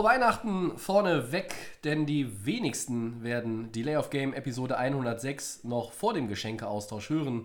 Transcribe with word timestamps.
Frohe 0.00 0.12
Weihnachten 0.12 0.78
vorne 0.78 1.30
weg, 1.30 1.54
denn 1.84 2.06
die 2.06 2.46
wenigsten 2.46 3.22
werden 3.22 3.70
Delay 3.70 3.98
of 3.98 4.08
Game 4.08 4.32
Episode 4.32 4.78
106 4.78 5.64
noch 5.64 5.92
vor 5.92 6.14
dem 6.14 6.26
Geschenkeaustausch 6.26 7.10
hören. 7.10 7.44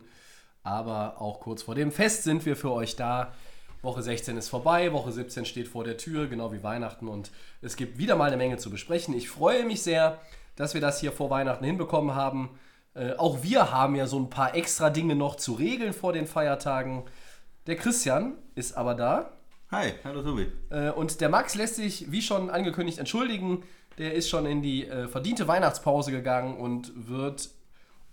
Aber 0.63 1.19
auch 1.19 1.41
kurz 1.41 1.63
vor 1.63 1.75
dem 1.75 1.91
Fest 1.91 2.23
sind 2.23 2.45
wir 2.45 2.55
für 2.55 2.71
euch 2.71 2.95
da. 2.95 3.33
Woche 3.81 4.01
16 4.01 4.37
ist 4.37 4.47
vorbei, 4.47 4.93
Woche 4.93 5.11
17 5.11 5.43
steht 5.43 5.67
vor 5.67 5.83
der 5.83 5.97
Tür, 5.97 6.27
genau 6.27 6.53
wie 6.53 6.63
Weihnachten. 6.63 7.09
Und 7.09 7.29
es 7.61 7.75
gibt 7.75 7.97
wieder 7.97 8.15
mal 8.15 8.27
eine 8.27 8.37
Menge 8.37 8.55
zu 8.55 8.69
besprechen. 8.69 9.13
Ich 9.13 9.29
freue 9.29 9.65
mich 9.65 9.83
sehr, 9.83 10.21
dass 10.55 10.73
wir 10.73 10.79
das 10.79 11.01
hier 11.01 11.11
vor 11.11 11.29
Weihnachten 11.29 11.65
hinbekommen 11.65 12.15
haben. 12.15 12.57
Äh, 12.93 13.15
auch 13.15 13.43
wir 13.43 13.73
haben 13.73 13.95
ja 13.95 14.07
so 14.07 14.17
ein 14.17 14.29
paar 14.29 14.55
extra 14.55 14.89
Dinge 14.89 15.15
noch 15.15 15.35
zu 15.35 15.55
regeln 15.55 15.91
vor 15.91 16.13
den 16.13 16.25
Feiertagen. 16.25 17.03
Der 17.67 17.75
Christian 17.75 18.35
ist 18.55 18.77
aber 18.77 18.95
da. 18.95 19.34
Hi, 19.71 19.93
hallo 20.03 20.21
Tobi. 20.21 20.47
Äh, 20.69 20.91
Und 20.91 21.21
der 21.21 21.29
Max 21.29 21.55
lässt 21.55 21.75
sich, 21.75 22.11
wie 22.11 22.21
schon 22.21 22.49
angekündigt, 22.49 22.99
entschuldigen. 22.99 23.63
Der 23.97 24.13
ist 24.13 24.29
schon 24.29 24.45
in 24.45 24.61
die 24.61 24.87
äh, 24.87 25.07
verdiente 25.07 25.47
Weihnachtspause 25.47 26.11
gegangen 26.11 26.57
und 26.57 26.91
wird 27.07 27.49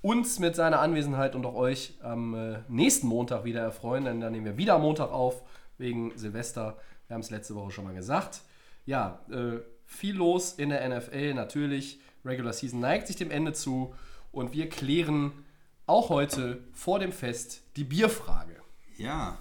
uns 0.01 0.39
mit 0.39 0.57
seiner 0.57 0.81
Anwesenheit 0.81 1.35
und 1.35 1.45
auch 1.45 1.55
euch 1.55 1.95
am 2.03 2.35
äh, 2.35 2.59
nächsten 2.69 3.07
Montag 3.07 3.45
wieder 3.45 3.61
erfreuen, 3.61 4.05
denn 4.05 4.21
dann 4.21 4.33
nehmen 4.33 4.47
wir 4.47 4.57
wieder 4.57 4.75
am 4.75 4.83
Montag 4.83 5.11
auf, 5.13 5.43
wegen 5.79 6.17
Silvester. 6.17 6.79
Wir 7.07 7.15
haben 7.15 7.21
es 7.21 7.31
letzte 7.31 7.55
Woche 7.55 7.71
schon 7.71 7.85
mal 7.85 7.95
gesagt. 7.95 8.41
Ja, 8.87 9.21
äh, 9.31 9.59
viel 9.85 10.17
los 10.17 10.55
in 10.55 10.71
der 10.71 10.89
NFL 10.89 11.35
natürlich. 11.35 12.01
Regular 12.25 12.53
Season 12.53 12.81
neigt 12.81 13.09
sich 13.09 13.17
dem 13.17 13.31
Ende 13.31 13.53
zu 13.53 13.95
und 14.31 14.53
wir 14.53 14.69
klären 14.69 15.33
auch 15.87 16.09
heute 16.09 16.65
vor 16.73 16.99
dem 16.99 17.13
Fest 17.13 17.63
die 17.77 17.85
Bierfrage. 17.85 18.57
Ja, 18.97 19.39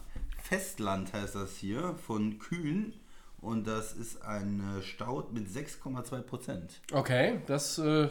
Festland 0.51 1.13
heißt 1.13 1.35
das 1.35 1.55
hier 1.55 1.95
von 2.05 2.37
Kühn 2.37 2.91
und 3.39 3.67
das 3.67 3.93
ist 3.93 4.21
ein 4.21 4.61
äh, 4.77 4.81
Stout 4.81 5.27
mit 5.31 5.47
6,2 5.47 6.21
Prozent. 6.23 6.81
Okay, 6.91 7.39
das 7.47 7.77
äh, 7.77 8.09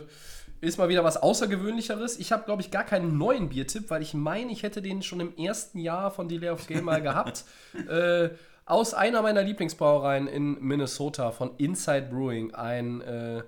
ist 0.63 0.79
mal 0.79 0.89
wieder 0.89 1.05
was 1.05 1.19
Außergewöhnlicheres. 1.19 2.19
Ich 2.19 2.33
habe, 2.33 2.45
glaube 2.45 2.63
ich, 2.63 2.71
gar 2.71 2.85
keinen 2.85 3.19
neuen 3.19 3.51
Biertipp, 3.51 3.91
weil 3.91 4.01
ich 4.01 4.15
meine, 4.15 4.53
ich 4.53 4.63
hätte 4.63 4.81
den 4.81 5.03
schon 5.03 5.21
im 5.21 5.37
ersten 5.37 5.81
Jahr 5.81 6.11
von 6.11 6.29
Delay 6.29 6.49
of 6.49 6.67
Game 6.67 6.85
mal 6.85 7.03
gehabt. 7.03 7.45
äh, 7.91 8.31
aus 8.65 8.95
einer 8.95 9.21
meiner 9.21 9.43
Lieblingsbrauereien 9.43 10.27
in 10.27 10.59
Minnesota 10.65 11.33
von 11.33 11.57
Inside 11.59 12.09
Brewing, 12.11 12.55
ein 12.55 13.03
äh, 13.03 13.43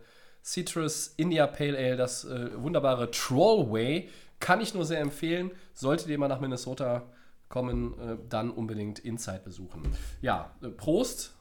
Citrus 0.45 1.15
India 1.17 1.47
Pale 1.47 1.79
Ale, 1.79 1.97
das 1.97 2.27
äh, 2.27 2.51
wunderbare 2.63 3.11
Trollway. 3.11 4.11
Kann 4.39 4.61
ich 4.61 4.75
nur 4.75 4.85
sehr 4.85 5.01
empfehlen. 5.01 5.51
Solltet 5.73 6.09
ihr 6.09 6.19
mal 6.19 6.29
nach 6.29 6.41
Minnesota 6.41 7.05
kommen, 7.53 7.95
äh, 8.01 8.17
dann 8.29 8.51
unbedingt 8.51 8.99
Inside 8.99 9.43
besuchen. 9.45 9.83
Ja, 10.23 10.51
äh, 10.63 10.69
Prost. 10.69 11.35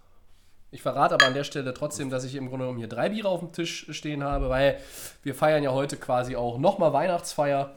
Ich 0.70 0.82
verrate 0.82 1.16
aber 1.16 1.26
an 1.26 1.34
der 1.34 1.44
Stelle 1.44 1.74
trotzdem, 1.74 2.10
dass 2.10 2.24
ich 2.24 2.36
im 2.36 2.48
Grunde 2.48 2.66
genommen 2.66 2.78
hier 2.78 2.88
drei 2.88 3.10
Biere 3.10 3.28
auf 3.28 3.40
dem 3.40 3.52
Tisch 3.52 3.88
stehen 3.90 4.24
habe, 4.24 4.50
weil 4.50 4.80
wir 5.24 5.36
feiern 5.36 5.64
ja 5.64 5.72
heute 5.72 5.98
quasi 5.98 6.36
auch 6.36 6.60
nochmal 6.60 6.94
Weihnachtsfeier. 6.94 7.76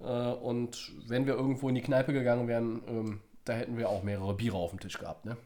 Äh, 0.00 0.04
und 0.04 0.92
wenn 1.06 1.26
wir 1.26 1.34
irgendwo 1.34 1.68
in 1.68 1.74
die 1.74 1.82
Kneipe 1.82 2.12
gegangen 2.12 2.48
wären, 2.48 2.82
ähm, 2.88 3.20
da 3.44 3.52
hätten 3.52 3.76
wir 3.76 3.88
auch 3.88 4.02
mehrere 4.02 4.34
Biere 4.34 4.56
auf 4.56 4.70
dem 4.70 4.80
Tisch 4.80 4.98
gehabt. 4.98 5.24
Ne? 5.24 5.36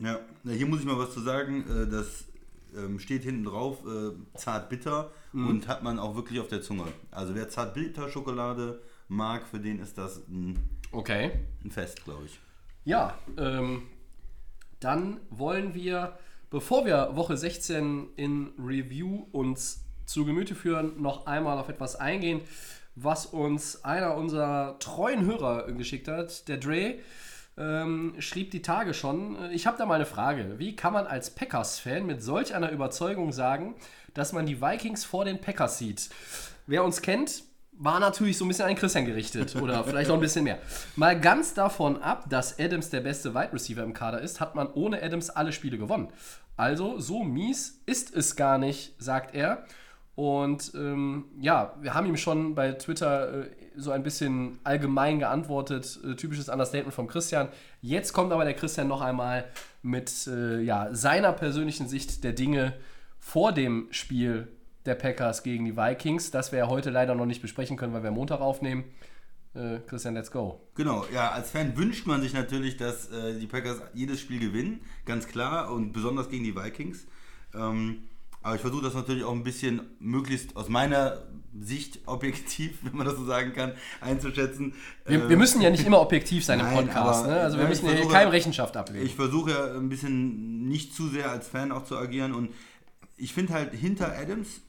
Ja, 0.00 0.18
hier 0.44 0.66
muss 0.66 0.80
ich 0.80 0.86
mal 0.86 0.98
was 0.98 1.12
zu 1.12 1.20
sagen. 1.20 1.64
Äh, 1.68 1.90
das 1.90 2.24
ähm, 2.76 2.98
steht 2.98 3.24
hinten 3.24 3.44
drauf, 3.44 3.78
äh, 3.84 4.12
zart 4.38 4.68
bitter 4.68 5.10
und 5.32 5.68
hat 5.68 5.82
man 5.82 5.98
auch 5.98 6.14
wirklich 6.14 6.40
auf 6.40 6.48
der 6.48 6.62
Zunge. 6.62 6.84
Also 7.10 7.34
wer 7.34 7.48
zart 7.48 7.74
bitter 7.74 8.08
Schokolade 8.08 8.82
mag, 9.08 9.46
für 9.46 9.60
den 9.60 9.78
ist 9.78 9.98
das 9.98 10.26
ein, 10.28 10.58
Okay. 10.92 11.30
ein 11.64 11.70
Fest, 11.70 12.04
glaube 12.04 12.26
ich. 12.26 12.38
Ja, 12.84 13.18
ähm, 13.38 13.84
dann 14.80 15.20
wollen 15.30 15.74
wir, 15.74 16.18
bevor 16.50 16.84
wir 16.84 17.16
Woche 17.16 17.36
16 17.36 18.10
in 18.16 18.52
Review 18.58 19.26
uns 19.32 19.84
zu 20.06 20.24
Gemüte 20.24 20.54
führen, 20.54 21.00
noch 21.00 21.26
einmal 21.26 21.58
auf 21.58 21.68
etwas 21.68 21.96
eingehen, 21.96 22.40
was 22.94 23.26
uns 23.26 23.84
einer 23.84 24.16
unserer 24.16 24.78
treuen 24.78 25.24
Hörer 25.24 25.72
geschickt 25.72 26.08
hat. 26.08 26.46
Der 26.48 26.58
Dre 26.58 26.96
ähm, 27.56 28.14
schrieb 28.18 28.50
die 28.50 28.62
Tage 28.62 28.92
schon. 28.92 29.36
äh, 29.36 29.52
Ich 29.52 29.66
habe 29.66 29.78
da 29.78 29.86
mal 29.86 29.94
eine 29.94 30.06
Frage. 30.06 30.58
Wie 30.58 30.76
kann 30.76 30.92
man 30.92 31.06
als 31.06 31.30
Packers-Fan 31.34 32.04
mit 32.04 32.22
solch 32.22 32.54
einer 32.54 32.70
Überzeugung 32.70 33.32
sagen, 33.32 33.74
dass 34.14 34.32
man 34.32 34.44
die 34.46 34.60
Vikings 34.60 35.04
vor 35.04 35.24
den 35.24 35.40
Packers 35.40 35.78
sieht? 35.78 36.10
Wer 36.66 36.84
uns 36.84 37.00
kennt, 37.02 37.44
war 37.72 37.98
natürlich 38.00 38.38
so 38.38 38.44
ein 38.44 38.48
bisschen 38.48 38.66
an 38.66 38.74
Christian 38.74 39.06
gerichtet 39.06 39.56
oder 39.56 39.82
vielleicht 39.84 40.08
noch 40.08 40.16
ein 40.16 40.20
bisschen 40.20 40.44
mehr. 40.44 40.58
Mal 40.96 41.18
ganz 41.18 41.54
davon 41.54 42.02
ab, 42.02 42.26
dass 42.28 42.58
Adams 42.58 42.90
der 42.90 43.00
beste 43.00 43.34
Wide 43.34 43.52
Receiver 43.52 43.82
im 43.82 43.92
Kader 43.92 44.20
ist, 44.20 44.40
hat 44.40 44.54
man 44.54 44.68
ohne 44.72 45.02
Adams 45.02 45.30
alle 45.30 45.52
Spiele 45.52 45.78
gewonnen. 45.78 46.08
Also 46.56 47.00
so 47.00 47.24
mies 47.24 47.82
ist 47.86 48.14
es 48.14 48.36
gar 48.36 48.58
nicht, 48.58 48.94
sagt 48.98 49.34
er. 49.34 49.64
Und 50.14 50.72
ähm, 50.74 51.24
ja, 51.40 51.74
wir 51.80 51.94
haben 51.94 52.06
ihm 52.06 52.18
schon 52.18 52.54
bei 52.54 52.72
Twitter 52.72 53.44
äh, 53.44 53.50
so 53.76 53.90
ein 53.92 54.02
bisschen 54.02 54.58
allgemein 54.62 55.18
geantwortet, 55.18 55.98
äh, 56.04 56.14
typisches 56.16 56.50
Understatement 56.50 56.94
vom 56.94 57.06
Christian. 57.06 57.48
Jetzt 57.80 58.12
kommt 58.12 58.30
aber 58.30 58.44
der 58.44 58.52
Christian 58.52 58.88
noch 58.88 59.00
einmal 59.00 59.46
mit 59.80 60.26
äh, 60.26 60.60
ja, 60.60 60.88
seiner 60.92 61.32
persönlichen 61.32 61.88
Sicht 61.88 62.24
der 62.24 62.34
Dinge 62.34 62.74
vor 63.18 63.52
dem 63.52 63.88
Spiel 63.90 64.48
der 64.86 64.94
Packers 64.94 65.42
gegen 65.42 65.64
die 65.64 65.76
Vikings, 65.76 66.30
das 66.30 66.52
wir 66.52 66.60
ja 66.60 66.68
heute 66.68 66.90
leider 66.90 67.14
noch 67.14 67.26
nicht 67.26 67.42
besprechen 67.42 67.76
können, 67.76 67.92
weil 67.92 68.02
wir 68.02 68.10
Montag 68.10 68.40
aufnehmen. 68.40 68.84
Äh, 69.54 69.80
Christian, 69.86 70.14
let's 70.14 70.30
go. 70.30 70.60
Genau, 70.74 71.04
ja, 71.12 71.30
als 71.30 71.50
Fan 71.50 71.76
wünscht 71.76 72.06
man 72.06 72.22
sich 72.22 72.32
natürlich, 72.32 72.78
dass 72.78 73.10
äh, 73.10 73.38
die 73.38 73.46
Packers 73.46 73.82
jedes 73.92 74.20
Spiel 74.20 74.40
gewinnen, 74.40 74.80
ganz 75.04 75.28
klar, 75.28 75.70
und 75.72 75.92
besonders 75.92 76.30
gegen 76.30 76.44
die 76.44 76.56
Vikings. 76.56 77.06
Ähm, 77.54 78.04
aber 78.42 78.56
ich 78.56 78.60
versuche 78.60 78.82
das 78.82 78.94
natürlich 78.94 79.24
auch 79.24 79.32
ein 79.32 79.44
bisschen 79.44 79.82
möglichst 80.00 80.56
aus 80.56 80.68
meiner 80.68 81.22
Sicht 81.58 82.00
objektiv, 82.06 82.78
wenn 82.82 82.96
man 82.96 83.06
das 83.06 83.16
so 83.16 83.24
sagen 83.24 83.52
kann, 83.52 83.72
einzuschätzen. 84.00 84.74
Wir, 85.04 85.22
Ähm, 85.22 85.28
wir 85.28 85.36
müssen 85.36 85.60
ja 85.60 85.68
nicht 85.68 85.86
immer 85.86 86.00
objektiv 86.00 86.44
sein 86.44 86.58
im 86.58 86.66
Nein, 86.66 86.86
Podcast, 86.86 87.24
aber, 87.24 87.34
ne? 87.34 87.40
Also 87.40 87.58
wir 87.58 87.64
ja, 87.64 87.68
müssen 87.68 87.86
ja 87.86 88.06
keinem 88.06 88.30
Rechenschaft 88.30 88.76
ablegen. 88.76 89.04
Ich 89.04 89.14
versuche 89.14 89.50
ja 89.50 89.74
ein 89.76 89.90
bisschen 89.90 90.66
nicht 90.66 90.94
zu 90.94 91.08
sehr 91.08 91.30
als 91.30 91.48
Fan 91.48 91.72
auch 91.72 91.84
zu 91.84 91.96
agieren 91.98 92.32
und 92.32 92.50
ich 93.16 93.34
finde 93.34 93.52
halt 93.52 93.72
hinter 93.74 94.16
Adams, 94.18 94.62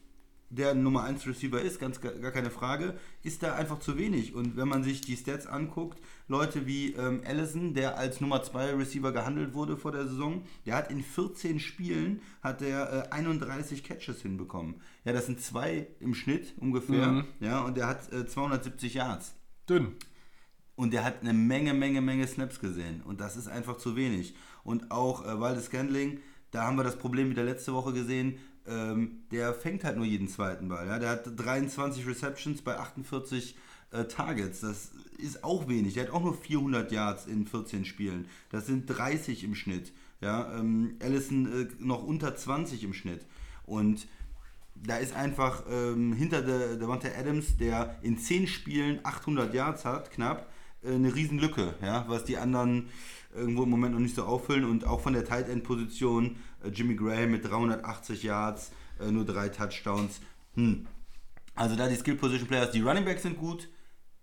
der 0.54 0.74
Nummer 0.74 1.04
1 1.04 1.26
Receiver 1.26 1.60
ist, 1.60 1.80
ganz 1.80 2.00
gar 2.00 2.12
gar 2.12 2.30
keine 2.30 2.50
Frage, 2.50 2.94
ist 3.22 3.42
da 3.42 3.54
einfach 3.54 3.78
zu 3.78 3.98
wenig. 3.98 4.34
Und 4.34 4.56
wenn 4.56 4.68
man 4.68 4.82
sich 4.84 5.00
die 5.00 5.16
Stats 5.16 5.46
anguckt, 5.46 5.98
Leute 6.28 6.66
wie 6.66 6.92
ähm, 6.92 7.22
Allison, 7.26 7.74
der 7.74 7.98
als 7.98 8.20
Nummer 8.20 8.42
2 8.42 8.74
Receiver 8.74 9.12
gehandelt 9.12 9.54
wurde 9.54 9.76
vor 9.76 9.92
der 9.92 10.06
Saison, 10.06 10.42
der 10.66 10.76
hat 10.76 10.90
in 10.90 11.02
14 11.02 11.60
Spielen 11.60 12.20
hat 12.42 12.60
der 12.60 13.08
äh, 13.10 13.14
31 13.14 13.84
Catches 13.84 14.22
hinbekommen. 14.22 14.80
Ja, 15.04 15.12
das 15.12 15.26
sind 15.26 15.40
zwei 15.40 15.88
im 16.00 16.14
Schnitt 16.14 16.54
ungefähr. 16.58 17.06
Mhm. 17.08 17.24
Ja, 17.40 17.62
und 17.62 17.76
der 17.76 17.86
hat 17.86 18.12
äh, 18.12 18.26
270 18.26 18.94
Yards. 18.94 19.34
Dünn. 19.68 19.96
Und 20.76 20.92
der 20.92 21.04
hat 21.04 21.20
eine 21.20 21.32
Menge, 21.32 21.72
Menge, 21.72 22.00
Menge 22.00 22.26
Snaps 22.26 22.58
gesehen. 22.60 23.02
Und 23.02 23.20
das 23.20 23.36
ist 23.36 23.48
einfach 23.48 23.76
zu 23.76 23.96
wenig. 23.96 24.34
Und 24.64 24.90
auch 24.90 25.24
äh, 25.24 25.40
Waldes 25.40 25.66
Scandling, 25.66 26.20
da 26.50 26.64
haben 26.64 26.76
wir 26.76 26.84
das 26.84 26.96
Problem 26.96 27.30
wieder 27.30 27.44
letzte 27.44 27.74
Woche 27.74 27.92
gesehen. 27.92 28.38
Ähm, 28.66 29.22
der 29.30 29.52
fängt 29.52 29.84
halt 29.84 29.96
nur 29.96 30.06
jeden 30.06 30.28
zweiten 30.28 30.68
Ball. 30.68 30.86
Ja? 30.86 30.98
Der 30.98 31.10
hat 31.10 31.24
23 31.36 32.06
Receptions 32.06 32.62
bei 32.62 32.78
48 32.78 33.56
äh, 33.90 34.04
Targets. 34.04 34.60
Das 34.60 34.90
ist 35.18 35.44
auch 35.44 35.68
wenig. 35.68 35.94
Der 35.94 36.04
hat 36.04 36.12
auch 36.12 36.22
nur 36.22 36.34
400 36.34 36.90
Yards 36.90 37.26
in 37.26 37.46
14 37.46 37.84
Spielen. 37.84 38.26
Das 38.50 38.66
sind 38.66 38.86
30 38.86 39.44
im 39.44 39.54
Schnitt. 39.54 39.92
Ja? 40.20 40.58
Ähm, 40.58 40.96
Allison 41.02 41.46
äh, 41.46 41.66
noch 41.78 42.02
unter 42.02 42.34
20 42.34 42.84
im 42.84 42.94
Schnitt. 42.94 43.26
Und 43.66 44.06
da 44.74 44.96
ist 44.96 45.14
einfach 45.14 45.64
ähm, 45.70 46.12
hinter 46.12 46.42
der 46.42 46.76
Devonta 46.76 47.08
Adams, 47.08 47.56
der 47.56 47.96
in 48.02 48.18
10 48.18 48.46
Spielen 48.46 49.00
800 49.02 49.54
Yards 49.54 49.84
hat, 49.84 50.10
knapp, 50.10 50.50
äh, 50.82 50.94
eine 50.94 51.14
Riesenlücke, 51.14 51.74
ja, 51.82 52.04
was 52.08 52.24
die 52.24 52.36
anderen 52.36 52.88
irgendwo 53.34 53.64
im 53.64 53.70
Moment 53.70 53.94
noch 53.94 54.00
nicht 54.00 54.14
so 54.14 54.24
auffüllen. 54.24 54.64
Und 54.64 54.86
auch 54.86 55.00
von 55.00 55.12
der 55.12 55.24
Tight 55.24 55.48
End 55.48 55.64
Position, 55.64 56.36
äh, 56.53 56.53
Jimmy 56.72 56.94
Graham 56.94 57.32
mit 57.32 57.48
380 57.48 58.22
Yards, 58.22 58.72
äh, 59.00 59.10
nur 59.10 59.24
drei 59.24 59.48
Touchdowns. 59.48 60.20
Hm. 60.54 60.86
Also 61.54 61.76
da 61.76 61.88
die 61.88 61.96
Skill 61.96 62.16
Position 62.16 62.48
Players, 62.48 62.72
die 62.72 62.80
Running 62.80 63.04
Backs 63.04 63.22
sind 63.22 63.38
gut, 63.38 63.68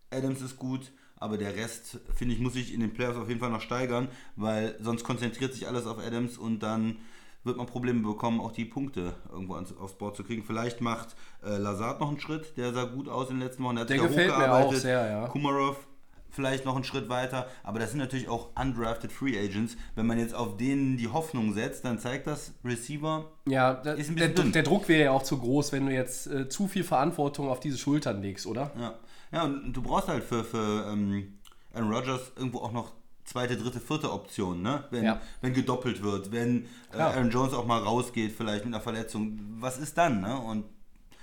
Adams 0.09 0.41
ist 0.41 0.57
gut, 0.57 0.91
aber 1.15 1.37
der 1.37 1.55
Rest, 1.55 1.99
finde 2.15 2.33
ich, 2.33 2.41
muss 2.41 2.53
sich 2.53 2.73
in 2.73 2.81
den 2.81 2.93
Playoffs 2.93 3.17
auf 3.17 3.29
jeden 3.29 3.39
Fall 3.39 3.51
noch 3.51 3.61
steigern, 3.61 4.09
weil 4.35 4.75
sonst 4.81 5.03
konzentriert 5.03 5.53
sich 5.53 5.67
alles 5.67 5.85
auf 5.85 5.99
Adams 5.99 6.37
und 6.37 6.59
dann 6.59 6.97
wird 7.43 7.57
man 7.57 7.65
Probleme 7.65 8.01
bekommen, 8.01 8.39
auch 8.39 8.51
die 8.51 8.65
Punkte 8.65 9.13
irgendwo 9.31 9.55
ans, 9.55 9.75
aufs 9.77 9.97
Board 9.97 10.15
zu 10.15 10.23
kriegen. 10.23 10.43
Vielleicht 10.43 10.81
macht 10.81 11.15
äh, 11.43 11.57
Lazard 11.57 11.99
noch 11.99 12.09
einen 12.09 12.19
Schritt, 12.19 12.55
der 12.57 12.73
sah 12.73 12.83
gut 12.83 13.07
aus 13.07 13.29
in 13.29 13.37
den 13.37 13.47
letzten 13.47 13.63
Wochen. 13.63 13.75
Der, 13.75 13.83
hat 13.83 13.89
Der 13.89 13.97
gefällt 13.97 14.37
mir 14.37 14.51
auch 14.51 14.73
sehr, 14.73 15.09
ja. 15.09 15.27
Kumarov 15.27 15.87
vielleicht 16.31 16.65
noch 16.65 16.75
einen 16.75 16.83
Schritt 16.83 17.09
weiter, 17.09 17.47
aber 17.63 17.79
das 17.79 17.91
sind 17.91 17.99
natürlich 17.99 18.29
auch 18.29 18.49
undrafted 18.59 19.11
Free 19.11 19.37
Agents. 19.37 19.75
Wenn 19.95 20.07
man 20.07 20.17
jetzt 20.17 20.33
auf 20.33 20.57
denen 20.57 20.97
die 20.97 21.07
Hoffnung 21.09 21.53
setzt, 21.53 21.83
dann 21.85 21.99
zeigt 21.99 22.27
das 22.27 22.53
Receiver, 22.63 23.29
Ja, 23.47 23.73
da, 23.73 23.93
Ist 23.93 24.09
ein 24.09 24.15
der, 24.15 24.29
bisschen 24.29 24.45
dünn. 24.45 24.51
der 24.53 24.63
Druck 24.63 24.87
wäre 24.87 25.03
ja 25.05 25.11
auch 25.11 25.23
zu 25.23 25.37
groß, 25.37 25.71
wenn 25.73 25.85
du 25.85 25.93
jetzt 25.93 26.27
äh, 26.27 26.47
zu 26.49 26.67
viel 26.67 26.83
Verantwortung 26.83 27.49
auf 27.49 27.59
diese 27.59 27.77
Schultern 27.77 28.21
legst, 28.21 28.45
oder? 28.47 28.71
Ja, 28.79 28.95
ja 29.31 29.43
und 29.43 29.73
du 29.73 29.81
brauchst 29.81 30.07
halt 30.07 30.23
für, 30.23 30.43
für 30.43 30.87
ähm, 30.91 31.37
Aaron 31.73 31.91
Rodgers 31.93 32.31
irgendwo 32.35 32.59
auch 32.59 32.71
noch 32.71 32.91
zweite, 33.23 33.55
dritte, 33.55 33.79
vierte 33.79 34.11
Option, 34.11 34.61
ne? 34.61 34.83
Wenn, 34.89 35.03
Ja. 35.03 35.21
wenn 35.41 35.53
gedoppelt 35.53 36.01
wird, 36.01 36.31
wenn 36.31 36.65
äh. 36.93 36.97
Aaron 36.97 37.29
Jones 37.29 37.53
auch 37.53 37.65
mal 37.65 37.79
rausgeht, 37.81 38.31
vielleicht 38.35 38.65
mit 38.65 38.73
einer 38.73 38.81
Verletzung. 38.83 39.39
Was 39.59 39.77
ist 39.77 39.97
dann, 39.97 40.21
ne? 40.21 40.37
Und 40.39 40.65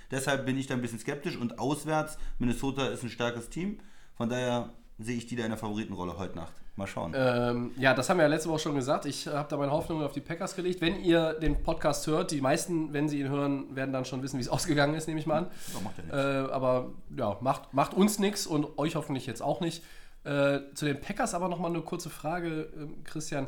deshalb 0.09 0.45
bin 0.45 0.57
ich 0.57 0.65
da 0.67 0.75
ein 0.75 0.81
bisschen 0.81 0.99
skeptisch 0.99 1.35
und 1.37 1.59
auswärts, 1.59 2.17
Minnesota 2.39 2.87
ist 2.87 3.03
ein 3.03 3.09
starkes 3.09 3.49
Team, 3.49 3.79
von 4.15 4.29
daher 4.29 4.69
sehe 4.99 5.17
ich 5.17 5.25
die 5.27 5.35
da 5.35 5.43
in 5.43 5.49
der 5.49 5.57
Favoritenrolle 5.57 6.17
heute 6.17 6.35
Nacht. 6.35 6.53
Mal 6.75 6.87
schauen. 6.87 7.13
Ähm, 7.15 7.71
ja, 7.77 7.93
das 7.93 8.09
haben 8.09 8.17
wir 8.17 8.23
ja 8.23 8.29
letzte 8.29 8.49
Woche 8.49 8.59
schon 8.59 8.75
gesagt. 8.75 9.05
Ich 9.05 9.27
habe 9.27 9.49
da 9.49 9.57
meine 9.57 9.71
Hoffnungen 9.71 10.05
auf 10.05 10.13
die 10.13 10.21
Packers 10.21 10.55
gelegt. 10.55 10.81
Wenn 10.81 11.03
ihr 11.03 11.33
den 11.33 11.61
Podcast 11.61 12.07
hört, 12.07 12.31
die 12.31 12.41
meisten, 12.41 12.93
wenn 12.93 13.09
sie 13.09 13.19
ihn 13.19 13.29
hören, 13.29 13.75
werden 13.75 13.91
dann 13.91 14.05
schon 14.05 14.23
wissen, 14.23 14.37
wie 14.37 14.41
es 14.41 14.49
ausgegangen 14.49 14.93
ist, 14.93 15.07
nehme 15.07 15.19
ich 15.19 15.25
mal 15.25 15.39
an. 15.39 15.47
Ja, 15.73 15.79
macht 15.81 15.97
ja 15.97 16.03
nichts. 16.03 16.17
Äh, 16.17 16.53
aber 16.53 16.91
ja, 17.17 17.37
macht, 17.41 17.73
macht 17.73 17.93
uns 17.93 18.19
nichts 18.19 18.47
und 18.47 18.77
euch 18.77 18.95
hoffentlich 18.95 19.25
jetzt 19.25 19.41
auch 19.41 19.61
nicht. 19.61 19.83
Äh, 20.23 20.59
zu 20.73 20.85
den 20.85 20.99
Packers 20.99 21.33
aber 21.33 21.47
nochmal 21.47 21.71
eine 21.71 21.81
kurze 21.81 22.09
Frage, 22.09 22.69
ähm, 22.75 23.03
Christian. 23.03 23.47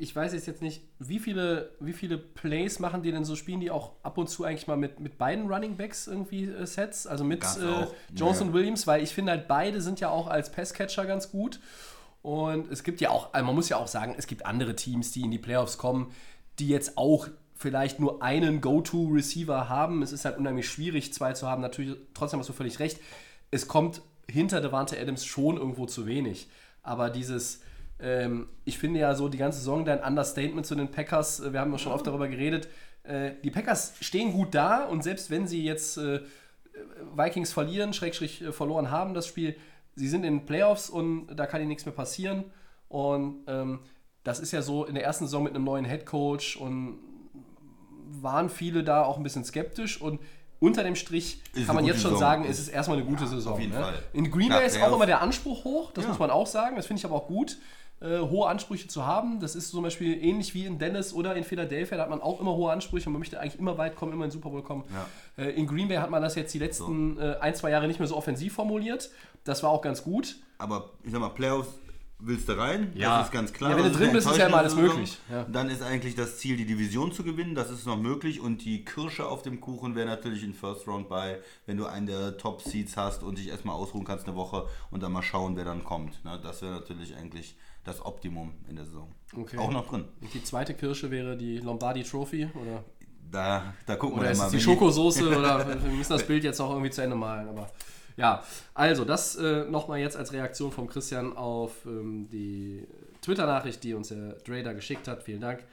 Ich 0.00 0.16
weiß 0.16 0.32
jetzt, 0.32 0.46
jetzt 0.46 0.62
nicht, 0.62 0.82
wie 0.98 1.18
viele, 1.18 1.72
wie 1.78 1.92
viele 1.92 2.16
Plays 2.16 2.78
machen 2.78 3.02
die 3.02 3.12
denn 3.12 3.26
so? 3.26 3.36
Spielen 3.36 3.60
die 3.60 3.70
auch 3.70 3.92
ab 4.02 4.16
und 4.16 4.30
zu 4.30 4.44
eigentlich 4.44 4.66
mal 4.66 4.78
mit, 4.78 4.98
mit 4.98 5.18
beiden 5.18 5.46
Running 5.52 5.76
Backs 5.76 6.06
irgendwie 6.06 6.44
äh, 6.44 6.66
Sets? 6.66 7.06
Also 7.06 7.22
mit 7.22 7.44
äh. 7.44 7.86
Jones 8.14 8.40
Ja. 8.40 8.46
und 8.46 8.52
Williams, 8.54 8.86
weil 8.86 9.02
ich 9.02 9.10
finde 9.14 9.32
halt, 9.32 9.46
beide 9.46 9.82
sind 9.82 10.00
ja 10.00 10.08
auch 10.08 10.26
als 10.26 10.50
Passcatcher 10.50 11.04
ganz 11.04 11.30
gut. 11.30 11.60
Und 12.22 12.70
es 12.72 12.82
gibt 12.82 13.02
ja 13.02 13.10
auch, 13.10 13.34
also 13.34 13.44
man 13.44 13.54
muss 13.54 13.68
ja 13.68 13.76
auch 13.76 13.88
sagen, 13.88 14.14
es 14.16 14.26
gibt 14.26 14.46
andere 14.46 14.74
Teams, 14.74 15.12
die 15.12 15.20
in 15.20 15.30
die 15.30 15.38
Playoffs 15.38 15.76
kommen, 15.76 16.12
die 16.58 16.68
jetzt 16.68 16.96
auch 16.96 17.28
vielleicht 17.54 18.00
nur 18.00 18.22
einen 18.22 18.62
Go-To-Receiver 18.62 19.68
haben. 19.68 20.02
Es 20.02 20.12
ist 20.12 20.24
halt 20.24 20.38
unheimlich 20.38 20.66
schwierig, 20.66 21.12
zwei 21.12 21.34
zu 21.34 21.46
haben. 21.46 21.60
Natürlich, 21.60 21.96
trotzdem 22.14 22.40
hast 22.40 22.48
du 22.48 22.54
völlig 22.54 22.78
recht. 22.78 22.98
Es 23.50 23.68
kommt 23.68 24.00
hinter 24.26 24.62
Devante 24.62 24.98
Adams 24.98 25.26
schon 25.26 25.58
irgendwo 25.58 25.84
zu 25.84 26.06
wenig. 26.06 26.48
Aber 26.82 27.10
dieses, 27.10 27.60
ähm, 28.02 28.48
ich 28.64 28.78
finde 28.78 29.00
ja 29.00 29.14
so 29.14 29.28
die 29.28 29.38
ganze 29.38 29.58
Saison 29.58 29.84
dein 29.84 30.02
Understatement 30.02 30.66
zu 30.66 30.74
den 30.74 30.90
Packers, 30.90 31.40
äh, 31.40 31.52
wir 31.52 31.60
haben 31.60 31.72
ja 31.72 31.78
schon 31.78 31.92
oft 31.92 32.06
darüber 32.06 32.28
geredet, 32.28 32.68
äh, 33.02 33.32
die 33.44 33.50
Packers 33.50 33.94
stehen 34.00 34.32
gut 34.32 34.54
da 34.54 34.84
und 34.84 35.02
selbst 35.02 35.30
wenn 35.30 35.46
sie 35.46 35.64
jetzt 35.64 35.96
äh, 35.98 36.20
Vikings 37.16 37.52
verlieren, 37.52 37.92
Schrägstrich 37.92 38.42
äh, 38.42 38.52
verloren 38.52 38.90
haben 38.90 39.14
das 39.14 39.26
Spiel, 39.26 39.56
sie 39.96 40.08
sind 40.08 40.24
in 40.24 40.38
den 40.38 40.46
Playoffs 40.46 40.88
und 40.90 41.26
da 41.34 41.46
kann 41.46 41.60
ihnen 41.60 41.68
nichts 41.68 41.84
mehr 41.84 41.94
passieren. 41.94 42.44
Und 42.88 43.44
ähm, 43.46 43.80
das 44.24 44.40
ist 44.40 44.52
ja 44.52 44.62
so 44.62 44.84
in 44.84 44.94
der 44.94 45.04
ersten 45.04 45.24
Saison 45.26 45.42
mit 45.44 45.54
einem 45.54 45.64
neuen 45.64 45.84
Headcoach 45.84 46.56
und 46.58 46.98
waren 48.22 48.48
viele 48.50 48.82
da 48.84 49.04
auch 49.04 49.16
ein 49.16 49.22
bisschen 49.22 49.44
skeptisch 49.44 50.00
und 50.00 50.20
unter 50.58 50.82
dem 50.84 50.94
Strich 50.94 51.40
Ist 51.54 51.66
kann 51.66 51.74
man 51.76 51.86
jetzt 51.86 52.02
schon 52.02 52.10
Saison. 52.10 52.18
sagen, 52.20 52.44
es 52.44 52.58
ist 52.58 52.68
erstmal 52.68 52.98
eine 52.98 53.06
gute 53.06 53.26
Saison. 53.26 53.54
auf 53.54 53.60
jeden 53.60 53.72
ne? 53.72 53.94
In 54.12 54.30
Green 54.30 54.50
Bay 54.50 54.66
ist 54.66 54.80
auch 54.82 54.94
immer 54.94 55.06
der 55.06 55.22
Anspruch 55.22 55.64
hoch, 55.64 55.90
das 55.92 56.04
Ja. 56.04 56.10
muss 56.10 56.18
man 56.18 56.30
auch 56.30 56.46
sagen. 56.46 56.76
Das 56.76 56.86
finde 56.86 56.98
ich 57.00 57.04
aber 57.06 57.14
auch 57.14 57.28
gut, 57.28 57.56
äh, 58.00 58.18
hohe 58.20 58.48
Ansprüche 58.48 58.88
zu 58.88 59.06
haben. 59.06 59.40
Das 59.40 59.54
ist 59.54 59.70
zum 59.70 59.82
Beispiel 59.82 60.22
ähnlich 60.22 60.54
wie 60.54 60.64
in 60.64 60.78
Dallas 60.78 61.12
oder 61.12 61.34
in 61.36 61.44
Philadelphia, 61.44 61.96
da 61.96 62.04
hat 62.04 62.10
man 62.10 62.20
auch 62.22 62.40
immer 62.40 62.54
hohe 62.54 62.72
Ansprüche 62.72 63.06
und 63.08 63.12
man 63.12 63.20
möchte 63.20 63.38
eigentlich 63.40 63.58
immer 63.58 63.76
weit 63.78 63.96
kommen, 63.96 64.12
immer 64.12 64.24
in 64.24 64.30
den 64.30 64.34
Super 64.34 64.50
Bowl 64.50 64.62
kommen. 64.62 64.84
Äh, 65.36 65.50
in 65.50 65.66
Green 65.66 65.88
Bay 65.88 65.98
hat 65.98 66.10
man 66.10 66.22
das 66.22 66.34
jetzt 66.34 66.52
die 66.54 66.58
letzten 66.58 67.18
äh, 67.18 67.36
ein, 67.40 67.54
zwei 67.54 67.70
Jahre 67.70 67.86
nicht 67.88 67.98
mehr 67.98 68.08
so 68.08 68.16
offensiv 68.16 68.54
formuliert. 68.54 69.10
Das 69.44 69.62
war 69.62 69.70
auch 69.70 69.82
ganz 69.82 70.02
gut. 70.02 70.36
Aber 70.58 70.90
ich 71.02 71.12
sag 71.12 71.20
mal, 71.20 71.28
Playoffs 71.30 71.68
willst 72.22 72.48
du 72.48 72.52
rein, 72.58 72.92
Ja. 72.94 73.18
das 73.18 73.28
ist 73.28 73.32
ganz 73.32 73.52
klar. 73.52 73.70
Ja, 73.70 73.76
wenn 73.78 73.84
du 73.92 73.98
drin 73.98 74.12
bist, 74.12 74.30
ist 74.30 74.36
ja 74.36 74.46
immer 74.46 74.58
alles 74.58 74.74
möglich. 74.76 75.18
Ja. 75.30 75.44
Dann 75.44 75.70
ist 75.70 75.82
eigentlich 75.82 76.14
das 76.14 76.36
Ziel, 76.38 76.56
die 76.56 76.66
Division 76.66 77.12
zu 77.12 77.22
gewinnen, 77.24 77.54
das 77.54 77.70
ist 77.70 77.86
noch 77.86 77.96
möglich 77.96 78.40
und 78.40 78.64
die 78.64 78.84
Kirsche 78.84 79.26
auf 79.26 79.40
dem 79.42 79.60
Kuchen 79.60 79.94
wäre 79.94 80.06
natürlich 80.06 80.42
ein 80.42 80.52
First 80.52 80.86
Round 80.86 81.08
bei, 81.08 81.38
wenn 81.66 81.78
du 81.78 81.86
einen 81.86 82.06
der 82.06 82.36
Top 82.36 82.60
Seeds 82.60 82.96
hast 82.98 83.22
und 83.22 83.38
dich 83.38 83.48
erstmal 83.48 83.74
ausruhen 83.74 84.04
kannst 84.04 84.26
eine 84.26 84.36
Woche 84.36 84.66
und 84.90 85.02
dann 85.02 85.12
mal 85.12 85.22
schauen, 85.22 85.56
wer 85.56 85.64
dann 85.64 85.82
kommt. 85.82 86.22
Ne? 86.24 86.38
Das 86.42 86.60
wäre 86.60 86.72
natürlich 86.72 87.16
eigentlich 87.16 87.56
das 87.84 88.04
Optimum 88.04 88.54
in 88.68 88.76
der 88.76 88.84
Saison. 88.84 89.12
Okay. 89.36 89.56
Auch 89.58 89.70
noch 89.70 89.88
drin. 89.88 90.04
Und 90.20 90.34
die 90.34 90.42
zweite 90.44 90.74
Kirsche 90.74 91.10
wäre 91.10 91.36
die 91.36 91.58
Lombardi 91.58 92.02
Trophy 92.02 92.46
oder, 92.54 92.84
Da, 93.30 93.74
da 93.86 93.96
gucken 93.96 94.18
oder 94.18 94.26
wir 94.28 94.32
ist 94.32 94.38
mal. 94.38 94.46
es 94.46 94.52
die 94.52 94.60
Schokosoße 94.60 95.28
oder 95.38 95.66
wir 95.82 95.90
müssen 95.90 96.12
das 96.12 96.26
Bild 96.26 96.44
jetzt 96.44 96.58
noch 96.58 96.70
irgendwie 96.70 96.90
zu 96.90 97.02
Ende 97.02 97.16
malen. 97.16 97.48
Aber 97.48 97.70
ja, 98.16 98.42
also 98.74 99.04
das 99.04 99.36
äh, 99.36 99.64
nochmal 99.64 100.00
jetzt 100.00 100.16
als 100.16 100.32
Reaktion 100.32 100.72
von 100.72 100.88
Christian 100.88 101.36
auf 101.36 101.86
ähm, 101.86 102.28
die 102.30 102.86
Twitter-Nachricht, 103.22 103.82
die 103.82 103.94
uns 103.94 104.08
der 104.08 104.34
Drader 104.34 104.74
geschickt 104.74 105.08
hat. 105.08 105.22
Vielen 105.22 105.40
Dank. 105.40 105.64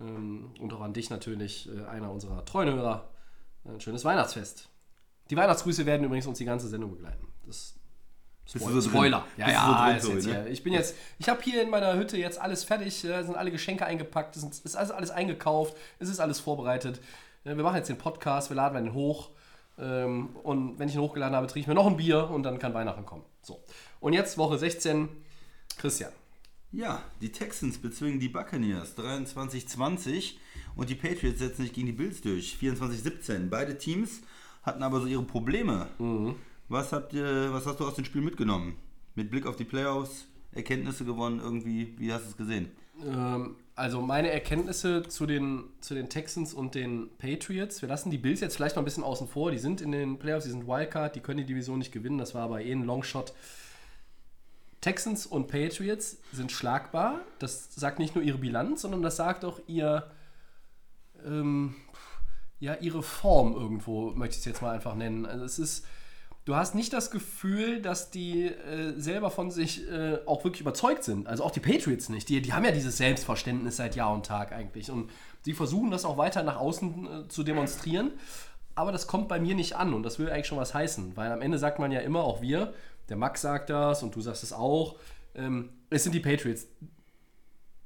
Ähm, 0.00 0.50
und 0.60 0.72
auch 0.74 0.80
an 0.82 0.92
dich 0.92 1.08
natürlich, 1.08 1.70
äh, 1.70 1.84
einer 1.86 2.10
unserer 2.10 2.44
treuen 2.44 2.74
Hörer. 2.74 3.08
Ein 3.64 3.80
schönes 3.80 4.04
Weihnachtsfest. 4.04 4.68
Die 5.30 5.36
Weihnachtsgrüße 5.36 5.86
werden 5.86 6.04
übrigens 6.04 6.26
uns 6.26 6.38
die 6.38 6.44
ganze 6.44 6.68
Sendung 6.68 6.90
begleiten. 6.90 7.26
Das 7.46 7.75
Bist 8.52 8.64
Spoil- 8.64 8.74
du 8.74 8.80
so? 8.80 8.90
Spoiler. 8.90 9.26
Ja, 9.36 9.50
ja, 9.50 9.98
so 10.00 10.08
drin, 10.08 10.18
ist 10.18 10.24
Tobi, 10.26 10.36
ne? 10.36 10.48
Ich 10.50 10.62
bin 10.62 10.72
jetzt, 10.72 10.94
ich 11.18 11.28
habe 11.28 11.42
hier 11.42 11.62
in 11.62 11.70
meiner 11.70 11.94
Hütte 11.96 12.16
jetzt 12.16 12.40
alles 12.40 12.62
fertig, 12.64 13.04
äh, 13.04 13.22
sind 13.22 13.36
alle 13.36 13.50
Geschenke 13.50 13.84
eingepackt, 13.84 14.36
es 14.36 14.42
ist, 14.44 14.76
alles, 14.76 14.90
alles 14.92 15.10
eingekauft, 15.10 15.76
es 15.98 16.08
ist 16.08 16.20
alles 16.20 16.38
vorbereitet. 16.40 17.00
Äh, 17.44 17.56
Wir 17.56 17.62
machen 17.64 17.76
jetzt 17.76 17.88
den 17.88 17.98
Podcast, 17.98 18.48
wir 18.50 18.54
laden 18.56 18.84
den 18.84 18.94
hoch 18.94 19.30
ähm, 19.78 20.30
und 20.44 20.78
wenn 20.78 20.88
ich 20.88 20.94
ihn 20.94 21.00
hochgeladen 21.00 21.34
habe, 21.34 21.46
trinke 21.48 21.60
ich 21.60 21.66
mir 21.66 21.74
noch 21.74 21.86
ein 21.86 21.96
Bier 21.96 22.30
und 22.30 22.44
dann 22.44 22.58
kann 22.58 22.72
Weihnachten 22.72 23.04
kommen. 23.04 23.24
So. 23.42 23.60
Und 24.00 24.12
jetzt 24.12 24.38
Woche 24.38 24.58
16, 24.58 25.08
Christian. 25.76 26.12
Ja, 26.72 27.02
die 27.20 27.32
Texans 27.32 27.78
bezwingen 27.78 28.20
die 28.20 28.28
Buccaneers 28.28 28.96
23-20 28.96 30.34
und 30.76 30.90
die 30.90 30.94
Patriots 30.94 31.38
setzen 31.38 31.62
sich 31.62 31.72
gegen 31.72 31.86
die 31.86 31.92
Bills 31.92 32.20
durch 32.20 32.56
24-17. 32.60 33.48
Beide 33.48 33.78
Teams 33.78 34.20
hatten 34.62 34.82
aber 34.82 35.00
so 35.00 35.06
ihre 35.06 35.22
Probleme. 35.22 35.86
Was, 36.68 36.92
habt 36.92 37.12
ihr, 37.12 37.52
was 37.52 37.66
hast 37.66 37.80
du 37.80 37.86
aus 37.86 37.94
dem 37.94 38.04
Spiel 38.04 38.22
mitgenommen? 38.22 38.76
Mit 39.14 39.30
Blick 39.30 39.46
auf 39.46 39.56
die 39.56 39.64
Playoffs, 39.64 40.26
Erkenntnisse 40.52 41.04
gewonnen 41.04 41.40
irgendwie, 41.40 41.94
wie 41.98 42.12
hast 42.12 42.24
du 42.24 42.30
es 42.30 42.36
gesehen? 42.36 42.70
Ähm, 43.04 43.56
also 43.74 44.00
meine 44.00 44.30
Erkenntnisse 44.30 45.02
zu 45.04 45.26
den, 45.26 45.64
zu 45.80 45.94
den 45.94 46.08
Texans 46.08 46.54
und 46.54 46.74
den 46.74 47.10
Patriots. 47.18 47.82
Wir 47.82 47.88
lassen 47.88 48.10
die 48.10 48.18
Bills 48.18 48.40
jetzt 48.40 48.56
vielleicht 48.56 48.76
noch 48.76 48.82
ein 48.82 48.86
bisschen 48.86 49.04
außen 49.04 49.28
vor. 49.28 49.50
Die 49.50 49.58
sind 49.58 49.80
in 49.80 49.92
den 49.92 50.18
Playoffs, 50.18 50.44
die 50.44 50.50
sind 50.50 50.66
Wildcard, 50.66 51.14
die 51.14 51.20
können 51.20 51.38
die 51.38 51.46
Division 51.46 51.78
nicht 51.78 51.92
gewinnen. 51.92 52.18
Das 52.18 52.34
war 52.34 52.42
aber 52.42 52.62
eh 52.62 52.72
ein 52.72 52.84
Longshot. 52.84 53.32
Texans 54.80 55.26
und 55.26 55.48
Patriots 55.48 56.18
sind 56.32 56.52
schlagbar. 56.52 57.20
Das 57.38 57.74
sagt 57.74 57.98
nicht 57.98 58.14
nur 58.14 58.24
ihre 58.24 58.38
Bilanz, 58.38 58.82
sondern 58.82 59.02
das 59.02 59.16
sagt 59.16 59.44
auch 59.44 59.60
ihr, 59.66 60.10
ähm, 61.24 61.74
ja, 62.60 62.74
ihre 62.76 63.02
Form 63.02 63.54
irgendwo, 63.54 64.12
möchte 64.12 64.34
ich 64.34 64.38
es 64.38 64.44
jetzt 64.46 64.62
mal 64.62 64.74
einfach 64.74 64.94
nennen. 64.94 65.26
Also 65.26 65.44
es 65.44 65.58
ist, 65.58 65.86
du 66.46 66.54
hast 66.54 66.74
nicht 66.74 66.92
das 66.92 67.10
Gefühl, 67.10 67.82
dass 67.82 68.10
die 68.10 68.46
äh, 68.46 68.94
selber 68.96 69.30
von 69.30 69.50
sich 69.50 69.86
äh, 69.90 70.18
auch 70.24 70.44
wirklich 70.44 70.62
überzeugt 70.62 71.04
sind. 71.04 71.26
Also 71.26 71.44
auch 71.44 71.50
die 71.50 71.60
Patriots 71.60 72.08
nicht. 72.08 72.28
Die, 72.28 72.40
die 72.40 72.52
haben 72.54 72.64
ja 72.64 72.70
dieses 72.70 72.96
Selbstverständnis 72.96 73.76
seit 73.76 73.96
Jahr 73.96 74.14
und 74.14 74.24
Tag 74.24 74.52
eigentlich. 74.52 74.90
Und 74.90 75.10
die 75.44 75.52
versuchen 75.52 75.90
das 75.90 76.04
auch 76.04 76.16
weiter 76.16 76.42
nach 76.42 76.56
außen 76.56 77.06
äh, 77.06 77.28
zu 77.28 77.42
demonstrieren. 77.42 78.12
Aber 78.74 78.92
das 78.92 79.06
kommt 79.06 79.28
bei 79.28 79.40
mir 79.40 79.54
nicht 79.54 79.74
an 79.74 79.92
und 79.92 80.02
das 80.02 80.18
will 80.18 80.30
eigentlich 80.30 80.46
schon 80.46 80.58
was 80.58 80.72
heißen. 80.72 81.16
Weil 81.16 81.32
am 81.32 81.42
Ende 81.42 81.58
sagt 81.58 81.78
man 81.78 81.90
ja 81.90 82.00
immer, 82.00 82.22
auch 82.22 82.40
wir, 82.40 82.72
der 83.08 83.16
Max 83.16 83.40
sagt 83.40 83.68
das 83.68 84.02
und 84.02 84.14
du 84.14 84.20
sagst 84.20 84.42
es 84.42 84.52
auch, 84.52 84.96
ähm, 85.34 85.70
es 85.90 86.04
sind 86.04 86.14
die 86.14 86.20
Patriots. 86.20 86.68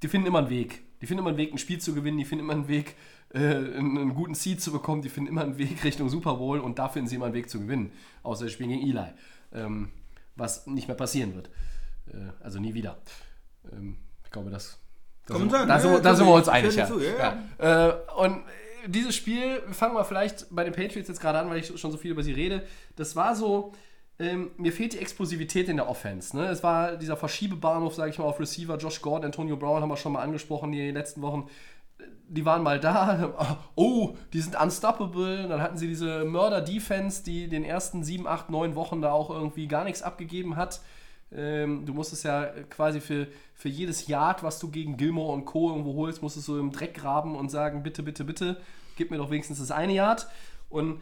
Die 0.02 0.08
finden 0.08 0.26
immer 0.26 0.40
einen 0.40 0.50
Weg. 0.50 0.82
Die 1.00 1.06
finden 1.06 1.20
immer 1.20 1.30
einen 1.30 1.38
Weg, 1.38 1.52
ein 1.52 1.58
Spiel 1.58 1.80
zu 1.80 1.94
gewinnen. 1.94 2.18
Die 2.18 2.24
finden 2.26 2.44
immer 2.44 2.52
einen 2.52 2.68
Weg, 2.68 2.96
einen, 3.38 3.99
einen 3.99 4.14
guten 4.14 4.34
Seed 4.34 4.60
zu 4.60 4.72
bekommen. 4.72 5.02
Die 5.02 5.08
finden 5.08 5.30
immer 5.30 5.42
einen 5.42 5.58
Weg 5.58 5.84
Richtung 5.84 6.08
Super 6.08 6.34
Bowl 6.34 6.58
und 6.60 6.78
da 6.78 6.88
finden 6.88 7.08
sie 7.08 7.16
immer 7.16 7.26
einen 7.26 7.34
Weg 7.34 7.49
zu 7.49 7.60
gewinnen. 7.60 7.92
Außer 8.22 8.44
sie 8.44 8.50
spielen 8.50 8.70
gegen 8.70 8.82
Eli. 8.82 9.06
Ähm, 9.52 9.90
was 10.37 10.66
nicht 10.66 10.88
mehr 10.88 10.96
passieren 10.96 11.34
wird. 11.34 11.50
Äh, 12.08 12.32
also 12.42 12.58
nie 12.58 12.75
wieder. 12.75 12.99
Ähm, 13.72 13.99
ich 14.25 14.30
glaube, 14.30 14.50
das. 14.50 14.78
Da, 15.26 15.37
sind, 15.37 15.52
da, 15.52 15.78
sind, 15.78 15.92
ja, 15.92 16.00
da 16.00 16.14
sind 16.14 16.26
wir 16.26 16.34
uns 16.34 16.49
einig. 16.49 16.75
Ja. 16.75 16.87
zu, 16.87 17.00
ja, 17.00 17.37
Ja. 17.58 17.88
Äh, 17.88 17.94
und 18.16 18.42
dieses 18.87 19.14
Spiel, 19.14 19.62
fangen 19.72 19.94
wir 19.94 20.04
vielleicht 20.04 20.46
bei 20.50 20.64
den 20.64 20.72
Patriots 20.72 21.08
jetzt 21.08 21.20
gerade 21.20 21.38
an, 21.38 21.50
weil 21.50 21.58
ich 21.58 21.78
schon 21.78 21.92
so 21.92 21.99
viel 21.99 22.10
über 22.12 22.22
sie 22.22 22.32
rede. 22.32 22.62
Das 22.96 23.14
war 23.14 23.37
so, 23.37 23.72
ähm, 24.18 24.50
mir 24.56 24.72
fehlt 24.72 24.94
die 24.94 24.99
Explosivität 24.99 25.68
in 25.68 25.76
der 25.76 25.88
Offense. 25.88 26.37
Ne? 26.37 26.46
Es 26.46 26.62
war 26.62 26.96
dieser 26.96 27.16
Verschiebebahnhof, 27.16 27.94
sage 27.94 28.10
ich 28.10 28.18
mal, 28.18 28.25
auf 28.25 28.40
Receiver. 28.40 28.76
Josh 28.76 29.00
Gordon, 29.00 29.26
Antonio 29.26 29.56
Brown 29.56 29.82
haben 29.82 29.88
wir 29.88 29.96
schon 29.96 30.12
mal 30.12 30.22
angesprochen 30.22 30.72
die 30.72 30.90
letzten 30.90 31.22
Wochen. 31.22 31.49
Die 32.28 32.45
waren 32.45 32.62
mal 32.62 32.78
da. 32.78 33.59
Oh, 33.75 34.16
die 34.33 34.40
sind 34.40 34.61
unstoppable. 34.61 35.49
Dann 35.49 35.61
hatten 35.61 35.78
sie 35.78 35.88
diese 35.88 36.25
Mörder-Defense, 36.25 37.25
die 37.25 37.49
den 37.49 37.64
ersten 37.64 38.04
sieben, 38.04 38.26
acht, 38.26 38.50
neun 38.50 38.75
Wochen 38.75 39.02
da 39.02 39.12
auch 39.12 39.30
irgendwie 39.30 39.66
gar 39.66 39.85
nichts 39.85 40.02
abgegeben 40.02 40.57
hat. 40.57 40.80
Ähm, 41.33 41.87
du 41.87 41.95
musstest 41.95 42.25
ja 42.25 42.47
quasi 42.69 43.00
für, 43.00 43.28
für 43.54 43.69
jedes 43.69 44.09
Yard, 44.09 44.42
was 44.42 44.59
du 44.59 44.69
gegen 44.69 44.97
Gilmore 44.97 45.33
und 45.33 45.45
Co. 45.45 45.71
irgendwo 45.71 45.95
holst, 45.95 46.23
musstest 46.23 46.49
du 46.49 46.59
im 46.59 46.73
Dreck 46.73 46.95
graben 46.95 47.37
und 47.37 47.50
sagen, 47.50 47.83
bitte, 47.83 48.02
bitte, 48.02 48.25
bitte, 48.25 48.61
gib 48.97 49.11
mir 49.11 49.19
doch 49.19 49.30
wenigstens 49.30 49.59
das 49.59 49.71
eine 49.71 49.95
Yard. 49.95 50.26
Und 50.69 51.00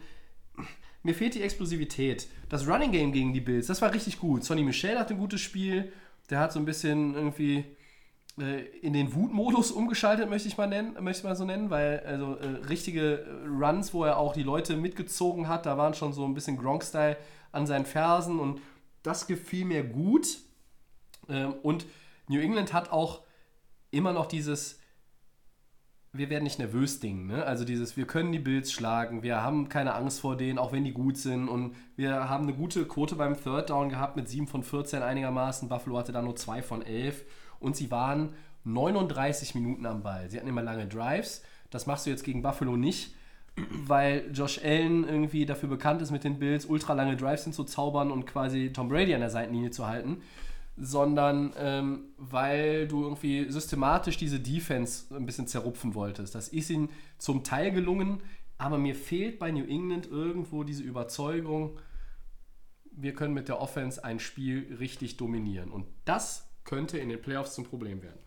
mir 1.01 1.15
fehlt 1.15 1.33
die 1.33 1.41
Explosivität. 1.41 2.27
Das 2.49 2.67
Running 2.67 2.91
Game 2.91 3.11
gegen 3.11 3.33
die 3.33 3.41
Bills, 3.41 3.67
das 3.67 3.81
war 3.81 3.93
richtig 3.93 4.19
gut. 4.19 4.43
Sonny 4.43 4.63
Michel 4.63 4.99
hat 4.99 5.09
ein 5.09 5.17
gutes 5.17 5.41
Spiel. 5.41 5.91
Der 6.29 6.39
hat 6.39 6.53
so 6.53 6.59
ein 6.59 6.65
bisschen 6.65 7.15
irgendwie 7.15 7.65
in 8.39 8.93
den 8.93 9.13
Wutmodus 9.13 9.71
umgeschaltet, 9.71 10.29
möchte 10.29 10.47
ich 10.47 10.57
mal 10.57 10.67
nennen, 10.67 10.95
möchte 11.01 11.21
ich 11.21 11.23
mal 11.23 11.35
so 11.35 11.45
nennen, 11.45 11.69
weil 11.69 12.01
also 12.05 12.35
äh, 12.35 12.47
richtige 12.67 13.25
Runs, 13.45 13.93
wo 13.93 14.03
er 14.03 14.17
auch 14.17 14.33
die 14.33 14.43
Leute 14.43 14.77
mitgezogen 14.77 15.47
hat, 15.47 15.65
da 15.65 15.77
waren 15.77 15.93
schon 15.93 16.13
so 16.13 16.25
ein 16.25 16.33
bisschen 16.33 16.57
Gronk-Style 16.57 17.17
an 17.51 17.67
seinen 17.67 17.85
Fersen 17.85 18.39
und 18.39 18.61
das 19.03 19.27
gefiel 19.27 19.65
mir 19.65 19.83
gut. 19.83 20.39
Ähm, 21.27 21.53
und 21.63 21.85
New 22.27 22.39
England 22.39 22.73
hat 22.73 22.91
auch 22.91 23.21
immer 23.91 24.13
noch 24.13 24.25
dieses 24.25 24.78
wir 26.11 26.29
werden 26.29 26.43
nicht 26.43 26.57
nervös 26.57 26.99
Ding, 26.99 27.27
ne? 27.27 27.45
Also 27.45 27.65
dieses, 27.65 27.95
wir 27.95 28.05
können 28.05 28.31
die 28.31 28.39
Bills 28.39 28.71
schlagen, 28.71 29.21
wir 29.21 29.43
haben 29.43 29.69
keine 29.69 29.93
Angst 29.93 30.21
vor 30.21 30.35
denen, 30.35 30.57
auch 30.57 30.71
wenn 30.71 30.83
die 30.83 30.91
gut 30.91 31.17
sind 31.17 31.47
und 31.47 31.75
wir 31.95 32.29
haben 32.29 32.45
eine 32.45 32.53
gute 32.53 32.85
Quote 32.85 33.15
beim 33.15 33.41
Third 33.41 33.69
Down 33.69 33.89
gehabt 33.89 34.15
mit 34.15 34.27
7 34.27 34.47
von 34.47 34.63
14 34.63 35.03
einigermaßen. 35.03 35.69
Buffalo 35.69 35.99
hatte 35.99 36.11
da 36.11 36.21
nur 36.21 36.35
2 36.35 36.63
von 36.63 36.81
11 36.81 37.25
und 37.59 37.75
sie 37.75 37.91
waren 37.91 38.33
39 38.63 39.53
Minuten 39.53 39.85
am 39.85 40.01
Ball. 40.01 40.29
Sie 40.29 40.37
hatten 40.37 40.47
immer 40.47 40.63
lange 40.63 40.87
Drives. 40.87 41.43
Das 41.69 41.85
machst 41.85 42.07
du 42.07 42.09
jetzt 42.09 42.23
gegen 42.23 42.41
Buffalo 42.41 42.75
nicht, 42.75 43.13
weil 43.55 44.31
Josh 44.33 44.59
Allen 44.63 45.07
irgendwie 45.07 45.45
dafür 45.45 45.69
bekannt 45.69 46.01
ist, 46.01 46.09
mit 46.09 46.23
den 46.23 46.39
Bills 46.39 46.65
ultra 46.65 46.93
lange 46.93 47.17
Drives 47.17 47.43
hinzuzaubern 47.43 48.09
und 48.09 48.25
quasi 48.25 48.73
Tom 48.73 48.89
Brady 48.89 49.13
an 49.13 49.21
der 49.21 49.29
Seitenlinie 49.29 49.69
zu 49.69 49.85
halten 49.85 50.23
sondern 50.79 51.53
ähm, 51.57 52.05
weil 52.17 52.87
du 52.87 53.03
irgendwie 53.03 53.51
systematisch 53.51 54.17
diese 54.17 54.39
Defense 54.39 55.13
ein 55.15 55.25
bisschen 55.25 55.47
zerrupfen 55.47 55.93
wolltest. 55.93 56.35
Das 56.35 56.47
ist 56.47 56.69
ihnen 56.69 56.89
zum 57.17 57.43
Teil 57.43 57.71
gelungen, 57.71 58.21
aber 58.57 58.77
mir 58.77 58.95
fehlt 58.95 59.39
bei 59.39 59.51
New 59.51 59.65
England 59.65 60.07
irgendwo 60.07 60.63
diese 60.63 60.83
Überzeugung, 60.83 61.77
wir 62.91 63.13
können 63.13 63.33
mit 63.33 63.47
der 63.47 63.61
Offense 63.61 64.03
ein 64.03 64.19
Spiel 64.19 64.75
richtig 64.79 65.17
dominieren. 65.17 65.71
Und 65.71 65.85
das 66.05 66.49
könnte 66.65 66.97
in 66.97 67.09
den 67.09 67.21
Playoffs 67.21 67.55
zum 67.55 67.63
Problem 67.65 68.01
werden. 68.03 68.19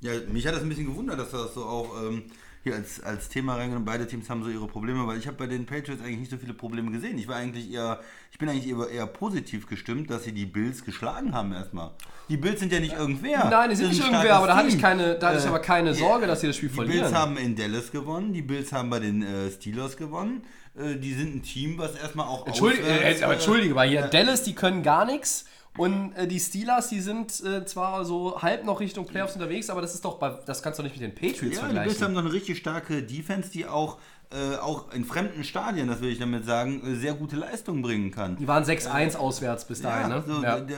Ja, 0.00 0.12
mich 0.28 0.46
hat 0.46 0.54
das 0.54 0.62
ein 0.62 0.68
bisschen 0.68 0.86
gewundert, 0.86 1.18
dass 1.18 1.30
das 1.30 1.54
so 1.54 1.64
auch 1.64 2.02
ähm, 2.02 2.24
hier 2.62 2.74
als, 2.74 3.02
als 3.02 3.28
Thema 3.28 3.54
reingenommen. 3.54 3.86
Beide 3.86 4.06
Teams 4.06 4.28
haben 4.28 4.44
so 4.44 4.50
ihre 4.50 4.66
Probleme, 4.66 5.06
weil 5.06 5.18
ich 5.18 5.26
habe 5.26 5.36
bei 5.36 5.46
den 5.46 5.64
Patriots 5.66 6.02
eigentlich 6.02 6.18
nicht 6.18 6.30
so 6.30 6.36
viele 6.36 6.52
Probleme 6.52 6.90
gesehen. 6.90 7.16
Ich 7.18 7.26
war 7.26 7.36
eigentlich 7.36 7.72
eher, 7.72 8.00
ich 8.30 8.38
bin 8.38 8.48
eigentlich 8.48 8.68
eher, 8.68 8.88
eher 8.88 9.06
positiv 9.06 9.66
gestimmt, 9.66 10.10
dass 10.10 10.24
sie 10.24 10.32
die 10.32 10.46
Bills 10.46 10.84
geschlagen 10.84 11.32
haben 11.34 11.52
erstmal. 11.52 11.92
Die 12.28 12.36
Bills 12.36 12.60
sind 12.60 12.72
ja 12.72 12.80
nicht 12.80 12.92
irgendwer. 12.94 13.48
Nein, 13.48 13.70
die 13.70 13.76
sind 13.76 13.88
nicht 13.88 14.02
irgendwer, 14.02 14.36
aber 14.36 14.46
da 14.48 14.56
hatte 14.56 14.68
ich 14.68 14.78
keine, 14.78 15.14
da 15.18 15.28
hatte 15.28 15.38
ich 15.38 15.44
Äh, 15.44 15.48
aber 15.48 15.60
keine 15.60 15.94
Sorge, 15.94 16.26
dass 16.26 16.40
sie 16.42 16.48
das 16.48 16.56
Spiel 16.56 16.68
Die 16.68 16.74
verlieren. 16.74 17.00
Bills 17.00 17.14
haben 17.14 17.36
in 17.36 17.56
Dallas 17.56 17.90
gewonnen, 17.90 18.32
die 18.32 18.42
Bills 18.42 18.72
haben 18.72 18.90
bei 18.90 19.00
den 19.00 19.22
äh, 19.22 19.50
Steelers 19.50 19.96
gewonnen. 19.96 20.42
Äh, 20.76 20.96
die 20.96 21.14
sind 21.14 21.34
ein 21.36 21.42
Team, 21.42 21.78
was 21.78 21.96
erstmal 21.96 22.26
auch 22.26 22.46
Entschuldige, 22.46 22.84
auswärts, 22.84 23.20
äh, 23.20 23.24
aber 23.24 23.32
äh, 23.32 23.36
Entschuldige, 23.36 23.74
weil 23.74 23.88
hier 23.88 24.02
Dallas, 24.02 24.42
die 24.42 24.54
können 24.54 24.82
gar 24.82 25.04
nichts. 25.04 25.46
Und 25.78 26.12
äh, 26.14 26.26
die 26.26 26.40
Steelers, 26.40 26.88
die 26.88 27.00
sind 27.00 27.42
äh, 27.44 27.64
zwar 27.64 28.04
so 28.04 28.42
halb 28.42 28.64
noch 28.64 28.80
Richtung 28.80 29.06
Playoffs 29.06 29.34
unterwegs, 29.34 29.70
aber 29.70 29.80
das 29.80 29.94
ist 29.94 30.04
doch 30.04 30.18
bei, 30.18 30.36
das 30.44 30.62
kannst 30.62 30.78
du 30.78 30.82
nicht 30.82 30.92
mit 30.98 31.02
den 31.02 31.14
Patriots 31.14 31.40
Ja, 31.40 31.46
die 31.46 31.48
Bills 31.50 31.58
vergleichen. 31.60 32.04
haben 32.04 32.12
noch 32.14 32.20
eine 32.22 32.32
richtig 32.32 32.58
starke 32.58 33.02
Defense, 33.02 33.50
die 33.50 33.66
auch, 33.66 33.98
äh, 34.32 34.56
auch 34.56 34.92
in 34.92 35.04
fremden 35.04 35.44
Stadien, 35.44 35.86
das 35.88 36.00
will 36.00 36.10
ich 36.10 36.18
damit 36.18 36.44
sagen, 36.44 36.82
äh, 36.84 36.96
sehr 36.96 37.14
gute 37.14 37.36
Leistungen 37.36 37.82
bringen 37.82 38.10
kann. 38.10 38.36
Die 38.36 38.48
waren 38.48 38.64
6-1 38.64 39.16
auswärts 39.16 39.64
bis 39.64 39.80
dahin, 39.80 40.08
ne? 40.08 40.24
so, 40.26 40.42
ja. 40.42 40.60
Der, 40.60 40.76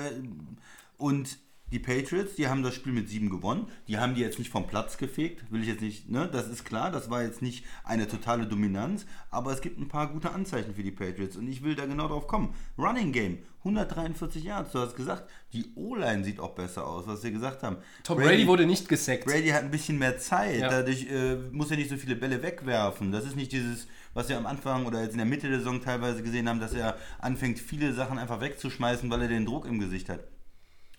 und 0.98 1.38
die 1.72 1.78
Patriots, 1.78 2.36
die 2.36 2.46
haben 2.48 2.62
das 2.62 2.74
Spiel 2.74 2.92
mit 2.92 3.08
sieben 3.08 3.30
gewonnen. 3.30 3.66
Die 3.88 3.98
haben 3.98 4.14
die 4.14 4.20
jetzt 4.20 4.38
nicht 4.38 4.50
vom 4.50 4.66
Platz 4.66 4.98
gefegt, 4.98 5.50
will 5.50 5.62
ich 5.62 5.68
jetzt 5.68 5.80
nicht, 5.80 6.10
ne? 6.10 6.28
Das 6.30 6.46
ist 6.48 6.64
klar, 6.64 6.90
das 6.90 7.10
war 7.10 7.22
jetzt 7.22 7.42
nicht 7.42 7.64
eine 7.82 8.06
totale 8.06 8.46
Dominanz, 8.46 9.06
aber 9.30 9.52
es 9.52 9.60
gibt 9.62 9.78
ein 9.80 9.88
paar 9.88 10.12
gute 10.12 10.30
Anzeichen 10.32 10.74
für 10.74 10.82
die 10.82 10.90
Patriots 10.90 11.36
und 11.36 11.48
ich 11.48 11.62
will 11.64 11.74
da 11.74 11.86
genau 11.86 12.08
drauf 12.08 12.26
kommen. 12.26 12.54
Running 12.78 13.10
Game, 13.12 13.38
143 13.64 14.44
Yards, 14.44 14.72
du 14.72 14.80
hast 14.80 14.96
gesagt, 14.96 15.28
die 15.52 15.72
O-Line 15.74 16.24
sieht 16.24 16.40
auch 16.40 16.54
besser 16.54 16.86
aus, 16.86 17.06
was 17.06 17.22
wir 17.24 17.30
gesagt 17.30 17.62
haben. 17.62 17.76
Tom 18.04 18.18
Brady, 18.18 18.46
wurde 18.46 18.66
nicht 18.66 18.88
gesackt. 18.88 19.24
Brady 19.24 19.48
hat 19.48 19.62
ein 19.62 19.70
bisschen 19.70 19.98
mehr 19.98 20.18
Zeit, 20.18 20.60
Ja. 20.60 20.68
dadurch 20.68 21.06
äh, 21.10 21.36
muss 21.52 21.70
er 21.70 21.76
nicht 21.78 21.88
so 21.90 21.96
viele 21.96 22.16
Bälle 22.16 22.42
wegwerfen. 22.42 23.12
Das 23.12 23.24
ist 23.24 23.34
nicht 23.36 23.52
dieses, 23.52 23.86
was 24.14 24.28
wir 24.28 24.36
am 24.36 24.46
Anfang 24.46 24.84
oder 24.84 25.00
jetzt 25.02 25.12
in 25.12 25.18
der 25.18 25.26
Mitte 25.26 25.48
der 25.48 25.58
Saison 25.58 25.80
teilweise 25.80 26.22
gesehen 26.22 26.48
haben, 26.48 26.60
dass 26.60 26.74
er 26.74 26.98
anfängt, 27.18 27.58
viele 27.58 27.94
Sachen 27.94 28.18
einfach 28.18 28.40
wegzuschmeißen, 28.40 29.08
weil 29.10 29.22
er 29.22 29.28
den 29.28 29.46
Druck 29.46 29.64
im 29.66 29.78
Gesicht 29.78 30.08
hat. 30.08 30.20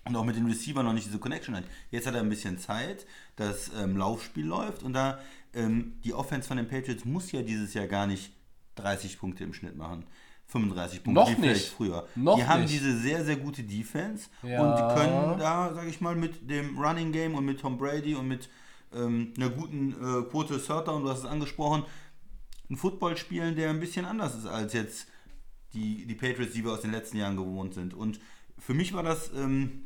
Und 0.06 0.16
auch 0.16 0.24
mit 0.24 0.36
den 0.36 0.46
Receiver 0.46 0.82
noch 0.82 0.92
nicht 0.92 1.06
diese 1.06 1.18
Connection 1.18 1.56
hat. 1.56 1.64
Jetzt 1.90 2.06
hat 2.06 2.14
er 2.14 2.20
ein 2.20 2.28
bisschen 2.28 2.58
Zeit, 2.58 3.06
das 3.36 3.70
ähm, 3.78 3.96
Laufspiel 3.96 4.44
läuft 4.44 4.82
und 4.82 4.92
da 4.92 5.18
ähm, 5.54 5.94
die 6.04 6.12
Offense 6.12 6.46
von 6.46 6.56
den 6.58 6.68
Patriots 6.68 7.04
muss 7.04 7.32
ja 7.32 7.40
dieses 7.42 7.72
Jahr 7.74 7.86
gar 7.86 8.06
nicht 8.06 8.32
30 8.76 9.18
Punkte 9.18 9.44
im 9.44 9.54
Schnitt 9.54 9.76
machen. 9.76 10.04
35 10.48 11.02
Punkte, 11.02 11.20
Noch 11.20 11.38
nicht. 11.38 11.68
früher. 11.68 12.06
Noch 12.16 12.36
die 12.36 12.44
haben 12.46 12.62
nicht. 12.62 12.74
diese 12.74 12.98
sehr, 12.98 13.24
sehr 13.24 13.36
gute 13.36 13.62
Defense 13.62 14.28
Ja. 14.42 14.60
und 14.60 14.94
können 14.94 15.38
da, 15.38 15.72
sage 15.74 15.88
ich 15.88 16.02
mal, 16.02 16.14
mit 16.14 16.50
dem 16.50 16.78
Running 16.78 17.10
Game 17.12 17.34
und 17.34 17.46
mit 17.46 17.60
Tom 17.60 17.78
Brady 17.78 18.14
und 18.14 18.28
mit 18.28 18.50
ähm, 18.94 19.32
einer 19.38 19.48
guten 19.48 19.92
äh, 19.92 20.22
Quote 20.30 20.60
Third 20.62 20.86
Down, 20.86 21.02
du 21.02 21.08
hast 21.08 21.20
es 21.20 21.24
angesprochen, 21.24 21.84
einen 22.68 22.76
Football 22.76 23.16
spielen, 23.16 23.56
der 23.56 23.70
ein 23.70 23.80
bisschen 23.80 24.04
anders 24.04 24.34
ist 24.36 24.46
als 24.46 24.74
jetzt 24.74 25.06
die, 25.72 26.04
die 26.06 26.14
Patriots, 26.14 26.52
die 26.52 26.62
wir 26.62 26.72
aus 26.72 26.82
den 26.82 26.92
letzten 26.92 27.16
Jahren 27.16 27.36
gewohnt 27.36 27.72
sind. 27.74 27.94
Und 27.94 28.20
für 28.58 28.74
mich 28.74 28.92
war 28.92 29.02
das 29.02 29.32
ähm, 29.34 29.82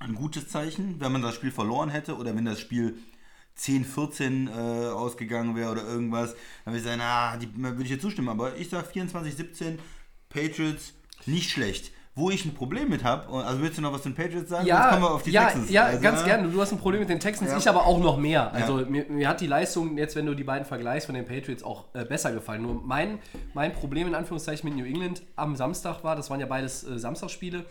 ein 0.00 0.14
gutes 0.14 0.48
Zeichen, 0.48 0.96
wenn 1.00 1.12
man 1.12 1.22
das 1.22 1.34
Spiel 1.34 1.50
verloren 1.50 1.90
hätte 1.90 2.16
oder 2.16 2.34
wenn 2.36 2.44
das 2.44 2.60
Spiel 2.60 2.98
10-14 3.58 4.48
äh, 4.48 4.90
ausgegangen 4.92 5.56
wäre 5.56 5.72
oder 5.72 5.82
irgendwas, 5.84 6.34
dann 6.64 6.72
würde 6.74 6.78
ich 6.78 6.84
sagen, 6.84 6.98
na, 7.00 7.36
die 7.36 7.48
würde 7.56 7.82
ich 7.82 7.88
dir 7.88 8.00
zustimmen. 8.00 8.28
Aber 8.28 8.56
ich 8.56 8.70
sage 8.70 8.86
24-17, 8.88 9.78
Patriots 10.28 10.94
nicht 11.26 11.50
schlecht. 11.50 11.92
Wo 12.14 12.30
ich 12.30 12.44
ein 12.44 12.52
Problem 12.52 12.88
mit 12.88 13.04
habe, 13.04 13.28
also 13.44 13.62
willst 13.62 13.78
du 13.78 13.82
noch 13.82 13.92
was 13.92 14.02
zu 14.02 14.08
den 14.08 14.16
Patriots 14.16 14.50
sagen? 14.50 14.66
Ja, 14.66 14.88
kommen 14.90 15.02
wir 15.02 15.10
auf 15.12 15.22
die 15.22 15.30
ja, 15.30 15.44
Texans. 15.44 15.70
ja 15.70 15.84
Also, 15.84 16.00
ganz 16.02 16.20
ne? 16.20 16.24
gerne. 16.26 16.48
Du 16.50 16.60
hast 16.60 16.72
ein 16.72 16.78
Problem 16.78 17.00
mit 17.00 17.08
den 17.08 17.20
Texans, 17.20 17.52
Ja. 17.52 17.56
ich 17.58 17.68
aber 17.68 17.86
auch 17.86 18.00
noch 18.00 18.16
mehr. 18.16 18.52
Also 18.52 18.80
Ja. 18.80 18.86
mir, 18.86 19.04
mir 19.08 19.28
hat 19.28 19.40
die 19.40 19.46
Leistung 19.46 19.96
jetzt, 19.96 20.16
wenn 20.16 20.26
du 20.26 20.34
die 20.34 20.42
beiden 20.42 20.64
vergleichst 20.66 21.06
von 21.06 21.14
den 21.14 21.24
Patriots, 21.26 21.62
auch 21.62 21.84
äh, 21.94 22.04
besser 22.04 22.32
gefallen. 22.32 22.62
Nur 22.62 22.82
mein, 22.84 23.20
mein 23.54 23.72
Problem 23.72 24.08
in 24.08 24.16
Anführungszeichen 24.16 24.68
mit 24.68 24.76
New 24.76 24.84
England 24.84 25.22
am 25.36 25.54
Samstag 25.54 26.02
war, 26.02 26.16
das 26.16 26.28
waren 26.28 26.40
ja 26.40 26.46
beides 26.46 26.82
äh, 26.82 26.98
Samstagsspiele. 26.98 27.64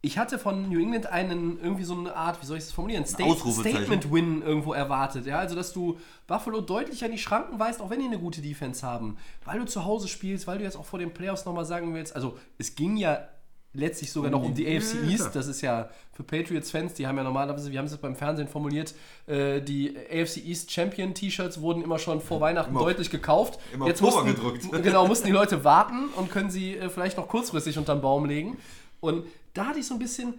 Ich 0.00 0.16
hatte 0.16 0.38
von 0.38 0.68
New 0.68 0.78
England 0.78 1.06
einen 1.06 1.58
irgendwie 1.60 1.82
so 1.82 1.98
eine 1.98 2.14
Art, 2.14 2.40
wie 2.40 2.46
soll 2.46 2.56
ich 2.58 2.64
das 2.64 2.72
formulieren. 2.72 3.04
Statement-Win 3.04 4.42
irgendwo 4.42 4.72
erwartet. 4.72 5.26
Ja, 5.26 5.38
also 5.40 5.56
dass 5.56 5.72
du 5.72 5.98
Buffalo 6.28 6.60
deutlich 6.60 7.04
an 7.04 7.10
die 7.10 7.18
Schranken 7.18 7.58
weist, 7.58 7.80
auch 7.80 7.90
wenn 7.90 7.98
die 7.98 8.06
eine 8.06 8.18
gute 8.18 8.40
Defense 8.40 8.86
haben, 8.86 9.16
weil 9.44 9.58
du 9.58 9.64
zu 9.66 9.84
Hause 9.84 10.06
spielst, 10.06 10.46
weil 10.46 10.58
du 10.58 10.64
jetzt 10.64 10.76
auch 10.76 10.84
vor 10.84 11.00
den 11.00 11.12
Playoffs 11.12 11.44
nochmal 11.44 11.64
sagen 11.64 11.94
willst. 11.94 12.14
Also 12.14 12.38
es 12.58 12.76
ging 12.76 12.96
ja 12.96 13.26
letztlich 13.72 14.12
sogar 14.12 14.30
noch 14.30 14.42
um 14.42 14.54
die 14.54 14.66
AFC 14.66 15.04
East. 15.10 15.30
Das 15.34 15.46
ist 15.48 15.60
ja 15.62 15.88
für 16.12 16.22
Patriots-Fans, 16.22 16.94
die 16.94 17.06
haben 17.06 17.16
ja 17.16 17.22
normalerweise, 17.24 17.70
wir 17.70 17.78
haben 17.78 17.86
es 17.86 17.96
beim 17.98 18.16
Fernsehen 18.16 18.48
formuliert, 18.48 18.94
äh, 19.26 19.60
die 19.60 19.96
AFC 19.96 20.38
East 20.46 20.70
Champion 20.72 21.12
T-Shirts 21.12 21.60
wurden 21.60 21.82
immer 21.82 21.98
schon 21.98 22.20
vor 22.20 22.40
Weihnachten 22.40 22.70
Immer- 22.70 22.80
deutlich 22.80 23.10
gekauft. 23.10 23.58
immer 23.74 23.86
Jetzt 23.86 24.00
mussten, 24.00 24.26
gedruckt. 24.26 24.62
Genau, 24.82 25.06
mussten 25.06 25.26
die 25.26 25.32
Leute 25.32 25.64
warten 25.64 26.06
und 26.16 26.30
können 26.30 26.50
sie 26.50 26.76
äh, 26.76 26.88
vielleicht 26.88 27.16
noch 27.16 27.28
kurzfristig 27.28 27.76
unterm 27.78 28.00
Baum 28.00 28.24
legen. 28.26 28.58
Und 29.00 29.26
da 29.58 29.66
hatte 29.66 29.80
ich 29.80 29.86
so 29.86 29.94
ein 29.94 29.98
bisschen 29.98 30.38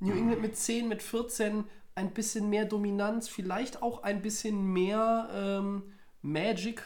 New 0.00 0.12
England 0.12 0.40
mit 0.42 0.56
10, 0.56 0.88
mit 0.88 1.02
14, 1.02 1.64
ein 1.94 2.12
bisschen 2.12 2.48
mehr 2.50 2.64
Dominanz, 2.64 3.28
vielleicht 3.28 3.82
auch 3.82 4.02
ein 4.04 4.22
bisschen 4.22 4.62
mehr 4.72 5.28
ähm, 5.34 5.82
Magic, 6.22 6.82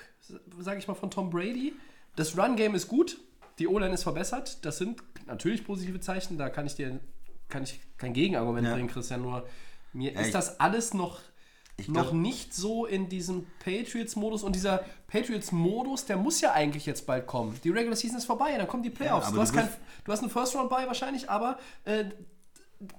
sage 0.58 0.78
ich 0.78 0.88
mal, 0.88 0.94
von 0.94 1.10
Tom 1.10 1.28
Brady. 1.30 1.74
Das 2.16 2.36
Run-Game 2.38 2.74
ist 2.74 2.88
gut, 2.88 3.18
die 3.58 3.66
O-Line 3.68 3.92
ist 3.94 4.02
verbessert. 4.04 4.64
Das 4.64 4.78
sind 4.78 5.02
natürlich 5.26 5.64
positive 5.66 6.00
Zeichen, 6.00 6.38
da 6.38 6.48
kann 6.48 6.66
ich 6.66 6.74
dir 6.76 7.00
kann 7.48 7.64
ich 7.64 7.78
kein 7.98 8.14
Gegenargument 8.14 8.66
Ja. 8.66 8.72
bringen, 8.74 8.88
Christian, 8.88 9.20
nur 9.20 9.46
mir 9.92 10.12
ist 10.18 10.28
ich- 10.28 10.32
das 10.32 10.58
alles 10.58 10.94
noch, 10.94 11.20
Ich 11.82 11.88
noch 11.88 12.10
glaub- 12.10 12.14
nicht 12.14 12.54
so 12.54 12.86
in 12.86 13.08
diesem 13.08 13.46
Patriots-Modus 13.64 14.42
und 14.42 14.54
dieser 14.56 14.84
Patriots-Modus, 15.08 16.04
der 16.06 16.16
muss 16.16 16.40
ja 16.40 16.52
eigentlich 16.52 16.86
jetzt 16.86 17.06
bald 17.06 17.26
kommen. 17.26 17.58
Die 17.64 17.70
Regular 17.70 17.96
Season 17.96 18.18
ist 18.18 18.24
vorbei, 18.24 18.54
dann 18.56 18.66
kommen 18.68 18.82
die 18.82 18.90
Playoffs. 18.90 19.26
aber 19.28 19.36
du, 19.36 19.42
hast 19.42 19.52
kein, 19.54 19.68
du 20.04 20.12
hast 20.12 20.20
einen 20.20 20.30
First-Round-Bye 20.30 20.86
wahrscheinlich, 20.86 21.30
aber 21.30 21.58
äh, 21.84 22.04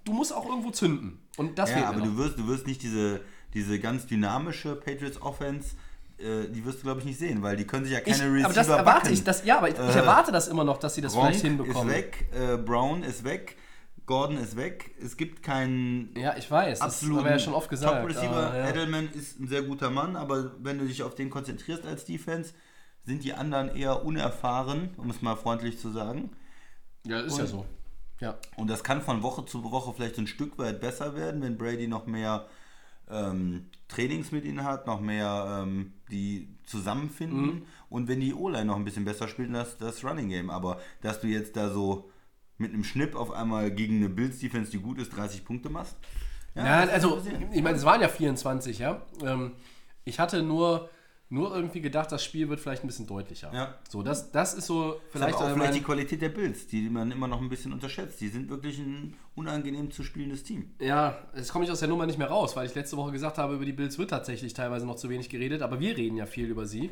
du 0.05 0.13
musst 0.13 0.33
auch 0.33 0.45
irgendwo 0.47 0.71
zünden. 0.71 1.19
Und 1.37 1.57
das 1.57 1.71
Ja, 1.71 1.85
aber 1.89 2.01
du 2.01 2.07
noch. 2.11 2.17
wirst, 2.17 2.37
du 2.37 2.47
wirst 2.47 2.67
nicht 2.67 2.81
diese, 2.81 3.21
diese 3.53 3.79
ganz 3.79 4.05
dynamische 4.07 4.75
Patriots 4.75 5.21
Offense, 5.21 5.75
äh, 6.19 6.47
die 6.49 6.63
wirst 6.65 6.79
du 6.79 6.83
glaube 6.83 6.99
ich 6.99 7.05
nicht 7.05 7.19
sehen, 7.19 7.41
weil 7.41 7.57
die 7.57 7.65
können 7.65 7.85
sich 7.85 7.93
ja 7.93 7.99
keine 7.99 8.15
Ich, 8.15 8.21
Receiver 8.23 8.45
aber 8.45 8.53
das 8.53 8.67
erwarte 8.67 8.85
backen. 9.01 9.13
ich, 9.13 9.23
das, 9.23 9.43
ja, 9.45 9.57
aber 9.57 9.69
ich, 9.69 9.75
ich 9.75 9.79
Äh, 9.81 9.99
erwarte 9.99 10.31
das 10.31 10.47
immer 10.47 10.63
noch, 10.63 10.77
dass 10.77 10.95
sie 10.95 11.01
das 11.01 11.13
Gronk 11.13 11.27
vielleicht 11.29 11.45
hinbekommen. 11.45 11.89
ist 11.89 11.95
weg, 11.95 12.29
äh, 12.33 12.57
Brown 12.57 13.03
ist 13.03 13.23
weg, 13.23 13.57
Gordon 14.05 14.37
ist 14.37 14.55
weg. 14.57 14.93
Es 15.01 15.15
gibt 15.17 15.43
keinen 15.43 16.13
Ja, 16.17 16.35
ich 16.37 16.49
weiß, 16.49 16.79
das 16.79 16.95
absoluten 16.95 17.19
haben 17.19 17.25
wir 17.25 17.31
ja 17.31 17.39
schon 17.39 17.53
oft 17.53 17.69
gesagt. 17.69 17.93
Top-Receiver. 18.01 18.47
aber, 18.47 18.57
ja. 18.57 18.69
Edelman 18.69 19.09
ist 19.13 19.39
ein 19.39 19.47
sehr 19.47 19.61
guter 19.63 19.89
Mann, 19.89 20.15
aber 20.15 20.51
wenn 20.59 20.77
du 20.79 20.85
dich 20.85 21.03
auf 21.03 21.15
den 21.15 21.29
konzentrierst 21.29 21.85
als 21.85 22.05
Defense, 22.05 22.53
sind 23.05 23.23
die 23.23 23.33
anderen 23.33 23.75
eher 23.75 24.05
unerfahren, 24.05 24.89
um 24.97 25.09
es 25.09 25.21
mal 25.21 25.35
freundlich 25.35 25.79
zu 25.79 25.89
sagen. 25.91 26.31
Ja, 27.05 27.19
ist 27.19 27.37
ja 27.37 27.45
so. 27.45 27.65
Ja. 28.19 28.37
Und 28.55 28.69
das 28.69 28.83
kann 28.83 29.01
von 29.01 29.23
Woche 29.23 29.45
zu 29.45 29.63
Woche 29.63 29.93
vielleicht 29.93 30.17
ein 30.17 30.27
Stück 30.27 30.57
weit 30.57 30.79
besser 30.79 31.15
werden, 31.15 31.41
wenn 31.41 31.57
Brady 31.57 31.87
noch 31.87 32.05
mehr 32.05 32.45
ähm, 33.09 33.65
Trainings 33.89 34.31
mit 34.31 34.45
ihnen 34.45 34.63
hat, 34.63 34.87
noch 34.87 35.01
mehr 35.01 35.61
ähm, 35.63 35.93
die 36.09 36.47
zusammenfinden 36.65 37.45
Mhm. 37.45 37.65
und 37.89 38.07
wenn 38.07 38.21
die 38.21 38.33
O-Line 38.33 38.65
noch 38.65 38.77
ein 38.77 38.85
bisschen 38.85 39.03
besser 39.03 39.27
spielt, 39.27 39.49
und 39.49 39.55
das, 39.55 39.77
das 39.77 40.03
Running 40.05 40.29
Game. 40.29 40.49
Aber 40.49 40.79
dass 41.01 41.19
du 41.19 41.27
jetzt 41.27 41.57
da 41.57 41.69
so 41.69 42.09
mit 42.63 42.73
einem 42.73 42.83
Schnipp 42.83 43.15
auf 43.15 43.31
einmal 43.31 43.69
gegen 43.69 43.97
eine 43.97 44.09
Bills-Defense, 44.09 44.71
die 44.71 44.79
gut 44.79 44.97
ist, 44.97 45.15
30 45.15 45.45
Punkte 45.45 45.69
machst. 45.69 45.95
Ja, 46.55 46.85
das 46.85 46.95
also, 46.95 47.17
ist 47.17 47.27
ich 47.51 47.61
meine, 47.61 47.77
es 47.77 47.85
waren 47.85 48.01
ja 48.01 48.07
24, 48.07 48.79
ja. 48.79 49.01
Ähm, 49.23 49.51
ich 50.05 50.19
hatte 50.19 50.43
nur, 50.43 50.89
nur 51.29 51.55
irgendwie 51.55 51.81
gedacht, 51.81 52.11
das 52.11 52.23
Spiel 52.23 52.47
wird 52.49 52.59
vielleicht 52.59 52.83
ein 52.83 52.87
bisschen 52.87 53.07
deutlicher. 53.07 53.51
Ja. 53.53 53.75
So, 53.89 54.03
das, 54.03 54.31
das 54.31 54.53
ist 54.53 54.67
so 54.67 55.01
Vielleicht 55.09 55.35
aber 55.35 55.47
auch 55.47 55.53
vielleicht 55.53 55.75
die 55.75 55.81
Qualität 55.81 56.21
der 56.21 56.29
Bills, 56.29 56.67
die 56.67 56.89
man 56.89 57.11
immer 57.11 57.27
noch 57.27 57.41
ein 57.41 57.49
bisschen 57.49 57.73
unterschätzt. 57.73 58.21
Die 58.21 58.27
sind 58.27 58.49
wirklich 58.49 58.77
ein 58.79 59.15
unangenehm 59.35 59.91
zu 59.91 60.03
spielendes 60.03 60.43
Team. 60.43 60.71
Ja, 60.79 61.17
jetzt 61.35 61.51
komme 61.51 61.65
ich 61.65 61.71
aus 61.71 61.79
der 61.79 61.89
Nummer 61.89 62.05
nicht 62.05 62.19
mehr 62.19 62.29
raus, 62.29 62.55
weil 62.55 62.67
ich 62.67 62.75
letzte 62.75 62.97
Woche 62.97 63.11
gesagt 63.11 63.37
habe, 63.37 63.55
über 63.55 63.65
die 63.65 63.73
Bills 63.73 63.97
wird 63.97 64.11
tatsächlich 64.11 64.53
teilweise 64.53 64.85
noch 64.85 64.95
zu 64.95 65.09
wenig 65.09 65.29
geredet, 65.29 65.61
aber 65.63 65.79
wir 65.79 65.97
reden 65.97 66.17
ja 66.17 66.25
viel 66.25 66.47
über 66.47 66.65
sie. 66.65 66.91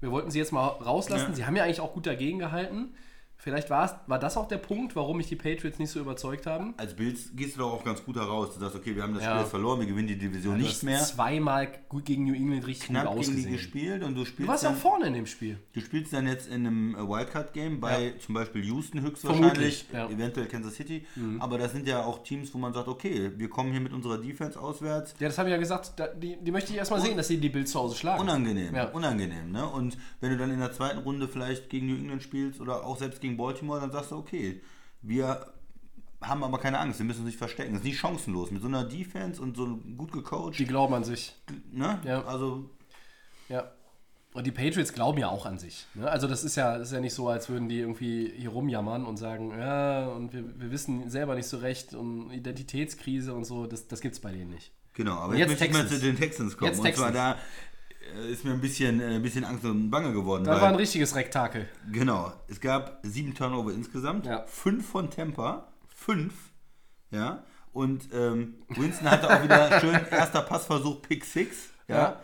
Wir 0.00 0.10
wollten 0.10 0.30
sie 0.30 0.38
jetzt 0.38 0.52
mal 0.52 0.66
rauslassen. 0.66 1.28
Ja. 1.30 1.34
Sie 1.34 1.46
haben 1.46 1.54
ja 1.54 1.64
eigentlich 1.64 1.80
auch 1.80 1.92
gut 1.92 2.06
dagegen 2.06 2.38
gehalten. 2.38 2.94
Vielleicht 3.42 3.70
war, 3.70 4.04
das 4.20 4.36
auch 4.36 4.46
der 4.46 4.58
Punkt, 4.58 4.94
warum 4.94 5.16
mich 5.16 5.26
die 5.26 5.34
Patriots 5.34 5.80
nicht 5.80 5.90
so 5.90 5.98
überzeugt 5.98 6.46
haben. 6.46 6.74
Als 6.76 6.94
Bills 6.94 7.30
gehst 7.34 7.56
du 7.56 7.60
doch 7.62 7.72
auch 7.72 7.82
ganz 7.84 8.04
gut 8.04 8.14
heraus. 8.14 8.54
Du 8.54 8.60
sagst, 8.60 8.76
okay, 8.76 8.94
wir 8.94 9.02
haben 9.02 9.14
das 9.14 9.24
Ja. 9.24 9.30
Spiel 9.30 9.40
jetzt 9.40 9.50
verloren, 9.50 9.80
wir 9.80 9.86
gewinnen 9.88 10.06
die 10.06 10.16
Division 10.16 10.54
Du 10.54 10.60
nicht 10.62 10.70
hast 10.74 10.82
mehr. 10.84 11.00
zweimal 11.00 11.66
gut 11.88 12.04
gegen 12.04 12.24
New 12.24 12.34
England 12.34 12.64
richtig 12.68 12.86
gut 12.86 12.96
Knapp 12.96 13.06
gegen 13.08 13.14
die 13.22 13.28
ausgesehen. 13.30 13.52
gespielt 13.52 14.02
und 14.04 14.14
du 14.14 14.20
Du 14.20 14.26
spielst, 14.26 14.48
warst 14.48 14.62
ja 14.62 14.68
auch 14.68 14.74
dann, 14.74 14.80
vorne 14.80 15.06
in 15.08 15.14
dem 15.14 15.26
Spiel. 15.26 15.58
du 15.72 15.80
spielst 15.80 16.12
dann 16.12 16.28
jetzt 16.28 16.46
in 16.46 16.66
einem 16.66 16.94
äh, 16.94 16.98
Wildcard-Game 16.98 17.80
bei 17.80 18.04
Ja. 18.10 18.18
zum 18.20 18.36
Beispiel 18.36 18.64
Houston 18.64 19.00
höchstwahrscheinlich, 19.00 19.86
ja. 19.92 20.06
Mhm. 20.06 20.14
eventuell 20.14 20.46
Kansas 20.46 20.76
City. 20.76 21.04
Aber 21.40 21.58
das 21.58 21.72
sind 21.72 21.88
ja 21.88 22.04
auch 22.04 22.22
Teams, 22.22 22.54
wo 22.54 22.58
man 22.58 22.72
sagt, 22.72 22.86
okay, 22.86 23.32
wir 23.36 23.48
kommen 23.50 23.72
hier 23.72 23.80
mit 23.80 23.92
unserer 23.92 24.18
Defense 24.18 24.56
auswärts. 24.60 25.14
Ja, 25.18 25.26
das 25.26 25.38
habe 25.38 25.48
ich 25.48 25.52
ja 25.52 25.58
gesagt, 25.58 25.94
die, 26.22 26.36
die 26.36 26.50
möchte 26.52 26.70
ich 26.72 26.78
erstmal 26.78 27.00
sehen, 27.00 27.16
dass 27.16 27.26
sie 27.26 27.38
die 27.38 27.48
Bills 27.48 27.72
zu 27.72 27.80
Hause 27.80 27.96
schlagen. 27.96 28.20
Unangenehm, 28.20 28.72
Ja. 28.72 28.84
unangenehm. 28.90 29.50
Ne? 29.50 29.66
Und 29.68 29.96
wenn 30.20 30.30
du 30.30 30.36
dann 30.36 30.52
in 30.52 30.60
der 30.60 30.70
zweiten 30.70 30.98
Runde 30.98 31.26
vielleicht 31.26 31.70
gegen 31.70 31.88
New 31.88 31.96
England 31.96 32.22
spielst 32.22 32.60
oder 32.60 32.84
auch 32.86 32.96
selbst 32.98 33.20
gegen 33.20 33.31
Baltimore, 33.36 33.80
dann 33.80 33.90
sagst 33.92 34.10
du, 34.10 34.16
okay, 34.16 34.60
wir 35.02 35.46
haben 36.20 36.44
aber 36.44 36.58
keine 36.58 36.78
Angst, 36.78 36.98
wir 37.00 37.06
müssen 37.06 37.20
uns 37.20 37.26
nicht 37.26 37.38
verstecken. 37.38 37.72
Das 37.72 37.80
ist 37.82 37.86
nicht 37.86 37.98
chancenlos. 37.98 38.50
Mit 38.52 38.62
so 38.62 38.68
einer 38.68 38.84
Defense 38.84 39.42
und 39.42 39.56
so 39.56 39.76
gut 39.96 40.12
gecoacht, 40.12 40.58
Die 40.58 40.66
glauben 40.66 40.94
an 40.94 41.04
sich. 41.04 41.34
ne? 41.72 41.98
Ja. 42.04 42.24
Also 42.24 42.70
Ja. 43.48 43.72
Und 44.34 44.46
die 44.46 44.50
Patriots 44.52 44.94
glauben 44.94 45.18
ja 45.18 45.28
auch 45.28 45.44
an 45.44 45.58
sich. 45.58 45.84
Ne? 45.94 46.08
Also 46.10 46.26
das 46.26 46.42
ist 46.42 46.56
ja, 46.56 46.78
das 46.78 46.88
ist 46.88 46.94
ja 46.94 47.00
nicht 47.00 47.12
so, 47.12 47.28
als 47.28 47.50
würden 47.50 47.68
die 47.68 47.80
irgendwie 47.80 48.32
hier 48.34 48.48
rumjammern 48.48 49.04
und 49.04 49.18
sagen, 49.18 49.50
ja, 49.58 50.06
und 50.08 50.32
wir, 50.32 50.58
wir 50.58 50.70
wissen 50.70 51.10
selber 51.10 51.34
nicht 51.34 51.48
so 51.48 51.58
recht 51.58 51.92
und 51.92 52.30
Identitätskrise 52.30 53.34
und 53.34 53.44
so, 53.44 53.66
das, 53.66 53.88
das 53.88 54.00
gibt 54.00 54.14
es 54.14 54.20
bei 54.20 54.32
denen 54.32 54.48
nicht. 54.50 54.72
Genau, 54.94 55.16
aber 55.18 55.32
Und 55.32 55.38
jetzt, 55.38 55.50
jetzt 55.50 55.60
möchte 55.60 55.64
ich 55.66 55.72
mal 55.72 55.78
Texans. 55.82 56.00
zu 56.00 56.06
den 56.06 56.16
Texans 56.16 56.56
kommen. 56.56 56.70
Jetzt 56.70 56.78
und 56.80 56.94
zwar 56.94 57.12
Texans. 57.12 57.14
da 57.14 57.36
ist 58.30 58.44
mir 58.44 58.52
ein 58.52 58.60
bisschen, 58.60 59.00
äh, 59.00 59.14
ein 59.16 59.22
bisschen 59.22 59.44
Angst 59.44 59.64
und 59.64 59.90
Bange 59.90 60.12
geworden. 60.12 60.44
Das 60.44 60.60
war 60.60 60.68
ein 60.68 60.74
richtiges 60.76 61.14
Rektakel. 61.14 61.68
genau, 61.90 62.32
es 62.48 62.60
gab 62.60 62.98
sieben 63.02 63.34
Turnover 63.34 63.72
insgesamt, 63.72 64.26
Ja. 64.26 64.44
fünf 64.46 64.88
von 64.88 65.10
Tampa, 65.10 65.72
fünf, 65.88 66.34
ja. 67.10 67.44
Und 67.72 68.08
ähm, 68.12 68.56
Winston 68.68 69.10
hatte 69.10 69.30
auch 69.30 69.42
wieder 69.42 69.80
schön 69.80 69.94
erster 70.10 70.42
Passversuch, 70.42 71.00
Pick 71.02 71.24
6, 71.24 71.70
ja. 71.88 71.96
Ja. 71.96 72.20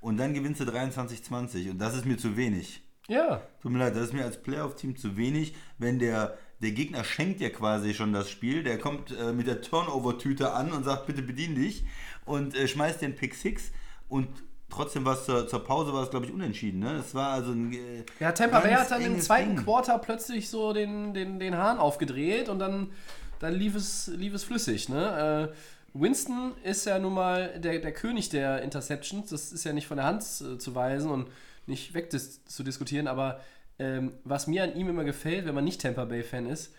Und 0.00 0.16
dann 0.18 0.32
gewinnst 0.34 0.60
du 0.60 0.64
23-20 0.64 1.70
und 1.70 1.78
das 1.78 1.94
ist 1.96 2.06
mir 2.06 2.16
zu 2.16 2.36
wenig. 2.36 2.82
Ja. 3.08 3.42
Tut 3.62 3.72
mir 3.72 3.78
leid, 3.78 3.94
das 3.94 4.04
ist 4.04 4.12
mir 4.14 4.24
als 4.24 4.40
Playoff-Team 4.42 4.96
zu 4.96 5.16
wenig, 5.16 5.54
wenn 5.78 5.98
der, 5.98 6.38
der 6.60 6.70
Gegner 6.72 7.04
schenkt 7.04 7.40
dir 7.40 7.52
quasi 7.52 7.92
schon 7.94 8.12
das 8.12 8.30
Spiel, 8.30 8.62
der 8.62 8.78
kommt 8.78 9.10
äh, 9.16 9.32
mit 9.32 9.46
der 9.46 9.60
Turnover-Tüte 9.60 10.52
an 10.52 10.72
und 10.72 10.84
sagt, 10.84 11.06
bitte 11.06 11.22
bedien 11.22 11.54
dich 11.54 11.84
und 12.24 12.54
äh, 12.56 12.66
schmeißt 12.66 13.02
den 13.02 13.14
Pick 13.16 13.34
6 13.34 13.72
und 14.08 14.28
trotzdem 14.70 15.04
war 15.04 15.14
es 15.14 15.24
zur, 15.24 15.46
zur 15.48 15.64
Pause, 15.64 15.92
war 15.92 16.02
es 16.02 16.10
glaube 16.10 16.26
ich 16.26 16.32
unentschieden, 16.32 16.80
ne? 16.80 16.96
Es 16.96 17.14
war 17.14 17.32
also 17.32 17.52
ein 17.52 17.72
äh, 17.72 18.04
Ja, 18.20 18.32
Tampa 18.32 18.60
Bay 18.60 18.72
hat 18.72 18.90
dann 18.90 19.02
im 19.02 19.20
zweiten 19.20 19.56
Ding. 19.56 19.64
Quarter 19.64 19.98
plötzlich 19.98 20.48
so 20.48 20.72
den, 20.72 21.14
den, 21.14 21.38
den 21.38 21.56
Hahn 21.56 21.78
aufgedreht 21.78 22.48
und 22.48 22.58
dann, 22.58 22.90
dann 23.38 23.54
lief, 23.54 23.74
es, 23.74 24.08
lief 24.08 24.34
es 24.34 24.44
flüssig. 24.44 24.88
Ne? 24.88 25.52
Äh, 25.52 25.56
Winston 26.00 26.52
ist 26.62 26.84
ja 26.84 26.98
nun 26.98 27.14
mal 27.14 27.58
der, 27.58 27.78
der 27.78 27.92
König 27.92 28.28
der 28.28 28.62
Interceptions. 28.62 29.30
Das 29.30 29.52
ist 29.52 29.64
ja 29.64 29.72
nicht 29.72 29.86
von 29.86 29.96
der 29.96 30.06
Hand 30.06 30.22
äh, 30.22 30.58
zu 30.58 30.74
weisen 30.74 31.10
und 31.10 31.28
nicht 31.66 31.94
weg 31.94 32.10
dis 32.10 32.44
zu 32.44 32.62
diskutieren. 32.62 33.06
Aber 33.06 33.40
ähm, 33.78 34.12
was 34.24 34.46
mir 34.46 34.64
an 34.64 34.76
ihm 34.76 34.88
immer 34.88 35.04
gefällt, 35.04 35.46
wenn 35.46 35.54
man 35.54 35.64
nicht 35.64 35.80
Tampa 35.80 36.04
Bay-Fan 36.04 36.46
ist, 36.46 36.74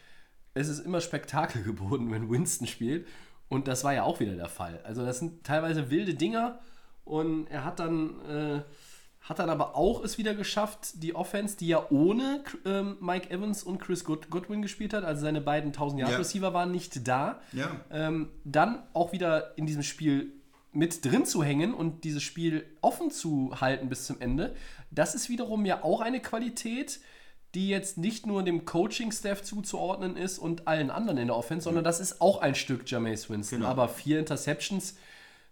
es 0.53 0.67
ist 0.67 0.79
immer 0.79 1.01
Spektakel 1.01 1.63
geboten, 1.63 2.11
wenn 2.11 2.29
Winston 2.29 2.67
spielt. 2.67 3.07
Und 3.49 3.67
das 3.67 3.83
war 3.83 3.93
ja 3.93 4.03
auch 4.03 4.19
wieder 4.19 4.35
der 4.35 4.49
Fall. 4.49 4.81
Also 4.83 5.05
das 5.05 5.19
sind 5.19 5.45
teilweise 5.45 5.89
wilde 5.89 6.13
Dinger 6.13 6.59
und 7.07 7.47
er 7.47 7.63
hat 7.63 7.79
dann, 7.79 8.19
äh, 8.29 8.61
hat 9.21 9.39
dann 9.39 9.49
aber 9.49 9.75
auch 9.75 10.03
es 10.03 10.17
wieder 10.17 10.33
geschafft, 10.35 11.01
die 11.03 11.15
Offense, 11.15 11.57
die 11.57 11.67
ja 11.67 11.85
ohne 11.89 12.43
ähm, 12.65 12.97
Mike 13.01 13.29
Evans 13.29 13.63
und 13.63 13.79
Chris 13.79 14.03
Good 14.03 14.29
Godwin 14.29 14.61
gespielt 14.61 14.93
hat, 14.93 15.03
also 15.03 15.21
seine 15.21 15.41
beiden 15.41 15.69
1000 15.71 15.99
Yard 16.01 16.11
Ja. 16.13 16.17
Receiver 16.17 16.53
waren 16.53 16.71
nicht 16.71 17.07
da, 17.07 17.41
Ja. 17.51 17.71
ähm, 17.91 18.29
dann 18.43 18.83
auch 18.93 19.11
wieder 19.11 19.57
in 19.57 19.65
diesem 19.65 19.83
Spiel 19.83 20.31
mit 20.71 21.03
drin 21.03 21.25
zu 21.25 21.43
hängen 21.43 21.73
und 21.73 22.03
dieses 22.03 22.21
Spiel 22.23 22.65
offen 22.81 23.09
zu 23.09 23.59
halten 23.59 23.89
bis 23.89 24.05
zum 24.05 24.21
Ende, 24.21 24.55
das 24.91 25.15
ist 25.15 25.27
wiederum 25.29 25.65
ja 25.65 25.83
auch 25.83 26.01
eine 26.01 26.21
Qualität, 26.21 26.99
die 27.55 27.69
jetzt 27.69 27.97
nicht 27.97 28.27
nur 28.27 28.43
dem 28.43 28.65
Coaching-Staff 28.65 29.41
zuzuordnen 29.41 30.15
ist 30.15 30.37
und 30.37 30.67
allen 30.67 30.91
anderen 30.91 31.17
in 31.17 31.27
der 31.27 31.35
Offense, 31.35 31.63
sondern 31.63 31.83
das 31.83 31.99
ist 31.99 32.21
auch 32.21 32.41
ein 32.41 32.53
Stück 32.55 32.89
Jameis 32.89 33.29
Winston. 33.29 33.59
Genau. 33.59 33.69
Aber 33.71 33.87
vier 33.89 34.19
Interceptions 34.19 34.97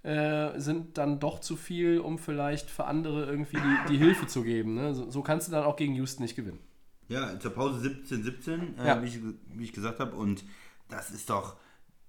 äh, 0.05 0.59
sind 0.59 0.97
dann 0.97 1.19
doch 1.19 1.39
zu 1.39 1.55
viel, 1.55 1.99
um 1.99 2.19
vielleicht 2.19 2.69
für 2.69 2.85
andere 2.85 3.25
irgendwie 3.25 3.57
die, 3.57 3.93
die 3.93 3.97
Hilfe 3.97 4.27
zu 4.27 4.43
geben. 4.43 4.75
Ne? 4.75 4.93
So, 4.93 5.09
so 5.09 5.21
kannst 5.23 5.47
du 5.47 5.51
dann 5.51 5.63
auch 5.63 5.75
gegen 5.75 5.95
Houston 5.95 6.23
nicht 6.23 6.35
gewinnen. 6.35 6.59
Ja, 7.07 7.39
zur 7.39 7.51
Pause 7.51 7.79
17, 7.81 8.23
17, 8.23 8.77
äh, 8.79 8.87
Ja. 8.87 9.01
wie, 9.01 9.07
ich, 9.07 9.19
wie 9.55 9.63
ich 9.63 9.73
gesagt 9.73 9.99
habe. 9.99 10.15
Und 10.15 10.43
das 10.89 11.11
ist 11.11 11.29
doch, 11.29 11.55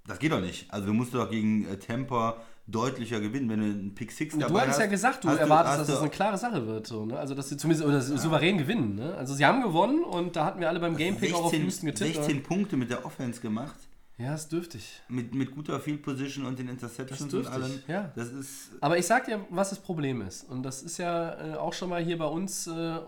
das 0.06 0.18
geht 0.18 0.32
doch 0.32 0.40
nicht. 0.40 0.70
Also 0.72 0.86
du 0.88 0.92
musst 0.94 1.14
doch 1.14 1.30
gegen 1.30 1.66
äh, 1.68 1.76
Tampa 1.78 2.36
deutlicher 2.66 3.20
gewinnen, 3.20 3.48
wenn 3.48 3.60
du 3.60 3.64
einen 3.66 3.94
Pick 3.94 4.10
6 4.10 4.38
dabei 4.38 4.48
Du 4.52 4.58
hattest 4.60 4.72
hast. 4.78 4.80
ja 4.80 4.86
gesagt, 4.90 5.24
du 5.24 5.28
hast 5.28 5.38
erwartest, 5.38 5.72
hast 5.72 5.78
dass 5.80 5.86
du- 5.86 5.92
es 5.94 6.00
eine 6.00 6.10
klare 6.10 6.36
Sache 6.36 6.66
wird. 6.66 6.86
So, 6.86 7.06
ne? 7.06 7.18
Also, 7.18 7.34
dass 7.34 7.48
sie 7.48 7.56
zumindest 7.56 7.86
oder 7.86 8.00
souverän 8.00 8.58
gewinnen. 8.58 8.96
Ne? 8.96 9.14
Also, 9.14 9.34
sie 9.34 9.46
haben 9.46 9.62
gewonnen 9.62 10.02
und 10.02 10.34
da 10.36 10.44
hatten 10.46 10.60
wir 10.60 10.68
alle 10.68 10.80
beim 10.80 10.96
Gamepick 10.96 11.32
auch 11.34 11.44
auf 11.44 11.50
16, 11.50 11.64
Houston 11.64 11.86
getippt. 11.86 12.14
16 12.16 12.42
Punkte 12.42 12.76
mit 12.76 12.90
der 12.90 13.04
Offense 13.06 13.40
gemacht. 13.40 13.76
Ja, 14.18 14.34
ist 14.34 14.50
dürftig. 14.50 15.02
Mit, 15.08 15.34
mit 15.34 15.54
guter 15.54 15.78
Field 15.78 16.02
Position 16.02 16.46
und 16.46 16.58
den 16.58 16.68
Interceptions 16.68 17.32
und 17.34 17.46
allem. 17.46 17.82
ja. 17.86 18.12
Das 18.16 18.32
ist. 18.32 18.70
Aber 18.80 18.96
ich 18.96 19.06
sag 19.06 19.26
dir, 19.26 19.44
was 19.50 19.70
das 19.70 19.78
Problem 19.78 20.22
ist. 20.22 20.44
Und 20.44 20.62
das 20.62 20.82
ist 20.82 20.96
ja 20.98 21.54
äh, 21.54 21.56
auch 21.56 21.74
schon 21.74 21.90
mal 21.90 22.02
hier 22.02 22.16
bei 22.16 22.26
uns 22.26 22.66
äh, 22.66 22.98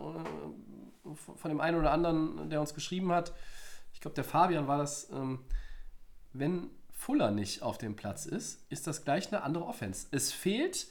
von 1.15 1.49
dem 1.49 1.61
einen 1.61 1.79
oder 1.79 1.93
anderen, 1.93 2.51
der 2.51 2.61
uns 2.61 2.75
geschrieben 2.75 3.11
hat. 3.11 3.33
Ich 3.95 4.01
glaube, 4.01 4.15
der 4.15 4.25
Fabian 4.25 4.69
war 4.69 4.79
das. 4.79 5.09
Ähm, 5.11 5.41
wenn 6.35 6.71
Fuller 6.93 7.31
nicht 7.31 7.63
auf 7.63 7.79
dem 7.79 7.97
Platz 7.97 8.27
ist, 8.27 8.61
ist 8.71 8.87
das 8.87 9.05
gleich 9.05 9.29
eine 9.33 9.43
andere 9.43 9.65
Offense. 9.65 10.09
Es 10.11 10.33
fehlt 10.33 10.89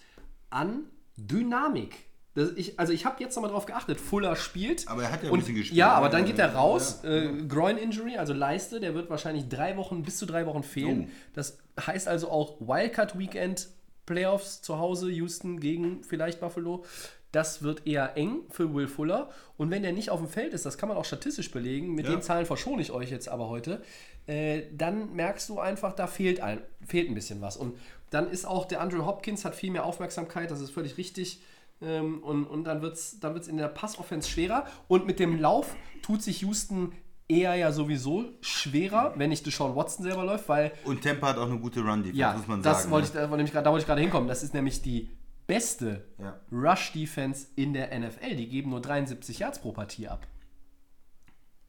an 0.49 0.86
Dynamik. 1.15 2.07
Ich, 2.56 2.80
also 2.80 2.93
ich 2.93 3.06
habe 3.06 3.21
jetzt 3.23 3.36
nochmal 3.36 3.52
drauf 3.52 3.65
geachtet. 3.65 4.00
Fuller 4.00 4.36
spielt. 4.36 4.88
Aber 4.88 5.04
er 5.04 5.12
hat 5.12 5.23
ja 5.23 5.30
ein 5.30 5.34
und, 5.34 5.39
bisschen 5.39 5.56
gespielt. 5.56 5.78
Ja, 5.78 5.91
aber 5.93 6.10
dann 6.10 6.23
geht 6.26 6.38
er 6.39 6.50
Ja. 6.54 6.60
raus. 6.60 7.04
Äh, 7.04 7.30
Groin 7.47 7.78
Injury, 7.78 8.17
also 8.17 8.34
Leiste, 8.34 8.80
der 8.80 8.93
wird 8.93 9.10
wahrscheinlich 9.10 9.50
drei 9.50 9.76
Wochen, 9.78 10.04
bis 10.04 10.17
zu 10.17 10.26
drei 10.26 10.45
Wochen 10.45 10.62
fehlen. 10.63 11.08
Oh. 11.08 11.12
Das 11.34 11.58
heißt 11.80 12.08
also 12.08 12.30
auch 12.30 12.60
Wildcard 12.62 13.17
Weekend, 13.17 13.69
Playoffs 14.06 14.62
zu 14.62 14.78
Hause, 14.78 15.10
Houston 15.12 15.60
gegen 15.60 16.04
vielleicht 16.04 16.39
Buffalo. 16.39 16.86
Das 17.32 17.62
wird 17.62 17.86
eher 17.86 18.15
eng 18.15 18.41
für 18.50 18.73
Will 18.73 18.88
Fuller. 18.88 19.30
Und 19.58 19.69
wenn 19.69 19.82
der 19.84 19.91
nicht 19.91 20.10
auf 20.12 20.19
dem 20.19 20.30
Feld 20.30 20.54
ist, 20.54 20.65
das 20.65 20.78
kann 20.78 20.88
man 20.89 20.97
auch 20.97 21.06
statistisch 21.06 21.52
belegen, 21.52 21.93
mit 21.93 22.06
Ja. 22.06 22.12
den 22.13 22.21
Zahlen 22.21 22.45
verschone 22.45 22.82
ich 22.82 22.91
euch 22.91 23.12
jetzt 23.12 23.28
aber 23.28 23.50
heute, 23.50 23.82
äh, 24.28 24.62
dann 24.71 25.13
merkst 25.13 25.50
du 25.50 25.60
einfach, 25.60 25.93
da 25.93 26.08
fehlt 26.08 26.39
ein, 26.39 26.62
fehlt 26.86 27.10
ein 27.10 27.15
bisschen 27.15 27.41
was. 27.41 27.58
Und 27.58 27.78
dann 28.12 28.30
ist 28.30 28.45
auch 28.45 28.65
der 28.65 28.80
Andrew 28.80 29.06
Hopkins, 29.06 29.43
hat 29.43 29.56
viel 29.56 29.71
mehr 29.71 29.84
Aufmerksamkeit, 29.86 30.52
das 30.52 30.62
ist 30.62 30.69
völlig 30.71 30.97
richtig. 30.97 31.41
Ähm, 31.82 32.24
und, 32.24 32.46
und 32.46 32.63
dann 32.63 32.82
wird 32.82 32.96
es 32.96 33.20
dann 33.20 33.34
wird's 33.34 33.48
in 33.48 33.58
der 33.58 33.68
Passoffense 33.68 34.30
schwerer. 34.30 34.66
Und 34.88 35.06
mit 35.06 35.20
dem 35.20 35.40
Lauf 35.40 35.76
tut 36.02 36.22
sich 36.24 36.42
Houston 36.42 36.94
eher 37.28 37.56
ja 37.56 37.72
sowieso 37.72 38.26
schwerer, 38.42 39.13
wenn 39.18 39.30
nicht 39.30 39.46
Deshaun 39.46 39.76
Watson 39.76 40.04
selber 40.04 40.24
läuft, 40.24 40.48
weil 40.50 40.72
Und 40.86 41.04
Tampa 41.04 41.28
hat 41.28 41.38
auch 41.38 41.48
eine 41.50 41.60
gute 41.60 41.82
Run-Defense, 41.82 42.18
ja, 42.18 42.34
muss 42.34 42.48
man 42.48 42.62
das 42.62 42.84
sagen. 42.84 42.92
wollte 42.92 43.08
ich, 43.10 43.13
ne? 43.13 43.22
da 43.22 43.30
wollte 43.30 43.44
ich, 43.44 43.52
da 43.52 43.66
wollte 43.66 43.82
ich 43.82 43.86
gerade 43.86 44.02
hinkommen. 44.02 44.30
Das 44.30 44.44
ist 44.44 44.54
nämlich 44.54 44.82
die 44.82 45.10
beste 45.46 46.06
Ja. 46.20 46.40
Rush-Defense 46.52 47.48
in 47.56 47.74
der 47.74 47.98
NFL. 47.98 48.36
Die 48.36 48.48
geben 48.48 48.70
nur 48.70 48.82
73 48.82 49.40
Yards 49.40 49.60
pro 49.60 49.72
Partie 49.72 50.08
ab. 50.08 50.26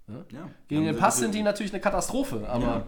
ja. 0.09 0.49
Gegen 0.69 0.85
den 0.85 0.97
Pass 0.97 1.19
sind 1.19 1.35
die 1.35 1.43
natürlich 1.43 1.73
eine 1.73 1.81
Katastrophe, 1.81 2.49
aber 2.49 2.87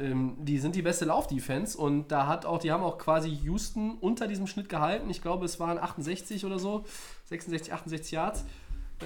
ähm, 0.00 0.36
die 0.40 0.58
sind 0.58 0.74
die 0.74 0.82
beste 0.82 1.04
Lauf-Defense 1.04 1.76
und 1.76 2.08
da 2.08 2.26
hat 2.26 2.46
auch, 2.46 2.58
die 2.58 2.72
haben 2.72 2.82
auch 2.82 2.98
quasi 2.98 3.28
Houston 3.28 3.98
unter 4.00 4.26
diesem 4.26 4.46
Schnitt 4.46 4.68
gehalten. 4.68 5.10
Ich 5.10 5.22
glaube, 5.22 5.44
es 5.44 5.60
waren 5.60 5.78
68 5.78 6.44
oder 6.44 6.58
so, 6.58 6.84
66, 7.26 7.72
68 7.72 8.10
Yards. 8.12 8.44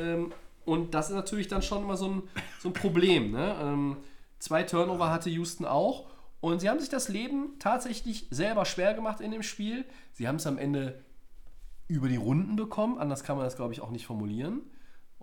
Ähm, 0.01 0.33
und 0.65 0.95
das 0.95 1.11
ist 1.11 1.17
natürlich 1.17 1.49
dann 1.49 1.63
schon 1.63 1.83
immer 1.83 1.97
so 1.97 2.09
ein, 2.09 2.23
so 2.61 2.71
ein 2.71 2.73
Problem. 2.73 3.33
Ne? 3.33 3.57
Ähm, 3.61 3.97
Zwei 4.45 4.63
Turnover 4.63 5.11
hatte 5.11 5.31
Houston 5.31 5.65
auch. 5.65 6.05
Und 6.43 6.61
sie 6.61 6.69
haben 6.69 6.79
sich 6.79 6.91
das 6.91 7.09
Leben 7.09 7.59
tatsächlich 7.59 8.27
selber 8.31 8.67
schwer 8.67 8.93
gemacht 8.93 9.23
in 9.23 9.31
dem 9.31 9.43
Spiel. 9.43 9.87
Sie 10.13 10.29
haben 10.29 10.37
es 10.37 10.47
am 10.47 10.59
Ende 10.59 11.03
über 11.89 12.09
die 12.09 12.17
Runden 12.17 12.55
bekommen. 12.55 12.99
Anders 12.99 13.25
kann 13.25 13.39
man 13.39 13.47
das, 13.47 13.57
glaube 13.57 13.73
ich, 13.73 13.81
auch 13.81 13.91
nicht 13.91 14.05
formulieren. 14.05 14.61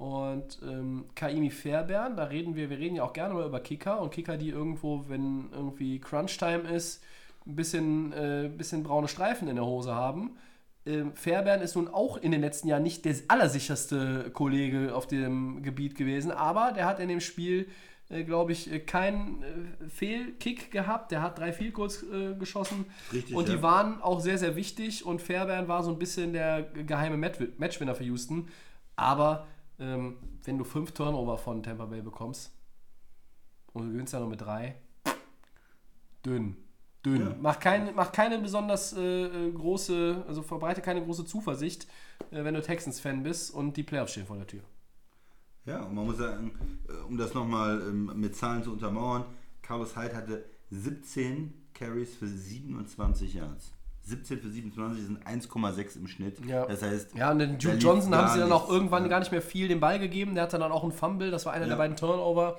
Und 0.01 0.57
ähm, 0.63 1.05
Kaimi 1.13 1.51
Fairbairn, 1.51 2.15
da 2.17 2.23
reden 2.23 2.55
wir, 2.55 2.71
wir 2.71 2.79
reden 2.79 2.95
ja 2.95 3.03
auch 3.03 3.13
gerne 3.13 3.35
mal 3.35 3.45
über 3.45 3.59
Kicker 3.59 4.01
und 4.01 4.09
Kicker, 4.11 4.35
die 4.35 4.49
irgendwo, 4.49 5.05
wenn 5.09 5.51
irgendwie 5.51 5.99
Crunch-Time 5.99 6.67
ist, 6.71 7.03
ein 7.45 7.55
bisschen, 7.55 8.11
äh, 8.13 8.49
bisschen 8.49 8.81
braune 8.81 9.07
Streifen 9.07 9.47
in 9.47 9.57
der 9.57 9.65
Hose 9.65 9.93
haben. 9.93 10.37
Ähm, 10.87 11.13
Fairbairn 11.13 11.61
ist 11.61 11.75
nun 11.75 11.87
auch 11.87 12.17
in 12.17 12.31
den 12.31 12.41
letzten 12.41 12.67
Jahren 12.67 12.81
nicht 12.81 13.05
der 13.05 13.13
allersicherste 13.27 14.31
Kollege 14.33 14.95
auf 14.95 15.05
dem 15.05 15.61
Gebiet 15.61 15.93
gewesen, 15.93 16.31
aber 16.31 16.71
der 16.71 16.87
hat 16.87 16.99
in 16.99 17.07
dem 17.07 17.21
Spiel, 17.21 17.67
äh, 18.09 18.23
glaube 18.23 18.53
ich, 18.53 18.71
äh, 18.71 18.79
keinen 18.79 19.43
äh, 19.43 19.87
Fehlkick 19.87 20.71
gehabt. 20.71 21.11
Der 21.11 21.21
hat 21.21 21.37
drei 21.37 21.53
Field 21.53 21.75
äh, 21.77 22.33
geschossen 22.39 22.85
Richtig, 23.13 23.35
und 23.35 23.49
die 23.49 23.53
ja. 23.53 23.61
waren 23.61 24.01
auch 24.01 24.19
sehr, 24.19 24.39
sehr 24.39 24.55
wichtig 24.55 25.05
und 25.05 25.21
Fairbairn 25.21 25.67
war 25.67 25.83
so 25.83 25.91
ein 25.91 25.99
bisschen 25.99 26.33
der 26.33 26.63
geheime 26.63 27.17
Match- 27.17 27.37
Matchwinner 27.59 27.93
für 27.93 28.05
Houston. 28.05 28.47
Aber 28.95 29.45
ähm, 29.81 30.17
wenn 30.43 30.57
du 30.57 30.63
fünf 30.63 30.91
Turnover 30.91 31.37
von 31.37 31.63
Tampa 31.63 31.85
Bay 31.85 32.01
bekommst 32.01 32.51
und 33.73 33.85
du 33.85 33.91
gewinnst 33.91 34.13
ja 34.13 34.19
nur 34.19 34.29
mit 34.29 34.41
drei, 34.41 34.75
dünn. 36.25 36.55
Dünn. 37.03 37.21
Ja. 37.21 37.35
Mach, 37.41 37.59
kein, 37.59 37.95
mach 37.95 38.11
keine 38.11 38.37
besonders 38.37 38.93
äh, 38.93 39.25
äh, 39.25 39.51
große, 39.51 40.23
also 40.27 40.43
verbreite 40.43 40.81
keine 40.81 41.03
große 41.03 41.25
Zuversicht, 41.25 41.87
äh, 42.29 42.43
wenn 42.43 42.53
du 42.53 42.61
Texans-Fan 42.61 43.23
bist 43.23 43.51
und 43.53 43.75
die 43.75 43.83
Playoffs 43.83 44.11
stehen 44.11 44.27
vor 44.27 44.37
der 44.37 44.45
Tür. 44.45 44.61
Ja, 45.65 45.81
und 45.83 45.95
man 45.95 46.05
muss 46.05 46.17
sagen, 46.17 46.51
äh, 46.87 46.93
um 47.07 47.17
das 47.17 47.33
nochmal 47.33 47.81
ähm, 47.81 48.11
mit 48.15 48.35
Zahlen 48.35 48.63
zu 48.63 48.71
untermauern, 48.71 49.25
Carlos 49.63 49.95
Hyde 49.95 50.15
hatte 50.15 50.45
17 50.69 51.53
Carries 51.73 52.15
für 52.15 52.27
27 52.27 53.33
Yards. 53.33 53.73
17 54.11 54.39
für 54.39 54.49
27 54.49 55.03
sind 55.03 55.25
1,6 55.27 55.95
im 55.97 56.07
Schnitt. 56.07 56.45
Ja. 56.45 56.65
Das 56.67 56.81
heißt, 56.83 57.15
Ja, 57.15 57.31
und 57.31 57.39
den 57.39 57.57
lief 57.59 57.81
Johnson 57.81 58.13
haben 58.15 58.31
sie 58.33 58.39
dann 58.39 58.51
auch 58.51 58.69
irgendwann 58.69 59.03
Ja. 59.03 59.09
gar 59.09 59.19
nicht 59.19 59.31
mehr 59.31 59.41
viel 59.41 59.67
den 59.67 59.79
Ball 59.79 59.97
gegeben. 59.99 60.35
Der 60.35 60.43
hatte 60.43 60.59
dann 60.59 60.71
auch 60.71 60.83
einen 60.83 60.91
Fumble, 60.91 61.31
das 61.31 61.45
war 61.45 61.53
einer 61.53 61.65
Ja. 61.65 61.69
der 61.69 61.77
beiden 61.77 61.97
Turnover. 61.97 62.57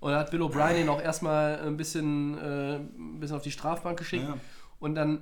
Und 0.00 0.10
da 0.12 0.18
hat 0.18 0.30
Bill 0.32 0.42
O'Brien 0.42 0.80
ihn 0.80 0.88
auch 0.88 1.00
erstmal 1.00 1.60
ein 1.60 1.76
bisschen, 1.76 2.36
äh, 2.38 2.76
ein 2.76 3.20
bisschen 3.20 3.36
auf 3.36 3.42
die 3.42 3.52
Strafbank 3.52 3.98
geschickt. 3.98 4.24
Ja. 4.28 4.36
Und 4.80 4.94
dann, 4.96 5.20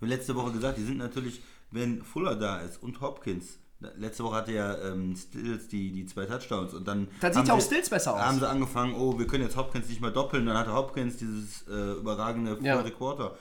letzte 0.00 0.34
Woche 0.36 0.52
gesagt, 0.52 0.78
die 0.78 0.84
sind 0.84 0.98
natürlich, 0.98 1.42
wenn 1.72 2.02
Fuller 2.02 2.36
da 2.36 2.60
ist 2.60 2.82
und 2.82 3.00
Hopkins. 3.00 3.58
Letzte 3.98 4.24
Woche 4.24 4.36
hatte 4.36 4.52
ja 4.52 4.74
ähm, 4.88 5.14
Stills 5.16 5.68
die, 5.68 5.92
die 5.92 6.06
zwei 6.06 6.24
Touchdowns 6.24 6.72
und 6.72 6.88
dann. 6.88 7.08
Dann 7.20 7.32
sieht 7.34 7.46
ja 7.46 7.52
auch 7.52 7.60
Stills 7.60 7.90
besser 7.90 8.14
aus. 8.14 8.20
Haben 8.22 8.38
sie 8.38 8.48
angefangen, 8.48 8.94
oh, 8.94 9.18
wir 9.18 9.26
können 9.26 9.42
jetzt 9.44 9.54
Hopkins 9.56 9.88
nicht 9.90 10.00
mehr 10.00 10.10
doppeln. 10.12 10.46
Dann 10.46 10.56
hatte 10.56 10.72
Hopkins 10.72 11.18
dieses 11.18 11.66
äh, 11.68 11.92
überragende 11.98 12.56
Ja. 12.62 12.76
vierte 12.80 12.92
Quarter. 12.96 13.36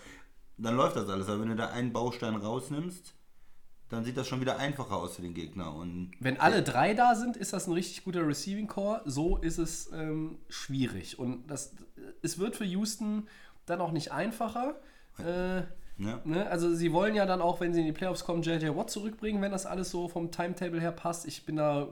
Dann 0.57 0.75
läuft 0.75 0.95
das 0.95 1.09
alles. 1.09 1.27
Aber 1.27 1.41
wenn 1.41 1.49
du 1.49 1.55
da 1.55 1.69
einen 1.69 1.91
Baustein 1.91 2.35
rausnimmst, 2.35 3.13
dann 3.89 4.03
sieht 4.03 4.17
das 4.17 4.27
schon 4.27 4.41
wieder 4.41 4.57
einfacher 4.57 4.95
aus 4.95 5.15
für 5.15 5.21
den 5.21 5.33
Gegner. 5.33 5.73
Und 5.75 6.11
wenn 6.19 6.39
alle 6.39 6.63
drei 6.63 6.93
da 6.93 7.15
sind, 7.15 7.37
ist 7.37 7.53
das 7.53 7.67
ein 7.67 7.73
richtig 7.73 8.03
guter 8.03 8.27
Receiving 8.27 8.67
Core. 8.67 9.01
So 9.05 9.37
ist 9.37 9.57
es 9.57 9.91
ähm, 9.93 10.39
schwierig. 10.49 11.19
Und 11.19 11.47
das, 11.47 11.73
es 12.21 12.39
wird 12.39 12.55
für 12.55 12.65
Houston 12.65 13.27
dann 13.65 13.81
auch 13.81 13.91
nicht 13.91 14.11
einfacher. 14.11 14.75
Äh, 15.19 15.57
ja. 15.97 16.19
Ne? 16.23 16.47
Also 16.49 16.73
sie 16.73 16.91
wollen 16.91 17.15
ja 17.15 17.25
dann 17.25 17.41
auch, 17.41 17.59
wenn 17.59 17.73
sie 17.73 17.81
in 17.81 17.85
die 17.85 17.93
Playoffs 17.93 18.25
kommen, 18.25 18.41
JJ 18.41 18.75
Watt 18.75 18.89
zurückbringen, 18.89 19.41
wenn 19.41 19.51
das 19.51 19.65
alles 19.65 19.91
so 19.91 20.07
vom 20.07 20.31
Timetable 20.31 20.81
her 20.81 20.91
passt. 20.91 21.25
Ich 21.25 21.45
bin 21.45 21.57
da 21.57 21.87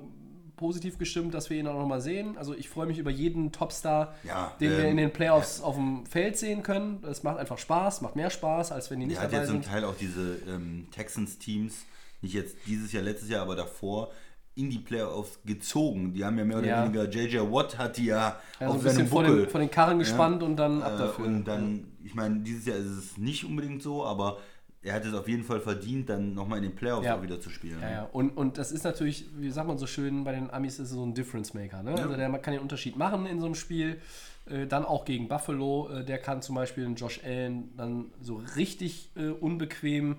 positiv 0.63 0.97
gestimmt, 0.97 1.33
dass 1.33 1.49
wir 1.49 1.57
ihn 1.57 1.67
auch 1.67 1.77
nochmal 1.77 1.99
sehen. 1.99 2.37
Also 2.37 2.55
ich 2.55 2.69
freue 2.69 2.87
mich 2.87 2.97
über 2.97 3.11
jeden 3.11 3.51
Topstar, 3.51 4.15
Ja, 4.23 4.53
den 4.61 4.71
wir 4.71 4.85
ähm, 4.85 4.91
in 4.91 4.97
den 4.97 5.11
Playoffs 5.11 5.59
auf 5.61 5.75
dem 5.75 6.05
Feld 6.05 6.37
sehen 6.37 6.63
können. 6.63 7.01
Das 7.01 7.21
macht 7.23 7.37
einfach 7.37 7.57
Spaß, 7.57 7.99
macht 8.01 8.15
mehr 8.15 8.29
Spaß, 8.29 8.71
als 8.71 8.89
wenn 8.89 8.99
die 9.01 9.07
nicht 9.07 9.17
Er 9.17 9.23
hat 9.23 9.33
dabei 9.33 9.41
ja 9.43 9.47
zum 9.47 9.55
sind. 9.55 9.65
Teil 9.65 9.83
auch 9.83 9.95
diese 9.95 10.37
ähm, 10.47 10.87
Texans-Teams, 10.91 11.73
nicht 12.21 12.33
jetzt 12.33 12.55
dieses 12.65 12.93
Jahr, 12.93 13.03
letztes 13.03 13.27
Jahr, 13.29 13.41
aber 13.41 13.55
davor, 13.57 14.11
in 14.55 14.69
die 14.69 14.79
Playoffs 14.79 15.39
gezogen. 15.45 16.13
Die 16.13 16.23
haben 16.23 16.37
ja 16.37 16.45
mehr 16.45 16.59
oder 16.59 16.67
Ja. 16.67 16.83
weniger, 16.85 17.09
JJ 17.09 17.39
Watt 17.51 17.77
hat 17.77 17.97
die 17.97 18.05
ja 18.05 18.17
Ja, 18.17 18.39
so 18.59 18.65
auf 18.67 18.77
ein 18.77 18.83
bisschen 18.83 19.07
vor 19.07 19.23
den, 19.23 19.49
vor 19.49 19.59
den 19.59 19.69
Karren 19.71 19.99
gespannt 19.99 20.43
und 20.43 20.55
dann 20.55 20.81
ab 20.81 20.93
Äh, 20.93 20.97
dafür. 20.99 21.25
Und 21.25 21.45
dann, 21.45 21.91
ich 22.03 22.13
meine, 22.15 22.39
dieses 22.41 22.65
Jahr 22.65 22.77
ist 22.77 22.85
es 22.85 23.17
nicht 23.17 23.43
unbedingt 23.45 23.81
so, 23.81 24.05
aber 24.05 24.37
er 24.83 24.93
hat 24.93 25.05
es 25.05 25.13
auf 25.13 25.27
jeden 25.27 25.43
Fall 25.43 25.61
verdient, 25.61 26.09
dann 26.09 26.33
nochmal 26.33 26.57
in 26.57 26.63
den 26.63 26.75
Playoffs 26.75 27.05
Ja. 27.05 27.17
auch 27.17 27.21
wieder 27.21 27.39
zu 27.39 27.49
spielen. 27.49 27.79
Ja, 27.81 27.91
ja. 27.91 28.09
Und, 28.11 28.31
und 28.37 28.57
das 28.57 28.71
ist 28.71 28.83
natürlich, 28.83 29.25
wie 29.37 29.49
sagt 29.49 29.67
man 29.67 29.77
so 29.77 29.87
schön, 29.87 30.23
bei 30.25 30.33
den 30.33 30.51
Amis 30.51 30.73
ist 30.73 30.89
es 30.89 30.95
so 30.95 31.05
ein 31.05 31.13
Difference 31.13 31.53
Maker. 31.53 31.83
Ne? 31.83 31.95
Also 31.95 32.15
der 32.15 32.29
kann 32.39 32.53
den 32.53 32.61
Unterschied 32.61 32.97
machen 32.97 33.25
in 33.25 33.39
so 33.39 33.45
einem 33.45 33.55
Spiel. 33.55 33.99
Äh, 34.45 34.67
dann 34.67 34.83
auch 34.83 35.05
gegen 35.05 35.29
Buffalo. 35.29 35.89
Äh, 35.89 36.03
der 36.03 36.17
kann 36.17 36.41
zum 36.41 36.55
Beispiel 36.55 36.85
einen 36.85 36.95
Josh 36.95 37.21
Allen 37.23 37.75
dann 37.77 38.11
so 38.21 38.41
richtig 38.57 39.09
äh, 39.15 39.29
unbequem 39.29 40.17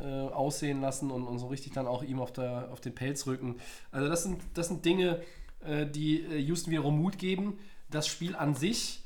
äh, 0.00 0.06
aussehen 0.06 0.80
lassen 0.80 1.10
und, 1.10 1.24
und 1.24 1.38
so 1.38 1.48
richtig 1.48 1.72
dann 1.72 1.88
auch 1.88 2.04
ihm 2.04 2.20
auf, 2.20 2.32
der, 2.32 2.68
auf 2.72 2.80
den 2.80 2.94
Pelz 2.94 3.26
rücken. 3.26 3.56
Also 3.90 4.08
das 4.08 4.22
sind, 4.22 4.40
das 4.54 4.68
sind 4.68 4.84
Dinge, 4.84 5.20
äh, 5.64 5.86
die 5.86 6.20
äh, 6.22 6.38
Houston 6.38 6.70
wiederum 6.70 7.00
Mut 7.00 7.18
geben. 7.18 7.58
Das 7.90 8.06
Spiel 8.06 8.36
an 8.36 8.54
sich 8.54 9.02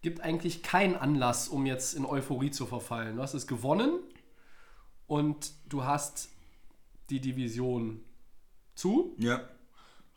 gibt 0.00 0.22
eigentlich 0.22 0.62
keinen 0.62 0.96
Anlass, 0.96 1.48
um 1.48 1.66
jetzt 1.66 1.92
in 1.92 2.06
Euphorie 2.06 2.50
zu 2.50 2.64
verfallen. 2.64 3.16
Du 3.16 3.22
hast 3.22 3.34
es 3.34 3.46
gewonnen 3.46 3.98
und 5.10 5.52
du 5.68 5.82
hast 5.82 6.28
die 7.10 7.20
Division 7.20 8.00
zu, 8.76 9.16
Ja, 9.18 9.42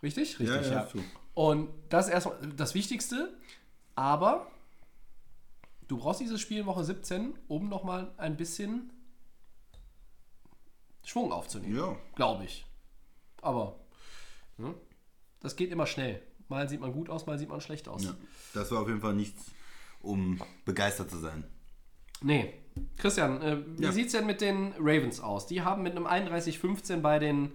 richtig? 0.03 0.37
ja, 0.37 0.53
Richtig, 0.53 0.71
ja, 0.71 0.81
ja. 0.83 0.87
zu. 0.87 1.03
Und 1.33 1.69
das 1.89 2.05
ist 2.05 2.13
erstmal 2.13 2.37
das 2.55 2.75
Wichtigste, 2.75 3.35
aber 3.95 4.51
du 5.87 5.97
brauchst 5.97 6.19
dieses 6.21 6.39
Spiel 6.39 6.59
in 6.59 6.67
Woche 6.67 6.83
17, 6.83 7.33
um 7.47 7.69
nochmal 7.69 8.13
ein 8.17 8.37
bisschen 8.37 8.91
Schwung 11.03 11.31
aufzunehmen. 11.31 11.75
Ja. 11.75 11.97
Glaube 12.13 12.43
ich. 12.45 12.63
Aber 13.41 13.79
ne, 14.57 14.75
das 15.39 15.55
geht 15.55 15.71
immer 15.71 15.87
schnell. 15.87 16.21
Mal 16.49 16.69
sieht 16.69 16.81
man 16.81 16.93
gut 16.93 17.09
aus, 17.09 17.25
mal 17.25 17.39
sieht 17.39 17.49
man 17.49 17.61
schlecht 17.61 17.87
aus. 17.87 18.03
ja. 18.03 18.15
Das 18.53 18.69
war 18.69 18.81
auf 18.81 18.87
jeden 18.87 19.01
Fall 19.01 19.15
nichts, 19.15 19.43
um 20.01 20.39
begeistert 20.65 21.09
zu 21.09 21.17
sein. 21.17 21.43
Nee. 22.21 22.53
Christian, 22.97 23.41
äh, 23.41 23.57
wie 23.77 23.83
Ja. 23.83 23.91
sieht 23.91 24.07
es 24.07 24.11
denn 24.13 24.25
mit 24.25 24.41
den 24.41 24.73
Ravens 24.79 25.19
aus? 25.19 25.47
Die 25.47 25.61
haben 25.61 25.83
mit 25.83 25.95
einem 25.95 26.05
31-15 26.07 27.01
bei 27.01 27.19
den 27.19 27.51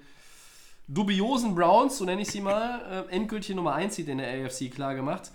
dubiosen 0.89 1.55
Browns, 1.55 1.99
so 1.99 2.05
nenne 2.05 2.23
ich 2.23 2.29
sie 2.29 2.41
mal, 2.41 3.07
äh, 3.11 3.15
endgültig 3.15 3.55
Nummer 3.55 3.75
1 3.75 3.95
Seed 3.97 4.09
in 4.09 4.19
der 4.19 4.29
AFC 4.47 4.71
klar 4.71 4.95
gemacht. 4.95 5.31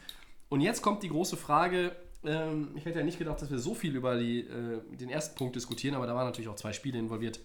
Und 0.50 0.62
jetzt 0.62 0.82
kommt 0.82 1.04
die 1.04 1.10
große 1.10 1.38
Frage, 1.38 1.96
ähm, 2.24 2.70
ich 2.76 2.86
hätte 2.86 3.00
ja 3.00 3.06
nicht 3.06 3.20
gedacht, 3.20 3.42
dass 3.42 3.52
wir 3.52 3.60
so 3.60 3.74
viel 3.76 3.96
über 3.96 4.18
die, 4.18 4.42
äh, 4.42 4.80
den 4.98 5.10
ersten 5.10 5.36
Punkt 5.36 5.56
diskutieren, 5.56 5.96
aber 5.96 6.08
da 6.08 6.16
waren 6.16 6.26
natürlich 6.26 6.48
auch 6.50 6.56
zwei 6.56 6.74
Spiele 6.74 6.98
involviert. 6.98 7.40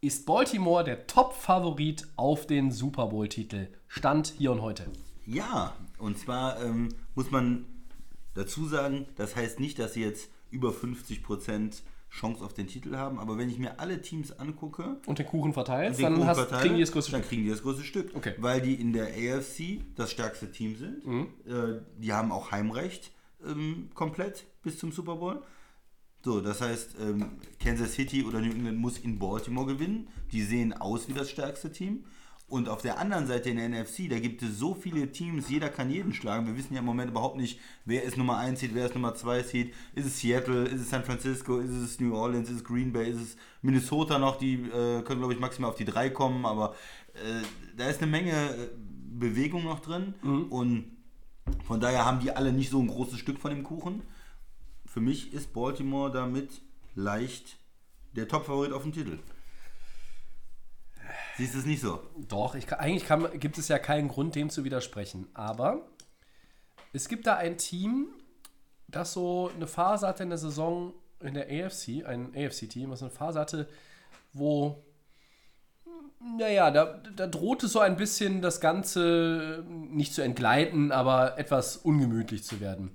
Ist 0.00 0.26
Baltimore 0.26 0.82
der 0.82 1.06
Top-Favorit 1.06 2.08
auf 2.16 2.46
den 2.46 2.72
Super 2.72 3.06
Bowl-Titel? 3.06 3.68
Stand 3.86 4.32
hier 4.36 4.50
und 4.52 4.60
heute. 4.60 4.86
Ja, 5.26 5.74
und 5.98 6.18
zwar 6.18 6.60
ähm, 6.60 6.88
muss 7.14 7.30
man 7.30 7.66
dazu 8.34 8.66
sagen, 8.66 9.06
das 9.16 9.36
heißt 9.36 9.60
nicht, 9.60 9.78
dass 9.78 9.94
sie 9.94 10.02
jetzt 10.02 10.28
über 10.52 10.70
50% 10.70 11.82
Chance 12.10 12.44
auf 12.44 12.52
den 12.52 12.66
Titel 12.66 12.94
haben, 12.96 13.18
aber 13.18 13.38
wenn 13.38 13.48
ich 13.48 13.58
mir 13.58 13.80
alle 13.80 14.02
Teams 14.02 14.38
angucke, 14.38 15.00
Und 15.06 15.18
den 15.18 15.26
Kuchen 15.26 15.54
verteilt, 15.54 15.96
den 15.96 16.02
dann 16.02 16.14
Kuchen 16.14 16.26
hast, 16.28 16.38
verteile, 16.38 16.60
kriegen 16.60 16.74
die 16.74 16.82
das 16.82 16.92
größte 16.92 17.12
dann 17.12 17.20
Stück. 17.22 17.28
kriegen 17.30 17.44
die 17.44 17.50
das 17.50 17.62
größte 17.62 17.84
Stück. 17.84 18.14
Okay. 18.14 18.34
Weil 18.38 18.60
die 18.60 18.74
in 18.74 18.92
der 18.92 19.06
AFC 19.06 19.80
das 19.96 20.10
stärkste 20.10 20.52
Team 20.52 20.76
sind. 20.76 21.06
Mhm. 21.06 21.26
Äh, 21.46 21.80
die 21.98 22.12
haben 22.12 22.30
auch 22.30 22.50
Heimrecht 22.50 23.12
ähm, 23.46 23.88
komplett 23.94 24.44
bis 24.62 24.78
zum 24.78 24.92
Super 24.92 25.16
Bowl. 25.16 25.42
So, 26.24 26.40
das 26.40 26.60
heißt, 26.60 26.96
ähm, 27.00 27.32
Kansas 27.58 27.94
City 27.94 28.24
oder 28.24 28.40
New 28.40 28.52
England 28.52 28.78
muss 28.78 28.98
in 28.98 29.18
Baltimore 29.18 29.66
gewinnen. 29.66 30.08
Die 30.30 30.42
sehen 30.42 30.72
aus 30.74 31.08
wie 31.08 31.14
das 31.14 31.30
stärkste 31.30 31.72
Team. 31.72 32.04
Und 32.52 32.68
auf 32.68 32.82
der 32.82 32.98
anderen 32.98 33.26
Seite 33.26 33.48
in 33.48 33.56
der 33.56 33.66
NFC, 33.66 34.10
da 34.10 34.18
gibt 34.18 34.42
es 34.42 34.58
so 34.58 34.74
viele 34.74 35.10
Teams, 35.10 35.48
jeder 35.48 35.70
kann 35.70 35.88
jeden 35.88 36.12
schlagen. 36.12 36.46
Wir 36.46 36.54
wissen 36.54 36.74
ja 36.74 36.80
im 36.80 36.84
Moment 36.84 37.10
überhaupt 37.10 37.38
nicht, 37.38 37.58
wer 37.86 38.02
ist 38.02 38.18
Nummer 38.18 38.36
1 38.36 38.60
Seed, 38.60 38.74
wer 38.74 38.84
ist 38.84 38.94
Nummer 38.94 39.14
2 39.14 39.42
Seed. 39.42 39.72
Ist 39.94 40.04
es 40.04 40.20
Seattle, 40.20 40.64
ist 40.64 40.82
es 40.82 40.90
San 40.90 41.02
Francisco, 41.02 41.60
ist 41.60 41.70
es 41.70 41.98
New 41.98 42.14
Orleans, 42.14 42.50
ist 42.50 42.56
es 42.56 42.64
Green 42.64 42.92
Bay, 42.92 43.08
ist 43.08 43.22
es 43.22 43.36
Minnesota 43.62 44.18
noch, 44.18 44.36
die 44.36 44.56
äh, 44.56 45.00
können, 45.00 45.20
glaube 45.20 45.32
ich, 45.32 45.40
maximal 45.40 45.70
auf 45.70 45.76
die 45.76 45.86
3 45.86 46.10
kommen, 46.10 46.44
aber 46.44 46.74
äh, 47.14 47.42
da 47.74 47.88
ist 47.88 48.02
eine 48.02 48.10
Menge 48.10 48.32
äh, 48.32 48.68
Bewegung 49.18 49.64
noch 49.64 49.80
drin 49.80 50.12
und 50.50 50.94
von 51.64 51.80
daher 51.80 52.04
haben 52.04 52.20
die 52.20 52.32
alle 52.32 52.52
nicht 52.52 52.68
so 52.68 52.80
ein 52.80 52.88
großes 52.88 53.18
Stück 53.18 53.38
von 53.38 53.50
dem 53.50 53.62
Kuchen. 53.62 54.02
Für 54.84 55.00
mich 55.00 55.32
ist 55.32 55.54
Baltimore 55.54 56.12
damit 56.12 56.60
leicht 56.94 57.56
der 58.14 58.28
Top-Favorit 58.28 58.74
auf 58.74 58.82
den 58.82 58.92
Titel. 58.92 59.18
Siehst 61.36 61.54
du 61.54 61.58
es 61.58 61.66
nicht 61.66 61.80
so? 61.80 62.02
Doch, 62.28 62.54
ich, 62.54 62.70
eigentlich 62.72 63.06
kann, 63.06 63.38
gibt 63.38 63.58
es 63.58 63.68
ja 63.68 63.78
keinen 63.78 64.08
Grund, 64.08 64.34
dem 64.34 64.50
zu 64.50 64.64
widersprechen. 64.64 65.28
Aber 65.34 65.88
es 66.92 67.08
gibt 67.08 67.26
da 67.26 67.36
ein 67.36 67.56
Team, 67.56 68.08
das 68.88 69.14
so 69.14 69.50
eine 69.54 69.66
Phase 69.66 70.06
hatte 70.06 70.22
in 70.22 70.28
der 70.28 70.38
Saison 70.38 70.92
in 71.20 71.34
der 71.34 71.46
AFC, 71.46 72.04
ein 72.04 72.34
AFC-Team, 72.36 72.90
was 72.90 73.02
eine 73.02 73.10
Phase 73.10 73.40
hatte, 73.40 73.68
wo 74.32 74.84
naja, 76.38 76.70
da, 76.70 77.00
da 77.16 77.26
drohte 77.26 77.68
so 77.68 77.80
ein 77.80 77.96
bisschen 77.96 78.42
das 78.42 78.60
Ganze 78.60 79.64
nicht 79.68 80.14
zu 80.14 80.22
entgleiten, 80.22 80.92
aber 80.92 81.38
etwas 81.38 81.76
ungemütlich 81.76 82.44
zu 82.44 82.60
werden. 82.60 82.90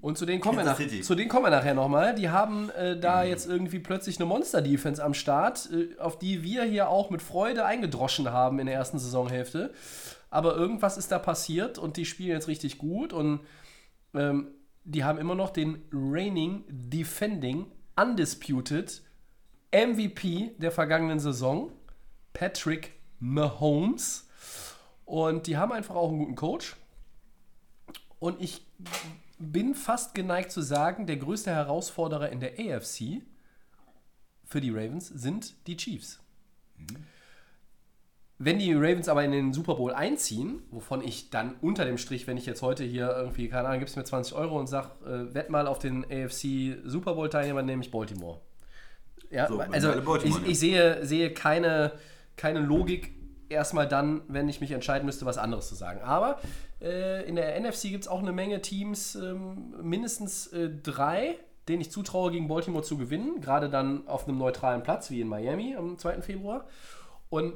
Und 0.00 0.18
zu 0.18 0.26
denen 0.26 0.40
kommen, 0.40 0.58
wir, 0.58 0.64
nach, 0.64 0.78
Mhm. 0.78 1.02
Zu 1.02 1.14
denen 1.14 1.28
kommen 1.28 1.46
wir 1.46 1.50
nachher 1.50 1.74
nochmal. 1.74 2.14
Die 2.14 2.28
haben 2.30 2.70
äh, 2.70 2.98
da 2.98 3.22
Mhm. 3.24 3.28
jetzt 3.30 3.48
irgendwie 3.48 3.78
plötzlich 3.80 4.18
eine 4.18 4.26
Monster-Defense 4.26 5.02
am 5.02 5.14
Start, 5.14 5.68
äh, 5.72 5.98
auf 5.98 6.18
die 6.18 6.42
wir 6.42 6.64
hier 6.64 6.88
auch 6.88 7.10
mit 7.10 7.22
Freude 7.22 7.64
eingedroschen 7.64 8.30
haben 8.30 8.58
in 8.58 8.66
der 8.66 8.76
ersten 8.76 8.98
Saisonhälfte. 8.98 9.72
Aber 10.30 10.54
irgendwas 10.54 10.98
ist 10.98 11.10
da 11.10 11.18
passiert 11.18 11.78
und 11.78 11.96
die 11.96 12.04
spielen 12.04 12.30
jetzt 12.30 12.48
richtig 12.48 12.78
gut 12.78 13.12
und 13.12 13.40
ähm, 14.14 14.48
die 14.84 15.04
haben 15.04 15.18
immer 15.18 15.34
noch 15.34 15.50
den 15.50 15.82
reigning, 15.92 16.64
defending, 16.68 17.66
undisputed 17.96 19.02
MVP 19.72 20.52
der 20.58 20.70
vergangenen 20.70 21.18
Saison, 21.18 21.72
Patrick 22.32 22.94
Mahomes. 23.18 24.28
Und 25.04 25.46
die 25.46 25.56
haben 25.56 25.72
einfach 25.72 25.94
auch 25.94 26.10
einen 26.10 26.18
guten 26.18 26.34
Coach. 26.36 26.76
Und 28.18 28.40
ich 28.40 28.66
bin 29.38 29.74
fast 29.74 30.14
geneigt 30.14 30.50
zu 30.50 30.60
sagen, 30.60 31.06
der 31.06 31.16
größte 31.16 31.50
Herausforderer 31.50 32.30
in 32.30 32.40
der 32.40 32.58
AFC 32.58 33.22
für 34.44 34.60
die 34.60 34.70
Ravens 34.70 35.08
sind 35.08 35.54
die 35.66 35.76
Chiefs. 35.76 36.20
Wenn 38.40 38.60
die 38.60 38.72
Ravens 38.72 39.08
aber 39.08 39.24
in 39.24 39.32
den 39.32 39.52
Super 39.52 39.74
Bowl 39.74 39.92
einziehen, 39.92 40.62
wovon 40.70 41.02
ich 41.02 41.30
dann 41.30 41.56
unter 41.60 41.84
dem 41.84 41.98
Strich, 41.98 42.28
wenn 42.28 42.36
ich 42.36 42.46
jetzt 42.46 42.62
heute 42.62 42.84
hier 42.84 43.10
irgendwie, 43.10 43.48
keine 43.48 43.66
Ahnung, 43.66 43.80
gibst 43.80 43.96
mir 43.96 44.04
20 44.04 44.34
Euro 44.34 44.58
und 44.58 44.68
sag, 44.68 44.92
äh, 45.04 45.34
wett 45.34 45.50
mal 45.50 45.66
auf 45.66 45.80
den 45.80 46.04
AFC 46.04 46.78
Super 46.84 47.14
Bowl 47.14 47.28
Teilnehmer, 47.28 47.62
nämlich 47.62 47.90
Baltimore. 47.90 48.40
Ja, 49.30 49.48
So, 49.48 49.58
also 49.58 49.88
Baltimore 50.02 50.42
ich, 50.44 50.52
ich 50.52 50.58
sehe, 50.58 51.04
sehe 51.04 51.34
keine, 51.34 51.98
keine 52.38 52.60
Logik 52.60 53.12
erstmal 53.48 53.86
dann, 53.86 54.22
wenn 54.28 54.48
ich 54.48 54.60
mich 54.60 54.70
entscheiden 54.72 55.06
müsste, 55.06 55.26
was 55.26 55.38
anderes 55.38 55.68
zu 55.68 55.74
sagen. 55.74 56.00
Aber 56.02 56.38
äh, 56.80 57.26
in 57.28 57.36
der 57.36 57.58
NFC 57.60 57.84
gibt 57.84 58.04
es 58.04 58.08
auch 58.08 58.20
eine 58.20 58.32
Menge 58.32 58.62
Teams, 58.62 59.14
ähm, 59.14 59.74
mindestens 59.82 60.46
äh, 60.48 60.70
drei, 60.70 61.36
denen 61.68 61.80
ich 61.80 61.90
zutraue, 61.90 62.30
gegen 62.30 62.48
Baltimore 62.48 62.84
zu 62.84 62.96
gewinnen. 62.96 63.40
Gerade 63.40 63.68
dann 63.68 64.06
auf 64.06 64.26
einem 64.26 64.38
neutralen 64.38 64.82
Platz, 64.82 65.10
wie 65.10 65.20
in 65.20 65.28
Miami 65.28 65.74
am 65.76 65.98
2. 65.98 66.22
Februar. 66.22 66.66
Und 67.30 67.54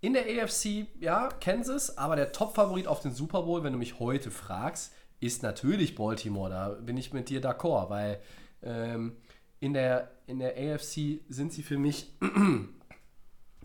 in 0.00 0.12
der 0.12 0.24
AFC, 0.24 0.86
ja, 1.00 1.28
Kansas, 1.40 1.98
aber 1.98 2.16
der 2.16 2.32
Top-Favorit 2.32 2.86
auf 2.86 3.00
den 3.00 3.12
Super 3.12 3.42
Bowl, 3.42 3.64
wenn 3.64 3.72
du 3.72 3.78
mich 3.78 3.98
heute 3.98 4.30
fragst, 4.30 4.92
ist 5.20 5.42
natürlich 5.42 5.96
Baltimore. 5.96 6.50
Da 6.50 6.68
bin 6.68 6.96
ich 6.96 7.12
mit 7.12 7.28
dir 7.28 7.42
d'accord, 7.42 7.90
weil 7.90 8.20
ähm, 8.62 9.16
in, 9.58 9.74
der, 9.74 10.12
in 10.26 10.38
der 10.38 10.54
AFC 10.56 11.20
sind 11.28 11.52
sie 11.52 11.62
für 11.62 11.78
mich 11.78 12.12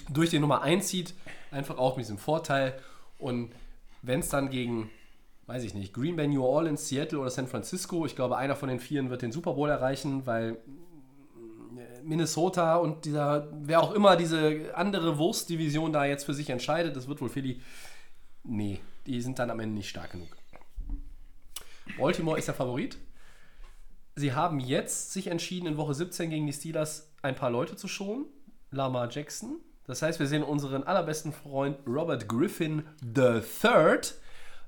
durch 0.09 0.29
den 0.29 0.41
Nummer 0.41 0.61
1 0.61 0.89
Seed 0.89 1.13
einfach 1.51 1.77
auch 1.77 1.97
mit 1.97 2.05
diesem 2.05 2.17
Vorteil. 2.17 2.79
Und 3.17 3.51
wenn 4.01 4.19
es 4.19 4.29
dann 4.29 4.49
gegen, 4.49 4.89
weiß 5.47 5.63
ich 5.63 5.73
nicht, 5.73 5.93
Green 5.93 6.15
Bay, 6.15 6.27
New 6.27 6.43
Orleans, 6.43 6.87
Seattle 6.89 7.19
oder 7.19 7.29
San 7.29 7.47
Francisco, 7.47 8.05
ich 8.05 8.15
glaube, 8.15 8.37
einer 8.37 8.55
von 8.55 8.69
den 8.69 8.79
Vieren 8.79 9.09
wird 9.09 9.21
den 9.21 9.31
Super 9.31 9.53
Bowl 9.53 9.69
erreichen, 9.69 10.25
weil 10.25 10.57
Minnesota 12.03 12.75
und 12.75 13.05
dieser, 13.05 13.47
wer 13.61 13.81
auch 13.81 13.93
immer 13.93 14.15
diese 14.15 14.75
andere 14.75 15.17
Wurstdivision 15.17 15.93
da 15.93 16.05
jetzt 16.05 16.25
für 16.25 16.33
sich 16.33 16.49
entscheidet, 16.49 16.95
das 16.95 17.07
wird 17.07 17.21
wohl 17.21 17.29
Philly. 17.29 17.61
Nee, 18.43 18.81
die 19.05 19.21
sind 19.21 19.39
dann 19.39 19.49
am 19.49 19.59
Ende 19.59 19.75
nicht 19.75 19.89
stark 19.89 20.11
genug. 20.11 20.35
Baltimore 21.97 22.37
ist 22.37 22.47
der 22.47 22.55
Favorit. 22.55 22.97
Sie 24.15 24.33
haben 24.33 24.59
jetzt 24.59 25.13
sich 25.13 25.27
entschieden, 25.27 25.67
in 25.67 25.77
Woche 25.77 25.93
17 25.93 26.29
gegen 26.29 26.45
die 26.45 26.53
Steelers 26.53 27.11
ein 27.21 27.35
paar 27.35 27.49
Leute 27.49 27.75
zu 27.75 27.87
schonen. 27.87 28.25
Lamar 28.71 29.09
Jackson. 29.09 29.59
Das 29.85 30.01
heißt, 30.01 30.19
wir 30.19 30.27
sehen 30.27 30.43
unseren 30.43 30.83
allerbesten 30.83 31.33
Freund 31.33 31.77
Robert 31.85 32.27
Griffin 32.27 32.83
III. 33.15 33.99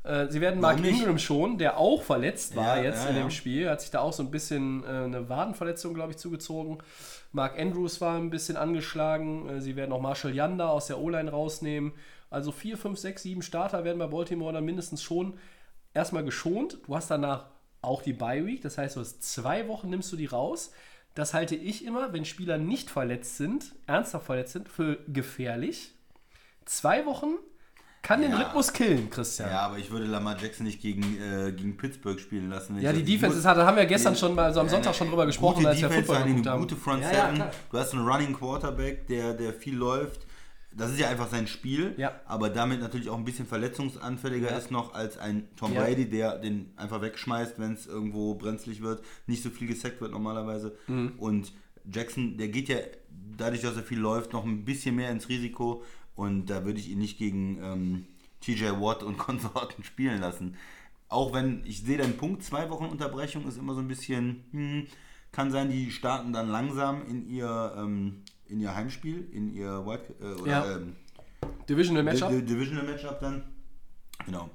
Äh, 0.03 0.27
Sie 0.29 0.41
werden 0.41 0.59
Mark? 0.59 0.83
Ingram 0.83 1.17
schon, 1.17 1.57
der 1.57 1.77
auch 1.77 2.03
verletzt 2.03 2.55
war 2.55 2.77
Ja, 2.77 2.83
jetzt 2.83 3.03
ja, 3.05 3.09
in 3.09 3.15
dem 3.15 3.31
Spiel. 3.31 3.69
Hat 3.69 3.81
sich 3.81 3.91
da 3.91 3.99
auch 3.99 4.13
so 4.13 4.23
ein 4.23 4.31
bisschen 4.31 4.83
äh, 4.83 4.87
eine 4.87 5.29
Wadenverletzung, 5.29 5.93
glaube 5.93 6.11
ich, 6.11 6.17
zugezogen. 6.17 6.79
Mark 7.31 7.59
Andrews 7.59 8.01
war 8.01 8.15
ein 8.17 8.29
bisschen 8.29 8.57
angeschlagen. 8.57 9.49
Äh, 9.49 9.61
Sie 9.61 9.75
werden 9.75 9.91
auch 9.91 10.01
Marshall 10.01 10.35
Yanda 10.35 10.69
aus 10.69 10.87
der 10.87 10.99
O-Line 10.99 11.31
rausnehmen. 11.31 11.93
Also 12.29 12.51
4, 12.51 12.77
5, 12.77 12.99
6, 12.99 13.23
7 13.23 13.41
Starter 13.41 13.83
werden 13.83 13.99
bei 13.99 14.07
Baltimore 14.07 14.53
dann 14.53 14.65
mindestens 14.65 15.01
schon 15.01 15.37
erstmal 15.93 16.23
geschont. 16.23 16.79
Du 16.85 16.95
hast 16.95 17.09
danach 17.09 17.45
auch 17.81 18.01
die 18.01 18.13
Bye 18.13 18.45
Week. 18.45 18.61
Das 18.61 18.77
heißt, 18.77 18.95
du 18.95 18.99
hast 18.99 19.23
zwei 19.23 19.67
Wochen, 19.67 19.89
nimmst 19.89 20.11
du 20.11 20.17
die 20.17 20.25
raus. 20.25 20.71
Das 21.15 21.33
halte 21.33 21.55
ich 21.55 21.85
immer, 21.85 22.13
wenn 22.13 22.25
Spieler 22.25 22.57
nicht 22.57 22.89
verletzt 22.89 23.37
sind, 23.37 23.73
ernsthaft 23.87 24.25
verletzt 24.25 24.53
sind, 24.53 24.69
für 24.69 24.97
gefährlich. 25.07 25.93
Zwei 26.65 27.05
Wochen 27.05 27.35
kann 28.01 28.21
den 28.21 28.31
Ja. 28.31 28.37
Rhythmus 28.39 28.73
killen, 28.73 29.09
Christian. 29.09 29.49
Ja, 29.49 29.61
aber 29.61 29.77
ich 29.79 29.89
würde 29.91 30.05
Lamar 30.05 30.37
Jackson 30.39 30.65
nicht 30.65 30.81
gegen, 30.81 31.01
äh, 31.19 31.51
gegen 31.53 31.77
Pittsburgh 31.77 32.19
spielen 32.19 32.49
lassen. 32.49 32.79
Ja, 32.81 32.91
die 32.93 33.03
Defense, 33.03 33.27
muss- 33.35 33.43
das 33.43 33.45
hat- 33.45 33.57
haben 33.65 33.77
wir 33.77 33.85
gestern 33.85 34.15
schon 34.15 34.35
mal, 34.35 34.45
also 34.45 34.59
am 34.59 34.69
Sonntag 34.69 34.93
schon 34.93 35.07
drüber 35.09 35.25
gesprochen, 35.25 35.65
als 35.65 35.79
wir 35.81 35.87
Defense, 35.87 36.05
Football 36.05 36.23
eine 36.23 36.31
geguckt 36.31 36.47
haben. 36.47 36.59
gute 36.61 36.75
Front 36.75 37.01
Ja, 37.03 37.11
ja, 37.33 37.51
du 37.71 37.77
hast 37.79 37.93
einen 37.93 38.07
Running 38.07 38.33
Quarterback, 38.33 39.07
der, 39.07 39.33
der 39.33 39.53
viel 39.53 39.75
läuft. 39.75 40.25
Das 40.77 40.91
ist 40.91 40.99
ja 40.99 41.07
einfach 41.09 41.29
sein 41.29 41.47
Spiel, 41.47 41.93
Ja. 41.97 42.19
aber 42.25 42.49
damit 42.49 42.81
natürlich 42.81 43.09
auch 43.09 43.17
ein 43.17 43.23
bisschen 43.23 43.45
verletzungsanfälliger 43.45 44.51
Ja. 44.51 44.57
ist 44.57 44.71
noch 44.71 44.93
als 44.93 45.17
ein 45.17 45.47
Tom 45.55 45.73
Ja. 45.73 45.81
Brady, 45.83 46.09
der 46.09 46.37
den 46.37 46.71
einfach 46.75 47.01
wegschmeißt, 47.01 47.57
wenn 47.59 47.73
es 47.73 47.87
irgendwo 47.87 48.35
brenzlig 48.35 48.81
wird, 48.81 49.01
nicht 49.25 49.41
so 49.41 49.49
viel 49.49 49.67
gesackt 49.67 50.01
wird 50.01 50.11
normalerweise. 50.11 50.77
Mhm. 50.87 51.13
Und 51.17 51.53
Jackson, 51.89 52.37
der 52.37 52.49
geht 52.49 52.67
ja 52.67 52.77
dadurch, 53.37 53.61
dass 53.61 53.77
er 53.77 53.83
viel 53.83 53.99
läuft, 53.99 54.33
noch 54.33 54.43
ein 54.43 54.65
bisschen 54.65 54.95
mehr 54.95 55.11
ins 55.11 55.29
Risiko 55.29 55.83
und 56.15 56.47
da 56.49 56.65
würde 56.65 56.79
ich 56.79 56.89
ihn 56.89 56.99
nicht 56.99 57.17
gegen 57.17 57.57
ähm, 57.63 58.05
TJ 58.41 58.65
Watt 58.81 59.01
und 59.03 59.17
Konsorten 59.17 59.83
spielen 59.83 60.19
lassen. 60.19 60.55
Auch 61.07 61.33
wenn 61.33 61.61
ich 61.65 61.83
sehe 61.83 61.97
den 61.99 62.17
Punkt, 62.17 62.43
zwei 62.43 62.69
Wochen 62.69 62.85
Unterbrechung 62.85 63.47
ist 63.47 63.57
immer 63.57 63.75
so 63.75 63.79
ein 63.79 63.87
bisschen, 63.87 64.43
hm, 64.51 64.87
kann 65.31 65.51
sein, 65.51 65.69
die 65.69 65.91
starten 65.91 66.33
dann 66.33 66.49
langsam 66.49 67.05
in 67.07 67.29
ihr, 67.29 67.73
ähm, 67.77 68.23
in 68.47 68.59
ihr 68.59 68.75
Heimspiel, 68.75 69.27
in 69.31 69.53
ihr 69.53 69.85
White, 69.85 70.15
äh, 70.21 70.41
oder 70.41 70.51
Ja. 70.51 70.75
ähm, 70.77 70.95
Divisional 71.69 72.03
Di- 72.03 72.09
Matchup. 72.11 72.29
Di- 72.31 72.41
Divisional 72.45 72.85
Matchup 72.85 73.19
dann. 73.19 73.43
Genau. 74.25 74.49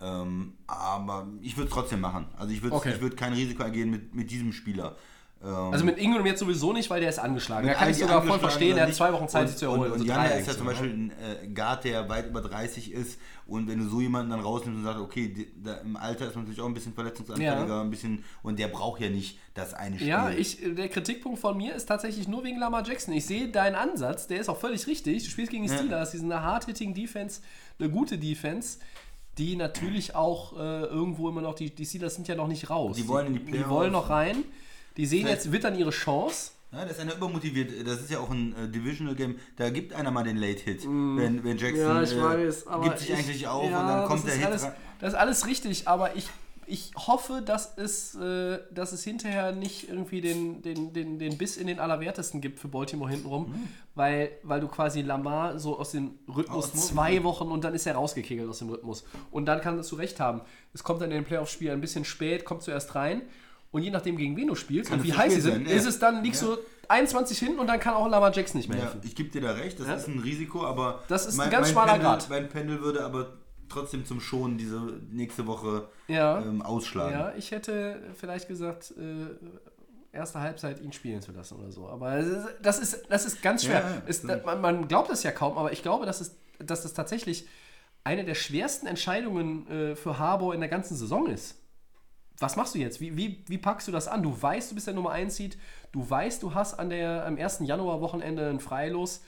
Ähm, 0.00 0.54
aber 0.66 1.26
ich 1.40 1.56
würde 1.56 1.68
es 1.68 1.74
trotzdem 1.74 2.00
machen. 2.00 2.26
Also 2.36 2.52
ich 2.52 2.62
würde 2.62 2.76
Okay. 2.76 2.92
ich 2.94 3.00
würd 3.00 3.16
kein 3.16 3.32
Risiko 3.32 3.62
eingehen 3.62 3.90
mit, 3.90 4.14
mit 4.14 4.30
diesem 4.30 4.52
Spieler. 4.52 4.96
Ähm, 5.44 5.50
Also 5.72 5.84
mit 5.84 5.98
Ingram 5.98 6.24
jetzt 6.24 6.40
sowieso 6.40 6.72
nicht, 6.72 6.88
weil 6.88 7.00
der 7.00 7.10
ist 7.10 7.18
angeschlagen. 7.18 7.66
Da 7.68 7.74
kann 7.74 7.90
ich 7.90 7.98
sogar 7.98 8.22
voll 8.22 8.38
verstehen, 8.38 8.76
er 8.78 8.86
hat 8.86 8.94
zwei 8.94 9.12
Wochen 9.12 9.28
Zeit, 9.28 9.42
und, 9.42 9.48
sich 9.48 9.56
zu 9.58 9.66
erholen. 9.66 9.92
Und, 9.92 10.00
und 10.00 10.00
Also 10.00 10.04
Jana 10.06 10.24
ist 10.28 10.46
ja 10.48 10.56
zum. 10.56 10.66
Beispiel 10.66 10.88
ein 10.90 11.10
äh, 11.10 11.46
Guard, 11.48 11.84
der 11.84 12.08
weit 12.08 12.28
über 12.28 12.40
30 12.40 12.90
ist. 12.92 13.20
Und 13.46 13.68
wenn 13.68 13.78
du 13.78 13.88
so 13.88 14.00
jemanden 14.00 14.30
dann 14.30 14.40
rausnimmst 14.40 14.78
und 14.78 14.84
sagst, 14.84 15.00
okay, 15.00 15.28
die, 15.28 15.48
da, 15.62 15.74
im 15.74 15.96
Alter 15.96 16.26
ist 16.26 16.34
man 16.34 16.44
natürlich 16.44 16.60
auch 16.60 16.66
ein 16.66 16.74
bisschen 16.74 16.94
verletzungsanfälliger, 16.94 17.66
Ja. 17.68 17.80
ein 17.82 17.90
bisschen, 17.90 18.24
und 18.42 18.58
der 18.58 18.68
braucht 18.68 19.00
ja 19.00 19.08
nicht 19.10 19.38
das 19.54 19.72
eine 19.74 19.96
Spiel. 19.96 20.08
Ja, 20.08 20.30
ich, 20.30 20.58
der 20.74 20.88
Kritikpunkt 20.88 21.38
von 21.38 21.56
mir 21.56 21.74
ist 21.74 21.86
tatsächlich 21.86 22.26
nur 22.26 22.42
wegen 22.42 22.58
Lamar 22.58 22.84
Jackson. 22.84 23.14
Ich 23.14 23.26
sehe 23.26 23.48
deinen 23.48 23.76
Ansatz, 23.76 24.26
der 24.26 24.40
ist 24.40 24.48
auch 24.48 24.58
völlig 24.58 24.86
richtig. 24.86 25.22
Du 25.24 25.30
spielst 25.30 25.52
gegen 25.52 25.62
die 25.64 25.70
Ja. 25.70 25.76
Steelers, 25.76 26.10
die 26.12 26.16
sind 26.18 26.32
eine 26.32 26.42
hard-hitting 26.42 26.92
Defense, 26.94 27.40
eine 27.78 27.88
gute 27.90 28.18
Defense, 28.18 28.78
die 29.38 29.54
natürlich 29.54 30.14
auch 30.16 30.54
äh, 30.58 30.84
irgendwo 30.86 31.28
immer 31.28 31.42
noch, 31.42 31.54
die, 31.54 31.72
die 31.72 31.84
Steelers 31.84 32.14
sind 32.14 32.26
ja 32.26 32.34
noch 32.34 32.48
nicht 32.48 32.68
raus. 32.70 32.96
Die 32.96 33.06
wollen 33.06 33.26
in 33.28 33.32
die 33.34 33.38
Die 33.40 33.50
Playoffs. 33.52 33.70
wollen 33.70 33.92
noch 33.92 34.08
rein. 34.10 34.42
Die 34.96 35.06
sehen 35.06 35.22
Vielleicht- 35.26 35.44
jetzt, 35.44 35.52
wittern 35.52 35.76
ihre 35.78 35.90
Chance. 35.90 36.52
Ja, 36.72 36.82
das 36.82 36.92
ist 36.92 37.00
einer 37.00 37.14
übermotiviert. 37.14 37.86
Das 37.86 38.00
ist 38.00 38.10
ja 38.10 38.18
auch 38.18 38.30
ein 38.30 38.54
äh, 38.56 38.68
Divisional 38.68 39.14
Game. 39.14 39.36
Da 39.56 39.70
gibt 39.70 39.92
einer 39.94 40.10
mal 40.10 40.24
den 40.24 40.36
Late 40.36 40.60
Hit. 40.64 40.84
Wenn, 40.84 41.42
wenn 41.44 41.56
Jackson 41.56 41.96
äh, 42.02 42.84
gibt 42.84 42.98
sich 42.98 43.10
ich- 43.10 43.16
eigentlich 43.16 43.46
auf 43.48 43.70
ja, 43.70 43.80
und 43.80 43.86
dann 43.88 44.06
kommt 44.08 44.18
das 44.20 44.24
der 44.24 44.32
ist 44.34 44.38
Hit 44.40 44.46
alles. 44.48 44.66
Das 45.00 45.12
ist 45.12 45.18
alles 45.18 45.46
richtig, 45.46 45.86
aber 45.88 46.16
ich, 46.16 46.28
ich 46.66 46.90
hoffe, 46.96 47.40
dass 47.46 47.78
es, 47.78 48.16
äh, 48.16 48.58
dass 48.72 48.92
es 48.92 49.04
hinterher 49.04 49.52
nicht 49.52 49.88
irgendwie 49.88 50.20
den, 50.20 50.60
den, 50.62 50.92
den, 50.92 51.18
den 51.20 51.38
Biss 51.38 51.56
in 51.56 51.68
den 51.68 51.78
Allerwertesten 51.78 52.40
gibt 52.40 52.58
für 52.58 52.68
Baltimore 52.68 53.10
hintenrum, 53.10 53.50
Mhm. 53.50 53.68
weil, 53.94 54.30
weil 54.42 54.60
du 54.60 54.66
quasi 54.68 55.02
Lamar 55.02 55.58
so 55.60 55.78
aus 55.78 55.92
dem 55.92 56.18
Rhythmus 56.28 56.74
Aus 56.74 56.88
zwei. 56.88 57.22
Wochen 57.22 57.48
und 57.52 57.62
dann 57.62 57.74
ist 57.74 57.86
er 57.86 57.94
rausgekegelt 57.94 58.48
aus 58.50 58.58
dem 58.58 58.70
Rhythmus. 58.70 59.04
Und 59.30 59.46
dann 59.46 59.60
kannst 59.60 59.90
du 59.92 59.96
recht 59.96 60.18
haben. 60.18 60.40
Es 60.74 60.82
kommt 60.82 61.00
dann 61.00 61.10
in 61.12 61.18
den 61.18 61.24
Playoff-Spiel 61.24 61.70
ein 61.70 61.80
bisschen 61.80 62.04
spät, 62.04 62.44
kommt 62.44 62.62
zuerst 62.62 62.94
rein. 62.96 63.22
Und 63.76 63.82
je 63.82 63.90
nachdem, 63.90 64.16
gegen 64.16 64.36
wen 64.38 64.46
du 64.46 64.54
spielst 64.54 64.88
Kann 64.90 65.00
und 65.00 65.04
wie 65.06 65.12
heiß 65.12 65.34
sie 65.34 65.40
sind, 65.42 65.68
ja. 65.68 65.74
ist 65.76 65.84
es 65.86 65.98
dann, 65.98 66.24
liegst 66.24 66.40
Ja. 66.40 66.48
du 66.48 66.56
21 66.88 67.38
hinten 67.38 67.58
und 67.60 67.66
dann 67.66 67.78
kann 67.78 67.92
auch 67.92 68.08
Lamar 68.08 68.32
Jackson 68.32 68.56
nicht 68.58 68.68
mehr 68.70 68.78
Ja, 68.78 68.84
helfen. 68.84 69.00
ich 69.04 69.14
gebe 69.14 69.28
dir 69.28 69.42
da 69.42 69.50
recht, 69.52 69.78
das 69.78 69.86
Ja? 69.86 69.94
ist 69.96 70.08
ein 70.08 70.18
Risiko, 70.20 70.64
aber 70.64 71.02
Das 71.08 71.26
ist 71.26 71.38
ein 71.38 71.50
ganz 71.50 71.68
schmaler 71.70 71.92
Pendel, 71.92 72.08
Grat. 72.08 72.30
mein 72.30 72.48
Pendel 72.48 72.80
würde 72.80 73.04
aber 73.04 73.34
trotzdem 73.68 74.06
zum 74.06 74.20
Schonen 74.20 74.56
diese 74.56 74.80
nächste 75.10 75.46
Woche 75.46 75.88
Ja. 76.08 76.40
ähm, 76.40 76.62
ausschlagen. 76.62 77.12
Ja, 77.18 77.32
ich 77.36 77.50
hätte 77.50 78.00
vielleicht 78.14 78.48
gesagt, 78.48 78.94
äh, 78.96 80.16
erste 80.16 80.40
Halbzeit 80.40 80.80
ihn 80.80 80.92
spielen 80.94 81.20
zu 81.20 81.32
lassen 81.32 81.56
oder 81.58 81.70
so. 81.70 81.86
Aber 81.88 82.16
ist- 82.16 82.46
das 82.62 82.78
ist, 82.78 83.02
das 83.10 83.26
ist 83.26 83.42
ganz 83.42 83.64
schwer. 83.64 83.80
Ja, 83.80 84.02
ja, 84.06 84.12
stimmt. 84.12 84.46
man, 84.46 84.60
man 84.62 84.88
glaubt 84.88 85.10
es 85.10 85.22
ja 85.22 85.32
kaum, 85.32 85.58
aber 85.58 85.72
ich 85.72 85.82
glaube, 85.82 86.06
dass, 86.06 86.22
es, 86.22 86.34
dass 86.60 86.82
das 86.82 86.94
tatsächlich 86.94 87.46
eine 88.04 88.24
der 88.24 88.36
schwersten 88.36 88.86
Entscheidungen 88.86 89.68
äh, 89.68 89.96
für 89.96 90.18
Harbour 90.18 90.54
in 90.54 90.60
der 90.60 90.70
ganzen 90.70 90.96
Saison 90.96 91.26
ist. 91.26 91.56
Was 92.38 92.56
machst 92.56 92.74
du 92.74 92.78
jetzt? 92.78 93.00
Wie, 93.00 93.16
wie, 93.16 93.44
wie 93.46 93.58
packst 93.58 93.88
du 93.88 93.92
das 93.92 94.08
an? 94.08 94.22
Du 94.22 94.40
weißt, 94.40 94.70
du 94.70 94.74
bist 94.74 94.86
der 94.86 94.94
Nummer 94.94 95.10
1 95.10 95.36
Seed. 95.36 95.56
Du 95.92 96.08
weißt, 96.08 96.42
du 96.42 96.54
hast 96.54 96.74
an 96.78 96.90
der, 96.90 97.26
am 97.26 97.38
1. 97.38 97.60
Januar-Wochenende 97.62 98.48
ein 98.48 98.60
Freilos. 98.60 99.22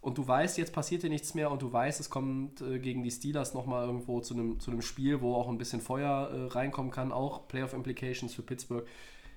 und 0.00 0.16
du 0.16 0.26
weißt, 0.26 0.56
jetzt 0.56 0.72
passiert 0.72 1.02
dir 1.02 1.10
nichts 1.10 1.34
mehr 1.34 1.50
und 1.50 1.60
du 1.60 1.70
weißt, 1.70 2.00
es 2.00 2.08
kommt 2.08 2.62
äh, 2.62 2.78
gegen 2.78 3.02
die 3.02 3.10
Steelers 3.10 3.52
nochmal 3.52 3.84
irgendwo 3.86 4.20
zu 4.20 4.34
einem 4.34 4.58
zu 4.60 4.70
einem 4.70 4.80
Spiel, 4.82 5.20
wo 5.20 5.34
auch 5.34 5.48
ein 5.48 5.58
bisschen 5.58 5.80
Feuer 5.82 6.30
äh, 6.30 6.46
reinkommen 6.52 6.90
kann, 6.90 7.12
auch 7.12 7.48
Playoff 7.48 7.74
Implications 7.74 8.32
für 8.32 8.42
Pittsburgh. 8.42 8.86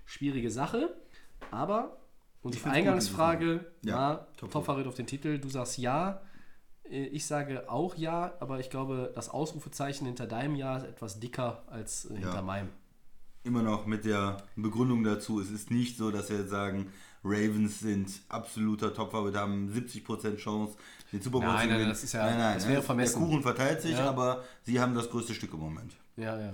Schwierige 0.05 0.49
Sache, 0.51 0.95
aber 1.51 1.97
unsere 2.41 2.69
Eingangsfrage 2.69 3.65
Ja, 3.83 3.95
war 3.95 4.27
Top 4.37 4.51
Top-Favorit 4.51 4.87
auf 4.87 4.95
den 4.95 5.07
Titel. 5.07 5.39
Du 5.39 5.49
sagst 5.49 5.77
ja. 5.77 6.21
Äh, 6.93 7.05
Ich 7.07 7.25
sage 7.25 7.69
auch 7.69 7.95
ja, 7.95 8.33
aber 8.39 8.59
ich 8.59 8.69
glaube, 8.69 9.11
das 9.15 9.29
Ausrufezeichen 9.29 10.05
hinter 10.05 10.27
deinem 10.27 10.55
Ja 10.55 10.77
ist 10.77 10.85
etwas 10.85 11.19
dicker 11.19 11.63
als 11.67 12.05
äh, 12.05 12.13
hinter 12.15 12.35
Ja. 12.35 12.41
meinem. 12.41 12.69
Immer 13.43 13.61
noch 13.63 13.85
mit 13.85 14.05
der 14.05 14.37
Begründung 14.55 15.03
dazu, 15.03 15.41
es 15.41 15.51
ist 15.51 15.69
nicht 15.69 15.97
so, 15.97 16.11
dass 16.11 16.29
wir 16.29 16.37
jetzt 16.39 16.49
sagen, 16.49 16.87
Ravens 17.25 17.79
sind 17.81 18.09
absoluter 18.29 18.93
Topfavorit, 18.93 19.35
haben 19.35 19.69
70% 19.69 20.37
Chance, 20.37 20.77
den 21.11 21.21
Super 21.21 21.39
Bowl 21.39 21.47
Nein, 21.47 21.55
zu 21.55 21.57
nein, 21.59 21.69
gewinnen. 21.75 21.89
das 21.89 22.03
ist 22.03 22.13
ja- 22.13 22.25
nein, 22.25 22.37
nein, 22.37 22.53
das 22.55 22.63
wäre 22.65 22.75
der 22.75 22.83
vermessen. 22.83 23.21
Kuchen 23.21 23.41
verteilt 23.41 23.81
sich, 23.81 23.91
Ja. 23.97 24.09
aber 24.09 24.43
sie 24.63 24.79
haben 24.79 24.93
das 24.95 25.09
größte 25.09 25.33
Stück 25.33 25.53
im 25.53 25.59
Moment. 25.59 25.93
Ja, 26.15 26.39
ja. 26.39 26.53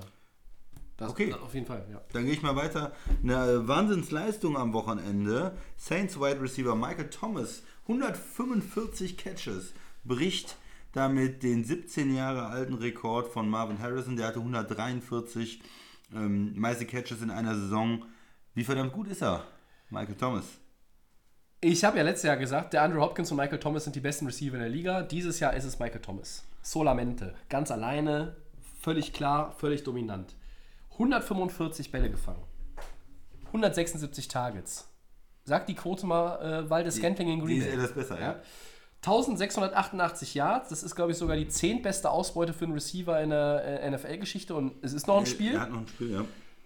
Das, 0.97 1.11
Okay. 1.11 1.33
Auf 1.33 1.53
jeden 1.53 1.65
Fall, 1.65 1.85
ja. 1.91 2.01
Dann 2.11 2.25
gehe 2.25 2.33
ich 2.33 2.41
mal 2.41 2.55
weiter. 2.55 2.91
Eine 3.23 3.67
Wahnsinnsleistung 3.67 4.57
am 4.57 4.73
Wochenende. 4.73 5.55
Saints 5.77 6.19
Wide 6.19 6.41
Receiver 6.41 6.75
Michael 6.75 7.09
Thomas, 7.09 7.61
145 7.87 9.15
Catches, 9.17 9.73
bricht 10.03 10.55
damit 10.93 11.43
den 11.43 11.63
17 11.63 12.15
Jahre 12.15 12.47
alten 12.47 12.73
Rekord 12.73 13.27
von 13.27 13.49
Marvin 13.49 13.79
Harrison. 13.79 14.15
Der 14.15 14.27
hatte 14.27 14.39
143 14.39 15.61
ähm, 16.13 16.53
meiste 16.59 16.85
Catches 16.85 17.21
in 17.21 17.29
einer 17.29 17.55
Saison. 17.55 18.05
Wie 18.55 18.63
verdammt 18.63 18.93
gut 18.93 19.07
ist 19.07 19.21
er, 19.21 19.43
Michael 19.89 20.15
Thomas? 20.15 20.45
Ich 21.61 21.83
habe 21.83 21.97
ja 21.97 22.03
letztes 22.03 22.23
Jahr 22.23 22.37
gesagt, 22.37 22.73
der 22.73 22.83
Andrew 22.83 23.01
Hopkins 23.01 23.29
und 23.31 23.37
Michael 23.37 23.59
Thomas 23.59 23.83
sind 23.83 23.95
die 23.95 23.99
besten 23.99 24.25
Receiver 24.25 24.55
in 24.55 24.61
der 24.61 24.69
Liga. 24.69 25.01
Dieses 25.03 25.39
Jahr 25.39 25.53
ist 25.53 25.65
es 25.65 25.77
Michael 25.77 26.01
Thomas. 26.01 26.43
Solamente. 26.61 27.35
Ganz 27.49 27.69
alleine, 27.69 28.37
völlig 28.81 29.13
klar, 29.13 29.51
völlig 29.51 29.83
dominant. 29.83 30.35
145 30.91 31.91
Bälle 31.91 32.09
gefangen. 32.09 32.41
176 33.47 34.27
Targets. 34.27 34.87
Sag 35.43 35.67
die 35.67 35.75
Quote 35.75 36.05
mal, 36.05 36.41
äh, 36.65 36.69
Waldes 36.69 36.95
Scantling 36.95 37.29
in 37.29 37.39
Die 37.39 37.45
Green 37.45 37.57
ist 37.61 37.67
Bay. 37.67 37.75
etwas 37.75 37.93
besser, 37.93 38.21
ja. 38.21 38.41
1688 39.01 40.33
Yards, 40.33 40.69
das 40.69 40.83
ist, 40.83 40.95
glaube 40.95 41.11
ich, 41.11 41.17
sogar 41.17 41.37
die 41.37 41.47
zehntbeste 41.47 42.09
Ausbeute 42.09 42.53
für 42.53 42.65
einen 42.65 42.73
Receiver 42.73 43.21
in 43.21 43.29
der 43.29 43.81
äh, 43.81 43.89
NFL-Geschichte 43.89 44.53
und 44.53 44.73
es 44.81 44.91
ist 44.91 45.07
noch 45.07 45.17
ein 45.17 45.25
Spiel. 45.25 45.53
Er 45.53 45.61
hat 45.61 45.71
noch 45.71 45.79
ein 45.79 45.87
Spiel, 45.87 46.11
ja. 46.11 46.25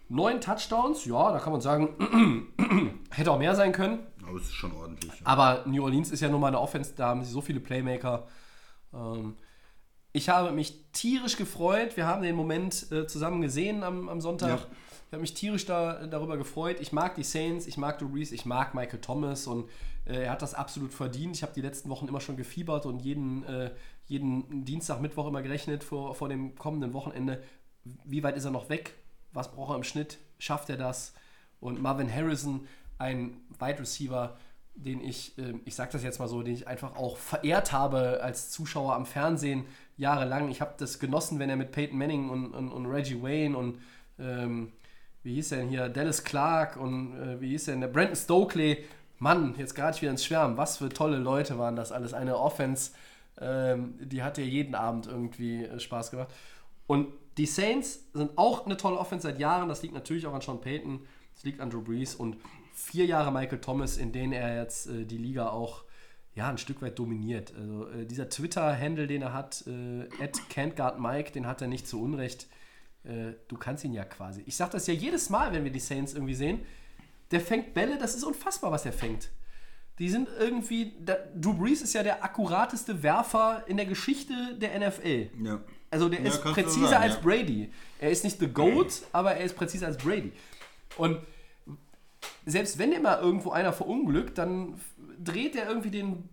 Neun 0.10 0.42
Touchdowns, 0.42 1.06
ja, 1.06 1.32
da 1.32 1.40
kann 1.40 1.54
man 1.54 1.62
sagen, 1.62 1.90
hätte 3.12 3.32
auch 3.32 3.38
mehr 3.38 3.56
sein 3.56 3.72
können. 3.72 4.00
Aber 4.28 4.38
es 4.38 4.44
ist 4.44 4.54
schon 4.54 4.74
ordentlich. 4.74 5.12
Ja. 5.12 5.26
Aber 5.26 5.64
New 5.66 5.84
Orleans 5.84 6.12
ist 6.12 6.22
ja 6.22 6.30
nun 6.30 6.42
mal 6.42 6.48
eine 6.48 6.60
Offense, 6.60 6.94
da 6.96 7.08
haben 7.08 7.24
sie 7.24 7.32
so 7.32 7.42
viele 7.42 7.60
Playmaker. 7.60 8.28
Ähm, 8.94 9.36
ich 10.12 10.30
habe 10.30 10.52
mich 10.52 10.92
tierisch 10.92 11.38
gefreut. 11.38 11.98
Wir 11.98 12.06
haben 12.06 12.22
den 12.22 12.36
Moment 12.36 12.92
äh, 12.92 13.08
zusammen 13.08 13.42
gesehen 13.42 13.84
am, 13.84 14.10
am 14.10 14.22
Sonntag. 14.22 14.50
Ja. 14.50 14.68
Ich 15.08 15.14
habe 15.14 15.22
mich 15.22 15.34
tierisch 15.34 15.66
da, 15.66 16.06
darüber 16.08 16.38
gefreut. 16.38 16.78
Ich 16.80 16.92
mag 16.92 17.16
die 17.16 17.24
Saints, 17.24 17.68
ich 17.68 17.78
mag 17.78 18.00
Drew 18.00 18.10
Brees, 18.10 18.32
ich 18.32 18.46
mag 18.46 18.74
Michael 18.74 19.02
Thomas 19.02 19.48
und 19.48 19.70
er 20.06 20.32
hat 20.32 20.42
das 20.42 20.54
absolut 20.54 20.94
verdient. 20.94 21.36
Ich 21.36 21.44
habe 21.44 21.54
die 21.54 21.62
letzten 21.62 21.90
Wochen 21.90 22.08
immer 22.08 22.22
schon 22.22 22.38
gefiebert 22.38 22.86
und 22.86 23.00
jeden, 23.00 23.46
äh, 23.46 23.72
jeden 24.06 24.66
Dienstag, 24.66 25.02
Mittwoch 25.02 25.28
immer 25.28 25.42
gerechnet 25.42 25.84
vor, 25.84 26.14
vor 26.16 26.30
dem 26.30 26.56
kommenden 26.56 26.94
Wochenende. 26.94 27.42
Wie 27.84 28.24
weit 28.24 28.36
ist 28.36 28.46
er 28.46 28.52
noch 28.52 28.70
weg? 28.70 28.96
Was 29.32 29.52
braucht 29.52 29.72
er 29.72 29.76
im 29.76 29.84
Schnitt? 29.84 30.18
Schafft 30.40 30.70
er 30.70 30.78
das? 30.78 31.14
Und 31.60 31.82
Marvin 31.82 32.14
Harrison, 32.14 32.68
ein 32.98 33.38
Wide 33.60 33.80
Receiver, 33.80 34.38
den 34.76 35.02
ich, 35.02 35.38
ähm, 35.38 35.62
ich 35.66 35.76
sage 35.76 35.92
das 35.94 36.04
jetzt 36.04 36.20
mal 36.20 36.28
so, 36.28 36.42
den 36.42 36.54
ich 36.54 36.68
einfach 36.68 36.96
auch 36.96 37.18
verehrt 37.18 37.72
habe 37.72 38.22
als 38.22 38.52
Zuschauer 38.52 38.96
am 38.96 39.06
Fernsehen 39.06 39.66
jahrelang. 39.98 40.50
Ich 40.50 40.62
habe 40.62 40.74
das 40.78 41.00
genossen, 41.00 41.40
wenn 41.40 41.50
er 41.50 41.56
mit 41.56 41.72
Peyton 41.72 41.98
Manning 41.98 42.30
und, 42.30 42.54
und, 42.54 42.72
und 42.72 42.86
Reggie 42.88 43.22
Wayne 43.22 43.58
und 43.58 43.80
ähm, 44.20 44.72
wie 45.24 45.36
hieß 45.36 45.54
er 45.54 45.60
denn 45.60 45.70
hier, 45.70 45.90
Dallas 45.90 46.24
Clark 46.24 46.76
und 46.76 47.16
äh, 47.18 47.40
wie 47.40 47.50
hieß 47.50 47.66
der 47.66 47.76
denn, 47.78 47.92
Brandon 47.92 48.16
Stokely, 48.16 48.84
Mann, 49.24 49.56
jetzt 49.58 49.74
gerade 49.74 50.00
wieder 50.02 50.12
ins 50.12 50.26
Schwärmen, 50.26 50.58
was 50.58 50.78
für 50.78 50.90
tolle 50.90 51.18
Leute 51.18 51.58
waren 51.58 51.78
das 51.78 51.94
alles. 51.94 52.14
Eine 52.14 52.38
Offense, 52.38 52.92
ähm, 53.40 53.96
die 54.00 54.22
hat 54.22 54.38
ja 54.38 54.44
jeden 54.44 54.76
Abend 54.76 55.08
irgendwie 55.08 55.64
äh, 55.64 55.80
Spaß 55.80 56.12
gemacht. 56.12 56.28
Und 56.88 57.08
die 57.38 57.46
Saints 57.46 58.02
sind 58.14 58.38
auch 58.38 58.66
eine 58.66 58.76
tolle 58.76 58.98
Offense 58.98 59.28
seit 59.28 59.40
Jahren. 59.40 59.70
Das 59.70 59.82
liegt 59.82 59.94
natürlich 59.94 60.28
auch 60.28 60.34
an 60.34 60.42
Sean 60.42 60.60
Payton, 60.60 61.00
das 61.34 61.44
liegt 61.46 61.62
an 61.62 61.70
Drew 61.70 61.82
Brees 61.82 62.16
und 62.16 62.36
vier 62.74 63.06
Jahre 63.06 63.32
Michael 63.32 63.62
Thomas, 63.62 63.98
in 63.98 64.12
denen 64.12 64.34
er 64.34 64.58
jetzt 64.58 64.88
äh, 64.88 65.06
die 65.06 65.18
Liga 65.18 65.50
auch 65.50 65.86
ja, 66.36 66.50
ein 66.50 66.58
Stück 66.58 66.82
weit 66.82 67.00
dominiert. 67.00 67.54
Also 67.56 67.88
äh, 67.88 68.06
dieser 68.06 68.28
Twitter-Handle, 68.28 69.08
den 69.08 69.22
er 69.22 69.34
hat, 69.34 69.64
äh, 69.68 70.08
@can'tguardmike, 70.50 71.32
den 71.32 71.48
hat 71.48 71.62
er 71.62 71.68
nicht 71.68 71.88
zu 71.88 72.02
Unrecht. 72.02 72.48
Äh, 73.04 73.36
du 73.48 73.58
kannst 73.58 73.86
ihn 73.86 73.94
ja 73.94 74.04
quasi. 74.04 74.44
Ich 74.46 74.58
sag 74.58 74.72
das 74.72 74.86
ja 74.88 74.94
jedes 74.94 75.30
Mal, 75.30 75.54
wenn 75.54 75.64
wir 75.64 75.72
die 75.72 75.80
Saints 75.80 76.14
irgendwie 76.14 76.36
sehen. 76.36 76.60
Der 77.34 77.42
fängt 77.42 77.74
Bälle, 77.74 77.98
das 77.98 78.16
ist 78.16 78.24
unfassbar, 78.24 78.72
was 78.72 78.86
er 78.86 78.94
fängt. 78.94 79.30
Die 80.00 80.10
sind 80.10 80.28
irgendwie. 80.40 80.94
Da, 81.04 81.18
Drew 81.36 81.54
Brees 81.54 81.82
ist 81.82 81.94
ja 81.94 82.04
der 82.04 82.24
akkurateste 82.24 83.04
Werfer 83.04 83.64
in 83.68 83.78
der 83.78 83.86
Geschichte 83.86 84.34
der 84.56 84.80
NFL. 84.80 85.30
ja. 85.44 85.60
Also 85.92 86.10
der 86.10 86.22
Ja, 86.22 86.30
ist 86.30 86.42
präziser 86.42 86.88
sagen, 86.88 87.04
als 87.04 87.14
ja. 87.16 87.20
Brady. 87.22 87.72
Er 88.00 88.10
ist 88.10 88.24
nicht 88.24 88.40
the 88.40 88.48
GOAT, 88.48 89.04
aber 89.12 89.34
er 89.36 89.46
ist 89.46 89.56
präziser 89.56 89.86
als 89.86 89.98
Brady. 89.98 90.32
Und 90.98 91.20
selbst 92.48 92.80
wenn 92.80 92.92
immer 92.94 93.20
irgendwo 93.22 93.52
einer 93.52 93.74
verunglückt, 93.74 94.40
dann 94.40 94.80
dreht 95.24 95.56
er 95.56 95.68
irgendwie 95.70 95.92
den 95.92 96.30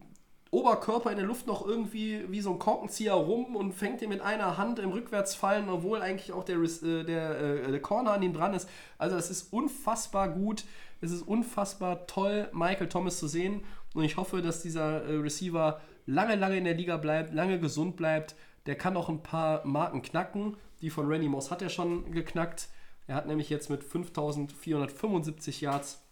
Oberkörper 0.51 1.11
in 1.11 1.19
der 1.19 1.27
Luft 1.27 1.47
noch 1.47 1.65
irgendwie 1.65 2.25
wie 2.31 2.41
so 2.41 2.53
ein 2.53 2.59
Korkenzieher 2.59 3.13
rum 3.13 3.55
und 3.55 3.73
fängt 3.73 4.03
ihn 4.03 4.09
mit 4.09 4.21
einer 4.21 4.57
Hand 4.57 4.79
im 4.79 4.91
Rückwärtsfallen, 4.91 5.69
obwohl 5.69 6.01
eigentlich 6.03 6.33
auch 6.33 6.43
der, 6.45 6.57
äh, 6.57 7.05
der, 7.05 7.39
äh, 7.39 7.71
der 7.71 7.83
Corner 7.83 8.13
an 8.13 8.23
ihm 8.23 8.33
dran 8.33 8.55
ist. 8.55 8.69
Also 8.99 9.17
es 9.17 9.31
ist 9.31 9.53
unfassbar 9.53 10.31
gut, 10.31 10.65
es 11.01 11.13
ist 11.13 11.23
unfassbar 11.23 12.07
toll, 12.07 12.49
Michael 12.53 12.89
Thomas 12.89 13.19
zu 13.19 13.27
sehen. 13.27 13.63
Und 13.95 14.05
ich 14.05 14.17
hoffe, 14.17 14.43
dass 14.43 14.63
dieser 14.63 15.05
äh, 15.05 15.17
Receiver 15.17 15.81
lange, 16.07 16.37
lange 16.37 16.57
in 16.57 16.65
der 16.65 16.75
Liga 16.75 16.97
bleibt, 16.97 17.33
lange 17.35 17.59
gesund 17.59 17.97
bleibt. 17.97 18.37
Der 18.67 18.77
kann 18.77 18.97
auch 18.97 19.09
ein 19.09 19.23
paar 19.23 19.67
Marken 19.67 20.03
knacken. 20.03 20.57
Die 20.83 20.91
von 20.91 21.07
Randy 21.07 21.29
Moss 21.29 21.51
hat 21.51 21.63
er 21.63 21.69
schon 21.69 22.13
geknackt. 22.13 22.69
Er 23.07 23.17
hat 23.17 23.27
nämlich 23.27 23.51
jetzt 23.51 23.71
mit 23.71 23.83
5475 23.83 25.61
Yards 25.61 26.03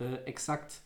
äh, 0.00 0.16
exakt, 0.24 0.80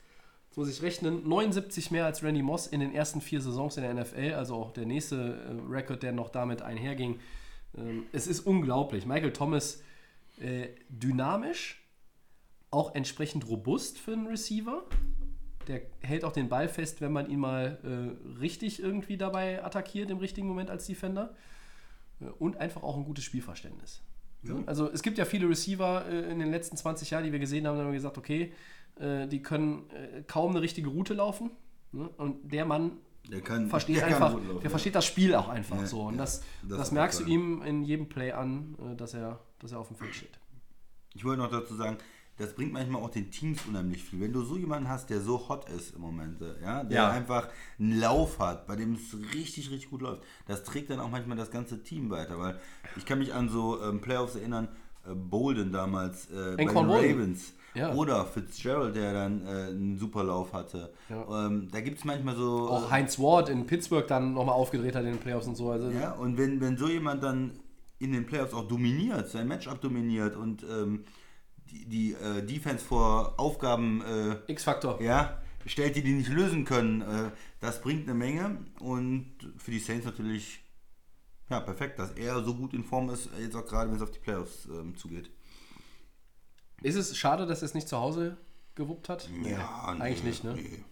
jetzt 0.49 0.57
muss 0.57 0.69
ich 0.69 0.83
rechnen, 0.83 1.29
79 1.29 1.91
mehr 1.91 2.05
als 2.05 2.23
Randy 2.23 2.43
Moss 2.43 2.67
in 2.67 2.81
den 2.81 2.95
ersten 2.95 3.21
vier 3.21 3.41
Saisons 3.41 3.77
in 3.77 3.83
der 3.83 3.95
NFL, 3.95 4.35
also 4.35 4.57
auch 4.57 4.73
der 4.73 4.87
nächste 4.87 5.17
äh, 5.17 5.73
Rekord, 5.73 6.03
der 6.03 6.13
noch 6.13 6.31
damit 6.31 6.63
einherging. 6.63 7.21
Ähm, 7.77 8.07
es 8.13 8.27
ist 8.27 8.41
unglaublich. 8.41 9.07
Michael 9.07 9.33
Thomas 9.33 9.83
äh, 10.41 10.69
dynamisch, 10.89 11.80
auch 12.71 12.95
entsprechend 12.95 13.49
robust 13.49 13.99
für 13.99 14.13
einen 14.13 14.27
Receiver. 14.27 14.85
Der 15.67 15.83
hält 16.01 16.25
auch 16.25 16.33
den 16.33 16.49
Ball 16.49 16.69
fest, 16.69 17.01
wenn 17.01 17.13
man 17.13 17.29
ihn 17.29 17.41
mal 17.41 17.79
äh, 17.83 18.39
richtig 18.41 18.83
irgendwie 18.83 19.17
dabei 19.17 19.65
attackiert, 19.65 20.11
im 20.11 20.19
richtigen 20.19 20.49
Moment 20.49 20.71
als 20.71 20.87
Defender. 20.87 21.35
Äh, 22.21 22.27
und 22.39 22.57
einfach 22.57 22.83
auch 22.83 22.97
ein 22.97 23.05
gutes 23.05 23.25
Spielverständnis. 23.25 24.03
Also 24.67 24.91
es 24.91 25.03
gibt 25.03 25.19
ja 25.19 25.25
viele 25.25 25.49
Receiver 25.49 26.07
äh, 26.09 26.31
in 26.31 26.39
den 26.39 26.51
letzten 26.51 26.77
20 26.77 27.11
Jahren, 27.11 27.25
die 27.25 27.33
wir 27.33 27.39
gesehen 27.39 27.67
haben, 27.67 27.77
da 27.77 27.83
haben 27.83 27.91
wir 27.91 27.95
gesagt, 27.95 28.17
okay, 28.17 28.53
äh, 28.99 29.27
die 29.27 29.43
können 29.43 29.91
äh, 29.91 30.23
kaum 30.27 30.53
eine 30.53 30.63
richtige 30.63 30.89
Route 30.89 31.15
laufen. 31.15 31.51
Ne? 31.93 32.09
Und 32.17 32.51
der 32.51 32.65
Mann 32.65 32.93
Der 33.31 33.43
kann, 33.43 33.69
versteht 33.69 33.97
der 33.97 34.07
einfach, 34.07 34.33
laufen, 34.33 34.47
der 34.55 34.65
ja. 34.65 34.71
versteht 34.71 34.95
das 34.95 35.05
Spiel 35.05 35.35
auch 35.35 35.49
einfach 35.49 35.77
Ja, 35.77 35.87
so. 35.87 36.03
Und 36.03 36.15
ja, 36.15 36.21
das, 36.21 36.43
das 36.63 36.79
das, 36.79 36.93
merkst 36.93 37.21
du 37.21 37.25
ihm 37.25 37.63
in 37.63 37.83
jedem 37.83 38.09
Play 38.09 38.33
an, 38.33 38.77
äh, 38.93 38.97
dass 38.97 39.15
er, 39.15 39.41
dass 39.59 39.73
er 39.73 39.79
auf 39.79 39.89
dem 39.89 39.97
Feld 39.97 40.15
steht. 40.15 40.39
Ich 41.13 41.25
wollte 41.25 41.43
noch 41.43 41.51
dazu 41.51 41.75
sagen, 41.75 41.99
das 42.39 42.55
bringt 42.55 42.73
manchmal 42.73 43.03
auch 43.03 43.11
den 43.11 43.31
Teams 43.31 43.61
unheimlich 43.69 44.03
viel. 44.05 44.21
Wenn 44.21 44.33
du 44.33 44.43
so 44.43 44.57
jemanden 44.57 44.89
hast, 44.89 45.11
der 45.11 45.21
so 45.21 45.49
hot 45.49 45.69
ist 45.69 45.95
im 45.95 46.01
Moment, 46.01 46.41
äh, 46.41 46.55
ja, 46.63 46.83
der 46.85 46.97
Ja. 46.97 47.11
einfach 47.11 47.49
einen 47.79 47.99
Lauf 48.01 48.39
hat, 48.39 48.67
bei 48.67 48.77
dem 48.77 48.95
es 48.95 49.15
richtig, 49.35 49.71
richtig 49.71 49.91
gut 49.91 50.01
läuft, 50.03 50.23
das 50.47 50.65
trägt 50.65 50.91
dann 50.91 51.01
auch 51.01 51.11
manchmal 51.11 51.37
das 51.37 51.51
ganze 51.51 51.83
Team 51.83 52.09
weiter. 52.11 52.39
Weil 52.39 52.59
ich 52.97 53.05
kann 53.05 53.19
mich 53.19 53.35
an 53.35 53.49
so 53.51 53.83
ähm, 53.83 54.01
Playoffs 54.01 54.37
erinnern, 54.37 54.69
äh, 55.07 55.15
Bolden 55.15 55.71
damals 55.73 56.31
äh, 56.31 56.57
bei 56.57 56.65
den. 56.65 56.77
Ravens. 56.77 57.53
Ja. 57.75 57.95
Oder 57.95 58.25
Fitzgerald, 58.25 58.97
der 58.97 59.13
dann 59.13 59.47
äh, 59.47 59.49
einen 59.69 59.97
super 59.97 60.25
Lauf 60.25 60.53
hatte. 60.53 60.93
Ja. 61.09 61.47
Ähm, 61.47 61.69
da 61.71 61.81
gibt 61.81 61.99
es 61.99 62.05
manchmal 62.05 62.35
so. 62.35 62.69
Auch 62.69 62.91
Heinz 62.91 63.17
Ward 63.19 63.49
in 63.49 63.65
Pittsburgh 63.67 64.09
dann 64.09 64.35
nochmal 64.35 64.57
aufgedreht 64.57 64.97
hat 64.97 65.05
in 65.05 65.11
den 65.13 65.21
Playoffs 65.21 65.47
und 65.47 65.57
so. 65.57 65.71
Also, 65.71 65.89
Ja, 65.91 66.13
und 66.13 66.37
wenn, 66.37 66.61
wenn 66.61 66.77
so 66.77 66.89
jemand 66.89 67.23
dann 67.23 67.53
in 68.01 68.13
den 68.13 68.27
Playoffs 68.27 68.55
auch 68.55 68.67
dominiert, 68.67 69.29
sein 69.29 69.47
Matchup 69.47 69.81
dominiert 69.81 70.35
und 70.35 70.65
ähm, 70.65 71.05
die, 71.71 71.87
die 71.87 72.13
äh, 72.13 72.43
Defense 72.45 72.85
vor 72.85 73.35
Aufgaben 73.39 74.03
äh, 74.03 74.53
X-Faktor. 74.53 75.01
ja, 75.01 75.41
stellt, 75.67 75.97
die 75.97 76.03
die 76.03 76.13
nicht 76.13 76.31
lösen 76.31 76.65
können, 76.65 77.03
äh, 77.03 77.31
das 77.61 77.81
bringt 77.81 78.09
eine 78.09 78.15
Menge 78.15 78.59
und 78.81 79.35
für 79.59 79.71
die 79.71 79.79
Saints 79.79 80.07
natürlich 80.07 80.61
ja, 81.51 81.61
perfekt, 81.61 81.99
dass 81.99 82.13
er 82.13 82.43
so 82.45 82.55
gut 82.55 82.75
in 82.75 82.85
Form 82.85 83.11
ist, 83.11 83.29
jetzt 83.39 83.57
auch 83.57 83.67
gerade 83.67 83.91
wenn 83.91 83.97
es 83.97 84.03
auf 84.03 84.13
die 84.13 84.21
Playoffs 84.21 84.67
ähm, 84.67 84.97
zugeht. 84.97 85.31
Ist 86.83 86.97
es 86.97 87.17
schade, 87.17 87.47
dass 87.47 87.63
er 87.63 87.67
es 87.67 87.75
nicht 87.75 87.89
zu 87.89 87.99
Hause 87.99 88.37
gewuppt 88.75 89.09
hat? 89.09 89.29
Ja, 89.45 89.85
eigentlich 89.87 90.25
nicht, 90.25 90.45
ne? 90.45 90.55
Nee, 90.55 90.85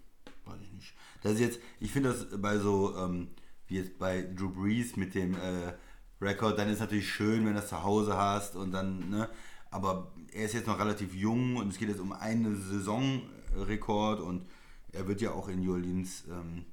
weiß 0.44 0.60
ich 0.60 0.72
nicht. 0.72 0.94
Das 1.22 1.34
ist 1.34 1.40
jetzt, 1.40 1.60
ich 1.80 1.92
finde 1.92 2.10
das 2.10 2.26
bei 2.40 2.58
so, 2.58 2.96
ähm, 2.96 3.28
wie 3.68 3.76
jetzt 3.76 3.98
bei 3.98 4.22
Drew 4.22 4.50
Brees 4.50 4.96
mit 4.96 5.14
dem 5.14 5.34
äh, 5.34 5.72
Rekord, 6.20 6.58
dann 6.58 6.68
ist 6.68 6.80
natürlich 6.80 7.08
schön, 7.08 7.46
wenn 7.46 7.54
du 7.54 7.60
das 7.60 7.68
zu 7.68 7.82
Hause 7.82 8.16
hast 8.16 8.56
und 8.56 8.72
dann, 8.72 9.08
ne, 9.08 9.28
aber 9.70 10.12
er 10.32 10.44
ist 10.44 10.54
jetzt 10.54 10.66
noch 10.66 10.78
relativ 10.78 11.14
jung 11.14 11.56
und 11.56 11.68
es 11.68 11.78
geht 11.78 11.88
jetzt 11.88 12.00
um 12.00 12.12
einen 12.12 12.60
Saisonrekord 12.60 14.20
und 14.20 14.46
er 14.92 15.06
wird 15.06 15.20
ja 15.20 15.32
auch 15.32 15.48
in 15.48 15.60
New 15.60 15.72
Orleans 15.72 16.24
ähm, 16.30 16.64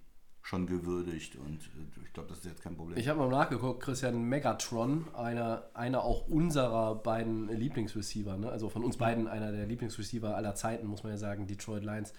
schon 0.41 0.67
gewürdigt 0.67 1.35
und 1.35 1.59
äh, 1.59 2.05
ich 2.05 2.13
glaube, 2.13 2.29
das 2.29 2.39
ist 2.39 2.45
jetzt 2.45 2.61
kein 2.61 2.75
Problem. 2.75 2.97
Ich 2.97 3.07
habe 3.07 3.19
mal 3.19 3.29
nachgeguckt, 3.29 3.81
Christian 3.81 4.21
Megatron, 4.23 5.07
einer, 5.15 5.69
einer 5.73 6.03
auch 6.03 6.27
unserer 6.27 6.95
beiden 6.95 7.49
Lieblingsreceiver, 7.49 8.37
ne? 8.37 8.49
also 8.49 8.69
von 8.69 8.83
uns 8.83 8.97
beiden 8.97 9.27
einer 9.27 9.51
der 9.51 9.65
Lieblingsreceiver 9.65 10.35
aller 10.35 10.55
Zeiten, 10.55 10.85
muss 10.87 11.03
man 11.03 11.13
ja 11.13 11.17
sagen, 11.17 11.47
Detroit 11.47 11.83
Lions. 11.83 12.13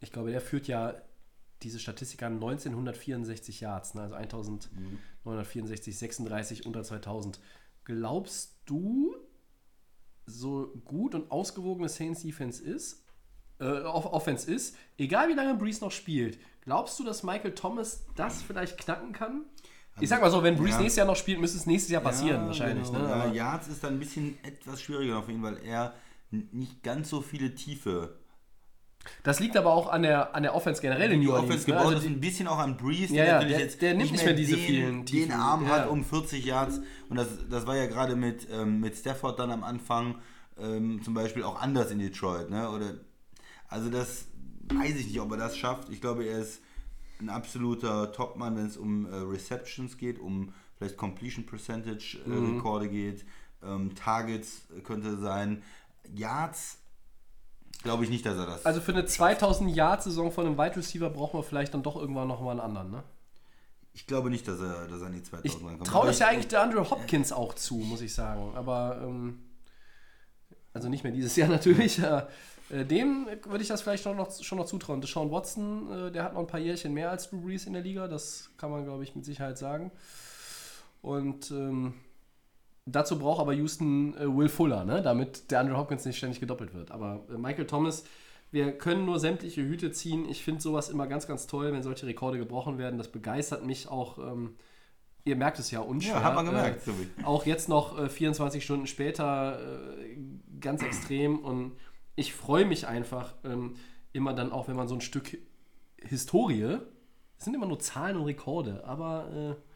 Ich 0.00 0.12
glaube, 0.12 0.30
der 0.30 0.40
führt 0.40 0.68
ja 0.68 0.94
diese 1.62 1.78
Statistik 1.78 2.22
an 2.22 2.34
1964 2.34 3.60
Yards, 3.60 3.94
ne? 3.94 4.02
also 4.02 4.14
1964, 4.14 5.98
36 5.98 6.66
unter 6.66 6.84
2000. 6.84 7.40
Glaubst 7.84 8.60
du, 8.66 9.16
so 10.26 10.72
gut 10.84 11.14
und 11.14 11.30
ausgewogene 11.30 11.88
Saints 11.88 12.22
Defense 12.22 12.62
ist, 12.62 13.04
äh, 13.60 13.64
Off- 13.82 14.06
Offense 14.12 14.50
ist, 14.50 14.76
egal 14.98 15.28
wie 15.28 15.34
lange 15.34 15.54
Breeze 15.54 15.80
noch 15.82 15.92
spielt, 15.92 16.38
glaubst 16.62 16.98
du, 16.98 17.04
dass 17.04 17.22
Michael 17.22 17.54
Thomas 17.54 18.04
das 18.16 18.42
vielleicht 18.42 18.76
knacken 18.78 19.12
kann? 19.12 19.44
Ich 19.98 20.10
sag 20.10 20.20
mal 20.20 20.30
so, 20.30 20.42
wenn 20.42 20.56
Breeze 20.56 20.72
Ja. 20.72 20.78
nächstes 20.80 20.96
Jahr 20.96 21.06
noch 21.06 21.16
spielt, 21.16 21.40
müsste 21.40 21.56
es 21.56 21.64
nächstes 21.64 21.90
Jahr 21.90 22.02
passieren, 22.02 22.42
Ja, 22.42 22.46
wahrscheinlich. 22.48 22.86
genau. 22.88 22.98
Ne? 22.98 23.08
Ja, 23.08 23.14
Aber- 23.14 23.32
Yards 23.34 23.68
ist 23.68 23.82
dann 23.82 23.94
ein 23.94 23.98
bisschen 23.98 24.36
etwas 24.44 24.82
schwieriger 24.82 25.18
auf 25.18 25.28
ihn, 25.30 25.42
weil 25.42 25.56
er 25.64 25.94
nicht 26.30 26.82
ganz 26.82 27.08
so 27.08 27.22
viele 27.22 27.54
Tiefe 27.54 28.18
Das 29.22 29.40
liegt 29.40 29.56
aber 29.56 29.72
auch 29.72 29.88
an 29.88 30.02
der, 30.02 30.34
an 30.34 30.42
der 30.42 30.54
Offense 30.54 30.80
generell 30.82 31.12
in 31.12 31.20
die 31.20 31.26
New 31.26 31.32
Offense 31.32 31.52
Orleans. 31.52 31.66
Ne? 31.68 31.74
gebaut 31.74 31.94
Also 31.94 32.08
die, 32.08 32.14
ein 32.14 32.20
bisschen 32.20 32.48
auch 32.48 32.58
an 32.58 32.76
Breeze, 32.76 33.14
Ja, 33.14 33.24
ja, 33.24 33.32
natürlich 33.34 33.56
der- 33.56 33.64
jetzt 33.64 33.82
der 33.82 33.94
nimmt 33.94 34.12
nicht 34.12 34.24
mehr 34.24 34.34
diese 34.34 34.56
den, 34.56 34.64
vielen 34.66 34.96
den 34.98 35.06
Tiefen. 35.06 35.32
Arm 35.32 35.64
Ja. 35.64 35.70
hat 35.70 35.88
um 35.88 36.04
40 36.04 36.44
Yards 36.44 36.80
und 37.08 37.16
das, 37.16 37.28
das 37.50 37.66
war 37.66 37.76
ja 37.76 37.86
gerade 37.86 38.16
mit, 38.16 38.48
ähm, 38.52 38.80
mit 38.80 38.96
Stafford 38.96 39.38
dann 39.38 39.50
am 39.50 39.64
Anfang 39.64 40.16
ähm, 40.58 41.02
zum 41.02 41.14
Beispiel 41.14 41.42
auch 41.42 41.60
anders 41.60 41.90
in 41.90 41.98
Detroit, 41.98 42.48
ne? 42.50 42.70
Oder 42.70 42.94
also 43.68 43.90
das 43.90 44.26
weiß 44.72 44.96
ich 44.96 45.06
nicht, 45.08 45.20
ob 45.20 45.30
er 45.32 45.36
das 45.36 45.56
schafft. 45.56 45.88
Ich 45.90 46.00
glaube, 46.00 46.24
er 46.24 46.38
ist 46.38 46.60
ein 47.20 47.28
absoluter 47.28 48.12
Topmann, 48.12 48.56
wenn 48.56 48.66
es 48.66 48.76
um 48.76 49.06
äh, 49.06 49.16
Receptions 49.16 49.96
geht, 49.98 50.18
um 50.18 50.52
vielleicht 50.78 50.96
Completion 50.96 51.44
Percentage 51.46 52.18
äh, 52.26 52.28
Mhm. 52.28 52.56
Rekorde 52.56 52.88
geht, 52.88 53.24
ähm, 53.64 53.94
Targets 53.94 54.62
könnte 54.84 55.16
sein, 55.18 55.62
Yards 56.14 56.78
glaube 57.86 58.04
ich 58.04 58.10
nicht, 58.10 58.24
dass 58.26 58.36
er 58.36 58.46
das. 58.46 58.66
also 58.66 58.80
für 58.80 58.92
eine 58.92 59.06
2000 59.06 59.74
Yard 59.74 60.02
Saison 60.02 60.30
von 60.30 60.46
einem 60.46 60.58
Wide 60.58 60.76
Receiver 60.76 61.08
braucht 61.10 61.32
man 61.34 61.42
vielleicht 61.42 61.72
dann 61.74 61.82
doch 61.82 61.96
irgendwann 61.96 62.28
noch 62.28 62.40
mal 62.42 62.50
einen 62.52 62.60
anderen. 62.60 62.90
Ne? 62.90 63.02
ich 63.94 64.06
glaube 64.06 64.28
nicht, 64.28 64.46
dass 64.46 64.60
er, 64.60 64.86
dass 64.88 65.00
er 65.00 65.06
an 65.06 65.12
die 65.14 65.22
2000 65.22 65.44
Ich 65.46 65.54
rankommt. 65.66 65.86
traue 65.86 66.06
das 66.06 66.18
ja 66.18 66.26
ich- 66.26 66.32
eigentlich 66.34 66.48
der 66.48 66.60
Andrew 66.62 66.84
Hopkins 66.90 67.32
auch 67.32 67.54
zu, 67.54 67.76
muss 67.76 68.02
ich 68.02 68.12
sagen. 68.14 68.52
Aber 68.54 69.00
ähm, 69.02 69.38
also 70.74 70.90
nicht 70.90 71.02
mehr 71.02 71.14
dieses 71.14 71.34
Jahr 71.36 71.48
natürlich. 71.58 71.98
Äh, 71.98 72.26
dem 72.84 73.26
würde 73.44 73.62
ich 73.62 73.68
das 73.68 73.80
vielleicht 73.80 74.02
schon 74.02 74.16
noch, 74.18 74.30
schon 74.42 74.58
noch 74.58 74.66
zutrauen. 74.66 75.00
Deshaun 75.00 75.30
Watson, 75.30 76.08
äh, 76.08 76.10
der 76.12 76.24
hat 76.24 76.34
noch 76.34 76.40
ein 76.40 76.46
paar 76.46 76.60
Jährchen 76.60 76.92
mehr 76.92 77.10
als 77.10 77.30
Drew 77.30 77.40
Brees 77.40 77.64
in 77.64 77.72
der 77.72 77.80
Liga. 77.82 78.06
Das 78.08 78.50
kann 78.58 78.70
man, 78.70 78.84
glaube 78.84 79.02
ich, 79.02 79.14
mit 79.16 79.24
Sicherheit 79.24 79.56
sagen. 79.56 79.90
Und 81.00 81.50
ähm, 81.52 81.94
dazu 82.86 83.18
braucht 83.18 83.40
aber 83.40 83.52
Houston 83.52 84.16
äh, 84.16 84.26
Will 84.26 84.48
Fuller, 84.48 84.84
ne? 84.84 85.02
damit 85.02 85.50
der 85.50 85.60
Andrew 85.60 85.76
Hopkins 85.76 86.04
nicht 86.04 86.16
ständig 86.16 86.40
gedoppelt 86.40 86.72
wird. 86.72 86.90
Aber 86.90 87.24
äh, 87.28 87.36
Michael 87.36 87.66
Thomas, 87.66 88.04
wir 88.50 88.72
können 88.72 89.04
nur 89.04 89.18
sämtliche 89.18 89.62
Hüte 89.62 89.90
ziehen. 89.90 90.28
Ich 90.28 90.42
finde 90.42 90.62
sowas 90.62 90.88
immer 90.88 91.06
ganz, 91.06 91.26
ganz 91.26 91.46
toll, 91.46 91.72
wenn 91.72 91.82
solche 91.82 92.06
Rekorde 92.06 92.38
gebrochen 92.38 92.78
werden. 92.78 92.96
Das 92.96 93.08
begeistert 93.08 93.66
mich 93.66 93.88
auch. 93.88 94.18
Ähm, 94.18 94.54
ihr 95.24 95.36
merkt 95.36 95.58
es 95.58 95.70
ja 95.72 95.80
unschwer. 95.80 96.14
Ja, 96.14 96.22
hat 96.22 96.34
man 96.36 96.46
gemerkt, 96.46 96.86
Äh, 96.86 97.24
auch 97.24 97.44
jetzt 97.44 97.68
noch 97.68 97.98
äh, 97.98 98.08
24 98.08 98.64
Stunden 98.64 98.86
später 98.86 99.58
äh, 99.60 100.16
ganz 100.60 100.82
extrem. 100.82 101.40
Und 101.40 101.72
ich 102.14 102.32
freue 102.32 102.64
mich 102.64 102.86
einfach 102.86 103.34
ähm, 103.44 103.74
immer 104.12 104.32
dann 104.32 104.52
auch, 104.52 104.68
wenn 104.68 104.76
man 104.76 104.86
so 104.86 104.94
ein 104.94 105.00
Stück 105.00 105.36
Historie, 106.00 106.78
es 107.36 107.44
sind 107.44 107.54
immer 107.54 107.66
nur 107.66 107.80
Zahlen 107.80 108.16
und 108.16 108.24
Rekorde, 108.24 108.84
aber 108.84 109.56
äh, 109.58 109.75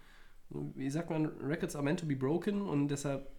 wie 0.51 0.91
sagt 0.91 1.11
man, 1.11 1.27
Records 1.41 1.77
are 1.77 1.85
meant 1.85 2.01
to 2.01 2.07
be 2.07 2.17
broken 2.17 2.63
und 2.63 2.89
deshalb, 2.89 3.31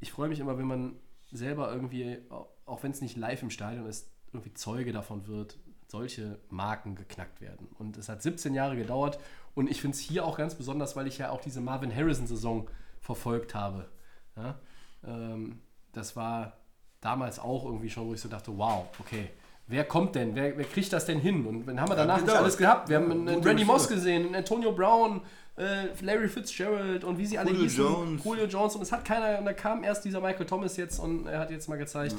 ich 0.00 0.12
freue 0.12 0.28
mich 0.28 0.40
immer, 0.40 0.58
wenn 0.58 0.66
man 0.66 0.96
selber 1.32 1.72
irgendwie, 1.72 2.18
auch 2.66 2.82
wenn 2.82 2.92
es 2.92 3.00
nicht 3.00 3.16
live 3.16 3.42
im 3.42 3.50
Stadion 3.50 3.86
ist, 3.86 4.10
irgendwie 4.32 4.54
Zeuge 4.54 4.92
davon 4.92 5.26
wird, 5.26 5.58
solche 5.88 6.38
Marken 6.50 6.96
geknackt 6.96 7.40
werden. 7.40 7.68
Und 7.78 7.96
es 7.96 8.08
hat 8.08 8.22
17 8.22 8.54
Jahre 8.54 8.76
gedauert 8.76 9.18
und 9.54 9.70
ich 9.70 9.80
finde 9.80 9.96
es 9.96 10.00
hier 10.00 10.24
auch 10.24 10.36
ganz 10.36 10.54
besonders, 10.54 10.96
weil 10.96 11.06
ich 11.06 11.18
ja 11.18 11.30
auch 11.30 11.40
diese 11.40 11.60
Marvin 11.60 11.94
Harrison-Saison 11.94 12.68
verfolgt 13.00 13.54
habe. 13.54 13.88
Ja? 14.36 14.58
Ähm, 15.04 15.60
das 15.92 16.16
war 16.16 16.58
damals 17.00 17.38
auch 17.38 17.64
irgendwie 17.64 17.90
schon, 17.90 18.08
wo 18.08 18.14
ich 18.14 18.20
so 18.20 18.28
dachte, 18.28 18.56
wow, 18.56 18.86
okay, 18.98 19.30
wer 19.66 19.84
kommt 19.84 20.14
denn? 20.14 20.34
Wer, 20.34 20.56
wer 20.56 20.64
kriegt 20.64 20.92
das 20.92 21.06
denn 21.06 21.20
hin? 21.20 21.46
Und 21.46 21.66
dann 21.66 21.80
haben 21.80 21.90
wir 21.90 21.96
danach 21.96 22.16
nicht 22.16 22.26
gedauert. 22.26 22.42
alles 22.42 22.56
gehabt. 22.56 22.88
Wir 22.88 22.96
haben 22.96 23.10
einen, 23.10 23.28
einen 23.28 23.44
Randy 23.44 23.64
Moss 23.64 23.88
gesehen, 23.88 24.26
einen 24.26 24.34
Antonio 24.34 24.72
Brown, 24.72 25.22
äh, 25.56 25.86
Larry 26.00 26.28
Fitzgerald 26.28 27.04
und 27.04 27.18
wie 27.18 27.26
sie 27.26 27.38
alle 27.38 27.50
Julio 27.50 27.64
hießen. 27.64 27.84
Jones. 27.84 28.24
Julio 28.24 28.44
Jones. 28.46 28.76
Und 28.76 28.82
es 28.82 28.92
hat 28.92 29.04
keiner, 29.04 29.38
und 29.38 29.44
da 29.44 29.52
kam 29.52 29.84
erst 29.84 30.04
dieser 30.04 30.20
Michael 30.20 30.46
Thomas 30.46 30.76
jetzt 30.76 30.98
und 30.98 31.26
er 31.26 31.38
hat 31.38 31.50
jetzt 31.50 31.68
mal 31.68 31.76
gezeigt, 31.78 32.16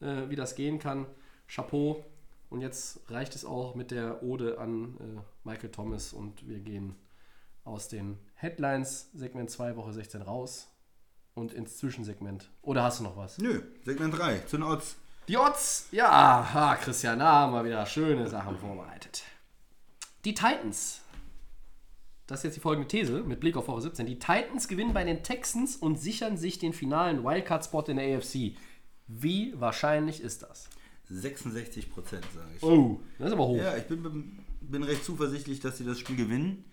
äh, 0.00 0.28
wie 0.28 0.36
das 0.36 0.54
gehen 0.54 0.78
kann. 0.78 1.06
Chapeau. 1.48 2.04
Und 2.50 2.60
jetzt 2.60 3.00
reicht 3.08 3.34
es 3.34 3.44
auch 3.46 3.74
mit 3.74 3.90
der 3.90 4.22
Ode 4.22 4.58
an 4.58 4.96
äh, 5.00 5.48
Michael 5.48 5.70
Thomas 5.70 6.12
und 6.12 6.46
wir 6.46 6.58
gehen 6.58 6.96
aus 7.64 7.88
den 7.88 8.18
Headlines 8.34 9.10
Segment 9.14 9.50
2 9.50 9.76
Woche 9.76 9.92
16 9.92 10.20
raus 10.20 10.68
und 11.34 11.54
ins 11.54 11.78
Zwischensegment. 11.78 12.50
Oder 12.60 12.82
hast 12.82 13.00
du 13.00 13.04
noch 13.04 13.16
was? 13.16 13.38
Nö, 13.38 13.62
Segment 13.84 14.18
3, 14.18 14.40
zu 14.40 14.56
den 14.58 14.64
Odds. 14.64 14.96
Die 15.28 15.36
Odds, 15.36 15.88
ja, 15.92 16.10
ah, 16.10 16.74
Christian, 16.76 17.20
da 17.20 17.32
haben 17.32 17.52
wir 17.52 17.64
wieder 17.64 17.86
schöne 17.86 18.28
Sachen 18.28 18.58
vorbereitet. 18.58 19.22
Die 20.24 20.34
Titans. 20.34 21.00
Das 22.26 22.40
ist 22.40 22.44
jetzt 22.44 22.56
die 22.56 22.60
folgende 22.60 22.88
These 22.88 23.22
mit 23.22 23.40
Blick 23.40 23.56
auf 23.56 23.68
Woche 23.68 23.82
17. 23.82 24.06
Die 24.06 24.18
Titans 24.18 24.66
gewinnen 24.66 24.92
bei 24.92 25.04
den 25.04 25.22
Texans 25.22 25.76
und 25.76 26.00
sichern 26.00 26.36
sich 26.36 26.58
den 26.58 26.72
finalen 26.72 27.24
Wildcard-Spot 27.24 27.82
in 27.82 27.98
der 27.98 28.18
AFC. 28.18 28.56
Wie 29.06 29.54
wahrscheinlich 29.60 30.20
ist 30.20 30.42
das? 30.42 30.68
66 31.08 31.90
Prozent, 31.90 32.24
sage 32.34 32.50
ich. 32.56 32.62
Oh, 32.62 33.00
das 33.18 33.28
ist 33.28 33.32
aber 33.34 33.46
hoch. 33.46 33.56
Ja, 33.56 33.76
ich 33.76 33.84
bin, 33.84 34.44
bin 34.60 34.82
recht 34.82 35.04
zuversichtlich, 35.04 35.60
dass 35.60 35.78
sie 35.78 35.84
das 35.84 35.98
Spiel 35.98 36.16
gewinnen. 36.16 36.64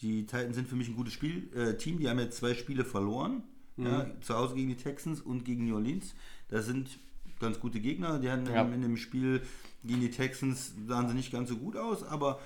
Die 0.00 0.26
Titans 0.26 0.56
sind 0.56 0.68
für 0.68 0.76
mich 0.76 0.88
ein 0.88 0.96
gutes 0.96 1.12
Spiel, 1.12 1.50
äh, 1.54 1.76
Team. 1.76 1.98
Die 1.98 2.08
haben 2.08 2.18
jetzt 2.18 2.38
zwei 2.38 2.54
Spiele 2.54 2.84
verloren. 2.84 3.44
Ja, 3.76 4.06
zu 4.20 4.36
Hause 4.36 4.54
gegen 4.54 4.68
die 4.68 4.76
Texans 4.76 5.20
und 5.20 5.44
gegen 5.44 5.66
New 5.66 5.74
Orleans. 5.74 6.14
Das 6.48 6.66
sind 6.66 6.98
ganz 7.40 7.58
gute 7.60 7.80
Gegner. 7.80 8.18
Die 8.18 8.30
haben 8.30 8.46
Ja. 8.46 8.62
in 8.62 8.82
dem 8.82 8.96
Spiel 8.96 9.42
gegen 9.82 10.00
die 10.00 10.10
Texans 10.10 10.72
sahen 10.86 11.08
sie 11.08 11.14
nicht 11.14 11.32
ganz 11.32 11.48
so 11.48 11.56
gut 11.56 11.76
aus, 11.76 12.02
aber 12.04 12.40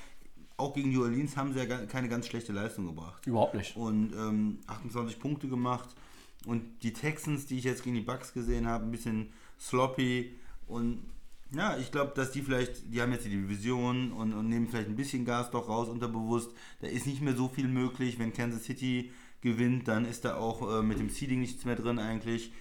auch 0.57 0.75
gegen 0.75 0.91
New 0.93 1.03
Orleans 1.03 1.37
haben 1.37 1.53
sie 1.53 1.61
ja 1.61 1.67
keine 1.87 2.09
ganz 2.09 2.27
schlechte 2.27 2.53
Leistung 2.53 2.87
gebracht. 2.87 3.25
Überhaupt 3.27 3.55
nicht. 3.55 3.77
und 3.77 4.13
ähm, 4.15 4.59
28 4.67 5.21
Punkte 5.21 5.47
gemacht. 5.49 5.89
Und 6.47 6.63
die 6.83 6.93
Texans, 6.93 7.47
die 7.47 7.59
ich 7.59 7.65
jetzt 7.65 7.83
gegen 7.85 7.95
die 7.97 8.01
Bucks 8.03 8.33
gesehen 8.33 8.67
habe, 8.67 8.85
ein 8.85 8.91
bisschen 8.91 9.29
sloppy. 9.61 10.33
Und 10.67 11.01
ja, 11.53 11.77
ich 11.79 11.91
glaube, 11.93 12.13
dass 12.15 12.31
die 12.33 12.43
vielleicht, 12.43 12.93
die 12.93 13.01
haben 13.01 13.13
jetzt 13.13 13.25
die 13.25 13.31
Division 13.31 14.13
und, 14.13 14.33
und 14.33 14.49
nehmen 14.49 14.69
vielleicht 14.69 14.89
ein 14.89 14.97
bisschen 14.97 15.25
Gas 15.25 15.51
doch 15.51 15.69
raus, 15.69 15.89
unterbewusst. 15.89 16.51
Da 16.81 16.87
ist 16.89 17.07
nicht 17.07 17.23
mehr 17.23 17.37
so 17.37 17.49
viel 17.49 17.69
möglich. 17.69 18.19
Wenn 18.19 18.33
Kansas 18.33 18.65
City 18.65 19.11
gewinnt, 19.41 19.87
dann 19.89 20.05
ist 20.05 20.25
da 20.25 20.37
auch 20.37 20.79
äh, 20.79 20.83
mit 20.83 20.99
dem 20.99 21.09
Seeding 21.11 21.41
nichts 21.41 21.65
mehr 21.65 21.77
drin 21.77 21.99
eigentlich. 21.99 22.53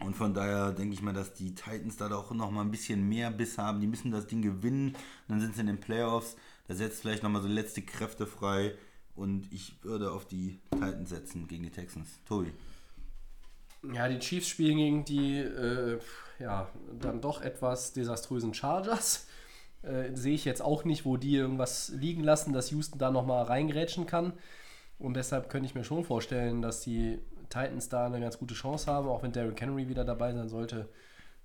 Und 0.00 0.16
von 0.16 0.34
daher 0.34 0.72
denke 0.72 0.94
ich 0.94 1.02
mal, 1.02 1.12
dass 1.14 1.34
die 1.34 1.54
Titans 1.54 1.96
da 1.96 2.08
doch 2.08 2.32
noch 2.32 2.50
mal 2.50 2.62
ein 2.62 2.70
bisschen 2.70 3.08
mehr 3.08 3.30
Biss 3.30 3.58
haben. 3.58 3.80
Die 3.80 3.86
müssen 3.86 4.10
das 4.10 4.26
Ding 4.26 4.42
gewinnen. 4.42 4.88
Und 4.88 4.96
dann 5.28 5.40
sind 5.40 5.54
sie 5.54 5.60
in 5.60 5.68
den 5.68 5.80
Playoffs. 5.80 6.36
Da 6.66 6.74
setzt 6.74 7.02
vielleicht 7.02 7.22
noch 7.22 7.30
mal 7.30 7.42
so 7.42 7.48
letzte 7.48 7.82
Kräfte 7.82 8.26
frei. 8.26 8.74
Und 9.14 9.52
ich 9.52 9.82
würde 9.82 10.10
auf 10.10 10.26
die 10.26 10.58
Titans 10.70 11.10
setzen 11.10 11.46
gegen 11.46 11.62
die 11.62 11.70
Texans. 11.70 12.08
Tobi. 12.26 12.52
Ja, 13.92 14.08
die 14.08 14.18
Chiefs 14.18 14.48
spielen 14.48 14.78
gegen 14.78 15.04
die, 15.04 15.38
äh, 15.38 16.00
ja, 16.38 16.68
dann 16.98 17.20
doch 17.20 17.40
etwas 17.42 17.92
desaströsen 17.92 18.54
Chargers. 18.54 19.28
Äh, 19.82 20.16
Sehe 20.16 20.34
ich 20.34 20.44
jetzt 20.44 20.62
auch 20.62 20.84
nicht, 20.84 21.04
wo 21.04 21.16
die 21.16 21.36
irgendwas 21.36 21.90
liegen 21.90 22.24
lassen, 22.24 22.52
dass 22.52 22.70
Houston 22.70 22.98
da 22.98 23.10
nochmal 23.10 23.44
reingrätschen 23.44 24.06
kann. 24.06 24.32
Und 24.98 25.14
deshalb 25.14 25.50
könnte 25.50 25.66
ich 25.66 25.74
mir 25.74 25.84
schon 25.84 26.04
vorstellen, 26.04 26.62
dass 26.62 26.80
die 26.80 27.18
Titans 27.48 27.88
da 27.88 28.06
eine 28.06 28.20
ganz 28.20 28.38
gute 28.38 28.54
Chance 28.54 28.90
haben, 28.90 29.08
auch 29.08 29.22
wenn 29.22 29.32
Derrick 29.32 29.60
Henry 29.60 29.88
wieder 29.88 30.04
dabei 30.04 30.32
sein 30.32 30.48
sollte. 30.48 30.88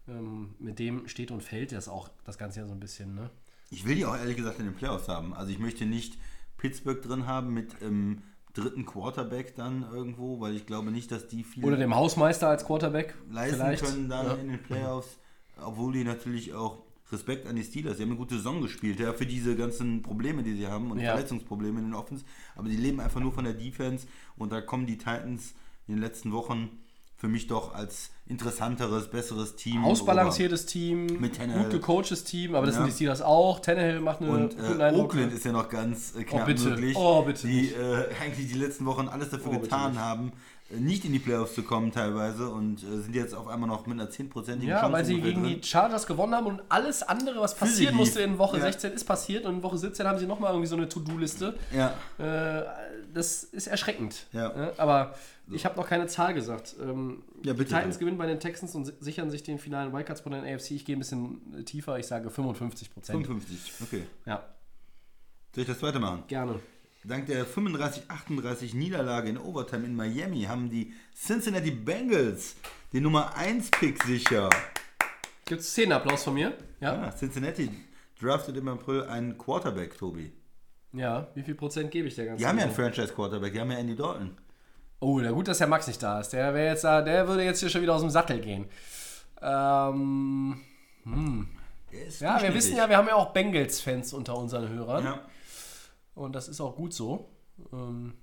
Ähm, 0.07 0.55
mit 0.59 0.79
dem 0.79 1.07
steht 1.07 1.31
und 1.31 1.43
fällt 1.43 1.71
das 1.71 1.87
auch 1.87 2.09
das 2.23 2.37
Ganze 2.37 2.61
ja 2.61 2.65
so 2.67 2.73
ein 2.73 2.79
bisschen, 2.79 3.13
ne? 3.15 3.29
Ich 3.69 3.85
will 3.85 3.95
die 3.95 4.05
auch 4.05 4.15
ehrlich 4.17 4.37
gesagt 4.37 4.59
in 4.59 4.65
den 4.65 4.73
Playoffs 4.75 5.07
haben. 5.07 5.33
Also 5.33 5.51
ich 5.51 5.59
möchte 5.59 5.85
nicht 5.85 6.17
Pittsburgh 6.57 7.01
drin 7.01 7.27
haben 7.27 7.53
mit 7.53 7.75
ähm, 7.83 8.23
dritten 8.53 8.85
Quarterback 8.85 9.55
dann 9.55 9.85
irgendwo, 9.91 10.39
weil 10.39 10.55
ich 10.55 10.65
glaube 10.65 10.89
nicht, 10.89 11.11
dass 11.11 11.27
die 11.27 11.43
viel 11.43 11.63
Oder 11.63 11.77
dem 11.77 11.93
Hausmeister 11.95 12.47
als 12.49 12.65
Quarterback 12.65 13.13
leisten 13.29 13.57
vielleicht. 13.57 13.83
können 13.85 14.09
dann 14.09 14.25
Ja. 14.25 14.33
in 14.35 14.47
den 14.49 14.63
Playoffs, 14.63 15.17
obwohl 15.61 15.93
die 15.93 16.03
natürlich 16.03 16.53
auch 16.55 16.81
Respekt 17.11 17.45
an 17.47 17.55
die 17.55 17.63
Steelers. 17.63 17.97
Sie 17.97 18.03
haben 18.03 18.09
eine 18.09 18.17
gute 18.19 18.35
Saison 18.35 18.61
gespielt, 18.61 18.99
ja, 18.99 19.13
für 19.13 19.25
diese 19.27 19.55
ganzen 19.55 20.01
Probleme, 20.01 20.41
die 20.43 20.55
sie 20.55 20.67
haben 20.67 20.89
und 20.91 20.99
Ja. 20.99 21.11
Verletzungsprobleme 21.13 21.79
in 21.79 21.85
den 21.85 21.93
Offens. 21.93 22.23
Aber 22.55 22.69
die 22.69 22.75
leben 22.77 22.99
einfach 22.99 23.19
nur 23.19 23.31
von 23.31 23.43
der 23.43 23.53
Defense 23.53 24.07
und 24.37 24.51
da 24.51 24.61
kommen 24.61 24.87
die 24.87 24.97
Titans 24.97 25.53
in 25.89 25.95
den 25.95 26.01
letzten 26.01 26.31
Wochen 26.31 26.69
für 27.17 27.27
mich 27.27 27.47
doch 27.47 27.73
als 27.73 28.11
interessanteres, 28.27 29.09
besseres 29.09 29.55
Team. 29.57 29.83
Ausbalanciertes 29.83 30.65
Team, 30.67 31.07
Mit 31.19 31.35
Tannehill. 31.35 31.63
gut 31.63 31.71
gecoachtes 31.71 32.23
Team, 32.23 32.55
aber 32.55 32.65
das 32.65 32.75
Ja. 32.75 32.81
sind 32.81 32.91
die 32.91 32.95
Steelers 32.95 33.21
auch. 33.21 33.59
Tannehill 33.59 33.99
macht 33.99 34.21
eine 34.21 34.31
Und 34.31 34.57
äh. 34.57 34.93
Oakland 34.95 35.33
ist 35.33 35.43
ja 35.43 35.51
noch 35.51 35.67
ganz 35.67 36.15
äh, 36.15 36.23
knapp 36.23 36.45
bitte. 36.45 36.69
möglich. 36.69 36.95
Oh, 36.95 37.23
bitte 37.23 37.45
Die 37.47 37.69
äh, 37.73 38.05
eigentlich 38.23 38.47
die 38.47 38.57
letzten 38.57 38.85
Wochen 38.85 39.09
alles 39.09 39.29
dafür 39.31 39.51
Oh, 39.53 39.59
getan 39.59 39.99
haben, 39.99 40.31
nicht 40.71 41.03
in 41.05 41.13
die 41.13 41.19
Playoffs 41.19 41.55
zu 41.55 41.63
kommen 41.63 41.91
teilweise 41.91 42.49
und 42.49 42.83
äh, 42.83 43.01
sind 43.01 43.15
jetzt 43.15 43.33
auf 43.33 43.47
einmal 43.47 43.67
noch 43.69 43.85
mit 43.87 43.99
einer 43.99 44.09
10%igen 44.09 44.61
Ja, 44.67 44.81
Chance 44.81 44.93
weil 44.93 45.05
sie 45.05 45.19
gegen 45.19 45.43
drin. 45.43 45.59
die 45.61 45.67
Chargers 45.67 46.05
gewonnen 46.05 46.35
haben 46.35 46.45
und 46.45 46.61
alles 46.69 47.01
andere, 47.03 47.39
was 47.41 47.51
sie 47.53 47.57
passieren 47.57 47.95
musste 47.95 48.21
in 48.21 48.37
Woche 48.37 48.57
Ja. 48.57 48.63
16, 48.63 48.91
ist 48.93 49.05
passiert 49.05 49.45
und 49.45 49.55
in 49.55 49.63
Woche 49.63 49.77
17 49.79 50.05
haben 50.07 50.19
sie 50.19 50.27
nochmal 50.27 50.51
irgendwie 50.51 50.67
so 50.67 50.75
eine 50.75 50.87
To-Do-Liste. 50.87 51.57
Ja, 51.75 51.95
Äh, 52.19 52.65
das 53.13 53.43
ist 53.45 53.67
erschreckend. 53.67 54.27
Ja. 54.31 54.49
Ne? 54.55 54.73
Aber 54.77 55.15
ich 55.51 55.65
habe 55.65 55.75
noch 55.77 55.87
keine 55.87 56.05
Zahl 56.05 56.35
gesagt. 56.35 56.75
Ähm, 56.79 57.23
Ja, 57.43 57.53
bitte, 57.53 57.63
die 57.65 57.69
Titans 57.69 57.85
bitte. 57.95 57.99
gewinnen 57.99 58.17
bei 58.19 58.27
den 58.27 58.39
Texans 58.39 58.75
und 58.75 58.85
si- 58.85 58.93
sichern 58.99 59.31
sich 59.31 59.41
den 59.41 59.57
finalen 59.57 59.91
Wildcard-Spot 59.91 60.29
in 60.29 60.43
der 60.43 60.53
AFC. 60.55 60.71
Ich 60.75 60.85
gehe 60.85 60.95
ein 60.95 60.99
bisschen 60.99 61.65
tiefer, 61.65 61.97
ich 61.97 62.05
sage 62.05 62.29
55 62.29 62.93
Prozent. 62.93 63.25
55. 63.25 63.73
Okay. 63.81 64.03
Ja, 64.27 64.43
Soll 65.55 65.63
ich 65.63 65.67
das 65.67 65.79
zweite 65.79 65.99
machen? 65.99 66.23
gerne. 66.27 66.59
Dank 67.05 67.27
der 67.27 67.47
35-38 67.47 68.75
Niederlage 68.75 69.29
in 69.29 69.37
Overtime 69.37 69.85
in 69.85 69.95
Miami 69.95 70.43
haben 70.43 70.69
die 70.69 70.93
Cincinnati 71.15 71.71
Bengals 71.71 72.55
den 72.91 73.03
Nummer 73.03 73.35
1 73.37 73.71
Pick 73.71 74.03
sicher. 74.03 74.49
Gibt 75.45 75.61
es 75.61 75.73
10 75.75 75.93
Applaus 75.93 76.23
von 76.23 76.33
mir? 76.33 76.53
Ja? 76.81 77.03
Ah, 77.03 77.11
Cincinnati 77.11 77.69
draftet 78.19 78.57
im 78.57 78.67
April 78.67 79.03
einen 79.03 79.37
Quarterback, 79.37 79.97
Tobi. 79.97 80.33
Ja, 80.91 81.27
wie 81.35 81.43
viel 81.43 81.55
Prozent 81.55 81.89
gebe 81.91 82.09
ich 82.09 82.15
der 82.15 82.25
ganzen 82.25 82.39
Die 82.39 82.47
haben 82.47 82.57
ja 82.57 82.65
einen? 82.65 82.73
Franchise-Quarterback, 82.73 83.53
die 83.53 83.59
haben 83.61 83.71
ja 83.71 83.77
Andy 83.77 83.95
Dalton. 83.95 84.37
Oh, 84.99 85.19
na 85.21 85.31
gut, 85.31 85.47
dass 85.47 85.59
der 85.59 85.67
Max 85.67 85.87
nicht 85.87 86.03
da 86.03 86.19
ist. 86.19 86.33
Der 86.33 86.53
wäre 86.53 86.71
jetzt 86.71 86.83
da, 86.83 87.01
der 87.01 87.27
würde 87.29 87.43
jetzt 87.43 87.61
hier 87.61 87.69
schon 87.69 87.81
wieder 87.81 87.95
aus 87.95 88.01
dem 88.01 88.09
Sattel 88.09 88.41
gehen. 88.41 88.65
Ähm, 89.41 90.59
ist 91.91 92.19
ja, 92.19 92.41
wir 92.41 92.53
wissen 92.53 92.75
ja, 92.75 92.89
wir 92.89 92.97
haben 92.97 93.07
ja 93.07 93.15
auch 93.15 93.31
Bengals-Fans 93.31 94.13
unter 94.13 94.37
unseren 94.37 94.67
Hörern. 94.67 95.05
Ja. 95.05 95.21
Und 96.19 96.33
das 96.33 96.49
ist 96.49 96.59
auch 96.59 96.75
gut 96.75 96.93
so. 96.93 97.29
Ähm, 97.71 98.13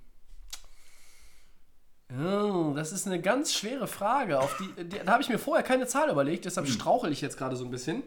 ja, 2.10 2.72
das 2.74 2.92
ist 2.92 3.06
eine 3.06 3.20
ganz 3.20 3.54
schwere 3.54 3.86
Frage. 3.86 4.38
Auf 4.38 4.58
die, 4.58 4.84
die, 4.84 4.98
da 4.98 5.12
habe 5.12 5.22
ich 5.22 5.28
mir 5.28 5.38
vorher 5.38 5.64
keine 5.64 5.86
Zahl 5.86 6.10
überlegt, 6.10 6.44
deshalb 6.44 6.68
strauchel 6.68 7.10
ich 7.10 7.22
jetzt 7.22 7.38
gerade 7.38 7.56
so 7.56 7.64
ein 7.64 7.70
bisschen. 7.70 8.02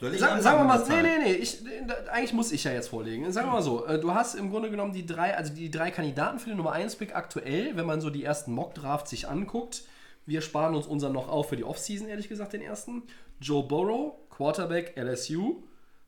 Anfangen 0.00 0.42
sagen 0.42 0.58
wir 0.58 0.64
mal, 0.64 0.84
nee, 0.88 1.02
nee, 1.02 1.18
nee, 1.24 1.32
ich, 1.34 1.62
eigentlich 2.10 2.32
muss 2.32 2.50
ich 2.52 2.64
ja 2.64 2.72
jetzt 2.72 2.88
vorlegen. 2.88 3.30
Sagen 3.32 3.46
wir 3.48 3.52
mal 3.52 3.62
so, 3.62 3.86
äh, 3.86 3.98
du 3.98 4.12
hast 4.12 4.34
im 4.34 4.50
Grunde 4.50 4.68
genommen 4.68 4.92
die 4.92 5.06
drei, 5.06 5.36
also 5.36 5.54
die 5.54 5.70
drei 5.70 5.90
Kandidaten 5.90 6.38
für 6.38 6.48
den 6.48 6.56
Nummer 6.56 6.72
1 6.72 6.96
Pick 6.96 7.14
aktuell, 7.14 7.76
wenn 7.76 7.86
man 7.86 8.00
so 8.00 8.10
die 8.10 8.24
ersten 8.24 8.52
Mock-Drafts 8.52 9.10
sich 9.10 9.28
anguckt. 9.28 9.84
Wir 10.26 10.42
sparen 10.42 10.74
uns 10.74 10.86
unseren 10.86 11.12
noch 11.12 11.28
auf 11.28 11.48
für 11.48 11.56
die 11.56 11.64
Offseason, 11.64 12.08
ehrlich 12.08 12.28
gesagt, 12.28 12.52
den 12.52 12.62
ersten. 12.62 13.04
Joe 13.40 13.62
Burrow, 13.62 14.14
Quarterback 14.28 14.96
LSU. 14.96 15.62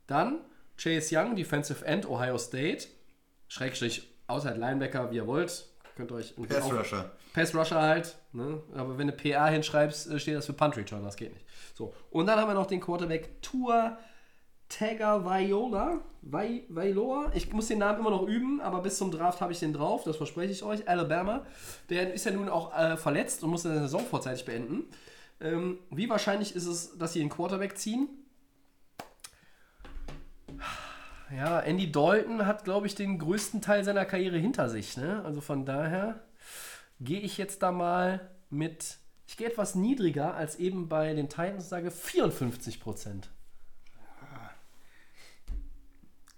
Dann 0.07 0.41
Chase 0.77 1.15
Young, 1.17 1.37
Defensive 1.37 1.85
End, 1.85 2.09
Ohio 2.09 2.39
State. 2.39 2.87
Schrägstrich, 3.49 4.09
Outside 4.27 4.55
Linebacker, 4.57 5.11
wie 5.11 5.17
ihr 5.17 5.27
wollt. 5.27 5.67
Könnt 5.97 6.11
ihr 6.11 6.17
euch 6.17 6.35
Pass 6.49 6.73
Rusher. 6.73 7.13
Pass 7.33 7.55
Rusher 7.55 7.81
halt, 7.81 8.17
ne? 8.33 8.61
aber 8.75 8.99
wenn 8.99 9.07
du 9.09 9.13
PA 9.13 9.47
hinschreibst, 9.49 10.11
äh, 10.11 10.19
steht 10.19 10.35
das 10.37 10.47
für 10.47 10.53
Punt 10.53 10.77
Return, 10.77 11.05
das 11.05 11.15
geht 11.17 11.33
nicht. 11.33 11.45
So, 11.75 11.93
und 12.11 12.27
dann 12.27 12.39
haben 12.41 12.49
wir 12.49 12.55
noch 12.55 12.67
den 12.67 12.81
Quarterback 12.81 13.41
Tua 13.43 13.97
Tagovailoa, 14.69 16.01
Vai- 16.23 16.65
Vailoa, 16.69 17.31
ich 17.35 17.53
muss 17.53 17.69
den 17.69 17.79
Namen 17.79 18.01
immer 18.01 18.11
noch 18.11 18.27
üben, 18.27 18.61
aber 18.61 18.81
bis 18.83 18.97
zum 18.99 19.11
Draft 19.11 19.41
habe 19.41 19.53
ich 19.53 19.61
den 19.61 19.73
drauf, 19.73 20.05
das 20.05 20.17
verspreche 20.17 20.53
ich 20.53 20.63
euch, 20.63 20.89
Alabama. 20.89 21.45
Der 21.91 22.13
ist 22.15 22.25
ja 22.25 22.33
nun 22.33 22.49
auch 22.49 22.77
äh, 22.77 22.97
verletzt 22.97 23.43
und 23.45 23.51
muss 23.51 23.63
seine 23.63 23.81
Saison 23.81 24.01
vorzeitig 24.05 24.45
beenden. 24.45 24.85
Ähm, 25.41 25.79
wie 25.91 26.09
wahrscheinlich 26.09 26.55
ist 26.57 26.67
es, 26.67 26.97
dass 26.99 27.13
sie 27.13 27.21
den 27.21 27.29
Quarterback 27.29 27.77
ziehen? 27.79 28.09
Ja, 31.35 31.61
Andy 31.61 31.91
Dalton 31.91 32.47
hat, 32.47 32.65
glaube 32.65 32.87
ich, 32.87 32.95
den 32.95 33.19
größten 33.19 33.61
Teil 33.61 33.83
seiner 33.85 34.05
Karriere 34.05 34.39
hinter 34.39 34.69
sich. 34.69 34.97
Ne? 34.97 35.23
Also 35.25 35.41
von 35.41 35.65
daher 35.65 36.23
gehe 37.01 37.21
ich 37.21 37.39
jetzt 37.39 37.63
da 37.63 37.73
mal 37.73 38.31
mit. 38.51 38.99
Ich 39.27 39.37
gehe 39.37 39.49
etwas 39.49 39.75
niedriger 39.75 40.35
als 40.35 40.57
eben 40.57 40.89
bei 40.89 41.15
den 41.15 41.29
Titans, 41.29 41.69
sage 41.69 41.91
54 41.91 42.81
Prozent. 42.81 43.31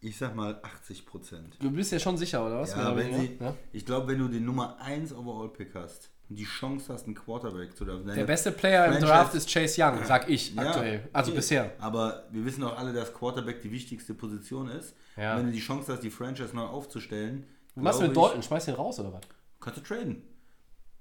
Ich 0.01 0.19
sag 0.19 0.37
mal 0.37 0.61
80 0.63 1.05
Prozent. 1.05 1.57
Du 1.61 1.71
bist 1.71 1.91
ja 1.91 1.99
schon 1.99 2.17
sicher, 2.17 2.47
oder 2.47 2.61
was? 2.61 2.73
Ja, 2.73 2.83
oder 2.93 2.97
wenn 2.97 3.15
weniger? 3.15 3.39
sie, 3.39 3.45
Ja? 3.45 3.55
Ich 3.73 3.85
glaube, 3.87 4.13
wenn 4.13 4.19
du 4.21 4.29
den 4.29 4.45
Nummer 4.45 4.81
1 4.81 5.13
Overall-Pick 5.13 5.75
hast 5.75 6.11
und 6.11 6.16
die 6.29 6.45
Chance 6.45 6.93
hast, 6.93 7.07
einen 7.07 7.15
Quarterback 7.15 7.77
zu 7.77 7.85
draften. 7.85 8.13
Der 8.15 8.25
beste 8.25 8.51
Player 8.53 8.87
im 8.87 8.93
Franchise- 8.93 9.07
Draft 9.13 9.35
ist 9.35 9.53
Chase 9.53 9.81
Young, 9.83 10.05
sag 10.05 10.29
ich 10.29 10.55
Ja, 10.55 10.63
aktuell. 10.63 11.09
Also 11.13 11.31
okay. 11.31 11.37
bisher. 11.39 11.73
Aber 11.79 12.25
wir 12.33 12.45
wissen 12.45 12.65
auch 12.65 12.77
alle, 12.77 12.93
dass 12.93 13.15
Quarterback 13.15 13.63
die 13.63 13.71
wichtigste 13.71 14.15
Position 14.15 14.69
ist. 14.69 14.95
Ja. 15.17 15.33
Und 15.33 15.39
wenn 15.39 15.47
du 15.47 15.53
die 15.53 15.61
Chance 15.61 15.93
hast, 15.93 16.03
die 16.03 16.11
Franchise 16.11 16.55
neu 16.55 16.65
aufzustellen, 16.65 17.47
Was 17.77 17.85
machst 17.85 18.01
du 18.01 18.07
mit 18.09 18.17
Dalton? 18.17 18.43
Schmeißt 18.43 18.69
den 18.69 18.75
raus 18.75 18.99
oder 19.01 19.13
was? 19.13 19.21
Kannst 19.61 19.79
du 19.81 19.83
traden. 19.85 20.23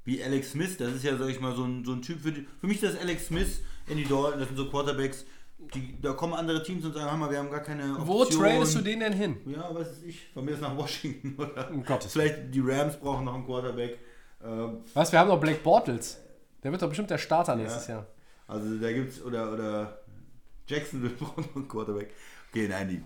Wie 0.04 0.24
Alex 0.24 0.52
Smith, 0.52 0.78
das 0.78 0.94
ist 0.94 1.04
ja, 1.04 1.18
sag 1.18 1.30
ich 1.30 1.40
mal, 1.40 1.56
so 1.56 1.64
ein, 1.64 1.84
so 1.84 1.94
ein 1.94 2.02
Typ. 2.04 2.22
Für, 2.22 2.32
die, 2.32 2.46
für 2.62 2.68
mich 2.68 2.82
ist 2.84 2.94
das 2.94 3.02
Alex 3.02 3.26
Smith, 3.28 3.62
Andy 3.90 4.04
Dalton, 4.04 4.40
das 4.40 4.48
sind 4.50 4.58
so 4.58 4.70
Quarterbacks, 4.70 5.26
die, 5.74 6.00
da 6.00 6.14
kommen 6.14 6.34
andere 6.34 6.62
Teams 6.62 6.86
und 6.86 6.94
sagen, 6.94 7.10
hör 7.10 7.18
mal, 7.18 7.32
wir 7.32 7.40
haben 7.40 7.50
gar 7.50 7.62
keine 7.62 7.96
Wo 8.06 8.22
Option. 8.22 8.44
tradest 8.44 8.76
du 8.76 8.82
den 8.82 9.00
denn 9.00 9.14
hin? 9.14 9.38
Ja, 9.48 9.68
was 9.74 9.88
weiß 9.90 10.04
ich, 10.06 10.28
von 10.32 10.46
mir 10.46 10.52
ist 10.52 10.62
nach 10.62 10.78
Washington 10.78 11.34
oder 11.40 11.72
Um 11.72 11.84
Gottes 11.84 12.12
vielleicht 12.14 12.54
die 12.54 12.60
Rams 12.60 12.98
brauchen 12.98 13.26
noch 13.26 13.34
einen 13.34 13.46
Quarterback. 13.48 13.98
Ähm, 14.46 14.78
Was? 14.94 15.12
Wir 15.12 15.20
haben 15.20 15.30
doch 15.30 15.40
Blake 15.40 15.60
Bortles. 15.64 16.20
Der 16.64 16.72
wird 16.72 16.82
doch 16.82 16.88
bestimmt 16.90 17.10
der 17.10 17.18
Starter 17.18 17.56
nächstes 17.56 17.88
Jahr. 17.88 18.06
also 18.48 18.78
da 18.78 18.92
gibt's, 18.92 19.22
oder, 19.22 19.52
oder 19.52 20.00
Jacksonville 20.68 21.14
braucht 21.20 21.38
noch 21.38 21.56
einen 21.56 21.68
Quarterback. 21.68 22.14
Okay, 22.52 22.68
nein, 22.68 22.88
die. 22.90 23.02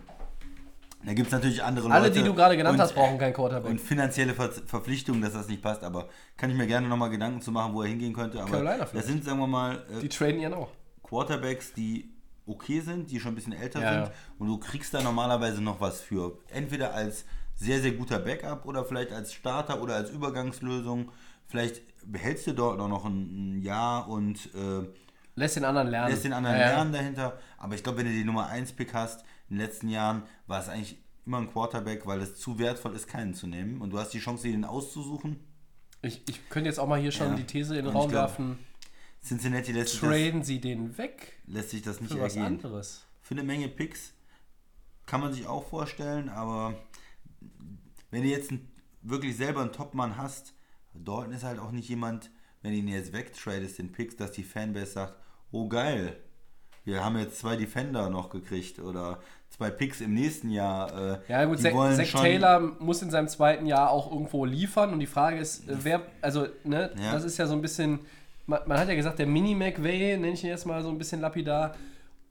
Da 1.06 1.14
gibt 1.14 1.28
es 1.28 1.32
natürlich 1.32 1.64
andere 1.64 1.88
Leute. 1.88 1.96
Alle, 1.96 2.12
die 2.12 2.24
du 2.24 2.34
gerade 2.34 2.58
genannt 2.58 2.76
und, 2.76 2.82
hast, 2.82 2.94
brauchen 2.94 3.18
keinen 3.18 3.34
Quarterback. 3.34 3.72
Und 3.72 3.80
finanzielle 3.80 4.34
Ver 4.34 4.52
Verpflichtungen, 4.52 5.22
dass 5.22 5.32
das 5.32 5.48
nicht 5.48 5.62
passt, 5.62 5.84
aber 5.84 6.10
kann 6.36 6.50
ich 6.50 6.58
mir 6.58 6.68
gerne 6.68 6.90
nochmal 6.90 7.10
Gedanken 7.10 7.42
zu 7.42 7.52
machen, 7.54 7.74
wo 7.74 7.82
er 7.84 7.88
hingehen 7.88 8.14
könnte. 8.14 8.42
Aber 8.42 8.52
Carolina 8.52 8.78
das 8.80 8.90
vielleicht. 8.90 9.08
sind, 9.08 9.24
sagen 9.24 9.40
wir 9.40 9.48
mal, 9.48 9.86
äh, 9.98 10.02
Die 10.02 10.10
traden 10.10 10.42
ihren 10.42 10.54
auch. 10.54 10.70
Quarterbacks, 11.04 11.74
die 11.74 12.12
okay 12.46 12.82
sind, 12.82 13.10
die 13.12 13.20
schon 13.20 13.32
ein 13.32 13.36
bisschen 13.36 13.54
älter 13.54 13.80
Ja, 13.82 13.94
sind 13.94 14.02
ja. 14.08 14.12
und 14.40 14.48
du 14.48 14.58
kriegst 14.58 14.94
da 14.94 15.02
normalerweise 15.02 15.62
noch 15.62 15.80
was 15.80 16.02
für. 16.02 16.38
Entweder 16.50 16.94
als 16.94 17.24
sehr, 17.56 17.80
sehr 17.80 17.92
guter 17.92 18.20
Backup 18.20 18.66
oder 18.66 18.84
vielleicht 18.84 19.14
als 19.14 19.34
Starter 19.34 19.82
oder 19.82 19.96
als 19.96 20.10
Übergangslösung. 20.10 21.12
Vielleicht 21.50 21.82
behältst 22.10 22.48
du 22.48 22.54
dort 22.54 22.78
noch 22.78 23.06
ein, 23.06 23.58
ein 23.58 23.62
Jahr 23.62 24.08
und 24.08 24.50
äh, 24.56 24.88
Lässt 25.36 25.56
den 25.58 25.66
anderen 25.66 25.90
lernen. 25.90 26.12
lässt 26.12 26.24
den 26.24 26.34
anderen 26.34 26.58
Ja, 26.58 26.68
lernen 26.70 26.94
dahinter. 26.94 27.40
Aber 27.58 27.76
ich 27.76 27.84
glaube, 27.84 27.98
wenn 28.00 28.06
du 28.06 28.12
die 28.14 28.24
Nummer 28.24 28.48
1 28.48 28.74
Pick 28.74 28.94
hast, 28.94 29.22
in 29.50 29.58
den 29.58 29.66
letzten 29.66 29.90
Jahren 29.90 30.24
war 30.48 30.60
es 30.62 30.70
eigentlich 30.70 30.98
immer 31.26 31.38
ein 31.40 31.52
Quarterback, 31.52 32.06
weil 32.06 32.22
es 32.22 32.36
zu 32.36 32.58
wertvoll 32.60 32.96
ist, 32.96 33.08
keinen 33.08 33.34
zu 33.34 33.48
nehmen. 33.48 33.82
Und 33.82 33.90
du 33.92 34.00
hast 34.00 34.12
die 34.14 34.20
Chance, 34.20 34.48
den 34.48 34.64
auszusuchen. 34.66 35.40
Ich, 36.02 36.22
ich 36.30 36.50
könnte 36.50 36.70
jetzt 36.70 36.80
auch 36.80 36.88
mal 36.88 37.00
hier 37.00 37.12
schon 37.12 37.30
Ja. 37.32 37.36
die 37.36 37.44
These 37.46 37.76
in 37.78 37.86
den 37.86 37.88
Und 37.94 37.96
Raum 38.02 38.10
glaub, 38.10 38.22
werfen. 38.30 38.60
Cincinnati 39.24 39.72
lässt 39.74 39.92
sich, 39.92 40.00
das, 40.02 40.10
Traden 40.10 40.44
sie 40.44 40.62
den 40.62 40.98
weg 40.98 41.34
lässt 41.46 41.72
sich 41.72 41.82
das 41.82 42.00
nicht 42.00 42.14
für 42.14 42.22
was 42.22 42.36
ergehen. 42.36 42.46
anderes. 42.54 43.06
Für 43.22 43.34
eine 43.34 43.44
Menge 43.44 43.68
Picks 43.68 44.14
kann 45.06 45.20
man 45.22 45.34
sich 45.34 45.46
auch 45.48 45.68
vorstellen, 45.68 46.30
aber 46.30 46.74
wenn 48.12 48.24
du 48.24 48.30
jetzt 48.30 48.52
ein, 48.52 48.70
wirklich 49.02 49.36
selber 49.36 49.62
einen 49.62 49.72
Topmann 49.72 50.18
hast, 50.18 50.54
Dalton 50.94 51.34
ist 51.34 51.44
halt 51.44 51.60
auch 51.60 51.72
nicht 51.72 51.90
jemand, 51.90 52.32
wenn 52.62 52.72
du 52.72 52.78
ihn 52.78 52.88
jetzt 52.88 53.14
wegtradest, 53.14 53.80
den 53.80 53.92
Picks, 53.92 54.16
dass 54.16 54.32
die 54.32 54.44
Fanbase 54.44 54.92
sagt, 54.94 55.14
oh 55.52 55.68
geil, 55.68 56.18
wir 56.84 57.04
haben 57.04 57.18
jetzt 57.18 57.40
zwei 57.40 57.56
Defender 57.56 58.10
noch 58.10 58.30
gekriegt 58.30 58.80
oder 58.80 59.20
zwei 59.50 59.70
Picks 59.70 60.02
im 60.02 60.14
nächsten 60.14 60.50
Jahr. 60.50 61.14
Äh, 61.14 61.20
Ja 61.28 61.46
gut, 61.46 61.60
Zach, 61.60 61.72
Zach 61.96 62.22
Taylor 62.22 62.60
muss 62.80 63.02
in 63.02 63.12
seinem 63.12 63.28
zweiten 63.28 63.66
Jahr 63.66 63.92
auch 63.92 64.12
irgendwo 64.12 64.46
liefern 64.46 64.92
und 64.94 65.00
die 65.00 65.06
Frage 65.08 65.38
ist, 65.38 65.68
äh, 65.70 65.76
wer, 65.84 66.02
also, 66.22 66.48
ne, 66.64 66.92
Ja. 67.02 67.14
das 67.14 67.24
ist 67.24 67.38
ja 67.38 67.46
so 67.48 67.54
ein 67.54 67.62
bisschen, 67.62 68.00
man, 68.46 68.62
man 68.66 68.80
hat 68.80 68.88
ja 68.88 68.96
gesagt, 68.96 69.20
der 69.20 69.28
Mini-McVay, 69.28 70.18
nenne 70.18 70.34
ich 70.34 70.44
ihn 70.44 70.50
jetzt 70.50 70.66
mal 70.66 70.82
so 70.84 70.90
ein 70.90 70.98
bisschen 70.98 71.22
lapidar 71.22 71.76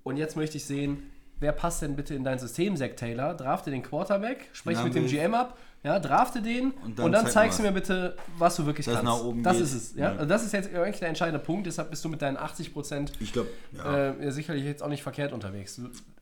und 0.02 0.16
jetzt 0.16 0.36
möchte 0.36 0.56
ich 0.56 0.64
sehen, 0.64 1.11
wer 1.40 1.52
passt 1.52 1.82
denn 1.82 1.94
bitte 1.96 2.14
in 2.14 2.24
dein 2.24 2.38
System, 2.38 2.76
Zach 2.76 2.90
Taylor? 2.96 3.34
Drafte 3.34 3.70
den 3.70 3.82
Quarterback, 3.82 4.48
sprich 4.52 4.76
Ja, 4.78 4.84
mit 4.84 4.94
dem 4.94 5.06
GM 5.06 5.34
ab, 5.34 5.56
ja, 5.82 5.98
drafte 6.00 6.42
den 6.42 6.72
und 6.84 6.98
dann 6.98 7.12
dann, 7.12 7.24
zeig 7.24 7.32
zeigst 7.32 7.58
du 7.58 7.62
mir 7.62 7.72
bitte, 7.72 8.16
was 8.36 8.56
du 8.56 8.66
wirklich 8.66 8.86
kannst. 8.86 9.02
nach 9.04 9.22
oben 9.22 9.42
das 9.42 9.54
geht. 9.54 9.64
ist 9.64 9.74
es, 9.74 9.94
ja. 9.94 10.12
Ja. 10.12 10.12
Also 10.12 10.26
das 10.26 10.44
ist 10.44 10.52
jetzt 10.52 10.74
eigentlich 10.74 10.98
der 10.98 11.08
entscheidende 11.08 11.38
Punkt, 11.38 11.66
deshalb 11.66 11.90
bist 11.90 12.04
du 12.04 12.08
mit 12.08 12.20
deinen 12.20 12.36
80 12.36 12.72
Prozent 12.72 13.12
ja. 13.72 14.10
äh, 14.10 14.32
sicherlich 14.32 14.64
jetzt 14.64 14.82
auch 14.82 14.88
nicht 14.88 15.02
verkehrt 15.02 15.32
unterwegs. 15.32 15.80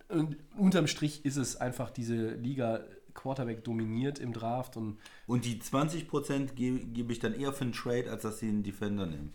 Und 0.08 0.36
unterm 0.56 0.86
Strich 0.86 1.24
ist 1.24 1.36
es 1.36 1.56
einfach 1.56 1.90
diese 1.90 2.30
Liga 2.30 2.80
Quarterback 3.14 3.64
dominiert 3.64 4.18
im 4.18 4.32
Draft 4.32 4.76
und 4.76 4.98
Und 5.26 5.44
die 5.44 5.58
20% 5.60 6.52
gebe 6.54 6.78
gebe 6.78 7.12
ich 7.12 7.18
dann 7.18 7.34
eher 7.34 7.52
für 7.52 7.64
einen 7.64 7.72
Trade, 7.72 8.10
als 8.10 8.22
dass 8.22 8.38
sie 8.38 8.48
einen 8.48 8.62
Defender 8.62 9.06
nehmen. 9.06 9.32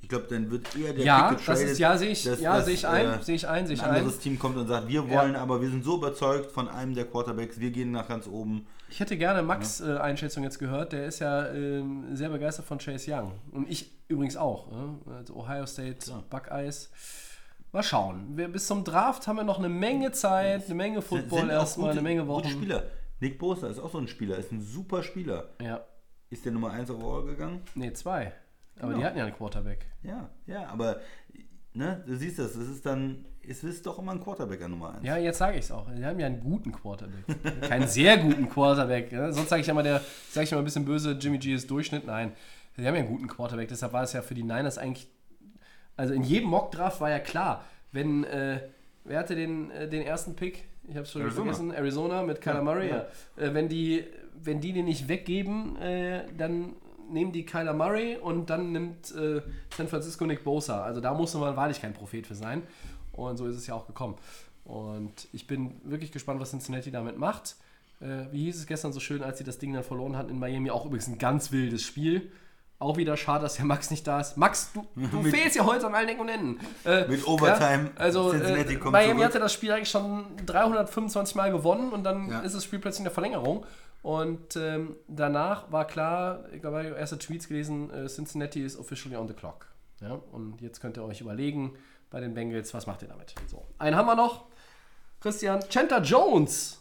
Ich 0.00 0.08
glaube, 0.08 0.26
dann 0.30 0.50
wird 0.50 0.74
eher 0.76 0.92
der 0.94 1.04
Ja, 1.04 1.28
Pick 1.34 1.44
das 1.44 1.60
ist, 1.60 1.78
ja, 1.78 1.96
sehe 1.98 2.10
ich, 2.10 2.24
dass- 2.24 2.40
ja, 2.40 2.60
sehe 2.62 2.74
ich 2.74 2.86
ein, 2.86 3.06
äh, 3.20 3.22
sehe 3.22 3.34
ich 3.34 3.46
ein, 3.48 3.66
sehe 3.66 3.74
ich 3.74 3.82
ein 3.82 3.90
ein. 3.90 3.96
anderes 3.96 4.18
Team 4.20 4.38
kommt 4.38 4.56
und 4.56 4.66
sagt, 4.68 4.88
wir 4.88 5.02
Ja. 5.04 5.10
wollen, 5.22 5.36
aber 5.36 5.60
wir 5.60 5.68
sind 5.68 5.84
so 5.84 5.96
überzeugt 5.96 6.50
von 6.50 6.68
einem 6.68 6.94
der 6.94 7.04
Quarterbacks, 7.04 7.58
wir 7.60 7.70
gehen 7.70 7.90
nach 7.90 8.08
ganz 8.08 8.26
oben. 8.26 8.66
Ich 8.90 9.00
hätte 9.00 9.18
gerne 9.18 9.42
Max 9.42 9.80
äh, 9.80 9.98
Einschätzung 9.98 10.44
jetzt 10.44 10.58
gehört. 10.58 10.92
Der 10.92 11.06
ist 11.06 11.18
ja 11.18 11.48
ähm, 11.52 12.16
sehr 12.16 12.30
begeistert 12.30 12.64
von 12.64 12.78
Chase 12.78 13.12
Young. 13.12 13.32
Und 13.52 13.68
ich 13.70 13.90
übrigens 14.08 14.36
auch. 14.38 14.70
Ne? 14.72 14.98
Also 15.18 15.34
Ohio 15.36 15.66
State, 15.66 16.10
Buckeyes. 16.30 16.90
Mal 17.72 17.82
schauen. 17.82 18.28
Wir, 18.34 18.48
bis 18.48 18.66
zum 18.66 18.84
Draft 18.84 19.26
haben 19.26 19.36
wir 19.36 19.44
noch 19.44 19.58
eine 19.58 19.68
Menge 19.68 20.10
Zeit, 20.12 20.64
eine 20.66 20.74
Menge 20.74 21.02
Football 21.02 21.50
erstmal, 21.50 21.88
gute- 21.88 21.98
eine 22.00 22.02
Menge 22.08 22.20
Gute 22.22 22.30
Wochen. 22.32 22.48
Spieler. 22.48 22.84
Nick 23.20 23.38
Bosa 23.38 23.68
ist 23.68 23.78
auch 23.78 23.90
so 23.92 23.98
ein 23.98 24.08
Spieler, 24.08 24.38
ist 24.38 24.52
ein 24.52 24.62
super 24.62 25.02
Spieler. 25.02 25.50
Ja. 25.60 25.84
Ist 26.30 26.46
der 26.46 26.52
Nummer 26.52 26.70
1 26.70 26.90
overall 26.90 27.24
gegangen? 27.26 27.60
Nee, 27.74 27.92
zwei. 27.92 28.32
Aber 28.78 28.88
Genau. 28.88 28.98
die 28.98 29.04
hatten 29.04 29.18
ja 29.18 29.24
einen 29.24 29.34
Quarterback. 29.34 29.86
Ja, 30.02 30.28
ja, 30.46 30.66
aber 30.68 31.00
ne, 31.74 32.02
du 32.06 32.16
siehst 32.16 32.38
das, 32.38 32.54
es 32.54 32.68
ist 32.68 32.86
dann, 32.86 33.24
es 33.46 33.64
ist 33.64 33.86
doch 33.86 33.98
immer 33.98 34.12
ein 34.12 34.20
Quarterback 34.22 34.62
an 34.62 34.70
Nummer 34.72 34.94
1. 34.94 35.04
Ja, 35.04 35.16
jetzt 35.16 35.38
sage 35.38 35.58
ich 35.58 35.64
es 35.64 35.72
auch. 35.72 35.86
Die 35.90 36.04
haben 36.04 36.18
ja 36.20 36.26
einen 36.26 36.40
guten 36.40 36.70
Quarterback. 36.72 37.24
Keinen 37.68 37.88
sehr 37.88 38.18
guten 38.18 38.48
Quarterback. 38.48 39.10
Ne? 39.12 39.32
Sonst 39.32 39.48
sage 39.48 39.62
ich 39.62 39.68
immer, 39.68 39.82
der, 39.82 40.00
sage 40.30 40.44
ich 40.44 40.52
immer 40.52 40.60
ein 40.60 40.64
bisschen 40.64 40.84
böse, 40.84 41.12
Jimmy 41.12 41.38
G 41.38 41.54
ist 41.54 41.70
Durchschnitt. 41.70 42.06
Nein, 42.06 42.32
die 42.76 42.86
haben 42.86 42.94
ja 42.94 43.00
einen 43.00 43.08
guten 43.10 43.26
Quarterback. 43.26 43.68
Deshalb 43.68 43.92
war 43.92 44.02
es 44.02 44.12
ja 44.12 44.22
für 44.22 44.34
die 44.34 44.42
Niners 44.44 44.78
eigentlich. 44.78 45.08
Also 45.96 46.14
in 46.14 46.22
jedem 46.22 46.48
Mockdraft 46.50 47.00
war 47.00 47.10
ja 47.10 47.18
klar, 47.18 47.64
wenn. 47.92 48.24
Äh, 48.24 48.60
wer 49.04 49.18
hatte 49.18 49.34
den, 49.34 49.70
äh, 49.70 49.88
den 49.88 50.02
ersten 50.02 50.36
Pick? 50.36 50.68
Ich 50.84 50.94
habe 50.94 51.02
es 51.02 51.10
schon 51.12 51.22
Arizona. 51.22 51.44
vergessen. 51.52 51.72
Arizona 51.72 52.22
mit 52.22 52.40
Kyler 52.40 52.62
Murray. 52.62 52.90
Ja. 52.90 53.06
Äh, 53.36 53.52
wenn, 53.54 53.68
die, 53.68 54.04
wenn 54.34 54.60
die 54.60 54.72
den 54.72 54.84
nicht 54.84 55.08
weggeben, 55.08 55.76
äh, 55.76 56.24
dann 56.36 56.74
nehmen 57.10 57.32
die 57.32 57.44
Kyler 57.46 57.72
Murray 57.74 58.16
und 58.16 58.50
dann 58.50 58.72
nimmt 58.72 59.14
äh, 59.14 59.42
San 59.76 59.88
Francisco 59.88 60.24
Nick 60.26 60.44
Bosa. 60.44 60.82
Also 60.82 61.00
da 61.00 61.14
musste 61.14 61.38
man 61.38 61.56
wahrlich 61.56 61.80
kein 61.80 61.92
Prophet 61.94 62.26
für 62.26 62.34
sein. 62.34 62.62
Und 63.12 63.36
so 63.36 63.46
ist 63.46 63.56
es 63.56 63.66
ja 63.66 63.74
auch 63.74 63.86
gekommen. 63.86 64.16
Und 64.64 65.28
ich 65.32 65.46
bin 65.46 65.80
wirklich 65.84 66.12
gespannt, 66.12 66.40
was 66.40 66.50
Cincinnati 66.50 66.90
damit 66.90 67.18
macht. 67.18 67.56
Äh, 68.00 68.26
wie 68.32 68.44
hieß 68.44 68.56
es 68.58 68.66
gestern 68.66 68.92
so 68.92 69.00
schön, 69.00 69.22
als 69.22 69.38
sie 69.38 69.44
das 69.44 69.58
Ding 69.58 69.72
dann 69.72 69.82
verloren 69.82 70.16
hatten 70.16 70.30
in 70.30 70.38
Miami? 70.38 70.70
Auch 70.70 70.84
übrigens 70.86 71.08
ein 71.08 71.18
ganz 71.18 71.50
wildes 71.52 71.82
Spiel. 71.82 72.30
Auch 72.80 72.96
wieder 72.96 73.16
schade, 73.16 73.42
dass 73.42 73.54
der 73.56 73.64
Max 73.64 73.90
nicht 73.90 74.06
da 74.06 74.20
ist. 74.20 74.36
Max, 74.36 74.70
du, 74.72 74.86
du 74.94 75.16
Mit- 75.22 75.34
fehlst 75.34 75.56
ja 75.56 75.66
heute 75.66 75.86
an 75.88 75.96
allen 75.96 76.08
Ecken 76.10 76.20
und 76.20 76.28
Enden. 76.28 76.60
Äh, 76.84 77.08
Mit 77.08 77.26
Overtime, 77.26 77.86
Ja, 77.86 77.90
also 78.00 78.30
Cincinnati 78.30 78.74
äh, 78.74 78.76
kommt 78.76 78.92
Miami 78.92 79.14
zurück. 79.14 79.24
hatte 79.24 79.38
das 79.40 79.52
Spiel 79.52 79.72
eigentlich 79.72 79.90
schon 79.90 80.26
325 80.46 81.34
Mal 81.34 81.50
gewonnen 81.50 81.90
und 81.90 82.04
dann 82.04 82.30
Ja. 82.30 82.40
ist 82.40 82.54
das 82.54 82.62
Spiel 82.62 82.78
plötzlich 82.78 83.00
in 83.00 83.04
der 83.04 83.12
Verlängerung. 83.12 83.66
Und 84.02 84.56
ähm, 84.56 84.96
danach 85.08 85.70
war 85.72 85.86
klar, 85.86 86.44
ich 86.52 86.64
habe 86.64 86.94
erste 86.96 87.18
Tweets 87.18 87.48
gelesen, 87.48 87.90
äh, 87.90 88.06
Cincinnati 88.06 88.62
is 88.62 88.78
officially 88.78 89.16
on 89.16 89.28
the 89.28 89.34
clock. 89.34 89.66
Ja, 90.00 90.20
und 90.32 90.60
jetzt 90.60 90.80
könnt 90.80 90.96
ihr 90.96 91.04
euch 91.04 91.20
überlegen 91.20 91.74
bei 92.10 92.20
den 92.20 92.32
Bengals, 92.32 92.72
was 92.72 92.86
macht 92.86 93.02
ihr 93.02 93.08
damit? 93.08 93.34
So, 93.48 93.66
einen 93.78 93.96
haben 93.96 94.06
wir 94.06 94.14
noch. 94.14 94.46
Christian, 95.20 95.60
Chandler 95.68 96.02
Jones. 96.02 96.78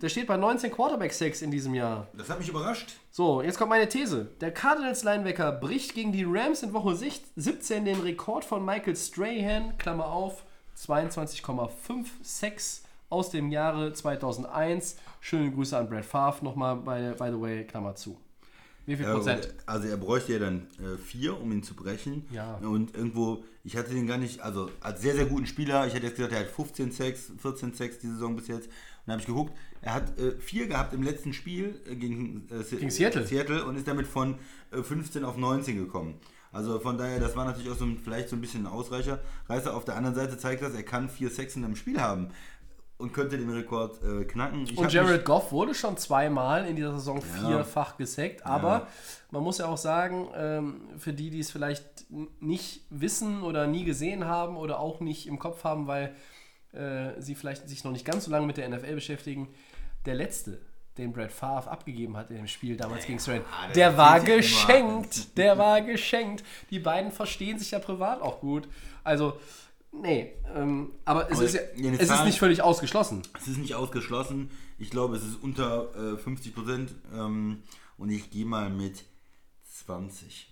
Der 0.00 0.08
steht 0.08 0.26
bei 0.26 0.38
19 0.38 0.70
Quarterback-Sacks 0.70 1.42
in 1.42 1.50
diesem 1.50 1.74
Jahr. 1.74 2.06
Das 2.16 2.30
hat 2.30 2.38
mich 2.38 2.48
überrascht. 2.48 2.92
So, 3.10 3.42
jetzt 3.42 3.58
kommt 3.58 3.68
meine 3.70 3.88
These. 3.88 4.28
Der 4.40 4.52
Cardinals-Linebacker 4.52 5.52
bricht 5.52 5.94
gegen 5.94 6.12
die 6.12 6.24
Rams 6.26 6.62
in 6.62 6.72
Woche 6.72 6.94
6 6.94 7.20
17 7.36 7.84
den 7.84 8.00
Rekord 8.00 8.44
von 8.44 8.64
Michael 8.64 8.96
Strahan, 8.96 9.76
Klammer 9.76 10.06
auf, 10.06 10.44
22,56 10.78 12.80
aus 13.10 13.30
dem 13.30 13.50
Jahre 13.50 13.92
2001. 13.92 14.96
Schöne 15.20 15.50
Grüße 15.52 15.76
an 15.76 15.88
Brad 15.88 16.04
Favre 16.04 16.44
nochmal, 16.44 16.76
by, 16.76 17.14
by 17.18 17.30
the 17.30 17.40
way, 17.40 17.64
Klammer 17.64 17.94
zu. 17.94 18.18
Wie 18.86 18.96
viel 18.96 19.04
Ja, 19.04 19.14
Prozent? 19.14 19.44
und, 19.46 19.54
also 19.68 19.88
er 19.88 19.96
bräuchte 19.98 20.32
ja 20.32 20.38
dann 20.38 20.66
äh, 20.78 20.96
vier, 20.96 21.38
um 21.40 21.52
ihn 21.52 21.62
zu 21.62 21.74
brechen. 21.74 22.24
Ja. 22.30 22.54
Und 22.56 22.96
irgendwo, 22.96 23.44
ich 23.62 23.76
hatte 23.76 23.90
den 23.92 24.06
gar 24.06 24.16
nicht, 24.18 24.40
also 24.40 24.70
als 24.80 25.02
sehr, 25.02 25.14
sehr 25.14 25.26
guten 25.26 25.46
Spieler, 25.46 25.86
ich 25.86 25.94
hätte 25.94 26.06
jetzt 26.06 26.16
gesagt, 26.16 26.32
er 26.32 26.40
hat 26.40 26.48
15 26.48 26.90
Sacks, 26.90 27.30
14 27.38 27.74
Sacks 27.74 27.98
die 27.98 28.08
Saison 28.08 28.34
bis 28.34 28.48
jetzt. 28.48 28.66
Und 28.66 28.72
dann 29.06 29.12
habe 29.12 29.20
ich 29.20 29.26
geguckt, 29.26 29.52
er 29.82 29.94
hat 29.94 30.18
äh, 30.18 30.32
vier 30.40 30.66
gehabt 30.66 30.94
im 30.94 31.02
letzten 31.02 31.32
Spiel 31.34 31.80
äh, 31.86 31.94
gegen, 31.94 32.48
äh, 32.50 32.64
Gegen 32.76 32.90
Seattle. 32.90 33.26
Seattle 33.26 33.64
und 33.64 33.76
ist 33.76 33.86
damit 33.86 34.06
von 34.06 34.36
äh, 34.72 34.82
15 34.82 35.24
auf 35.24 35.36
19 35.36 35.76
gekommen. 35.76 36.14
Also 36.52 36.80
von 36.80 36.98
daher, 36.98 37.20
das 37.20 37.36
war 37.36 37.44
natürlich 37.44 37.70
auch 37.70 37.76
so 37.76 37.84
ein, 37.84 37.98
vielleicht 38.02 38.28
so 38.28 38.34
ein 38.34 38.40
bisschen 38.40 38.66
ein 38.66 38.72
Ausreicher. 38.72 39.20
Reißer 39.48 39.72
auf 39.76 39.84
der 39.84 39.94
anderen 39.96 40.16
Seite 40.16 40.36
zeigt 40.36 40.62
das, 40.62 40.74
er 40.74 40.82
kann 40.82 41.08
vier 41.08 41.30
Sacks 41.30 41.54
in 41.54 41.64
einem 41.64 41.76
Spiel 41.76 42.00
haben 42.00 42.30
und 43.00 43.12
könnte 43.12 43.38
den 43.38 43.50
Rekord 43.50 44.02
äh, 44.02 44.24
knacken. 44.24 44.64
Ich 44.64 44.76
Und 44.76 44.92
Jared 44.92 45.24
Goff 45.24 45.50
wurde 45.52 45.74
schon 45.74 45.96
zweimal 45.96 46.66
in 46.66 46.76
dieser 46.76 46.92
Saison 46.92 47.16
Ja. 47.20 47.48
vierfach 47.48 47.96
gesackt. 47.96 48.44
Aber 48.46 48.86
man 49.30 49.42
muss 49.42 49.58
ja 49.58 49.66
auch 49.66 49.76
sagen, 49.78 50.28
ähm, 50.36 50.80
für 50.98 51.12
die, 51.12 51.30
die 51.30 51.40
es 51.40 51.50
vielleicht 51.50 51.84
nicht 52.40 52.82
wissen 52.90 53.42
oder 53.42 53.66
nie 53.66 53.84
gesehen 53.84 54.24
haben 54.26 54.56
oder 54.56 54.78
auch 54.80 55.00
nicht 55.00 55.26
im 55.26 55.38
Kopf 55.38 55.64
haben, 55.64 55.86
weil 55.86 56.14
äh, 56.72 57.20
sie 57.20 57.34
vielleicht 57.34 57.68
sich 57.68 57.84
noch 57.84 57.92
nicht 57.92 58.04
ganz 58.04 58.24
so 58.24 58.30
lange 58.30 58.46
mit 58.46 58.56
der 58.56 58.68
NFL 58.68 58.94
beschäftigen, 58.94 59.48
der 60.06 60.14
letzte, 60.14 60.60
den 60.98 61.12
Brad 61.12 61.32
Favre 61.32 61.70
abgegeben 61.70 62.16
hat 62.16 62.30
in 62.30 62.36
dem 62.36 62.46
Spiel 62.46 62.76
damals 62.76 63.06
gegen 63.06 63.18
Strand, 63.18 63.44
der 63.68 63.74
der 63.74 63.96
war 63.96 64.18
ja 64.18 64.36
geschenkt. 64.36 65.36
Der 65.38 65.56
war 65.58 65.80
geschenkt. 65.80 66.44
Die 66.70 66.78
beiden 66.78 67.10
verstehen 67.12 67.58
sich 67.58 67.70
ja 67.70 67.78
privat 67.78 68.20
auch 68.20 68.40
gut. 68.40 68.68
Also, 69.04 69.38
nee, 69.92 70.34
ähm, 70.54 70.92
aber 71.04 71.30
es, 71.30 71.36
Aber 71.36 71.44
ist, 71.46 71.54
ja, 71.54 71.60
es 71.92 72.00
ist 72.00 72.08
Zahl- 72.08 72.26
nicht 72.26 72.38
völlig 72.38 72.62
ausgeschlossen. 72.62 73.22
Es 73.38 73.48
ist 73.48 73.58
nicht 73.58 73.74
ausgeschlossen. 73.74 74.50
Ich 74.78 74.90
glaube, 74.90 75.16
es 75.16 75.24
ist 75.24 75.42
unter 75.42 76.14
äh, 76.14 76.16
50 76.16 76.54
Prozent. 76.54 76.94
Ähm, 77.14 77.62
und 77.98 78.10
ich 78.10 78.30
gehe 78.30 78.46
mal 78.46 78.70
mit 78.70 79.04
20. 79.84 80.48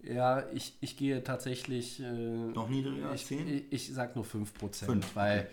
Ja, 0.00 0.48
ich, 0.52 0.76
ich 0.80 0.96
gehe 0.96 1.24
tatsächlich. 1.24 2.00
Äh, 2.00 2.12
Noch 2.12 2.68
niedriger 2.68 3.10
als 3.10 3.22
ich, 3.22 3.26
10? 3.28 3.48
ich, 3.48 3.64
ich 3.72 3.92
sag 3.94 4.14
nur 4.14 4.24
5%, 4.24 4.84
Fünf, 4.84 5.16
weil 5.16 5.48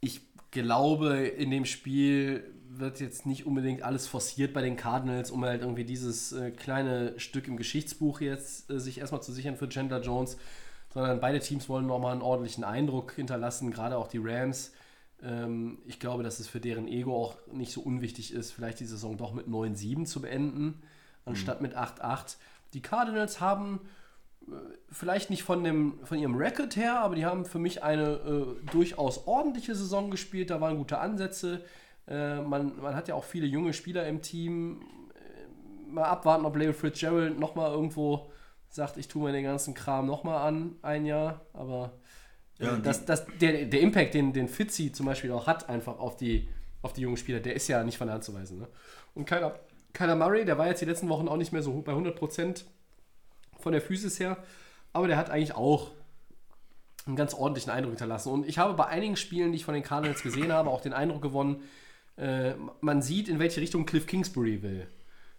ich 0.00 0.20
glaube, 0.50 1.26
in 1.26 1.50
dem 1.50 1.66
Spiel 1.66 2.50
wird 2.68 3.00
jetzt 3.00 3.26
nicht 3.26 3.46
unbedingt 3.46 3.82
alles 3.82 4.06
forciert 4.06 4.52
bei 4.54 4.62
den 4.62 4.76
Cardinals, 4.76 5.30
um 5.30 5.44
halt 5.44 5.62
irgendwie 5.62 5.84
dieses 5.84 6.32
äh, 6.32 6.50
kleine 6.50 7.18
Stück 7.20 7.48
im 7.48 7.56
Geschichtsbuch 7.56 8.20
jetzt 8.20 8.70
äh, 8.70 8.80
sich 8.80 8.98
erstmal 8.98 9.22
zu 9.22 9.32
sichern 9.32 9.56
für 9.56 9.68
Chandler 9.68 10.00
Jones, 10.00 10.36
sondern 10.96 11.20
beide 11.20 11.40
Teams 11.40 11.68
wollen 11.68 11.86
nochmal 11.86 12.12
einen 12.12 12.22
ordentlichen 12.22 12.64
Eindruck 12.64 13.12
hinterlassen, 13.12 13.70
gerade 13.70 13.98
auch 13.98 14.08
die 14.08 14.16
Rams. 14.16 14.72
Ähm, 15.22 15.76
ich 15.84 16.00
glaube, 16.00 16.22
dass 16.22 16.40
es 16.40 16.48
für 16.48 16.58
deren 16.58 16.88
Ego 16.88 17.14
auch 17.14 17.36
nicht 17.52 17.70
so 17.70 17.82
unwichtig 17.82 18.32
ist, 18.32 18.52
vielleicht 18.52 18.80
die 18.80 18.86
Saison 18.86 19.18
doch 19.18 19.34
mit 19.34 19.46
9-7 19.46 20.06
zu 20.06 20.22
beenden, 20.22 20.82
anstatt 21.26 21.60
mit 21.60 21.76
8-8. 21.76 22.38
Die 22.72 22.80
Cardinals 22.80 23.42
haben 23.42 23.80
äh, 24.48 24.52
vielleicht 24.90 25.28
nicht 25.28 25.42
von, 25.42 25.62
dem, 25.64 25.98
von 26.02 26.18
ihrem 26.18 26.34
Record 26.34 26.76
her, 26.76 27.00
aber 27.00 27.14
die 27.14 27.26
haben 27.26 27.44
für 27.44 27.58
mich 27.58 27.82
eine 27.82 28.12
äh, 28.12 28.70
durchaus 28.72 29.26
ordentliche 29.26 29.74
Saison 29.74 30.10
gespielt. 30.10 30.48
Da 30.48 30.62
waren 30.62 30.78
gute 30.78 30.96
Ansätze. 30.96 31.62
Äh, 32.08 32.40
man, 32.40 32.80
man 32.80 32.94
hat 32.94 33.08
ja 33.08 33.16
auch 33.16 33.24
viele 33.24 33.44
junge 33.44 33.74
Spieler 33.74 34.06
im 34.06 34.22
Team. 34.22 34.80
Äh, 35.12 35.92
mal 35.92 36.04
abwarten, 36.04 36.46
ob 36.46 36.56
Larry 36.56 36.72
Fitzgerald 36.72 37.38
nochmal 37.38 37.70
irgendwo 37.70 38.30
sagt, 38.68 38.96
ich 38.96 39.08
tue 39.08 39.24
mir 39.24 39.32
den 39.32 39.44
ganzen 39.44 39.74
Kram 39.74 40.06
nochmal 40.06 40.46
an, 40.46 40.76
ein 40.82 41.06
Jahr. 41.06 41.40
Aber 41.52 41.92
Ja, 42.58 42.76
das, 42.76 43.04
das, 43.04 43.26
der, 43.40 43.66
der 43.66 43.80
Impact, 43.80 44.14
den, 44.14 44.32
den 44.32 44.48
Fitzy 44.48 44.92
zum 44.92 45.06
Beispiel 45.06 45.32
auch 45.32 45.46
hat, 45.46 45.68
einfach 45.68 45.98
auf 45.98 46.16
die, 46.16 46.48
auf 46.82 46.92
die 46.92 47.02
jungen 47.02 47.16
Spieler, 47.16 47.40
der 47.40 47.54
ist 47.54 47.68
ja 47.68 47.82
nicht 47.84 47.98
von 47.98 48.06
der 48.06 48.14
Hand 48.14 48.24
zu 48.24 48.34
weisen. 48.34 48.58
Ne? 48.58 48.68
Und 49.14 49.26
keiner, 49.26 49.58
keiner 49.92 50.16
Murray, 50.16 50.44
der 50.44 50.58
war 50.58 50.66
jetzt 50.68 50.80
die 50.80 50.86
letzten 50.86 51.08
Wochen 51.08 51.28
auch 51.28 51.36
nicht 51.36 51.52
mehr 51.52 51.62
so 51.62 51.72
bei 51.82 51.92
100% 51.92 52.64
von 53.58 53.72
der 53.72 53.80
Physis 53.80 54.20
her, 54.20 54.36
aber 54.92 55.08
der 55.08 55.16
hat 55.16 55.30
eigentlich 55.30 55.54
auch 55.54 55.90
einen 57.06 57.16
ganz 57.16 57.34
ordentlichen 57.34 57.70
Eindruck 57.70 57.92
hinterlassen. 57.92 58.32
Und 58.32 58.46
ich 58.46 58.58
habe 58.58 58.74
bei 58.74 58.86
einigen 58.86 59.16
Spielen, 59.16 59.52
die 59.52 59.56
ich 59.56 59.64
von 59.64 59.74
den 59.74 59.82
Cardinals 59.82 60.22
gesehen 60.22 60.52
habe, 60.52 60.70
auch 60.70 60.80
den 60.80 60.92
Eindruck 60.92 61.22
gewonnen, 61.22 61.62
äh, 62.16 62.54
man 62.80 63.02
sieht, 63.02 63.28
in 63.28 63.38
welche 63.38 63.60
Richtung 63.60 63.86
Cliff 63.86 64.06
Kingsbury 64.06 64.62
will. 64.62 64.88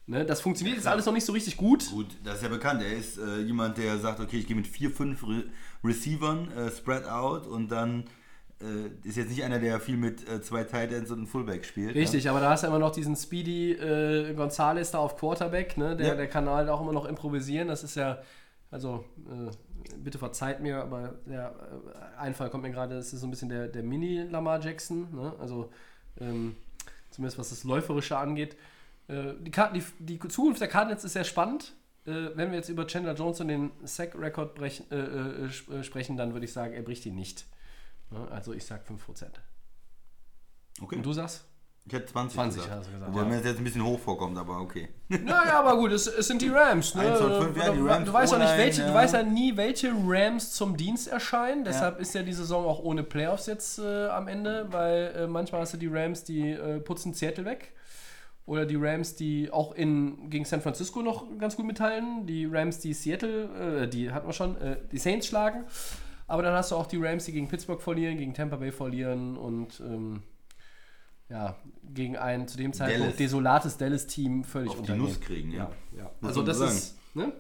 Ne? 0.08 0.26
Das 0.26 0.42
funktioniert 0.42 0.78
jetzt 0.78 0.88
alles 0.88 1.06
noch 1.06 1.14
nicht 1.14 1.26
so 1.26 1.34
richtig 1.34 1.58
gut. 1.58 1.90
Gut, 1.92 2.08
das 2.24 2.36
ist 2.38 2.44
ja 2.44 2.50
bekannt. 2.50 2.82
Er 2.82 2.96
ist 2.96 3.18
äh, 3.18 3.40
jemand, 3.42 3.78
der 3.78 3.98
sagt, 3.98 4.20
okay, 4.20 4.38
ich 4.38 4.48
gehe 4.48 4.56
mit 4.56 4.68
vier, 4.68 4.90
fünf 4.90 5.24
Re 5.24 5.44
Receivern, 5.84 6.50
äh, 6.54 6.72
spread 6.72 7.06
out 7.08 7.46
und 7.46 7.70
dann 7.70 8.06
äh, 8.62 8.88
ist 9.08 9.18
jetzt 9.18 9.30
nicht 9.30 9.44
einer, 9.44 9.60
der 9.60 9.80
viel 9.80 9.98
mit 9.98 10.28
äh, 10.28 10.42
zwei 10.42 10.64
Tight 10.64 10.92
Ends 10.92 11.12
und 11.12 11.18
einem 11.20 11.28
Fullback 11.28 11.66
spielt. 11.66 11.94
Richtig, 11.96 12.30
aber 12.30 12.40
da 12.40 12.50
hast 12.52 12.64
du 12.64 12.68
immer 12.68 12.80
noch 12.80 12.92
diesen 12.92 13.16
Speedy 13.16 13.74
äh, 13.74 14.34
Gonzales 14.34 14.92
da 14.92 15.00
auf 15.00 15.18
Quarterback, 15.18 15.78
ne? 15.78 15.96
der, 15.96 16.08
Ja. 16.08 16.16
der 16.16 16.28
kann 16.28 16.50
halt 16.50 16.70
auch 16.70 16.82
immer 16.82 16.94
noch 16.94 17.06
improvisieren. 17.06 17.68
Das 17.68 17.84
ist 17.84 17.96
ja, 17.96 18.18
also 18.72 19.04
äh, 19.28 19.52
bitte 19.98 20.18
verzeiht 20.18 20.62
mir, 20.62 20.78
aber 20.82 21.16
der 21.26 21.54
äh, 22.18 22.20
Einfall 22.20 22.50
kommt 22.50 22.64
mir 22.64 22.72
gerade, 22.72 22.96
das 22.96 23.14
ist 23.14 23.20
so 23.20 23.28
ein 23.28 23.32
bisschen 23.32 23.50
der, 23.50 23.68
der 23.68 23.84
Mini-Lamar 23.84 24.60
Jackson, 24.62 25.08
ne? 25.14 25.34
also 25.40 25.70
ähm, 26.20 26.56
zumindest 27.12 27.38
was 27.38 27.50
das 27.50 27.64
Läuferische 27.66 28.18
angeht. 28.18 28.56
Äh, 29.08 29.34
die, 29.40 29.52
Card- 29.52 29.76
die, 29.76 29.84
die 30.00 30.20
Zukunft 30.28 30.62
der 30.62 30.68
Cardinals 30.68 31.04
ist 31.04 31.14
sehr 31.14 31.24
spannend. 31.24 31.74
Äh, 32.06 32.36
wenn 32.36 32.52
wir 32.52 32.58
jetzt 32.58 32.70
über 32.70 32.88
Chandler 32.88 33.14
Jones 33.14 33.40
und 33.42 33.48
den 33.50 33.72
Sack-Record 33.84 34.60
äh, 34.62 34.96
äh, 34.96 35.46
äh, 35.46 35.84
sprechen, 35.84 36.18
dann 36.18 36.34
würde 36.34 36.46
ich 36.46 36.54
sagen, 36.54 36.74
er 36.74 36.82
bricht 36.82 37.06
ihn 37.06 37.16
nicht. 37.16 37.46
Also 38.32 38.54
ich 38.54 38.66
sage 38.66 38.84
5%. 38.88 39.26
Okay. 40.82 40.96
Und 40.96 41.06
du 41.06 41.12
sagst? 41.14 41.46
Ich 41.86 41.94
hätte 41.94 42.08
20, 42.08 42.36
20 42.36 42.62
gesagt. 42.62 42.80
hast 42.80 42.88
du 42.88 42.94
gesagt, 42.94 43.12
Wobei 43.14 43.22
ja. 43.22 43.28
mir 43.30 43.36
das 43.38 43.46
jetzt 43.46 43.58
ein 43.60 43.64
bisschen 43.64 43.84
hoch 43.84 43.98
vorkommt, 44.00 44.38
aber 44.38 44.60
okay. 44.60 44.90
Naja, 45.08 45.60
aber 45.60 45.78
gut, 45.78 45.94
es, 45.94 46.06
es 46.06 46.28
sind 46.28 46.42
die 46.42 46.50
Rams. 46.50 46.96
Ne? 46.96 47.02
Eins 47.02 47.22
und 47.22 47.44
fünf, 47.44 47.58
ja, 47.58 47.72
die 47.72 47.78
du, 47.80 47.88
Rams 47.88 48.06
du, 48.06 48.14
weißt 48.14 48.34
ja 48.34 48.40
nicht, 48.40 48.58
welche, 48.58 48.82
du 48.82 48.88
ja. 48.90 48.94
weißt 48.94 49.14
ja 49.14 49.24
nie, 49.24 49.56
welche 49.56 49.94
Rams 50.06 50.52
zum 50.52 50.76
Dienst 50.76 51.08
erscheinen. 51.08 51.64
Deshalb 51.64 52.02
ist 52.02 52.14
ja 52.14 52.24
die 52.24 52.34
Saison 52.34 52.66
auch 52.66 52.80
ohne 52.80 53.04
Playoffs 53.04 53.46
jetzt 53.46 53.80
äh, 53.80 54.08
am 54.08 54.28
Ende, 54.28 54.68
weil 54.70 55.14
äh, 55.16 55.28
manchmal 55.28 55.62
hast 55.62 55.74
du 55.74 55.78
die 55.78 55.88
Rams, 55.88 56.26
die 56.26 56.52
äh, 56.52 56.82
putzen 56.82 57.14
Seattle 57.14 57.46
weg. 57.46 57.74
Oder 58.48 58.66
die 58.66 58.78
Rams, 58.78 59.14
die 59.16 59.52
auch 59.52 59.74
in, 59.76 60.30
gegen 60.32 60.46
San 60.46 60.62
Francisco 60.62 61.02
noch 61.04 61.26
ganz 61.38 61.56
gut 61.58 61.66
mithalten. 61.68 62.26
Die 62.26 62.46
Rams, 62.46 62.80
die 62.80 62.94
Seattle, 62.94 63.84
äh, 63.84 63.88
die 63.90 64.10
hatten 64.12 64.26
wir 64.26 64.34
schon, 64.34 64.56
äh, 64.60 64.78
die 64.92 64.98
Saints 64.98 65.28
schlagen. 65.28 65.66
Aber 66.28 66.42
dann 66.44 66.54
hast 66.56 66.72
du 66.72 66.76
auch 66.76 66.88
die 66.88 66.98
Rams, 66.98 67.26
die 67.26 67.34
gegen 67.34 67.48
Pittsburgh 67.50 67.82
verlieren, 67.82 68.18
gegen 68.18 68.34
Tampa 68.34 68.56
Bay 68.56 68.72
verlieren 68.72 69.38
und 69.38 69.80
ähm, 69.82 70.24
ja, 71.30 71.58
gegen 71.84 72.16
ein 72.18 72.48
zu 72.48 72.58
dem 72.58 72.72
Zeitpunkt 72.74 73.02
Dallas. 73.04 73.18
desolates 73.18 73.78
Dallas-Team 73.78 74.44
völlig 74.46 74.70
Auf 74.70 74.76
die 74.78 74.82
untergehen. 74.82 75.06
Nuss 75.06 75.20
kriegen, 75.20 75.52
ja. 75.52 75.70
Ja, 75.98 76.10
Muss 76.22 76.30
also 76.30 76.42
das 76.44 76.58
sagen. 76.60 76.72
ist, 76.72 76.98
ne? 77.16 77.34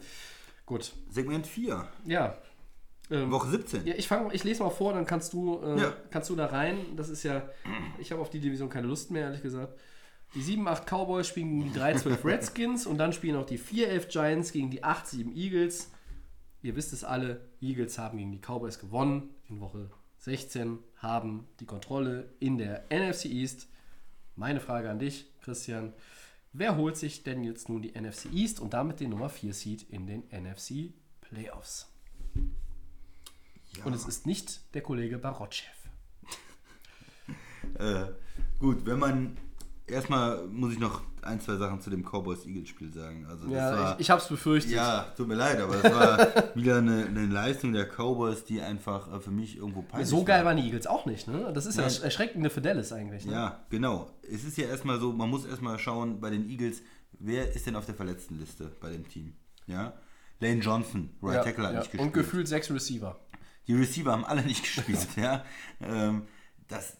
Gut. 0.65 0.91
Segment 1.09 1.47
4, 1.47 1.87
Ja. 2.05 2.37
Ähm, 3.09 3.31
Woche 3.31 3.47
17. 3.49 3.87
ja, 3.87 3.95
ich 3.95 4.05
fange, 4.09 4.33
ich 4.33 4.43
lese 4.43 4.61
mal 4.61 4.69
vor, 4.69 4.91
dann 4.91 5.05
kannst 5.05 5.31
du, 5.31 5.61
äh, 5.63 5.79
Ja. 5.79 5.93
kannst 6.11 6.29
du 6.29 6.35
da 6.35 6.47
rein. 6.47 6.77
Das 6.97 7.07
ist 7.07 7.23
ja, 7.23 7.43
ich 7.99 8.11
habe 8.11 8.21
auf 8.21 8.29
die 8.29 8.41
Division 8.41 8.67
keine 8.69 8.87
Lust 8.87 9.09
mehr, 9.11 9.23
ehrlich 9.27 9.41
gesagt. 9.41 9.79
Die 10.35 10.41
7-8 10.41 10.85
Cowboys 10.85 11.27
spielen 11.27 11.59
gegen 11.59 11.73
die 11.73 11.79
3-12 11.79 12.23
Redskins 12.25 12.85
und 12.85 12.97
dann 12.97 13.13
spielen 13.13 13.37
auch 13.37 13.45
die 13.45 13.59
4-11 13.59 14.07
Giants 14.07 14.51
gegen 14.51 14.69
die 14.69 14.83
8-7 14.83 15.33
Eagles. 15.35 15.91
Ihr 16.61 16.75
wisst 16.75 16.93
es 16.93 17.03
alle, 17.03 17.41
Eagles 17.61 17.97
haben 17.97 18.17
gegen 18.17 18.31
die 18.31 18.39
Cowboys 18.39 18.79
gewonnen 18.79 19.29
in 19.49 19.59
Woche 19.61 19.89
16, 20.19 20.79
haben 20.97 21.47
die 21.59 21.65
Kontrolle 21.65 22.33
in 22.39 22.57
der 22.57 22.85
NFC 22.89 23.25
East. 23.25 23.67
Meine 24.35 24.59
Frage 24.59 24.89
an 24.89 24.99
dich, 24.99 25.27
Christian. 25.41 25.93
Wer 26.53 26.75
holt 26.75 26.97
sich 26.97 27.23
denn 27.23 27.43
jetzt 27.43 27.69
nun 27.69 27.81
die 27.81 27.99
NFC 27.99 28.33
East 28.33 28.59
und 28.59 28.73
damit 28.73 28.99
den 28.99 29.11
Nummer 29.11 29.29
4 29.29 29.53
Seed 29.53 29.83
in 29.89 30.07
den 30.07 30.23
NFC 30.31 30.93
Playoffs? 31.21 31.87
Und 33.83 33.93
es 33.93 34.05
ist 34.05 34.25
nicht 34.25 34.73
der 34.73 34.81
Kollege 34.81 35.17
Barotschew. 35.17 35.67
Äh, 37.79 38.07
gut, 38.59 38.85
wenn 38.85 38.99
man. 38.99 39.37
Erstmal 39.87 40.45
muss 40.47 40.73
ich 40.73 40.79
noch 40.79 41.01
ein, 41.21 41.39
zwei 41.39 41.55
Sachen 41.55 41.79
zu 41.81 41.89
dem 41.89 42.03
Cowboys-Eagles-Spiel 42.03 42.93
sagen. 42.93 43.25
Also 43.29 43.45
das 43.45 43.53
Ja, 43.53 43.71
war, 43.77 43.93
ich, 43.95 44.01
ich 44.01 44.09
habe 44.09 44.21
es 44.21 44.27
befürchtet. 44.27 44.73
Ja, 44.73 45.03
tut 45.15 45.27
mir 45.27 45.35
leid, 45.35 45.59
aber 45.61 45.77
das 45.77 45.93
war 45.93 46.17
wieder 46.55 46.77
eine, 46.77 47.05
eine 47.05 47.25
Leistung 47.25 47.71
der 47.73 47.85
Cowboys, 47.87 48.43
die 48.43 48.61
einfach 48.61 49.13
äh, 49.13 49.19
für 49.21 49.31
mich 49.31 49.57
irgendwo 49.57 49.81
peinlich 49.81 50.09
so 50.09 50.23
geil 50.23 50.39
war. 50.39 50.45
waren 50.51 50.57
die 50.57 50.63
Eagles 50.63 50.87
auch 50.87 51.05
nicht, 51.05 51.27
ne? 51.27 51.51
Das 51.53 51.65
ist 51.65 51.77
ja 51.77 51.83
das 51.83 51.99
Erschreckende 51.99 52.49
für 52.49 52.61
Dallas 52.61 52.91
eigentlich. 52.91 53.25
Ne? 53.25 53.31
Ja, 53.33 53.65
genau. 53.69 54.11
Es 54.29 54.43
ist 54.43 54.57
ja 54.57 54.67
erstmal 54.67 54.99
so, 54.99 55.13
man 55.13 55.29
muss 55.29 55.45
erstmal 55.45 55.79
schauen 55.79 56.19
bei 56.19 56.29
den 56.29 56.49
Eagles, 56.49 56.81
wer 57.19 57.53
ist 57.55 57.65
denn 57.65 57.75
auf 57.77 57.85
der 57.85 57.95
Verletztenliste 57.95 58.71
bei 58.81 58.89
dem 58.89 59.07
Team? 59.07 59.33
Ja? 59.67 59.93
Lane 60.39 60.59
Johnson, 60.59 61.09
Right 61.21 61.35
Ja, 61.37 61.43
Tackle, 61.43 61.63
hat 61.65 61.73
ja. 61.73 61.79
nicht 61.79 61.91
gespielt. 61.91 62.07
Und 62.07 62.13
gefühlt 62.13 62.47
sechs 62.47 62.69
Receiver. 62.69 63.17
Die 63.67 63.73
Receiver 63.73 64.11
haben 64.11 64.25
alle 64.25 64.43
nicht 64.43 64.63
gespielt, 64.63 65.07
ja. 65.15 65.43
Ähm, 65.81 66.23
das, 66.67 66.97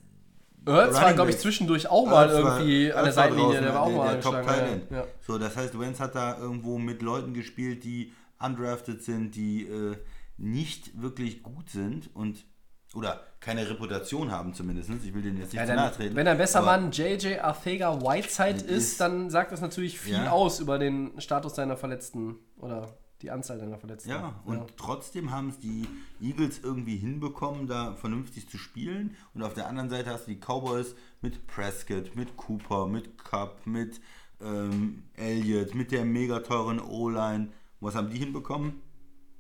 Ertz 0.68 0.96
war, 0.96 1.14
glaube 1.14 1.30
ich, 1.32 1.38
zwischendurch 1.40 1.90
auch 1.90 2.06
mal 2.06 2.30
Ertz 2.30 2.44
war- 2.44 2.60
irgendwie 2.60 2.92
an 2.94 2.96
der 2.98 3.06
war 3.06 3.12
Seitenlinie. 3.12 3.62
Der 3.62 3.74
war 3.74 3.82
auch 3.82 3.92
mal 3.92 4.12
der 4.14 4.22
Top 4.22 4.36
End. 4.36 4.92
Ja. 4.92 5.04
So, 5.26 5.38
das 5.38 5.56
heißt, 5.56 5.80
Wentz 5.80 6.00
hat 6.00 6.16
da 6.16 6.38
irgendwo 6.38 6.78
mit 6.78 7.02
Leuten 7.02 7.34
gespielt, 7.34 7.84
die 7.84 8.14
undrafted 8.40 9.04
sind, 9.04 9.36
die 9.36 9.64
äh, 9.68 9.96
nicht 10.38 11.02
wirklich 11.02 11.42
gut 11.44 11.70
sind 11.70 12.10
und 12.16 12.46
oder 12.94 13.20
keine 13.40 13.70
Reputation 13.70 14.32
haben 14.32 14.54
zumindest. 14.54 14.90
Ich 15.04 15.14
will 15.14 15.22
denen 15.22 15.38
jetzt 15.38 15.52
nicht 15.54 15.60
Ja, 15.62 15.66
zu 15.68 15.76
nahe 15.76 15.92
treten. 15.92 16.16
wenn 16.16 16.28
ein 16.28 16.38
besser 16.38 16.62
Mann 16.62 16.92
JJ 16.92 17.40
Arthega 17.40 18.00
Whiteside 18.02 18.60
ist, 18.64 18.92
Ist- 18.94 19.02
dann 19.02 19.30
sagt 19.30 19.52
das 19.52 19.62
natürlich 19.62 20.00
viel 20.00 20.14
Ja. 20.14 20.32
aus 20.32 20.60
über 20.60 20.80
den 20.80 21.20
Status 21.20 21.56
seiner 21.56 21.76
Verletzten 21.78 22.36
oder 22.58 22.98
die 23.22 23.32
Anzahl 23.32 23.58
deiner 23.58 23.78
Verletzten. 23.78 24.10
Ja, 24.10 24.40
und 24.46 24.78
trotzdem 24.78 25.32
haben 25.32 25.50
es 25.50 25.60
die 25.60 25.88
Eagles 26.22 26.60
irgendwie 26.64 26.98
hinbekommen, 26.98 27.68
da 27.68 27.96
vernünftig 27.96 28.48
zu 28.50 28.58
spielen. 28.58 29.16
Und 29.34 29.44
auf 29.44 29.54
der 29.54 29.68
anderen 29.68 29.90
Seite 29.90 30.12
hast 30.12 30.28
du 30.28 30.32
die 30.32 30.40
Cowboys 30.40 30.96
mit 31.22 31.48
Prescott, 31.48 32.16
mit 32.16 32.38
Cooper, 32.38 32.88
mit 32.88 33.18
Cup, 33.18 33.66
mit 33.66 34.00
ähm, 34.42 35.04
Elliott, 35.16 35.74
mit 35.74 35.92
der 35.92 36.06
mega 36.06 36.40
teuren 36.40 36.80
O-Line. 36.80 37.50
Was 37.80 37.96
haben 37.96 38.10
die 38.10 38.20
hinbekommen? 38.20 38.82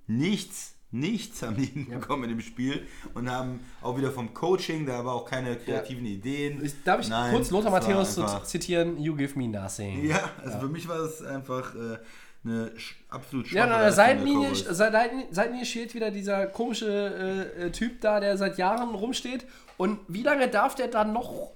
Nichts. 0.08 0.74
Nichts 0.90 1.44
haben 1.44 1.58
die 1.58 1.66
hinbekommen 1.66 2.30
in 2.30 2.38
dem 2.38 2.42
Spiel 2.42 2.88
und 3.14 3.30
haben 3.30 3.60
auch 3.82 3.98
wieder 3.98 4.10
vom 4.10 4.34
Coaching, 4.34 4.86
da 4.86 5.04
war 5.04 5.16
auch 5.16 5.26
keine 5.26 5.58
kreativen 5.58 6.06
Ideen. 6.06 6.64
Ich, 6.64 6.82
darf 6.84 7.02
ich 7.02 7.10
Nein, 7.10 7.34
kurz 7.34 7.52
Lothar 7.52 7.72
Matthäus 7.72 8.18
zitieren? 8.46 8.98
You 8.98 9.14
give 9.14 9.38
me 9.38 9.50
nothing. 9.50 10.06
Ja, 10.08 10.32
also 10.42 10.60
für 10.60 10.70
mich 10.70 10.88
war 10.88 11.02
es 11.02 11.22
einfach 11.22 11.76
äh, 11.76 11.98
eine 12.48 12.72
absolut 13.10 13.52
Ja, 13.52 13.64
schwache 13.64 13.76
an 13.76 13.82
der 13.82 13.92
Seitenlinie. 13.92 14.56
Seitenlinie, 14.56 15.28
Seitenlinie 15.32 15.66
steht 15.66 15.94
wieder 15.94 16.12
dieser 16.12 16.48
komische 16.48 17.50
äh, 17.58 17.66
äh, 17.66 17.72
Typ 17.72 18.02
da, 18.02 18.20
der 18.20 18.38
seit 18.38 18.58
Jahren 18.58 18.96
rumsteht. 18.96 19.46
Und 19.78 20.00
wie 20.08 20.24
lange 20.24 20.48
darf 20.48 20.76
der 20.76 20.88
dann 20.88 21.14
noch? 21.14 21.52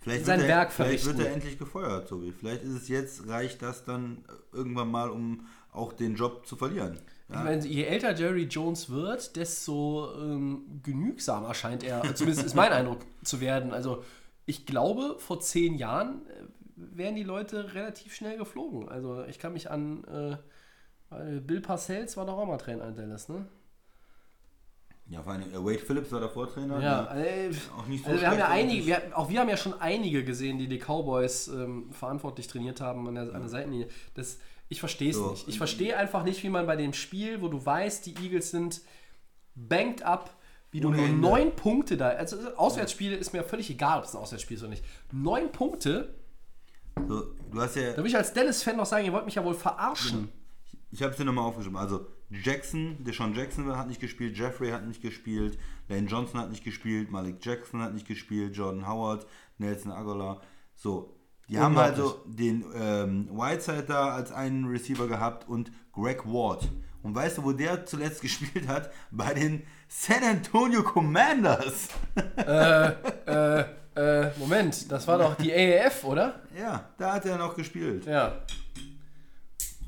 Vielleicht 0.00 0.24
sein 0.24 0.40
er, 0.40 0.48
Werk 0.48 0.72
Vielleicht 0.72 1.04
wird 1.04 1.16
verrichten. 1.16 1.32
er 1.32 1.34
endlich 1.34 1.58
gefeuert, 1.58 2.08
Tobi. 2.08 2.32
Vielleicht 2.32 2.62
ist 2.62 2.72
es 2.72 2.88
jetzt, 2.88 3.28
reicht 3.28 3.60
das 3.60 3.84
dann 3.84 4.24
irgendwann 4.52 4.90
mal, 4.90 5.10
um 5.10 5.46
auch 5.72 5.92
den 5.92 6.14
Job 6.14 6.46
zu 6.46 6.56
verlieren. 6.56 6.98
Ich 7.28 7.36
meine, 7.36 7.64
je 7.64 7.84
älter 7.84 8.12
Jerry 8.12 8.44
Jones 8.44 8.90
wird, 8.90 9.36
desto 9.36 10.10
ähm, 10.20 10.80
genügsamer 10.82 11.54
scheint 11.54 11.84
er, 11.84 12.02
zumindest 12.16 12.44
ist 12.44 12.56
mein 12.56 12.72
Eindruck, 12.72 13.00
zu 13.22 13.40
werden. 13.40 13.72
Also 13.72 14.02
ich 14.46 14.66
glaube, 14.66 15.14
vor 15.18 15.38
zehn 15.38 15.76
Jahren 15.76 16.26
äh, 16.26 16.46
wären 16.92 17.14
die 17.14 17.22
Leute 17.22 17.74
relativ 17.74 18.14
schnell 18.14 18.38
geflogen. 18.38 18.88
Also 18.88 19.24
ich 19.24 19.38
kann 19.38 19.52
mich 19.52 19.70
an 19.70 20.04
äh, 20.04 20.36
weil 21.10 21.40
Bill 21.40 21.60
Parcells 21.60 22.16
war 22.16 22.24
doch 22.24 22.38
auch 22.38 22.46
mal 22.46 22.56
Trainer 22.56 22.88
in 22.88 22.94
Dallas, 22.94 23.28
ne? 23.28 23.46
Ja, 25.08 25.22
vor 25.24 25.32
allem, 25.32 25.42
äh, 25.52 25.56
Wade 25.56 25.80
Phillips 25.80 26.12
war 26.12 26.20
davor 26.20 26.48
Trainer. 26.48 26.80
Ja, 26.80 27.16
äh, 27.16 27.50
auch 27.76 27.86
nicht 27.86 28.04
so 28.04 28.10
also 28.10 28.20
wir 28.22 28.30
haben 28.30 28.38
ja 28.38 28.48
einige, 28.48 28.86
wir, 28.86 29.02
auch 29.18 29.28
wir 29.28 29.40
haben 29.40 29.48
ja 29.48 29.56
schon 29.56 29.74
einige 29.80 30.24
gesehen, 30.24 30.58
die 30.58 30.68
die 30.68 30.78
Cowboys 30.78 31.48
ähm, 31.48 31.92
verantwortlich 31.92 32.46
trainiert 32.46 32.80
haben 32.80 33.08
an 33.08 33.16
der, 33.16 33.34
an 33.34 33.40
der 33.40 33.48
Seitenlinie. 33.48 33.88
Das, 34.14 34.38
ich 34.68 34.78
verstehe 34.78 35.10
es 35.10 35.16
So. 35.16 35.32
nicht. 35.32 35.48
Ich 35.48 35.58
verstehe 35.58 35.96
einfach 35.96 36.22
nicht, 36.22 36.44
wie 36.44 36.48
man 36.48 36.64
bei 36.68 36.76
dem 36.76 36.92
Spiel, 36.92 37.42
wo 37.42 37.48
du 37.48 37.64
weißt, 37.64 38.06
die 38.06 38.14
Eagles 38.22 38.52
sind 38.52 38.82
banked 39.56 40.04
up, 40.04 40.32
wie 40.70 40.78
du 40.78 40.88
Ohne 40.88 40.98
nur 40.98 41.06
Ende. 41.06 41.20
neun 41.20 41.56
Punkte 41.56 41.96
da. 41.96 42.10
Also 42.10 42.36
Auswärtsspiele 42.56 43.16
ist 43.16 43.32
mir 43.32 43.42
völlig 43.42 43.68
egal, 43.68 43.98
ob 43.98 44.04
es 44.04 44.14
ein 44.14 44.18
Auswärtsspiel 44.20 44.56
ist 44.58 44.62
oder 44.62 44.70
nicht. 44.70 44.84
Neun 45.10 45.50
Punkte, 45.50 46.14
so, 47.08 47.34
du 47.50 47.60
hast 47.60 47.76
ja, 47.76 47.92
da 47.92 47.98
will 47.98 48.06
ich 48.06 48.16
als 48.16 48.32
Dallas-Fan 48.32 48.76
noch 48.76 48.86
sagen, 48.86 49.04
ihr 49.04 49.12
wollt 49.12 49.24
mich 49.24 49.34
ja 49.34 49.44
wohl 49.44 49.54
verarschen. 49.54 50.28
ich 50.90 51.02
habe 51.02 51.12
es 51.12 51.16
dir 51.16 51.24
nochmal 51.24 51.44
aufgeschrieben. 51.44 51.78
Also 51.78 52.06
Jackson, 52.30 53.02
Deshaun 53.04 53.34
Jackson 53.34 53.76
hat 53.76 53.88
nicht 53.88 54.00
gespielt, 54.00 54.36
Jeffrey 54.36 54.70
hat 54.70 54.86
nicht 54.86 55.02
gespielt, 55.02 55.58
Lane 55.88 56.06
Johnson 56.06 56.40
hat 56.40 56.50
nicht 56.50 56.64
gespielt, 56.64 57.10
Malik 57.10 57.44
Jackson 57.44 57.82
hat 57.82 57.92
nicht 57.92 58.06
gespielt, 58.06 58.56
Jordan 58.56 58.86
Howard, 58.86 59.26
Nelson 59.58 59.90
Aguilar. 59.90 60.40
So, 60.74 61.16
die 61.48 61.58
haben 61.58 61.76
also 61.76 62.22
den 62.26 62.64
ähm, 62.74 63.28
Whiteside 63.32 63.82
da 63.82 64.14
als 64.14 64.30
einen 64.30 64.66
Receiver 64.66 65.08
gehabt 65.08 65.48
und 65.48 65.72
Greg 65.92 66.24
Ward. 66.24 66.68
Und 67.02 67.14
weißt 67.14 67.38
du, 67.38 67.44
wo 67.44 67.52
der 67.52 67.86
zuletzt 67.86 68.20
gespielt 68.22 68.68
hat? 68.68 68.92
Bei 69.10 69.34
den 69.34 69.64
San 69.88 70.22
Antonio 70.22 70.84
Commanders. 70.84 71.88
Äh, 72.36 73.64
Moment, 74.38 74.90
das 74.90 75.06
war 75.08 75.18
doch 75.18 75.34
die 75.34 75.52
AAF, 75.82 76.04
oder? 76.04 76.34
Ja, 76.58 76.84
da 76.96 77.14
hat 77.14 77.26
er 77.26 77.36
noch 77.36 77.54
gespielt. 77.56 78.06
Ja. 78.06 78.32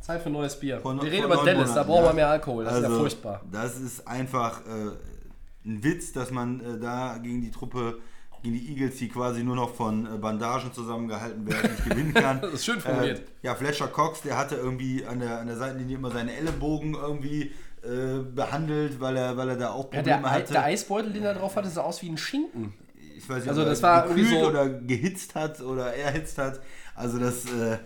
Zeit 0.00 0.22
für 0.22 0.30
neues 0.30 0.58
Bier. 0.58 0.80
Vor- 0.80 1.00
wir 1.00 1.10
reden 1.10 1.24
über 1.26 1.36
Dallas, 1.44 1.74
da 1.74 1.84
Monaten, 1.84 1.88
brauchen 1.88 2.02
wir 2.02 2.08
ja. 2.08 2.12
mehr 2.14 2.28
Alkohol. 2.30 2.64
Das 2.64 2.74
ist 2.74 2.80
ja 2.82 2.88
Also, 2.88 3.00
furchtbar. 3.00 3.40
Das 3.52 3.78
ist 3.78 4.06
einfach 4.08 4.60
äh, 4.66 5.68
ein 5.68 5.84
Witz, 5.84 6.12
dass 6.12 6.30
man 6.32 6.60
äh, 6.60 6.78
da 6.80 7.18
gegen 7.22 7.40
die 7.40 7.52
Truppe, 7.52 7.98
gegen 8.42 8.54
die 8.56 8.68
Eagles, 8.72 8.96
die 8.98 9.08
quasi 9.08 9.44
nur 9.44 9.54
noch 9.54 9.72
von 9.74 10.06
äh, 10.12 10.18
Bandagen 10.18 10.72
zusammengehalten 10.72 11.46
werden, 11.48 11.70
nicht 11.70 11.84
gewinnen 11.88 12.14
kann. 12.14 12.40
Das 12.40 12.52
ist 12.54 12.64
schön 12.64 12.80
formuliert. 12.80 13.20
Äh, 13.20 13.22
ja, 13.46 13.54
Fletcher 13.54 13.86
Cox, 13.86 14.22
der 14.22 14.36
hatte 14.36 14.56
irgendwie 14.56 15.06
an 15.06 15.20
der, 15.20 15.38
an 15.38 15.46
der 15.46 15.56
Seitenlinie 15.56 15.96
immer 15.98 16.10
seine 16.10 16.34
Ellenbogen 16.34 16.94
irgendwie 16.94 17.52
äh, 17.84 18.18
behandelt, 18.34 19.00
weil 19.00 19.16
er, 19.16 19.36
weil 19.36 19.50
er 19.50 19.56
da 19.56 19.70
auch 19.70 19.84
Ja, 19.92 20.00
Probleme 20.00 20.04
der, 20.22 20.24
Ei- 20.24 20.34
hatte. 20.40 20.52
der 20.52 20.64
Eisbeutel, 20.64 21.12
den 21.12 21.22
er 21.22 21.34
drauf 21.34 21.54
hatte, 21.54 21.68
sah 21.68 21.82
aus 21.82 22.02
wie 22.02 22.08
ein 22.08 22.18
Schinken. 22.18 22.74
Ich 23.22 23.28
weiß 23.28 23.40
nicht, 23.40 23.48
also 23.48 23.62
ob 23.62 23.68
das 23.68 23.82
war 23.82 24.08
gekühlt 24.08 24.28
so- 24.28 24.48
oder 24.48 24.68
gehitzt 24.68 25.34
hat 25.34 25.60
oder 25.60 25.94
erhitzt 25.94 26.38
hat. 26.38 26.60
Also 26.94 27.18
das 27.18 27.44
äh, 27.46 27.78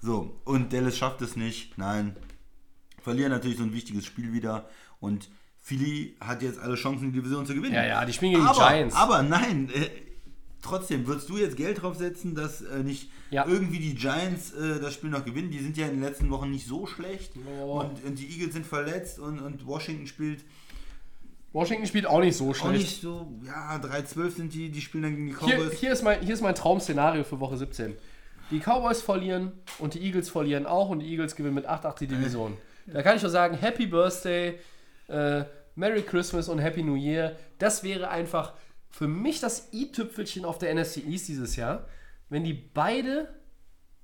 so 0.00 0.40
und 0.44 0.72
Dallas 0.72 0.96
schafft 0.96 1.22
es 1.22 1.36
nicht. 1.36 1.76
Nein, 1.78 2.16
verlieren 3.02 3.30
natürlich 3.32 3.58
so 3.58 3.64
ein 3.64 3.72
wichtiges 3.72 4.04
Spiel 4.06 4.32
wieder 4.32 4.68
und 5.00 5.28
Philly 5.60 6.16
hat 6.20 6.42
jetzt 6.42 6.58
alle 6.58 6.76
Chancen, 6.76 7.12
die 7.12 7.18
Division 7.20 7.44
zu 7.46 7.54
gewinnen. 7.54 7.74
Ja, 7.74 7.84
ja, 7.84 8.04
die 8.04 8.12
spielen 8.12 8.32
gegen 8.32 8.44
die 8.44 8.48
aber, 8.48 8.68
Giants. 8.68 8.94
Aber 8.94 9.22
nein, 9.22 9.68
äh, 9.74 9.86
trotzdem 10.62 11.06
würdest 11.06 11.28
du 11.28 11.36
jetzt 11.36 11.56
Geld 11.56 11.82
drauf 11.82 11.96
setzen, 11.96 12.34
dass 12.34 12.62
äh, 12.62 12.82
nicht 12.82 13.10
Ja. 13.30 13.46
irgendwie 13.46 13.78
die 13.78 13.94
Giants 13.94 14.52
äh, 14.52 14.80
das 14.80 14.94
Spiel 14.94 15.10
noch 15.10 15.24
gewinnen. 15.26 15.50
Die 15.50 15.58
sind 15.58 15.76
ja 15.76 15.86
in 15.86 15.92
den 15.96 16.02
letzten 16.02 16.30
Wochen 16.30 16.50
nicht 16.50 16.66
so 16.66 16.86
schlecht 16.86 17.32
Oh. 17.60 17.80
und, 17.80 18.02
und 18.04 18.18
die 18.18 18.26
Eagles 18.30 18.54
sind 18.54 18.66
verletzt 18.66 19.18
und, 19.18 19.40
und 19.40 19.66
Washington 19.66 20.06
spielt 20.06 20.42
Washington 21.52 21.86
spielt 21.86 22.06
auch 22.06 22.20
nicht 22.20 22.36
so 22.36 22.50
Auch 22.50 22.54
schlecht. 22.54 22.78
nicht 22.80 23.00
so, 23.00 23.26
ja, 23.44 23.76
3-12 23.76 24.30
sind 24.30 24.54
die, 24.54 24.70
die 24.70 24.80
spielen 24.80 25.02
dann 25.02 25.16
gegen 25.16 25.26
die 25.28 25.36
Hier, 25.46 25.56
Cowboys. 25.56 25.78
hier, 25.78 25.92
ist 25.92 26.02
mein, 26.02 26.20
hier 26.20 26.34
ist 26.34 26.42
mein 26.42 26.54
Traum-Szenario 26.54 27.24
für 27.24 27.40
Woche 27.40 27.56
17. 27.56 27.96
Die 28.50 28.60
Cowboys 28.60 29.02
verlieren 29.02 29.52
und 29.78 29.94
die 29.94 30.00
Eagles 30.00 30.28
verlieren 30.30 30.66
auch 30.66 30.88
und 30.90 31.00
die 31.00 31.10
Eagles 31.10 31.36
gewinnen 31.36 31.54
mit 31.54 31.68
8-8 31.68 31.98
die 32.00 32.06
Division. 32.06 32.56
Da 32.86 33.02
kann 33.02 33.16
ich 33.16 33.22
nur 33.22 33.30
sagen, 33.30 33.56
Happy 33.56 33.86
Birthday, 33.86 34.58
äh, 35.08 35.44
Merry 35.74 36.02
Christmas 36.02 36.48
und 36.48 36.58
Happy 36.58 36.82
New 36.82 36.96
Year. 36.96 37.36
Das 37.58 37.82
wäre 37.82 38.08
einfach 38.08 38.54
für 38.90 39.06
mich 39.06 39.40
das 39.40 39.68
i-Tüpfelchen 39.72 40.44
auf 40.46 40.56
der 40.58 40.74
NFC 40.74 41.06
East 41.06 41.28
dieses 41.28 41.56
Jahr, 41.56 41.86
wenn 42.30 42.44
die 42.44 42.54
beide 42.54 43.28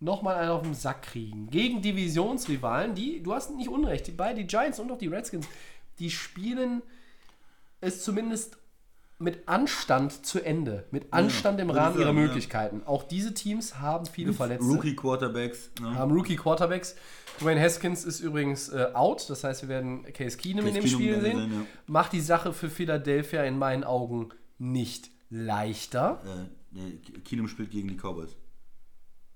nochmal 0.01 0.37
einen 0.37 0.51
auf 0.51 0.63
den 0.63 0.75
Sack 0.75 1.03
kriegen. 1.03 1.49
Gegen 1.51 1.81
Divisionsrivalen, 1.81 2.95
die, 2.95 3.23
du 3.23 3.33
hast 3.33 3.55
nicht 3.57 3.69
unrecht, 3.69 4.07
die 4.07 4.13
beiden, 4.13 4.37
die 4.37 4.47
Giants 4.47 4.79
und 4.79 4.91
auch 4.93 4.99
die 4.99 5.09
Redskins, 5.09 5.47
die 5.99 6.11
spielen 6.11 6.83
es 7.85 8.03
zumindest 8.03 8.57
mit 9.19 9.49
Anstand 9.49 10.27
zu 10.27 10.45
Ende. 10.45 10.85
Mit 10.91 11.13
Anstand 11.13 11.61
im 11.61 11.71
Rahmen 11.71 12.01
ihrer. 12.01 12.13
Möglichkeiten. 12.13 12.83
Auch 12.85 13.05
diese 13.05 13.33
Teams 13.33 13.79
haben 13.79 14.07
viele 14.07 14.33
Verletzte. 14.33 14.67
Rookie 14.67 14.97
Quarterbacks. 14.97 15.71
Ne? 15.81 15.95
Haben 15.95 16.13
Rookie 16.13 16.37
Quarterbacks. 16.37 16.97
Dwayne 17.41 17.61
Haskins 17.61 18.05
ist 18.05 18.21
übrigens 18.21 18.69
äh, 18.71 18.89
out. 18.93 19.29
Das 19.29 19.45
heißt, 19.45 19.63
wir 19.63 19.69
werden 19.69 20.05
Case 20.13 20.37
Keenum 20.37 20.67
in 20.67 20.75
Case 20.75 20.89
dem 20.89 20.99
Keenum 20.99 21.21
Spiel 21.21 21.21
sehen. 21.21 21.53
ja. 21.53 21.67
Macht 21.87 22.13
die 22.13 22.21
Sache 22.21 22.53
für 22.53 22.69
Philadelphia 22.69 23.45
in 23.45 23.59
meinen 23.59 23.85
Augen 23.85 24.31
nicht 24.59 25.11
leichter. 25.31 26.21
Äh, 26.25 26.49
nee, 26.73 26.99
Keenum 27.25 27.49
spielt 27.49 27.71
gegen 27.71 27.89
die 27.89 27.97
Cowboys. 27.97 28.37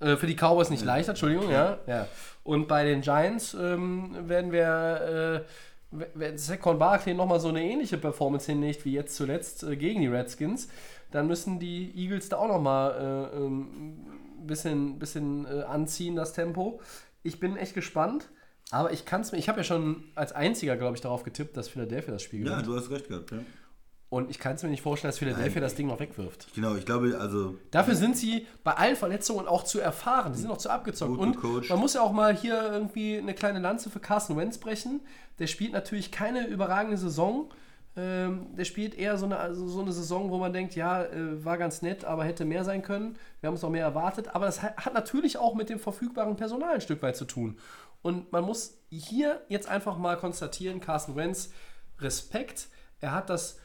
Äh, 0.01 0.17
für 0.17 0.27
die 0.27 0.37
Cowboys 0.37 0.71
nicht 0.71 0.85
leichter, 0.85 1.11
Entschuldigung, 1.11 1.51
ja. 1.51 1.79
ja. 1.87 2.07
Und 2.45 2.69
bei 2.69 2.85
den 2.85 3.01
Giants 3.01 3.55
ähm, 3.55 4.29
werden 4.29 4.53
wir, 4.53 5.45
äh, 5.45 5.49
wenn 5.91 6.37
Saquon 6.37 6.79
Barkley 6.79 7.15
nochmal 7.15 7.41
so 7.41 7.49
eine 7.49 7.63
ähnliche 7.63 7.97
Performance 7.99 8.51
hinlegt 8.51 8.85
wie 8.85 8.93
jetzt 8.93 9.17
zuletzt 9.17 9.63
äh, 9.63 9.77
gegen 9.77 10.01
die 10.01 10.07
Redskins, 10.07 10.69
dann 11.11 11.27
müssen 11.27 11.59
die 11.59 11.93
Eagles 11.97 12.29
da 12.29 12.37
auch 12.37 12.49
nochmal 12.49 13.31
äh, 13.33 13.37
ähm, 13.39 13.61
ein 14.41 14.47
bisschen, 14.47 14.99
bisschen 14.99 15.47
äh, 15.47 15.63
anziehen, 15.63 16.15
das 16.17 16.35
Tempo. 16.35 16.81
Ich 17.23 17.41
bin 17.41 17.57
echt 17.57 17.75
gespannt, 17.75 18.29
aber 18.71 18.93
ich 18.93 19.07
kann 19.07 19.23
es 19.23 19.33
mir, 19.33 19.39
ich 19.39 19.49
habe 19.49 19.61
ja 19.61 19.65
schon 19.65 20.05
als 20.15 20.33
einziger, 20.33 20.77
glaube 20.77 20.95
ich, 20.97 21.01
darauf 21.01 21.23
getippt, 21.23 21.57
dass 21.57 21.69
Philadelphia 21.69 22.13
das 22.13 22.23
Spiel 22.23 22.45
Ja, 22.45 22.53
gewinnt. 22.53 22.67
du 22.67 22.77
hast 22.77 22.91
recht 22.91 23.09
gehabt. 23.09 23.31
Ja. 23.31 23.39
Und 24.11 24.31
ich 24.31 24.39
kann 24.39 24.55
es 24.55 24.63
mir 24.63 24.71
nicht 24.71 24.81
vorstellen, 24.83 25.11
dass 25.11 25.19
Philadelphia 25.19 25.55
Nein. 25.57 25.63
das 25.63 25.75
Ding 25.75 25.87
noch 25.87 26.01
wegwirft. 26.01 26.49
Genau, 26.55 26.75
ich 26.77 26.87
glaube, 26.87 27.19
also 27.21 27.57
Dafür 27.71 27.95
sind 27.95 28.17
sie 28.17 28.47
bei 28.65 28.73
allen 28.73 28.97
Verletzungen 28.97 29.47
auch 29.47 29.65
zu 29.65 29.81
erfahren. 29.81 30.33
Die 30.33 30.39
sind 30.39 30.51
auch 30.51 30.57
zu 30.57 30.71
abgezockt. 30.71 31.11
Gut 31.11 31.21
Und 31.21 31.33
gecoacht. 31.43 31.69
man 31.69 31.79
muss 31.79 31.93
ja 31.93 32.01
auch 32.01 32.13
mal 32.13 32.35
hier 32.35 32.59
irgendwie 32.73 33.19
eine 33.19 33.35
kleine 33.35 33.59
Lanze 33.59 33.91
für 33.91 34.01
Carson 34.01 34.37
Wentz 34.39 34.57
brechen. 34.57 35.01
Der 35.39 35.47
spielt 35.47 35.73
natürlich 35.73 36.11
keine 36.11 36.47
überragende 36.47 36.97
Saison. 36.97 37.51
Ähm, 37.97 38.47
der 38.57 38.65
spielt 38.65 38.95
eher 38.95 39.19
so 39.19 39.27
eine, 39.27 39.39
also 39.39 39.69
so 39.69 39.81
eine 39.83 39.93
Saison, 39.93 40.31
wo 40.31 40.39
man 40.39 40.55
denkt, 40.55 40.75
ja, 40.75 41.03
äh, 41.05 41.45
war 41.45 41.59
ganz 41.59 41.83
nett, 41.83 42.05
aber 42.07 42.25
hätte 42.25 42.47
mehr 42.47 42.65
sein 42.65 42.81
können. 42.81 43.19
Wir 43.41 43.49
haben 43.49 43.57
es 43.57 43.63
noch 43.63 43.71
mehr 43.71 43.85
erwartet. 43.85 44.35
Aber 44.35 44.47
das 44.47 44.63
ha- 44.63 44.75
hat 44.77 44.95
natürlich 44.95 45.37
auch 45.37 45.55
mit 45.55 45.69
dem 45.69 45.79
verfügbaren 45.79 46.37
Personal 46.37 46.75
ein 46.77 46.81
Stück 46.81 47.03
weit 47.03 47.17
zu 47.19 47.27
tun. 47.27 47.59
Und 48.01 48.33
man 48.33 48.45
muss 48.45 48.79
hier 48.89 49.43
jetzt 49.49 49.69
einfach 49.69 49.99
mal 49.99 50.17
konstatieren, 50.17 50.81
Carson 50.81 51.15
Wentz, 51.15 51.51
Respekt. 52.01 52.69
Er 53.01 53.13
hat 53.13 53.29
das 53.29 53.59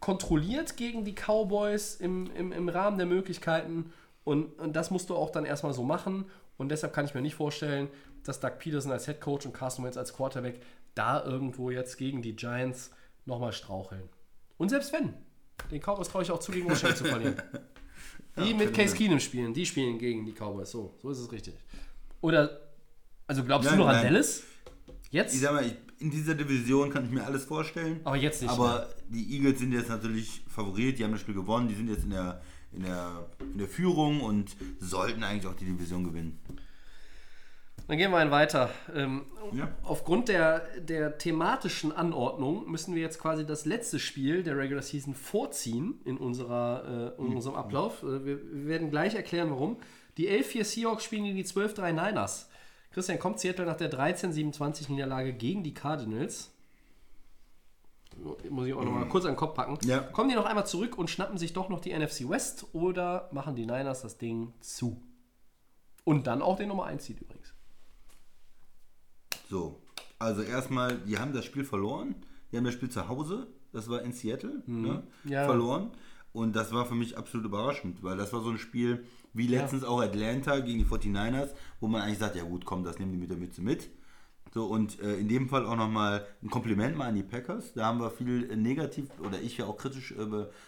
kontrolliert 0.00 0.76
gegen 0.76 1.04
die 1.04 1.14
Cowboys 1.14 1.94
im, 1.96 2.30
im, 2.34 2.52
im 2.52 2.68
Rahmen 2.68 2.96
der 2.98 3.06
Möglichkeiten. 3.06 3.92
Und, 4.24 4.58
und 4.58 4.74
das 4.74 4.90
musst 4.90 5.10
du 5.10 5.16
auch 5.16 5.30
dann 5.30 5.44
erstmal 5.44 5.74
so 5.74 5.82
machen. 5.82 6.24
Und 6.56 6.70
deshalb 6.70 6.92
kann 6.92 7.04
ich 7.04 7.14
mir 7.14 7.22
nicht 7.22 7.34
vorstellen, 7.34 7.88
dass 8.24 8.40
Doug 8.40 8.58
Peterson 8.58 8.92
als 8.92 9.06
Head 9.06 9.20
Coach 9.20 9.46
und 9.46 9.52
Carson 9.52 9.84
Wentz 9.84 9.96
als 9.96 10.12
Quarterback 10.12 10.60
da 10.94 11.24
irgendwo 11.24 11.70
jetzt 11.70 11.96
gegen 11.96 12.22
die 12.22 12.34
Giants 12.34 12.90
nochmal 13.24 13.52
straucheln. 13.52 14.08
Und 14.58 14.68
selbst 14.68 14.92
wenn, 14.92 15.14
den 15.70 15.80
Cowboys 15.80 16.08
traue 16.08 16.22
ich 16.22 16.30
auch 16.30 16.40
zu, 16.40 16.52
gegen 16.52 16.68
Washington 16.68 16.96
zu 16.96 17.04
verlieren. 17.04 17.36
Die 18.36 18.54
mit 18.54 18.72
Case 18.72 18.94
Keenum 18.94 19.20
spielen, 19.20 19.52
die 19.52 19.66
spielen 19.66 19.98
gegen 19.98 20.24
die 20.24 20.32
Cowboys. 20.32 20.70
So, 20.70 20.94
so 21.02 21.10
ist 21.10 21.18
es 21.18 21.32
richtig. 21.32 21.54
Oder, 22.20 22.60
also 23.26 23.44
glaubst 23.44 23.68
Nein, 23.68 23.78
du 23.78 23.84
noch 23.84 23.90
an 23.90 23.96
nein. 23.96 24.12
Dallas? 24.12 24.44
Jetzt? 25.10 25.34
ich 25.34 25.40
sag 25.40 25.52
mal, 25.52 25.66
ich, 25.66 25.74
in 26.00 26.10
dieser 26.10 26.34
Division 26.34 26.90
kann 26.90 27.04
ich 27.04 27.10
mir 27.10 27.24
alles 27.24 27.44
vorstellen. 27.44 28.00
Aber 28.04 28.16
jetzt 28.16 28.42
nicht 28.42 28.50
Aber 28.50 28.88
die 29.08 29.36
Eagles 29.36 29.58
sind 29.60 29.72
jetzt 29.72 29.88
natürlich 29.88 30.42
Favorit, 30.48 30.98
die 30.98 31.04
haben 31.04 31.12
das 31.12 31.20
Spiel 31.20 31.34
gewonnen, 31.34 31.68
die 31.68 31.74
sind 31.74 31.88
jetzt 31.88 32.04
in 32.04 32.10
der, 32.10 32.40
in 32.72 32.82
der, 32.82 33.26
in 33.52 33.58
der 33.58 33.68
Führung 33.68 34.20
und 34.22 34.56
sollten 34.78 35.22
eigentlich 35.22 35.46
auch 35.46 35.56
die 35.56 35.66
Division 35.66 36.04
gewinnen. 36.04 36.38
Dann 37.86 37.98
gehen 37.98 38.12
wir 38.12 38.18
einen 38.18 38.30
weiter. 38.30 38.70
Ähm, 38.94 39.22
Ja. 39.52 39.68
Aufgrund 39.82 40.28
der, 40.28 40.60
der 40.78 41.18
thematischen 41.18 41.90
Anordnung 41.90 42.70
müssen 42.70 42.94
wir 42.94 43.02
jetzt 43.02 43.18
quasi 43.18 43.44
das 43.44 43.64
letzte 43.64 43.98
Spiel 43.98 44.44
der 44.44 44.56
Regular 44.56 44.82
Season 44.82 45.14
vorziehen 45.14 46.00
in, 46.04 46.16
unserer, 46.16 47.14
äh, 47.18 47.20
in 47.20 47.34
unserem 47.34 47.56
Ablauf. 47.56 48.02
Äh, 48.04 48.24
wir, 48.24 48.38
wir 48.52 48.66
werden 48.66 48.90
gleich 48.90 49.16
erklären, 49.16 49.50
warum. 49.50 49.76
Die 50.18 50.28
11-4 50.30 50.64
Seahawks 50.64 51.04
spielen 51.04 51.24
gegen 51.24 51.36
die 51.36 51.44
12-3 51.44 51.92
Niners. 51.92 52.48
Christian, 52.90 53.18
kommt 53.18 53.38
Seattle 53.38 53.66
nach 53.66 53.76
der 53.76 53.90
13-27 53.90 54.90
Niederlage 54.90 55.32
gegen 55.32 55.62
die 55.62 55.74
Cardinals? 55.74 56.50
Muss 58.48 58.66
ich 58.66 58.74
auch 58.74 58.84
noch 58.84 58.92
mal 58.92 59.08
kurz 59.08 59.24
an 59.24 59.32
den 59.32 59.36
Kopf 59.36 59.54
packen. 59.54 59.78
Ja. 59.86 60.00
Kommen 60.00 60.28
die 60.28 60.34
noch 60.34 60.44
einmal 60.44 60.66
zurück 60.66 60.98
und 60.98 61.08
schnappen 61.08 61.38
sich 61.38 61.52
doch 61.52 61.68
noch 61.68 61.80
die 61.80 61.96
NFC 61.96 62.28
West 62.28 62.66
oder 62.72 63.28
machen 63.32 63.54
die 63.54 63.66
Niners 63.66 64.02
das 64.02 64.18
Ding 64.18 64.52
zu? 64.60 65.00
Und 66.04 66.26
dann 66.26 66.42
auch 66.42 66.56
den 66.56 66.68
Nummer 66.68 66.86
1 66.86 67.04
Seed 67.04 67.20
übrigens. 67.20 67.54
So, 69.48 69.80
also 70.18 70.42
erstmal, 70.42 70.98
die 70.98 71.18
haben 71.18 71.32
das 71.32 71.44
Spiel 71.44 71.64
verloren. 71.64 72.16
Die 72.50 72.56
haben 72.56 72.64
das 72.64 72.74
Spiel 72.74 72.90
zu 72.90 73.08
Hause, 73.08 73.46
das 73.72 73.88
war 73.88 74.02
in 74.02 74.12
Seattle, 74.12 74.62
ne? 74.66 75.04
Mhm. 75.22 75.30
Ja. 75.30 75.44
verloren. 75.44 75.92
Und 76.32 76.54
das 76.54 76.72
war 76.72 76.86
für 76.86 76.94
mich 76.94 77.16
absolut 77.18 77.46
überraschend, 77.46 78.02
weil 78.02 78.16
das 78.16 78.32
war 78.32 78.40
so 78.40 78.50
ein 78.50 78.58
Spiel 78.58 79.04
wie 79.32 79.46
letztens 79.46 79.84
auch 79.84 80.00
Atlanta 80.00 80.58
gegen 80.60 80.78
die 80.78 80.84
49ers, 80.84 81.50
wo 81.80 81.88
man 81.88 82.02
eigentlich 82.02 82.18
sagt, 82.18 82.36
ja 82.36 82.44
gut, 82.44 82.64
komm, 82.64 82.84
das 82.84 82.98
nehmen 82.98 83.12
die 83.12 83.18
mit 83.18 83.30
der 83.30 83.36
Mütze 83.36 83.62
mit. 83.62 83.90
So, 84.52 84.64
und 84.66 84.98
äh, 85.00 85.14
in 85.14 85.28
dem 85.28 85.48
Fall 85.48 85.64
auch 85.64 85.76
nochmal 85.76 86.26
ein 86.42 86.50
Kompliment 86.50 86.96
mal 86.96 87.06
an 87.06 87.14
die 87.14 87.22
Packers. 87.22 87.72
Da 87.72 87.86
haben 87.86 88.00
wir 88.00 88.10
viel 88.10 88.50
äh, 88.50 88.56
negativ 88.56 89.06
oder 89.24 89.40
ich 89.40 89.56
ja 89.58 89.66
auch 89.66 89.76
kritisch 89.76 90.10
äh, 90.10 90.16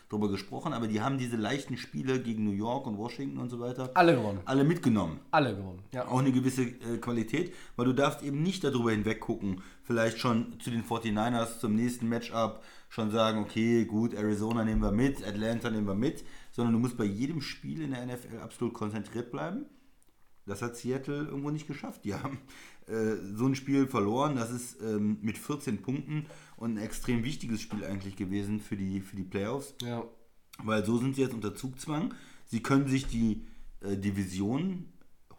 darüber 0.09 0.29
gesprochen, 0.31 0.73
aber 0.73 0.87
die 0.87 1.01
haben 1.01 1.19
diese 1.19 1.35
leichten 1.35 1.77
Spiele 1.77 2.21
gegen 2.21 2.45
New 2.45 2.53
York 2.53 2.87
und 2.87 2.97
Washington 2.97 3.39
und 3.39 3.49
so 3.49 3.59
weiter 3.59 3.91
Alle 3.95 4.15
gewonnen. 4.15 4.39
alle 4.45 4.63
mitgenommen 4.63 5.19
Alle 5.33 5.57
gewonnen. 5.57 5.83
Ja. 5.93 6.07
auch 6.07 6.21
eine 6.21 6.31
gewisse 6.31 6.63
äh, 6.63 6.99
Qualität, 7.01 7.55
weil 7.75 7.87
du 7.87 7.93
darfst 7.93 8.23
eben 8.23 8.41
nicht 8.41 8.63
darüber 8.63 8.93
hinweg 8.93 9.19
gucken, 9.19 9.63
vielleicht 9.83 10.19
schon 10.19 10.61
zu 10.61 10.71
den 10.71 10.85
49ers 10.85 11.59
zum 11.59 11.75
nächsten 11.75 12.09
Matchup 12.09 12.63
schon 12.89 13.11
sagen, 13.11 13.41
okay, 13.41 13.85
gut, 13.85 14.15
Arizona 14.15 14.65
nehmen 14.65 14.83
wir 14.83 14.93
mit, 14.93 15.27
Atlanta 15.27 15.71
nehmen 15.71 15.89
wir 15.89 15.95
mit, 15.97 16.23
sondern 16.53 16.74
du 16.74 16.78
musst 16.78 16.96
bei 16.96 17.05
jedem 17.05 17.40
Spiel 17.40 17.82
in 17.82 17.90
der 17.90 18.07
NFL 18.07 18.38
absolut 18.38 18.72
konzentriert 18.74 19.32
bleiben. 19.32 19.66
Das 20.46 20.62
hat 20.62 20.76
Seattle 20.76 21.24
irgendwo 21.26 21.50
nicht 21.50 21.66
geschafft. 21.66 22.05
Die 22.05 22.14
haben 22.14 22.38
äh, 22.86 23.14
so 23.34 23.46
ein 23.46 23.55
Spiel 23.55 23.86
verloren. 23.86 24.36
Das 24.36 24.50
ist 24.50 24.80
ähm, 24.82 25.18
mit 25.22 25.38
14 25.38 25.82
Punkten 25.82 26.26
und 26.57 26.74
ein 26.74 26.78
extrem 26.82 27.24
wichtiges 27.24 27.61
Spiel 27.61 27.84
eigentlich 27.84 28.16
gewesen 28.16 28.61
für 28.61 28.76
die, 28.76 29.00
für 29.00 29.16
die 29.16 29.24
Playoffs. 29.24 29.74
ja. 29.82 30.05
Weil 30.62 30.84
so 30.84 30.98
sind 30.98 31.16
sie 31.16 31.22
jetzt 31.22 31.32
unter 31.32 31.55
Zugzwang. 31.55 32.12
Sie 32.44 32.61
können 32.62 32.86
sich 32.86 33.07
die 33.07 33.46
äh, 33.80 33.96
Division 33.96 34.84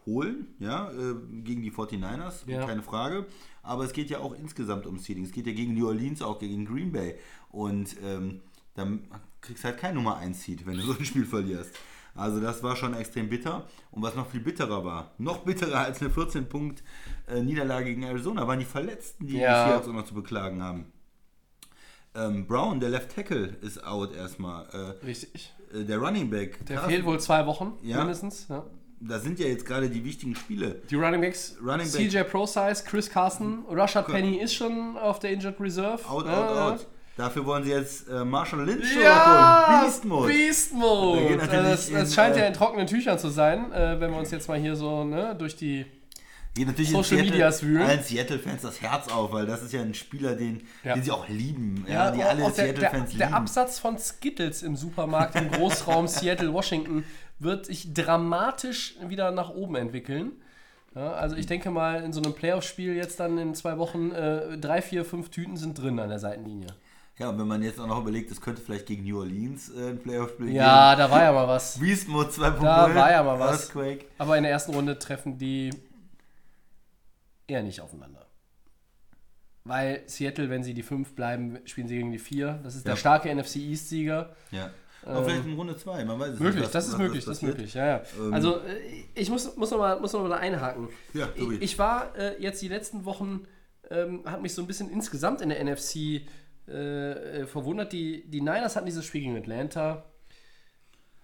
holen, 0.06 0.48
ja, 0.58 0.90
äh, 0.90 1.14
gegen 1.44 1.62
die 1.62 1.70
49ers, 1.70 2.48
Ja. 2.50 2.66
keine 2.66 2.82
Frage. 2.82 3.26
Aber 3.62 3.84
es 3.84 3.92
geht 3.92 4.10
ja 4.10 4.18
auch 4.18 4.34
insgesamt 4.34 4.86
ums 4.86 5.04
Seeding. 5.04 5.24
Es 5.24 5.30
geht 5.32 5.46
ja 5.46 5.52
gegen 5.52 5.74
New 5.74 5.86
Orleans, 5.86 6.20
auch 6.20 6.40
gegen 6.40 6.64
Green 6.66 6.90
Bay. 6.92 7.14
Und 7.48 7.94
ähm, 8.02 8.40
dann 8.74 9.04
kriegst 9.40 9.62
du 9.64 9.68
halt 9.68 9.78
kein 9.78 9.94
Nummer 9.94 10.16
1 10.16 10.42
Seed, 10.42 10.66
wenn 10.66 10.76
du 10.76 10.82
so 10.82 10.92
ein 10.98 11.04
Spiel 11.04 11.24
verlierst. 11.26 11.74
Also 12.16 12.40
das 12.40 12.62
war 12.62 12.76
schon 12.76 12.94
extrem 12.94 13.28
bitter. 13.28 13.66
Und 13.90 14.02
was 14.02 14.14
noch 14.14 14.30
viel 14.30 14.40
bitterer 14.40 14.84
war, 14.84 15.10
noch 15.18 15.38
bitterer 15.38 15.80
als 15.80 16.00
eine 16.00 16.10
14-Punkt-Niederlage 16.10 17.86
gegen 17.86 18.02
Arizona, 18.04 18.46
waren 18.46 18.58
die 18.60 18.64
Verletzten, 18.64 19.26
die 19.26 19.38
Ja. 19.38 19.64
die 19.64 19.70
Seahawks 19.70 19.88
auch 19.88 19.92
noch 19.92 20.04
zu 20.06 20.14
beklagen 20.14 20.62
haben. 20.62 20.92
Ähm, 22.14 22.46
Brown, 22.46 22.78
der 22.78 22.90
Left 22.90 23.14
Tackle, 23.14 23.56
ist 23.62 23.82
out 23.84 24.14
erstmal. 24.14 24.66
Äh, 24.72 25.04
Richtig. 25.04 25.52
äh, 25.74 25.82
der 25.84 25.98
Running 25.98 26.30
Back. 26.30 26.64
Der 26.66 26.82
fehlt 26.82 27.04
wohl 27.04 27.18
zwei 27.18 27.44
Wochen 27.46 27.72
Ja. 27.82 27.98
mindestens. 27.98 28.46
Ja. 28.48 28.64
Da 29.00 29.18
sind 29.18 29.40
ja 29.40 29.46
jetzt 29.46 29.66
gerade 29.66 29.90
die 29.90 30.04
wichtigen 30.04 30.36
Spiele. 30.36 30.80
Die 30.88 30.94
Running 30.94 31.20
Backs, 31.20 31.56
Running 31.60 31.90
Back. 31.90 32.10
CJ 32.10 32.22
Prosize, 32.22 32.84
Chris 32.86 33.10
Carson, 33.10 33.64
Rashad 33.68 34.06
Penny 34.06 34.36
ist 34.36 34.54
schon 34.54 34.96
auf 34.96 35.18
der 35.18 35.32
Injured 35.32 35.60
Reserve. 35.60 36.08
Out, 36.08 36.26
Ja, 36.26 36.48
out, 36.70 36.80
out. 36.80 36.86
Dafür 37.16 37.46
wollen 37.46 37.62
sie 37.64 37.70
jetzt 37.70 38.08
äh, 38.08 38.24
Marshall 38.24 38.64
Lynch 38.64 38.96
Ja. 39.00 39.82
Beast 39.84 40.04
Mode. 40.04 40.28
Beast 40.32 40.72
Mode. 40.74 41.20
Der 41.28 41.36
natürlich 41.36 41.70
Das, 41.70 41.90
das 41.90 42.08
in, 42.10 42.14
scheint 42.14 42.36
äh, 42.36 42.40
ja 42.40 42.46
in 42.46 42.54
trockenen 42.54 42.86
Tüchern 42.88 43.18
zu 43.18 43.28
sein, 43.28 43.70
äh, 43.72 44.00
wenn 44.00 44.10
wir 44.10 44.18
uns 44.18 44.30
jetzt 44.32 44.48
mal 44.48 44.58
hier 44.58 44.74
so 44.76 45.04
ne, 45.04 45.34
durch 45.38 45.54
die. 45.56 45.86
Geht 46.56 46.68
natürlich 46.68 46.90
Social 46.90 47.04
Seattle, 47.04 47.30
Medias 47.32 47.62
wühlen. 47.64 47.82
allen 47.82 48.02
Seattle-Fans 48.02 48.62
das 48.62 48.80
Herz 48.80 49.08
auf, 49.08 49.32
weil 49.32 49.44
das 49.44 49.62
ist 49.62 49.72
ja 49.72 49.80
ein 49.80 49.92
Spieler, 49.94 50.36
den, 50.36 50.62
Ja. 50.84 50.94
den 50.94 51.02
sie 51.02 51.10
auch 51.10 51.28
lieben. 51.28 51.84
Ja, 51.88 52.12
die 52.12 52.22
auch- 52.22 52.28
alle 52.28 52.38
der, 52.42 52.50
der, 52.50 52.54
Seattle-Fans 52.54 53.10
der 53.16 53.26
lieben. 53.26 53.34
Absatz 53.34 53.78
von 53.80 53.98
Skittles 53.98 54.62
im 54.62 54.76
Supermarkt 54.76 55.34
im 55.34 55.50
Großraum 55.50 56.06
Seattle, 56.08 56.52
Washington 56.52 57.04
wird 57.40 57.66
sich 57.66 57.92
dramatisch 57.92 58.94
wieder 59.08 59.30
nach 59.32 59.50
oben 59.50 59.74
entwickeln. 59.76 60.32
Ja, 60.94 61.12
also 61.14 61.34
ich 61.34 61.46
denke 61.46 61.72
mal, 61.72 62.04
in 62.04 62.12
so 62.12 62.22
einem 62.22 62.34
Playoff-Spiel 62.34 62.94
jetzt 62.94 63.18
dann 63.18 63.36
in 63.38 63.54
zwei 63.56 63.78
Wochen 63.78 64.12
äh, 64.12 64.56
drei, 64.56 64.80
vier, 64.80 65.04
fünf 65.04 65.30
Tüten 65.30 65.56
sind 65.56 65.74
drin 65.80 65.98
an 65.98 66.08
der 66.08 66.20
Seitenlinie. 66.20 66.68
Ja, 67.18 67.28
und 67.28 67.38
wenn 67.38 67.46
man 67.46 67.62
jetzt 67.62 67.78
auch 67.78 67.86
noch 67.86 68.00
überlegt, 68.00 68.30
es 68.32 68.40
könnte 68.40 68.60
vielleicht 68.60 68.86
gegen 68.86 69.04
New 69.04 69.18
Orleans 69.20 69.70
äh, 69.70 69.90
ein 69.90 69.98
Playoff-Spiel 70.02 70.50
Ja, 70.52 70.96
da 70.96 71.08
war 71.10 71.22
ja 71.22 71.32
mal 71.32 71.46
was. 71.46 71.74
geben. 71.74 71.86
Beast 71.86 72.08
Mode 72.08 72.30
2.0. 72.30 72.60
Da 72.62 72.94
war 72.94 73.10
ja 73.12 73.22
mal 73.22 73.38
was. 73.38 73.62
Earthquake. 73.72 74.06
Aber 74.18 74.36
in 74.36 74.42
der 74.42 74.50
ersten 74.52 74.74
Runde 74.74 74.98
treffen 74.98 75.38
die 75.38 75.70
eher 77.46 77.62
nicht 77.62 77.80
aufeinander. 77.80 78.26
Weil 79.64 80.02
Seattle, 80.06 80.50
wenn 80.50 80.62
sie 80.62 80.74
die 80.74 80.82
5 80.82 81.14
bleiben, 81.14 81.58
spielen 81.64 81.88
sie 81.88 81.96
gegen 81.96 82.10
die 82.12 82.18
4. 82.18 82.60
Das 82.62 82.74
ist 82.74 82.84
der 82.86 82.94
Ja. 82.94 82.96
starke 82.98 83.30
NFC 83.34 83.56
East-Sieger. 83.56 84.34
Ja. 84.50 84.70
Aber 85.06 85.24
vielleicht 85.24 85.44
in 85.46 85.54
Runde 85.54 85.76
2, 85.76 86.04
man 86.06 86.18
weiß 86.18 86.30
es 86.30 86.36
Ähm, 86.38 86.42
Möglich, 86.44 86.54
nicht. 86.62 86.64
was- 86.66 86.72
das 86.72 86.88
ist 86.88 86.98
möglich, 86.98 87.24
das 87.26 87.36
ist 87.36 87.42
möglich, 87.42 87.74
ja, 87.74 87.86
ja. 87.86 88.02
Ähm, 88.18 88.32
also 88.34 88.56
äh, 88.60 89.04
ich 89.14 89.28
muss, 89.28 89.54
muss 89.56 89.70
nochmal 89.70 90.00
muss 90.00 90.14
noch 90.14 90.22
mal 90.22 90.30
da 90.30 90.36
einhaken. 90.36 90.88
Ja, 91.12 91.28
ich, 91.34 91.60
ich 91.62 91.78
war 91.78 92.16
äh, 92.16 92.40
jetzt 92.42 92.62
die 92.62 92.68
letzten 92.68 93.04
Wochen, 93.04 93.42
ähm, 93.90 94.22
hat 94.24 94.40
mich 94.40 94.54
so 94.54 94.62
ein 94.62 94.66
bisschen 94.66 94.88
insgesamt 94.90 95.42
in 95.42 95.50
der 95.50 95.62
NFC 95.62 96.22
äh, 96.68 97.42
äh, 97.42 97.46
verwundert. 97.46 97.92
Die, 97.92 98.28
die 98.28 98.40
Niners 98.40 98.76
hatten 98.76 98.86
dieses 98.86 99.04
Spiel 99.04 99.22
gegen 99.22 99.36
Atlanta, 99.36 100.04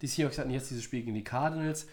die 0.01 0.07
Seahawks 0.07 0.37
hatten 0.37 0.51
jetzt 0.51 0.69
dieses 0.69 0.83
Spiel 0.83 1.01
gegen 1.01 1.15
die 1.15 1.23
Cardinals. 1.23 1.87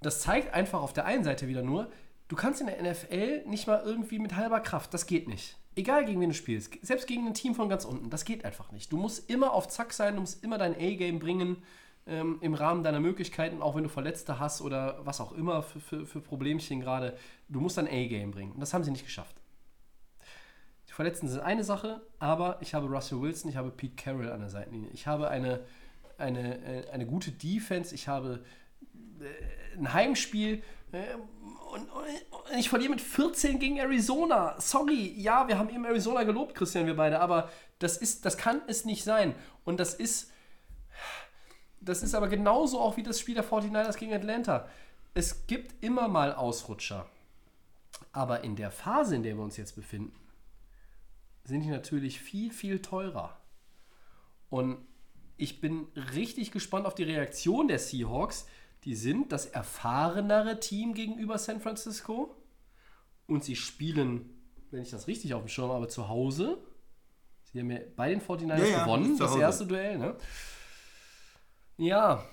Das 0.00 0.20
zeigt 0.20 0.54
einfach 0.54 0.80
auf 0.80 0.92
der 0.92 1.04
einen 1.04 1.24
Seite 1.24 1.48
wieder 1.48 1.62
nur, 1.62 1.90
du 2.28 2.36
kannst 2.36 2.60
in 2.60 2.66
der 2.66 2.82
NFL 2.82 3.44
nicht 3.46 3.66
mal 3.66 3.82
irgendwie 3.84 4.18
mit 4.18 4.36
halber 4.36 4.60
Kraft, 4.60 4.94
das 4.94 5.06
geht 5.06 5.28
nicht. 5.28 5.56
Egal 5.76 6.04
gegen 6.04 6.20
wen 6.20 6.30
du 6.30 6.34
spielst, 6.34 6.74
selbst 6.82 7.06
gegen 7.06 7.26
ein 7.26 7.34
Team 7.34 7.54
von 7.54 7.68
ganz 7.68 7.84
unten, 7.84 8.10
das 8.10 8.24
geht 8.24 8.44
einfach 8.44 8.72
nicht. 8.72 8.90
Du 8.90 8.96
musst 8.96 9.30
immer 9.30 9.52
auf 9.52 9.68
Zack 9.68 9.92
sein, 9.92 10.14
du 10.14 10.20
musst 10.20 10.42
immer 10.42 10.58
dein 10.58 10.74
A-Game 10.74 11.18
bringen 11.20 11.62
ähm, 12.06 12.38
im 12.40 12.54
Rahmen 12.54 12.82
deiner 12.82 13.00
Möglichkeiten, 13.00 13.62
auch 13.62 13.76
wenn 13.76 13.84
du 13.84 13.88
Verletzte 13.88 14.40
hast 14.40 14.60
oder 14.60 14.98
was 15.04 15.20
auch 15.20 15.32
immer 15.32 15.62
für, 15.62 15.80
für, 15.80 16.06
für 16.06 16.20
Problemchen 16.20 16.80
gerade. 16.80 17.16
Du 17.48 17.60
musst 17.60 17.78
dein 17.78 17.86
A-Game 17.86 18.32
bringen. 18.32 18.52
Und 18.52 18.60
das 18.60 18.74
haben 18.74 18.82
sie 18.82 18.90
nicht 18.90 19.04
geschafft. 19.04 19.37
Verletzten 20.98 21.28
sind 21.28 21.38
eine 21.42 21.62
Sache, 21.62 22.00
aber 22.18 22.56
ich 22.60 22.74
habe 22.74 22.88
Russell 22.88 23.20
Wilson, 23.20 23.48
ich 23.48 23.56
habe 23.56 23.70
Pete 23.70 23.94
Carroll 23.94 24.32
an 24.32 24.40
der 24.40 24.48
Seitenlinie. 24.48 24.90
Ich 24.92 25.06
habe 25.06 25.28
eine, 25.28 25.60
eine, 26.18 26.58
äh, 26.64 26.90
eine 26.90 27.06
gute 27.06 27.30
Defense, 27.30 27.94
ich 27.94 28.08
habe 28.08 28.44
äh, 29.20 29.78
ein 29.78 29.92
Heimspiel 29.92 30.60
äh, 30.90 31.14
und, 31.72 31.88
und 31.88 32.58
ich 32.58 32.68
verliere 32.68 32.90
mit 32.90 33.00
14 33.00 33.60
gegen 33.60 33.76
Arizona. 33.76 34.56
Sorry, 34.58 35.14
ja, 35.16 35.46
wir 35.46 35.56
haben 35.56 35.70
eben 35.70 35.84
Arizona 35.84 36.24
gelobt, 36.24 36.56
Christian, 36.56 36.86
wir 36.86 36.96
beide, 36.96 37.20
aber 37.20 37.48
das, 37.78 37.96
ist, 37.96 38.24
das 38.24 38.36
kann 38.36 38.60
es 38.66 38.84
nicht 38.84 39.04
sein. 39.04 39.36
Und 39.64 39.78
das 39.78 39.94
ist, 39.94 40.32
das 41.80 42.02
ist 42.02 42.16
aber 42.16 42.26
genauso 42.26 42.80
auch 42.80 42.96
wie 42.96 43.04
das 43.04 43.20
Spiel 43.20 43.36
der 43.36 43.44
49ers 43.44 43.98
gegen 43.98 44.14
Atlanta. 44.14 44.68
Es 45.14 45.46
gibt 45.46 45.80
immer 45.80 46.08
mal 46.08 46.34
Ausrutscher. 46.34 47.06
Aber 48.10 48.42
in 48.42 48.56
der 48.56 48.72
Phase, 48.72 49.14
in 49.14 49.22
der 49.22 49.36
wir 49.36 49.44
uns 49.44 49.56
jetzt 49.56 49.76
befinden, 49.76 50.12
sind 51.48 51.62
die 51.62 51.70
natürlich 51.70 52.20
viel, 52.20 52.52
viel 52.52 52.80
teurer. 52.82 53.36
Und 54.50 54.76
ich 55.38 55.60
bin 55.60 55.86
richtig 56.14 56.50
gespannt 56.50 56.86
auf 56.86 56.94
die 56.94 57.04
Reaktion 57.04 57.68
der 57.68 57.78
Seahawks. 57.78 58.46
Die 58.84 58.94
sind 58.94 59.32
das 59.32 59.46
erfahrenere 59.46 60.60
Team 60.60 60.92
gegenüber 60.94 61.38
San 61.38 61.60
Francisco. 61.60 62.36
Und 63.26 63.44
sie 63.44 63.56
spielen, 63.56 64.28
wenn 64.70 64.82
ich 64.82 64.90
das 64.90 65.06
richtig 65.06 65.32
auf 65.34 65.42
dem 65.42 65.48
Schirm 65.48 65.70
habe, 65.70 65.88
zu 65.88 66.08
Hause. 66.08 66.58
Sie 67.50 67.60
haben 67.60 67.70
ja 67.70 67.78
bei 67.96 68.10
den 68.10 68.20
49ers 68.20 68.58
Ja, 68.58 68.64
ja, 68.66 68.84
gewonnen, 68.84 69.16
das 69.18 69.34
erste 69.36 69.66
Duell. 69.66 69.98
Ne? 69.98 70.16
Ja. 71.78 72.24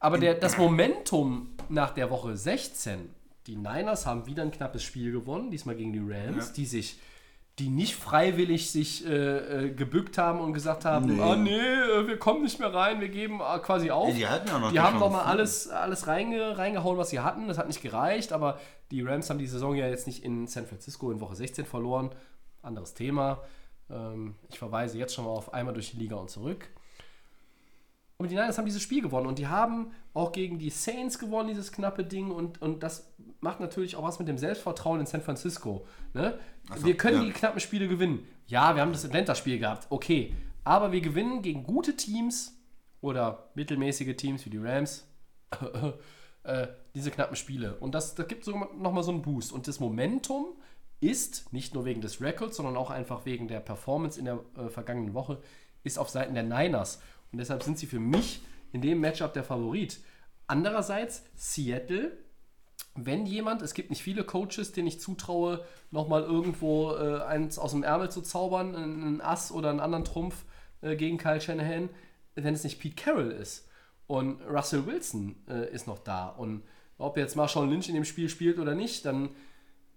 Aber 0.00 0.18
der, 0.18 0.34
das 0.34 0.58
Momentum 0.58 1.54
nach 1.68 1.92
der 1.92 2.10
Woche 2.10 2.36
16, 2.36 3.10
die 3.46 3.56
Niners 3.56 4.06
haben 4.06 4.26
wieder 4.26 4.42
ein 4.42 4.50
knappes 4.50 4.82
Spiel 4.82 5.12
gewonnen, 5.12 5.50
diesmal 5.50 5.76
gegen 5.76 5.92
die 5.92 6.00
Rams, 6.00 6.48
Ja. 6.48 6.52
die 6.54 6.66
sich 6.66 6.98
die 7.58 7.68
nicht 7.68 7.96
freiwillig 7.96 8.70
sich 8.70 9.04
äh, 9.06 9.66
äh, 9.66 9.70
gebückt 9.70 10.16
haben 10.18 10.40
und 10.40 10.52
gesagt 10.52 10.84
haben, 10.84 11.16
Nee. 11.16 11.20
ah 11.20 11.34
nee, 11.36 11.50
äh, 11.58 12.06
wir 12.06 12.18
kommen 12.18 12.42
nicht 12.42 12.60
mehr 12.60 12.72
rein, 12.72 13.00
wir 13.00 13.08
geben 13.08 13.40
äh, 13.40 13.58
quasi 13.58 13.90
auf. 13.90 14.14
Die 14.14 14.26
hatten 14.26 14.48
ja 14.48 14.58
noch 14.58 14.68
die 14.68 14.74
die 14.74 14.80
haben 14.80 15.00
doch 15.00 15.10
mal 15.10 15.24
alles, 15.24 15.68
alles 15.68 16.06
reinge, 16.06 16.56
reingehauen, 16.56 16.96
was 16.98 17.10
sie 17.10 17.20
hatten. 17.20 17.48
Das 17.48 17.58
hat 17.58 17.66
nicht 17.66 17.82
gereicht, 17.82 18.32
aber 18.32 18.58
die 18.90 19.02
Rams 19.02 19.28
haben 19.28 19.38
die 19.38 19.46
Saison 19.46 19.74
ja 19.74 19.88
jetzt 19.88 20.06
nicht 20.06 20.24
in 20.24 20.46
San 20.46 20.66
Francisco 20.66 21.10
in 21.10 21.20
Woche 21.20 21.34
16 21.34 21.66
verloren. 21.66 22.10
Anderes 22.62 22.94
Thema. 22.94 23.42
Ähm, 23.90 24.36
ich 24.50 24.58
verweise 24.58 24.98
jetzt 24.98 25.14
schon 25.14 25.24
mal 25.24 25.30
auf 25.32 25.52
einmal 25.52 25.74
durch 25.74 25.90
die 25.90 25.96
Liga 25.96 26.16
und 26.16 26.30
zurück. 26.30 26.68
Und 28.18 28.30
die 28.32 28.34
Niners 28.34 28.58
haben 28.58 28.66
dieses 28.66 28.82
Spiel 28.82 29.00
gewonnen 29.00 29.26
und 29.28 29.38
die 29.38 29.46
haben 29.46 29.92
auch 30.12 30.32
gegen 30.32 30.58
die 30.58 30.70
Saints 30.70 31.20
gewonnen, 31.20 31.48
dieses 31.48 31.70
knappe 31.70 32.02
Ding. 32.02 32.32
Und, 32.32 32.60
und 32.60 32.82
das 32.82 33.12
macht 33.40 33.60
natürlich 33.60 33.94
auch 33.94 34.02
was 34.02 34.18
mit 34.18 34.26
dem 34.26 34.38
Selbstvertrauen 34.38 34.98
in 34.98 35.06
San 35.06 35.22
Francisco. 35.22 35.86
Ne? 36.14 36.36
So, 36.76 36.84
wir 36.84 36.96
können 36.96 37.22
ja. 37.22 37.24
die 37.26 37.32
knappen 37.32 37.60
Spiele 37.60 37.88
gewinnen. 37.88 38.26
Ja, 38.46 38.74
wir 38.74 38.82
haben 38.82 38.92
das 38.92 39.04
Atlanta-Spiel 39.04 39.58
gehabt, 39.58 39.86
okay. 39.90 40.34
Aber 40.64 40.92
wir 40.92 41.00
gewinnen 41.00 41.42
gegen 41.42 41.64
gute 41.64 41.96
Teams 41.96 42.58
oder 43.00 43.50
mittelmäßige 43.54 44.16
Teams 44.16 44.44
wie 44.44 44.50
die 44.50 44.58
Rams. 44.58 45.06
äh, 46.42 46.66
diese 46.94 47.10
knappen 47.10 47.36
Spiele. 47.36 47.76
Und 47.76 47.94
das, 47.94 48.14
das 48.14 48.26
gibt 48.26 48.44
so 48.44 48.56
nochmal 48.76 49.02
so 49.02 49.12
einen 49.12 49.22
Boost. 49.22 49.52
Und 49.52 49.68
das 49.68 49.80
Momentum 49.80 50.56
ist, 51.00 51.52
nicht 51.52 51.74
nur 51.74 51.84
wegen 51.84 52.00
des 52.00 52.20
Records, 52.20 52.56
sondern 52.56 52.76
auch 52.76 52.90
einfach 52.90 53.24
wegen 53.24 53.48
der 53.48 53.60
Performance 53.60 54.18
in 54.18 54.24
der 54.24 54.40
äh, 54.56 54.68
vergangenen 54.68 55.14
Woche, 55.14 55.40
ist 55.84 55.98
auf 55.98 56.08
Seiten 56.08 56.34
der 56.34 56.42
Niners. 56.42 57.00
Und 57.32 57.38
deshalb 57.38 57.62
sind 57.62 57.78
sie 57.78 57.86
für 57.86 58.00
mich 58.00 58.40
in 58.72 58.80
dem 58.80 59.00
Matchup 59.00 59.32
der 59.32 59.44
Favorit. 59.44 60.00
Andererseits, 60.46 61.24
Seattle, 61.34 62.16
wenn 62.94 63.26
jemand, 63.26 63.62
es 63.62 63.74
gibt 63.74 63.90
nicht 63.90 64.02
viele 64.02 64.24
Coaches, 64.24 64.72
denen 64.72 64.88
ich 64.88 65.00
zutraue, 65.00 65.64
nochmal 65.90 66.22
irgendwo 66.22 66.94
äh, 66.94 67.22
eins 67.22 67.58
aus 67.58 67.72
dem 67.72 67.82
Ärmel 67.82 68.10
zu 68.10 68.22
zaubern, 68.22 68.74
einen 68.74 69.20
Ass 69.20 69.52
oder 69.52 69.70
einen 69.70 69.80
anderen 69.80 70.04
Trumpf 70.04 70.44
äh, 70.80 70.96
gegen 70.96 71.18
Kyle 71.18 71.40
Shanahan, 71.40 71.88
wenn 72.34 72.54
es 72.54 72.64
nicht 72.64 72.80
Pete 72.80 72.96
Carroll 72.96 73.30
ist. 73.30 73.68
Und 74.06 74.40
Russell 74.48 74.86
Wilson 74.86 75.36
äh, 75.48 75.72
ist 75.72 75.86
noch 75.86 75.98
da. 75.98 76.28
Und 76.28 76.62
ob 76.98 77.16
jetzt 77.16 77.36
Marshall 77.36 77.68
Lynch 77.68 77.88
in 77.88 77.94
dem 77.94 78.04
Spiel 78.04 78.28
spielt 78.28 78.58
oder 78.58 78.74
nicht, 78.74 79.04
dann, 79.04 79.30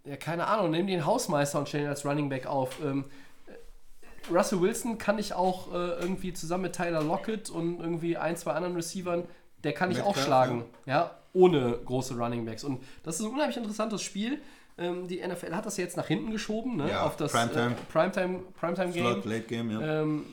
ja, 0.06 0.18
keine 0.18 0.48
Ahnung, 0.48 0.72
nimm 0.72 0.88
den 0.88 1.06
Hausmeister 1.06 1.60
und 1.60 1.70
stell 1.70 1.82
ihn 1.82 1.88
als 1.88 2.06
Running 2.06 2.30
Back 2.30 2.46
auf. 2.46 2.80
Ähm, 2.84 3.06
äh, 3.48 4.34
Russell 4.34 4.62
Wilson 4.62 4.98
kann 4.98 5.18
ich 5.18 5.34
auch 5.34 5.74
äh, 5.74 6.00
irgendwie 6.00 6.34
zusammen 6.34 6.64
mit 6.64 6.76
Tyler 6.76 7.04
Lockett 7.04 7.50
und 7.50 7.80
irgendwie 7.80 8.18
ein, 8.18 8.38
zwei 8.38 8.52
anderen 8.52 8.76
Receivern, 8.76 9.24
der 9.64 9.74
kann 9.74 9.92
ich 9.92 10.02
auch 10.02 10.18
schlagen. 10.18 10.66
Ja, 10.86 11.18
ohne 11.34 11.80
große 11.86 12.16
Running 12.16 12.46
Backs. 12.46 12.64
Und 12.64 12.84
das 13.04 13.20
ist 13.20 13.26
ein 13.26 13.32
unheimlich 13.32 13.58
interessantes 13.58 14.02
Spiel. 14.02 14.42
Ähm, 14.78 15.08
die 15.08 15.26
NFL 15.26 15.54
hat 15.56 15.66
das 15.66 15.78
jetzt 15.78 15.98
nach 15.98 16.08
hinten 16.08 16.32
geschoben, 16.32 16.78
ne? 16.78 16.90
Ja, 16.90 17.04
auf 17.04 17.16
das 17.18 17.32
Primetime. 17.32 17.72
Äh, 17.72 17.92
Primetime, 17.92 18.40
Primetime 18.60 18.92
Game 18.92 19.06
Slot, 19.06 19.26
Late 19.26 19.44
Game, 19.44 19.72
ja. 19.72 20.02
ähm, 20.02 20.26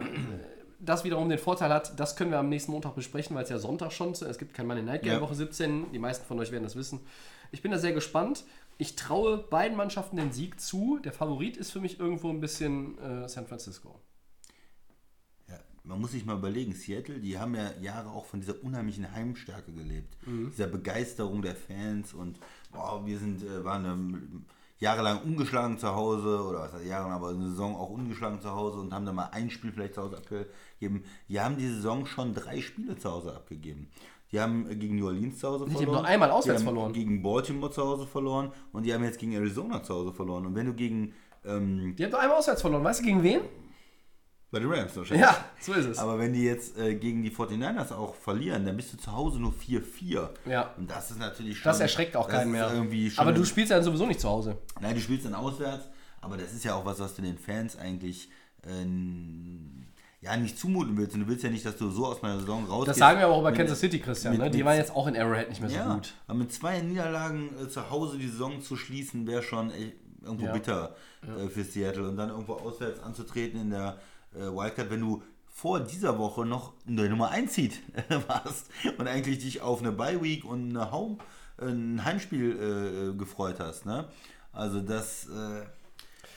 äh, 0.00 0.04
das 0.78 1.04
wiederum 1.04 1.28
den 1.28 1.38
Vorteil 1.38 1.72
hat, 1.72 1.98
das 1.98 2.16
können 2.16 2.32
wir 2.32 2.38
am 2.38 2.48
nächsten 2.48 2.72
Montag 2.72 2.94
besprechen, 2.94 3.36
weil 3.36 3.44
es 3.44 3.50
ja 3.50 3.58
Sonntag 3.58 3.92
schon 3.92 4.12
ist. 4.12 4.22
Es 4.22 4.38
gibt 4.38 4.52
kein 4.52 4.66
Monday 4.66 4.84
Night 4.84 5.02
Game 5.02 5.12
Ja. 5.14 5.20
Woche 5.20 5.34
17. 5.34 5.92
Die 5.92 5.98
meisten 5.98 6.26
von 6.26 6.38
euch 6.40 6.50
werden 6.50 6.64
das 6.64 6.74
wissen. 6.76 7.00
Ich 7.52 7.62
bin 7.62 7.70
da 7.70 7.78
sehr 7.78 7.92
gespannt. 7.92 8.44
Ich 8.78 8.96
traue 8.96 9.38
beiden 9.38 9.76
Mannschaften 9.76 10.16
den 10.16 10.32
Sieg 10.32 10.60
zu. 10.60 10.98
Der 11.04 11.12
Favorit 11.12 11.56
ist 11.56 11.70
für 11.70 11.80
mich 11.80 12.00
irgendwo 12.00 12.30
ein 12.30 12.40
bisschen 12.40 12.98
äh, 12.98 13.28
San 13.28 13.46
Francisco. 13.46 14.00
Man 15.84 16.00
muss 16.00 16.12
sich 16.12 16.24
mal 16.24 16.36
überlegen, 16.38 16.72
Seattle, 16.74 17.18
die 17.18 17.38
haben 17.38 17.54
ja 17.56 17.72
Jahre 17.80 18.10
auch 18.10 18.24
von 18.24 18.40
dieser 18.40 18.62
unheimlichen 18.62 19.10
Heimstärke 19.12 19.72
gelebt. 19.72 20.16
Dieser 20.52 20.68
Begeisterung 20.68 21.42
der 21.42 21.56
Fans 21.56 22.14
und 22.14 22.38
boah, 22.72 23.02
wir 23.04 23.18
sind, 23.18 23.42
äh, 23.42 23.64
waren 23.64 23.84
ähm, 23.84 24.44
jahrelang 24.78 25.22
ungeschlagen 25.22 25.78
zu 25.78 25.88
Hause 25.94 26.40
oder 26.44 26.60
was 26.60 26.72
heißt 26.74 26.86
jahrelang, 26.86 27.12
aber 27.16 27.28
eine 27.30 27.48
Saison 27.48 27.74
auch 27.74 27.90
ungeschlagen 27.90 28.40
zu 28.40 28.50
Hause 28.52 28.78
und 28.78 28.92
haben 28.94 29.06
dann 29.06 29.16
mal 29.16 29.30
ein 29.32 29.50
Spiel 29.50 29.72
vielleicht 29.72 29.94
zu 29.94 30.02
Hause 30.02 30.18
abgegeben. 30.18 31.02
Die 31.28 31.40
haben 31.40 31.56
die 31.56 31.66
Saison 31.68 32.06
schon 32.06 32.32
drei 32.34 32.60
Spiele 32.60 32.96
zu 32.96 33.10
Hause 33.10 33.34
abgegeben. 33.34 33.88
Die 34.30 34.40
haben 34.40 34.70
äh, 34.70 34.76
gegen 34.76 34.96
New 34.96 35.06
Orleans 35.06 35.38
zu 35.38 35.48
Hause 35.48 35.64
Die 35.64 35.70
haben 35.72 35.78
verloren. 35.78 35.96
nur 36.02 36.06
einmal 36.06 36.30
auswärts 36.30 36.60
die 36.62 36.66
haben 36.66 36.74
verloren. 36.74 36.92
Gegen 36.92 37.22
Baltimore 37.22 37.72
zu 37.72 37.82
Hause 37.82 38.06
verloren 38.06 38.52
und 38.72 38.84
die 38.86 38.94
haben 38.94 39.02
jetzt 39.02 39.18
gegen 39.18 39.32
Arizona 39.32 39.82
zu 39.82 39.94
Hause 39.94 40.12
verloren. 40.12 40.46
Und 40.46 40.54
wenn 40.54 40.66
du 40.66 40.74
gegen 40.74 41.12
ähm, 41.44 41.94
Die 41.96 42.04
haben 42.04 42.12
doch 42.12 42.20
einmal 42.20 42.38
auswärts 42.38 42.60
verloren. 42.60 42.84
Weißt 42.84 43.00
du 43.00 43.04
gegen 43.04 43.22
wen? 43.24 43.40
Bei 44.52 44.60
den 44.60 44.70
Rams 44.70 44.94
wahrscheinlich. 44.96 45.26
Ja, 45.26 45.36
so 45.60 45.72
ist 45.72 45.86
es. 45.86 45.98
Aber 45.98 46.18
wenn 46.18 46.32
die 46.32 46.44
jetzt 46.44 46.78
äh, 46.78 46.94
gegen 46.94 47.22
die 47.22 47.30
49ers 47.32 47.92
auch 47.92 48.14
verlieren, 48.14 48.64
dann 48.66 48.76
bist 48.76 48.92
du 48.92 48.98
zu 48.98 49.10
Hause 49.12 49.40
nur 49.40 49.52
4-4. 49.52 50.28
Ja. 50.46 50.70
Und 50.76 50.88
das 50.90 51.10
ist 51.10 51.18
natürlich 51.18 51.58
schon. 51.58 51.70
das 51.70 51.80
erschreckt 51.80 52.16
auch 52.16 52.26
das 52.28 52.36
keinen 52.36 52.52
mehr. 52.52 52.70
Irgendwie 52.72 53.10
schon, 53.10 53.22
Aber 53.22 53.32
du 53.32 53.44
spielst 53.44 53.70
ja 53.72 53.82
sowieso 53.82 54.06
nicht 54.06 54.20
zu 54.20 54.28
Hause. 54.28 54.56
Nein, 54.80 54.94
du 54.94 55.00
spielst 55.00 55.24
dann 55.26 55.34
auswärts, 55.34 55.86
aber 56.20 56.36
das 56.36 56.52
ist 56.52 56.64
ja 56.64 56.74
auch 56.76 56.84
was, 56.84 57.00
was 57.00 57.14
du 57.16 57.22
den 57.22 57.38
Fans 57.38 57.76
eigentlich 57.78 58.28
äh, 58.66 58.84
ja 60.20 60.36
nicht 60.36 60.58
zumuten 60.58 60.96
willst. 60.96 61.14
Und 61.14 61.22
du 61.22 61.28
willst 61.28 61.42
ja 61.44 61.50
nicht, 61.50 61.64
dass 61.66 61.76
du 61.76 61.90
so 61.90 62.06
aus 62.06 62.22
meiner 62.22 62.38
Saison 62.38 62.64
rausgehst. 62.66 62.88
Das 62.90 62.98
sagen 62.98 63.18
wir 63.18 63.26
aber 63.26 63.34
auch 63.34 63.42
bei 63.42 63.50
mit- 63.50 63.58
Kansas 63.58 63.80
City, 63.80 63.98
Christian. 64.00 64.34
mit- 64.34 64.42
Ne? 64.42 64.50
Die 64.50 64.58
mit- 64.58 64.66
waren 64.66 64.76
jetzt 64.76 64.94
auch 64.94 65.06
in 65.06 65.16
Arrowhead 65.16 65.48
nicht 65.48 65.60
mehr 65.60 65.70
so 65.70 65.76
ja, 65.76 65.94
gut. 65.94 66.14
aber 66.28 66.38
mit 66.38 66.52
zwei 66.52 66.80
Niederlagen 66.80 67.50
äh, 67.60 67.68
zu 67.68 67.90
Hause 67.90 68.18
die 68.18 68.28
Saison 68.28 68.60
zu 68.60 68.76
schließen, 68.76 69.26
wäre 69.26 69.42
schon 69.42 69.70
echt 69.70 69.94
irgendwo 70.22 70.46
Ja. 70.46 70.52
bitter 70.52 70.94
äh, 71.22 71.48
für 71.48 71.64
Seattle. 71.64 72.08
Und 72.08 72.16
dann 72.16 72.28
irgendwo 72.30 72.54
auswärts 72.54 73.00
anzutreten 73.00 73.60
in 73.60 73.70
der 73.70 73.98
äh, 74.34 74.40
Wildcard, 74.40 74.90
wenn 74.90 75.00
du 75.00 75.22
vor 75.54 75.80
dieser 75.80 76.18
Woche 76.18 76.44
noch 76.46 76.72
in 76.86 76.96
der 76.96 77.08
Nummer 77.08 77.30
1 77.30 77.54
Seed 77.54 77.78
warst 78.28 78.66
und 78.98 79.06
eigentlich 79.06 79.38
dich 79.38 79.60
auf 79.60 79.80
eine 79.80 79.92
Bye-Week 79.92 80.44
und 80.44 80.70
eine 80.70 80.90
Home, 80.90 81.18
ein 81.58 82.04
Heimspiel 82.04 83.12
äh, 83.12 83.18
gefreut 83.18 83.56
hast. 83.60 83.84
Ne? 83.86 84.06
Also 84.52 84.80
das, 84.80 85.26
äh, 85.28 85.62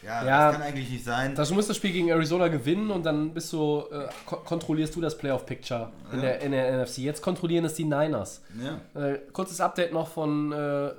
Ja, 0.05 0.23
Ja. 0.23 0.47
das 0.47 0.57
kann 0.57 0.61
eigentlich 0.67 0.89
nicht 0.89 1.05
sein. 1.05 1.33
Das, 1.33 1.47
du 1.49 1.55
musst 1.55 1.69
das 1.69 1.77
Spiel 1.77 1.91
gegen 1.93 2.09
Arizona 2.09 2.49
gewinnen 2.49 2.91
und 2.91 3.03
dann 3.03 3.33
bist 3.33 3.51
du, 3.53 3.85
äh, 3.89 4.07
ko 4.25 4.35
kontrollierst 4.37 4.93
du 4.95 5.01
das 5.01 5.17
Playoff-Picture 5.17 5.91
in, 6.11 6.21
der, 6.21 6.41
in 6.41 6.51
der 6.51 6.77
NFC. 6.83 6.97
Jetzt 6.99 7.21
kontrollieren 7.21 7.65
es 7.65 7.73
die 7.73 7.85
Niners. 7.85 8.41
ja. 8.61 9.01
Äh, 9.01 9.19
kurzes 9.31 9.59
Update 9.61 9.93
noch 9.93 10.09
von 10.09 10.51
äh, 10.51 10.87
äh, 10.87 10.91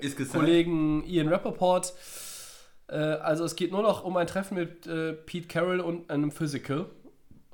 gesagt. 0.00 0.32
Kollegen 0.38 1.02
Ian 1.06 1.28
Rappaport. 1.28 1.94
Äh, 2.88 2.96
also 2.96 3.44
es 3.44 3.56
geht 3.56 3.72
nur 3.72 3.82
noch 3.82 4.04
um 4.04 4.16
ein 4.16 4.26
Treffen 4.26 4.56
mit 4.56 4.86
äh, 4.86 5.12
Pete 5.12 5.48
Carroll 5.48 5.80
und 5.80 6.10
einem 6.10 6.30
Physical. 6.30 6.86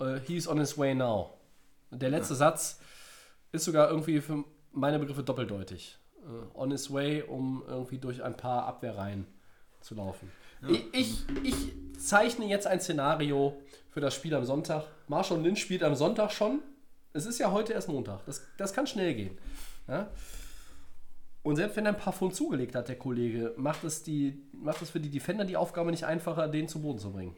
Äh, 0.00 0.20
he's 0.26 0.48
on 0.48 0.58
his 0.58 0.78
way 0.78 0.94
now. 0.94 1.34
Der 1.90 2.10
letzte 2.10 2.34
Satz 2.34 2.80
ist 3.52 3.64
sogar 3.64 3.88
irgendwie 3.90 4.20
für 4.20 4.44
meine 4.72 4.98
Begriffe 4.98 5.22
doppeldeutig. 5.22 5.98
Äh, 6.24 6.58
on 6.58 6.70
his 6.70 6.92
way, 6.92 7.22
um 7.22 7.62
irgendwie 7.66 7.98
durch 7.98 8.22
ein 8.22 8.36
paar 8.36 8.66
Abwehrreihen 8.66 9.26
zu 9.80 9.94
laufen. 9.94 10.30
Ich, 10.66 10.94
ich, 10.94 11.24
ich 11.42 11.54
zeichne 11.98 12.46
jetzt 12.46 12.66
ein 12.66 12.80
Szenario 12.80 13.60
für 13.90 14.00
das 14.00 14.14
Spiel 14.14 14.34
am 14.34 14.44
Sonntag. 14.44 14.84
Marshall 15.08 15.40
Lynch 15.42 15.60
spielt 15.60 15.82
am 15.82 15.94
Sonntag 15.94 16.32
schon. 16.32 16.60
Es 17.12 17.26
ist 17.26 17.38
ja 17.38 17.52
heute 17.52 17.74
erst 17.74 17.88
Montag. 17.88 18.24
Das, 18.24 18.42
das 18.56 18.72
kann 18.72 18.86
schnell 18.86 19.14
gehen. 19.14 19.38
Ja? 19.86 20.08
Und 21.44 21.56
selbst 21.56 21.76
wenn 21.76 21.84
er 21.84 21.92
ein 21.92 21.98
paar 21.98 22.14
Pfund 22.14 22.34
zugelegt 22.34 22.74
hat, 22.74 22.88
der 22.88 22.96
Kollege, 22.96 23.52
macht 23.58 23.84
es, 23.84 24.02
die, 24.02 24.42
macht 24.52 24.80
es 24.80 24.88
für 24.90 24.98
die 24.98 25.10
Defender 25.10 25.44
die 25.44 25.58
Aufgabe 25.58 25.90
nicht 25.90 26.04
einfacher, 26.04 26.48
den 26.48 26.68
zu 26.68 26.80
Boden 26.80 26.98
zu 26.98 27.12
bringen. 27.12 27.36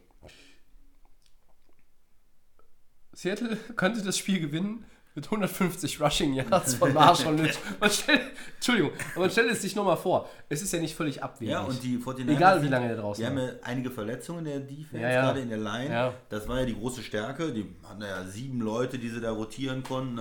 Seattle 3.12 3.56
könnte 3.76 4.02
das 4.02 4.16
Spiel 4.16 4.38
gewinnen 4.38 4.84
mit 5.16 5.24
150 5.24 6.00
Rushing 6.00 6.34
Yards 6.34 6.74
von 6.74 6.92
Marshall 6.94 7.34
Lynch. 7.34 7.58
Man 7.80 7.90
stellt, 7.90 8.20
Entschuldigung, 8.54 8.92
aber 9.14 9.22
man 9.22 9.30
stellt 9.30 9.50
es 9.50 9.62
sich 9.62 9.74
nur 9.74 9.84
mal 9.84 9.96
vor. 9.96 10.28
Es 10.48 10.62
ist 10.62 10.72
ja 10.72 10.78
nicht 10.78 10.94
völlig 10.94 11.24
abwegig. 11.24 11.52
Ja, 11.52 11.62
und 11.62 11.82
die 11.82 11.98
49ers 11.98 12.30
Egal, 12.36 12.62
wie 12.62 12.68
lange 12.68 12.86
der 12.86 12.98
draußen 12.98 13.20
Die 13.20 13.26
haben 13.26 13.38
ja 13.38 13.54
einige 13.62 13.90
Verletzungen 13.90 14.40
in 14.40 14.44
der 14.44 14.60
Defense, 14.60 15.00
Ja, 15.00 15.10
ja. 15.10 15.22
gerade 15.22 15.40
in 15.40 15.48
der 15.48 15.58
Line. 15.58 15.90
Ja. 15.90 16.14
Das 16.28 16.46
war 16.46 16.60
ja 16.60 16.66
die 16.66 16.74
große 16.74 17.02
Stärke. 17.02 17.52
Die 17.52 17.66
hatten 17.88 18.02
ja 18.02 18.24
sieben 18.24 18.60
Leute, 18.60 18.98
die 18.98 19.08
sie 19.08 19.20
da 19.20 19.32
rotieren 19.32 19.82
konnten. 19.82 20.20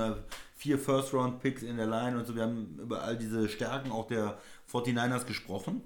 Vier 0.65 0.79
First-Round-Picks 0.79 1.61
in 1.61 1.77
der 1.77 1.85
Line 1.85 2.17
und 2.17 2.25
so. 2.25 2.33
Wir 2.33 2.41
haben 2.41 2.79
über 2.81 3.03
all 3.03 3.15
diese 3.15 3.47
Stärken 3.49 3.91
auch 3.91 4.07
der 4.07 4.39
49ers 4.71 5.27
gesprochen. 5.27 5.83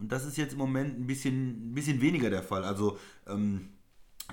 Und 0.00 0.10
das 0.10 0.26
ist 0.26 0.36
jetzt 0.36 0.54
im 0.54 0.58
Moment 0.58 0.98
ein 0.98 1.06
bisschen, 1.06 1.70
ein 1.70 1.74
bisschen 1.74 2.00
weniger 2.00 2.28
der 2.28 2.42
Fall. 2.42 2.64
Also 2.64 2.98
ähm, 3.28 3.68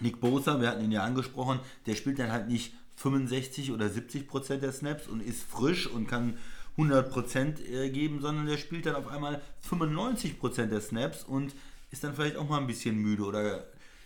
Nick 0.01 0.19
Bosa, 0.19 0.59
wir 0.59 0.67
hatten 0.67 0.83
ihn 0.83 0.91
ja 0.91 1.03
angesprochen, 1.03 1.59
der 1.85 1.93
spielt 1.93 2.17
dann 2.17 2.31
halt 2.31 2.47
nicht 2.47 2.73
65 2.95 3.71
oder 3.71 3.87
70 3.87 4.27
Prozent 4.27 4.63
der 4.63 4.71
Snaps 4.71 5.07
und 5.07 5.21
ist 5.21 5.43
frisch 5.43 5.85
und 5.85 6.07
kann 6.07 6.39
100 6.71 7.11
Prozent 7.11 7.69
äh, 7.69 7.91
geben, 7.91 8.21
sondern 8.21 8.47
der 8.47 8.57
spielt 8.57 8.87
dann 8.87 8.95
auf 8.95 9.07
einmal 9.09 9.43
95 9.59 10.39
Prozent 10.39 10.71
der 10.71 10.81
Snaps 10.81 11.23
und 11.23 11.53
ist 11.91 12.03
dann 12.03 12.15
vielleicht 12.15 12.37
auch 12.37 12.49
mal 12.49 12.61
ein 12.61 12.65
bisschen 12.65 12.97
müde 12.97 13.25
oder 13.25 13.63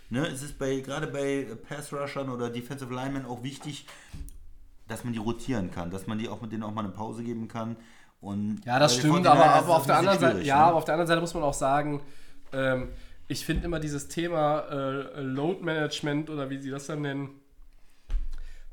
ne, 0.10 0.28
es 0.28 0.44
ist 0.44 0.60
bei 0.60 0.82
gerade 0.82 1.08
bei 1.08 1.48
Pass 1.70 1.94
Rushern 1.94 2.30
oder 2.30 2.50
Defensive 2.50 2.94
Linemen 2.94 3.26
auch 3.26 3.42
wichtig, 3.42 3.86
dass 4.90 5.04
man 5.04 5.14
die 5.14 5.20
rotieren 5.20 5.72
kann, 5.72 5.90
dass 5.92 6.08
man 6.08 6.18
die 6.18 6.28
auch 6.28 6.42
mit 6.42 6.52
denen 6.52 6.64
auch 6.64 6.74
mal 6.74 6.84
eine 6.84 6.94
Pause 6.94 7.24
geben 7.24 7.48
kann. 7.48 7.78
Und 8.20 8.62
Ja, 8.66 8.80
das 8.80 8.94
den 8.94 9.00
stimmt, 9.00 9.26
49ers 9.26 9.30
aber, 9.30 9.46
aber 9.46 9.76
auf 9.78 9.86
der 9.86 9.98
anderen 9.98 10.20
Seite, 10.20 10.42
ja, 10.42 10.58
ne? 10.58 10.64
aber 10.66 10.78
auf 10.78 10.86
der 10.86 10.96
anderen 10.96 11.08
Seite 11.08 11.22
muss 11.22 11.34
man 11.34 11.44
auch 11.44 11.54
sagen, 11.54 12.02
ähm, 12.52 12.90
ich 13.28 13.46
finde 13.46 13.66
immer 13.66 13.80
dieses 13.80 14.08
Thema 14.10 14.62
äh, 14.70 15.22
Load 15.22 15.64
Management 15.64 16.30
oder 16.30 16.50
wie 16.50 16.58
sie 16.58 16.72
das 16.72 16.88
dann 16.88 17.02
nennen, 17.02 17.30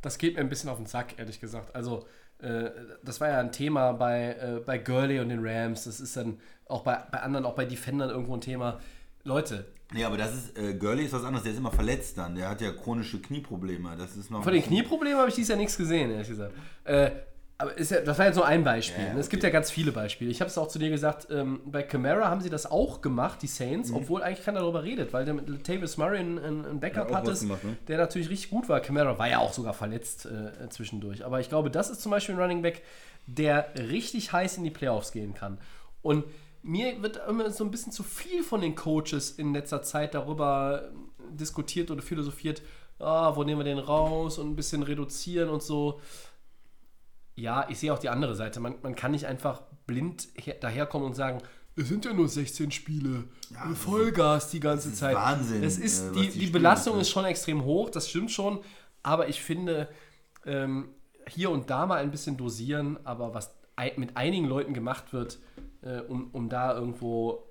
das 0.00 0.18
geht 0.18 0.34
mir 0.34 0.40
ein 0.40 0.48
bisschen 0.48 0.70
auf 0.70 0.78
den 0.78 0.86
Sack, 0.86 1.18
ehrlich 1.18 1.40
gesagt. 1.40 1.74
Also, 1.74 2.06
äh, 2.38 2.70
das 3.02 3.20
war 3.20 3.28
ja 3.28 3.38
ein 3.38 3.52
Thema 3.52 3.92
bei, 3.92 4.36
äh, 4.40 4.60
bei 4.64 4.78
Gurley 4.78 5.20
und 5.20 5.28
den 5.28 5.46
Rams. 5.46 5.84
Das 5.84 6.00
ist 6.00 6.16
dann 6.16 6.40
auch 6.66 6.82
bei, 6.82 6.96
bei 7.10 7.20
anderen, 7.20 7.44
auch 7.44 7.54
bei 7.54 7.64
Defendern 7.66 8.10
irgendwo 8.10 8.34
ein 8.34 8.40
Thema. 8.40 8.80
Leute, 9.24 9.66
Nee, 9.92 10.04
aber 10.04 10.16
das 10.16 10.34
ist, 10.34 10.58
äh, 10.58 10.74
Gurley 10.74 11.04
ist 11.04 11.12
was 11.12 11.22
anderes, 11.24 11.44
der 11.44 11.52
ist 11.52 11.58
immer 11.58 11.70
verletzt 11.70 12.18
dann, 12.18 12.34
der 12.34 12.48
hat 12.48 12.60
ja 12.60 12.72
chronische 12.72 13.20
Knieprobleme, 13.20 13.96
das 13.96 14.16
ist 14.16 14.30
noch... 14.30 14.42
Von 14.42 14.52
den 14.52 14.62
Knieproblemen 14.62 15.18
habe 15.18 15.28
ich 15.28 15.36
dies 15.36 15.48
Jahr 15.48 15.58
nichts 15.58 15.76
gesehen, 15.76 16.10
ehrlich 16.10 16.28
gesagt. 16.28 16.52
Äh, 16.84 17.10
aber 17.58 17.80
ja, 17.80 18.00
das 18.00 18.18
war 18.18 18.26
jetzt 18.26 18.34
nur 18.34 18.44
ein 18.46 18.64
Beispiel. 18.64 19.02
Ja, 19.02 19.14
ne? 19.14 19.20
Es 19.20 19.30
gibt 19.30 19.42
ja 19.42 19.48
ganz 19.48 19.70
viele 19.70 19.90
Beispiele. 19.92 20.30
Ich 20.30 20.40
habe 20.40 20.50
es 20.50 20.58
auch 20.58 20.68
zu 20.68 20.78
dir 20.78 20.90
gesagt, 20.90 21.28
ähm, 21.30 21.60
bei 21.64 21.82
Camara 21.82 22.28
haben 22.28 22.42
sie 22.42 22.50
das 22.50 22.70
auch 22.70 23.00
gemacht, 23.00 23.40
die 23.40 23.46
Saints, 23.46 23.88
Mhm. 23.90 23.96
obwohl 23.96 24.22
eigentlich 24.22 24.44
keiner 24.44 24.60
darüber 24.60 24.82
redet, 24.82 25.12
weil 25.14 25.24
der 25.24 25.32
mit 25.32 25.48
Latavius 25.48 25.96
Murray 25.96 26.18
einen, 26.18 26.80
Backup 26.80 27.08
Ja, 27.08 27.14
auch 27.14 27.20
hatte, 27.20 27.30
was 27.30 27.40
gemacht, 27.40 27.64
ne? 27.64 27.76
der 27.88 27.96
natürlich 27.96 28.28
richtig 28.28 28.50
gut 28.50 28.68
war. 28.68 28.80
Camara 28.80 29.16
war 29.18 29.28
ja 29.28 29.38
auch 29.38 29.54
sogar 29.54 29.72
verletzt 29.72 30.26
äh, 30.26 30.68
zwischendurch. 30.68 31.24
Aber 31.24 31.40
ich 31.40 31.48
glaube, 31.48 31.70
das 31.70 31.88
ist 31.88 32.02
zum 32.02 32.10
Beispiel 32.10 32.34
ein 32.34 32.40
Running 32.42 32.60
Back, 32.60 32.82
der 33.26 33.68
richtig 33.78 34.32
heiß 34.32 34.58
in 34.58 34.64
die 34.64 34.70
Playoffs 34.70 35.12
gehen 35.12 35.32
kann. 35.32 35.56
Und 36.02 36.24
mir 36.66 37.00
wird 37.00 37.20
immer 37.28 37.48
so 37.50 37.64
ein 37.64 37.70
bisschen 37.70 37.92
zu 37.92 38.02
viel 38.02 38.42
von 38.42 38.60
den 38.60 38.74
Coaches 38.74 39.30
in 39.30 39.54
letzter 39.54 39.82
Zeit 39.82 40.14
darüber 40.14 40.90
diskutiert 41.30 41.90
oder 41.90 42.02
philosophiert, 42.02 42.60
ah, 42.98 43.36
wo 43.36 43.44
nehmen 43.44 43.60
wir 43.60 43.64
den 43.64 43.78
raus 43.78 44.38
und 44.38 44.50
ein 44.50 44.56
bisschen 44.56 44.82
reduzieren 44.82 45.48
und 45.48 45.62
so. 45.62 46.00
Ja, 47.36 47.66
ich 47.68 47.78
sehe 47.78 47.92
auch 47.92 47.98
die 47.98 48.08
andere 48.08 48.34
Seite. 48.34 48.58
Man, 48.60 48.76
man 48.82 48.96
kann 48.96 49.12
nicht 49.12 49.26
einfach 49.26 49.62
blind 49.86 50.28
her, 50.34 50.54
daherkommen 50.54 51.06
und 51.06 51.14
sagen, 51.14 51.40
es 51.76 51.88
sind 51.88 52.04
ja 52.04 52.12
nur 52.12 52.26
16 52.26 52.70
Spiele, 52.70 53.24
äh, 53.52 53.74
Vollgas 53.74 54.50
die 54.50 54.60
ganze 54.60 54.92
Zeit. 54.92 55.14
Wahnsinn, 55.14 55.62
Es 55.62 55.78
ist, 55.78 56.02
äh, 56.02 56.08
was 56.08 56.16
die, 56.16 56.28
die 56.30 56.38
die 56.38 56.46
Belastung 56.46 56.98
ist 56.98 57.10
schon 57.10 57.26
extrem 57.26 57.64
hoch, 57.64 57.90
das 57.90 58.08
stimmt 58.08 58.30
schon. 58.32 58.60
Aber 59.02 59.28
ich 59.28 59.40
finde, 59.40 59.88
ähm, 60.46 60.88
hier 61.28 61.50
und 61.50 61.70
da 61.70 61.86
mal 61.86 61.98
ein 61.98 62.10
bisschen 62.10 62.36
dosieren, 62.36 62.98
aber 63.04 63.34
was 63.34 63.54
mit 63.96 64.16
einigen 64.16 64.46
Leuten 64.46 64.72
gemacht 64.72 65.12
wird, 65.12 65.38
äh, 65.86 66.00
um, 66.00 66.30
um 66.32 66.48
da 66.48 66.74
irgendwo 66.74 67.46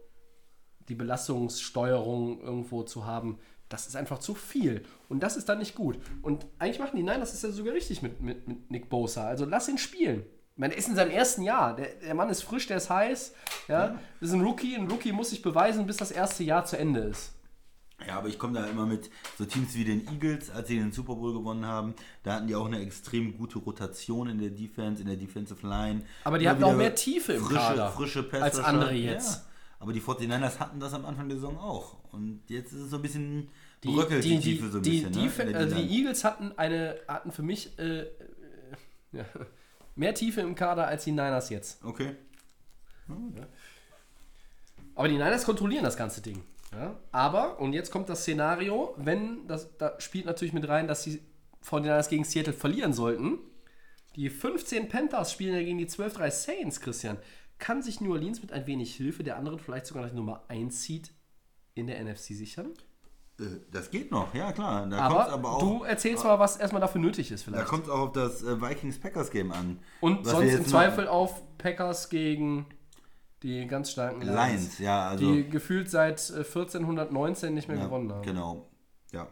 die 0.88 0.96
Belastungssteuerung 0.96 2.42
irgendwo 2.42 2.84
zu 2.84 3.06
haben, 3.06 3.40
das 3.70 3.88
ist 3.88 3.96
einfach 3.96 4.20
zu 4.20 4.36
viel. 4.36 4.84
Und 5.10 5.24
das 5.24 5.38
ist 5.38 5.50
dann 5.50 5.60
nicht 5.60 5.76
gut. 5.76 5.98
Und 6.22 6.46
eigentlich 6.60 6.80
machen 6.80 6.98
die, 6.98 7.04
nein, 7.04 7.20
das 7.20 7.34
ist 7.34 7.44
ja 7.44 7.50
sogar 7.50 7.74
richtig 7.74 8.02
mit, 8.02 8.22
mit, 8.22 8.48
mit 8.48 8.70
Nick 8.70 8.90
Bosa. 8.90 9.26
Also 9.26 9.46
lass 9.46 9.68
ihn 9.68 9.78
spielen. 9.78 10.24
Ich 10.54 10.60
meine, 10.60 10.74
er 10.74 10.78
ist 10.78 10.88
in 10.88 10.96
seinem 10.96 11.12
ersten 11.12 11.42
Jahr. 11.42 11.76
Der, 11.76 11.96
der 11.96 12.14
Mann 12.14 12.30
ist 12.30 12.44
frisch, 12.44 12.68
der 12.68 12.78
ist 12.78 12.90
heiß. 12.90 13.34
Ja? 13.68 14.00
Das 14.20 14.30
ist 14.30 14.36
ein 14.36 14.42
Rookie. 14.42 14.76
Ein 14.76 14.90
Rookie 14.90 15.12
muss 15.12 15.32
sich 15.32 15.42
beweisen, 15.42 15.88
bis 15.88 15.98
das 15.98 16.12
erste 16.12 16.44
Jahr 16.44 16.66
zu 16.66 16.78
Ende 16.78 17.02
ist. 17.02 17.35
Ja, 18.08 18.18
aber 18.18 18.28
ich 18.28 18.38
komme 18.38 18.60
da 18.60 18.66
immer 18.68 18.86
mit 18.86 19.10
so 19.38 19.46
Teams 19.46 19.74
wie 19.76 19.84
den 19.84 20.08
Eagles, 20.08 20.50
als 20.52 20.68
sie 20.68 20.78
den 20.78 20.92
Super 20.92 21.16
Bowl 21.16 21.34
gewonnen 21.34 21.66
haben. 21.66 21.96
Da 22.24 22.36
hatten 22.36 22.48
die 22.48 22.56
auch 22.56 22.68
eine 22.68 22.80
extrem 22.80 23.38
gute 23.38 23.60
Rotation 23.60 24.30
in 24.30 24.40
der 24.40 24.52
Defense, 24.52 25.02
in 25.02 25.08
der 25.08 25.18
Defensive 25.18 25.66
Line. 25.68 26.04
Aber 26.24 26.38
die 26.38 26.48
hatten 26.48 26.64
auch 26.64 26.76
mehr 26.76 26.94
Tiefe 26.94 27.34
im 27.34 27.44
frische, 27.44 27.60
Kader 27.60 27.92
frische 27.92 28.20
als 28.20 28.30
Pass-Rusher. 28.30 28.68
andere 28.68 28.94
jetzt. 28.94 29.36
Ja, 29.38 29.42
aber 29.80 29.94
die 29.94 30.02
49ers 30.02 30.60
hatten 30.60 30.80
das 30.80 30.94
am 30.94 31.06
Anfang 31.06 31.28
der 31.30 31.38
Saison 31.38 31.58
auch. 31.58 31.98
Und 32.12 32.42
jetzt 32.48 32.74
ist 32.74 32.82
es 32.82 32.90
so 32.90 32.98
ein 32.98 33.02
bisschen 33.02 33.50
Die, 33.84 33.90
bröckelt 33.90 34.24
die, 34.24 34.38
die, 34.38 34.40
Tiefe 34.40 34.70
so 34.70 34.78
ein 34.78 34.84
die, 34.84 35.02
bisschen. 35.02 35.12
die, 35.12 35.20
ne, 35.20 35.46
der 35.52 35.58
also 35.58 35.76
die. 35.76 35.98
Eagles 35.98 36.24
hatten, 36.24 36.52
eine, 36.58 37.00
hatten 37.08 37.32
für 37.32 37.44
mich 37.44 37.78
äh, 37.80 38.02
äh, 38.02 38.08
ja, 39.12 39.26
mehr 39.96 40.14
Tiefe 40.14 40.42
im 40.42 40.56
Kader 40.56 40.88
als 40.88 41.04
die 41.04 41.12
Niners 41.12 41.50
jetzt. 41.50 41.84
Okay. 41.84 42.16
Aber 44.96 45.08
die 45.08 45.16
Niners 45.16 45.46
kontrollieren 45.46 45.84
das 45.84 45.98
ganze 45.98 46.22
Ding. 46.22 46.44
Ja? 46.76 47.00
Aber, 47.12 47.60
und 47.60 47.74
jetzt 47.74 47.92
kommt 47.92 48.10
das 48.10 48.22
Szenario, 48.22 48.94
wenn, 48.98 49.48
das 49.48 49.78
da 49.78 50.00
spielt 50.00 50.26
natürlich 50.26 50.54
mit 50.54 50.68
rein, 50.68 50.88
dass 50.88 51.04
sie 51.04 51.22
von 51.62 51.82
den 51.84 51.92
Niners 51.92 52.10
gegen 52.10 52.24
Seattle 52.24 52.54
verlieren 52.54 52.94
sollten. 52.94 53.40
Die 54.16 54.30
15 54.30 54.88
Panthers 54.88 55.32
spielen 55.32 55.56
ja 55.56 55.62
gegen 55.64 55.78
die 55.78 55.88
12-3 55.88 56.32
Saints, 56.32 56.80
Christian. 56.80 57.18
Kann 57.58 57.82
sich 57.82 58.02
New 58.02 58.12
Orleans 58.12 58.42
mit 58.42 58.52
ein 58.52 58.68
wenig 58.68 58.96
Hilfe 58.96 59.24
der 59.24 59.38
anderen 59.38 59.60
vielleicht 59.60 59.86
sogar 59.88 60.04
noch 60.04 60.10
die 60.10 60.16
Nummer 60.16 60.44
1 60.48 60.84
Seed 60.84 61.12
in 61.74 61.88
der 61.88 62.04
NFC 62.04 62.34
sichern? 62.36 62.74
Äh, 63.40 63.44
Das 63.72 63.92
geht 63.92 64.12
noch, 64.12 64.34
ja 64.34 64.52
klar. 64.52 64.88
Da 64.88 64.98
Aber, 65.00 65.30
aber 65.30 65.52
auch, 65.54 65.60
du 65.60 65.84
erzählst 65.84 66.24
mal, 66.24 66.40
was 66.40 66.58
erstmal 66.58 66.82
dafür 66.82 67.02
nötig 67.02 67.32
ist 67.32 67.46
Da 67.48 67.52
vielleicht. 67.52 67.68
kommt 67.68 67.84
es 67.86 67.90
auch 67.90 68.00
auf 68.00 68.12
das 68.14 68.44
äh, 68.44 68.62
Vikings-Packers-Game 68.62 69.52
an. 69.52 69.80
Und 70.02 70.26
sonst 70.26 70.54
im 70.54 70.66
Zweifel 70.66 71.08
auf 71.08 71.42
Packers 71.58 72.10
gegen 72.10 72.66
die 73.44 73.66
ganz 73.68 73.92
starken 73.92 74.22
Lions, 74.22 74.36
Lions, 74.50 74.80
ja, 74.80 75.10
also. 75.10 75.34
die 75.34 75.50
gefühlt 75.50 75.90
seit 75.90 76.30
äh, 76.32 76.38
1419 76.38 77.54
nicht 77.54 77.68
mehr 77.68 77.78
Ja, 77.78 77.86
gewonnen 77.86 78.12
haben. 78.12 78.24
Genau. 78.24 78.70
Ja. 79.12 79.28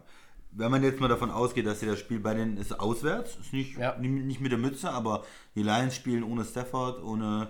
Wenn 0.52 0.70
man 0.70 0.84
jetzt 0.84 1.00
mal 1.00 1.08
davon 1.08 1.32
ausgeht, 1.32 1.66
dass 1.66 1.80
sie 1.80 1.88
das 1.88 1.98
Spiel 2.00 2.20
bei 2.20 2.36
denen 2.36 2.58
ist 2.58 2.80
auswärts, 2.80 3.38
ist 3.38 3.54
nicht, 3.54 3.78
Ja. 3.78 3.98
nicht 3.98 4.40
mit 4.40 4.52
der 4.52 4.60
Mütze, 4.60 4.92
aber 4.92 5.24
die 5.56 5.64
Lions 5.64 5.96
spielen 5.96 6.24
ohne 6.24 6.46
Stafford, 6.46 7.04
ohne 7.04 7.50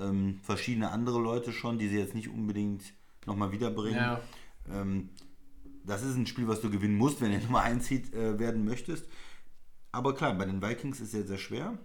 ähm, 0.00 0.40
verschiedene 0.42 0.90
andere 0.90 1.20
Leute 1.20 1.52
schon, 1.52 1.78
die 1.78 1.88
sie 1.88 1.98
jetzt 1.98 2.14
nicht 2.14 2.28
unbedingt 2.30 2.84
nochmal 3.26 3.52
wiederbringen. 3.52 3.98
Ja. 3.98 4.20
Ähm, 4.70 5.10
das 5.84 6.02
ist 6.02 6.16
ein 6.16 6.26
Spiel, 6.26 6.48
was 6.48 6.60
du 6.60 6.70
gewinnen 6.70 6.96
musst, 6.96 7.20
wenn 7.20 7.32
du 7.32 7.38
Nummer 7.44 7.62
1 7.62 7.86
Seed 7.86 8.14
äh, 8.14 8.38
werden 8.38 8.64
möchtest. 8.64 9.06
Aber 9.92 10.14
klar, 10.14 10.34
bei 10.34 10.44
den 10.46 10.62
Vikings 10.62 11.00
ist 11.00 11.06
es 11.06 11.10
sehr, 11.12 11.26
sehr 11.26 11.38
schwer. 11.38 11.78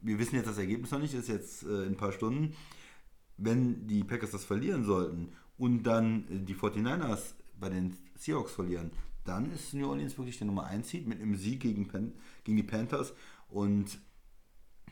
Wir 0.00 0.18
wissen 0.18 0.36
jetzt 0.36 0.48
das 0.48 0.58
Ergebnis 0.58 0.90
noch 0.90 1.00
nicht, 1.00 1.12
ist 1.14 1.28
jetzt 1.28 1.64
äh, 1.64 1.82
in 1.82 1.88
ein 1.92 1.96
paar 1.96 2.12
Stunden. 2.12 2.54
Wenn 3.38 3.86
die 3.86 4.04
Packers 4.04 4.32
das 4.32 4.44
verlieren 4.44 4.84
sollten 4.84 5.30
und 5.56 5.82
dann 5.84 6.24
die 6.44 6.54
49ers 6.54 7.34
bei 7.58 7.68
den 7.70 7.96
Seahawks 8.16 8.52
verlieren, 8.52 8.90
dann 9.24 9.50
ist 9.52 9.74
New 9.74 9.88
Orleans 9.88 10.16
wirklich 10.18 10.38
der 10.38 10.46
Nummer 10.46 10.64
1 10.64 10.88
Seed 10.88 11.06
mit 11.06 11.20
einem 11.20 11.36
Sieg 11.36 11.60
gegen, 11.60 11.86
Pan 11.88 12.12
gegen 12.44 12.56
die 12.56 12.62
Panthers. 12.62 13.12
Und 13.48 13.98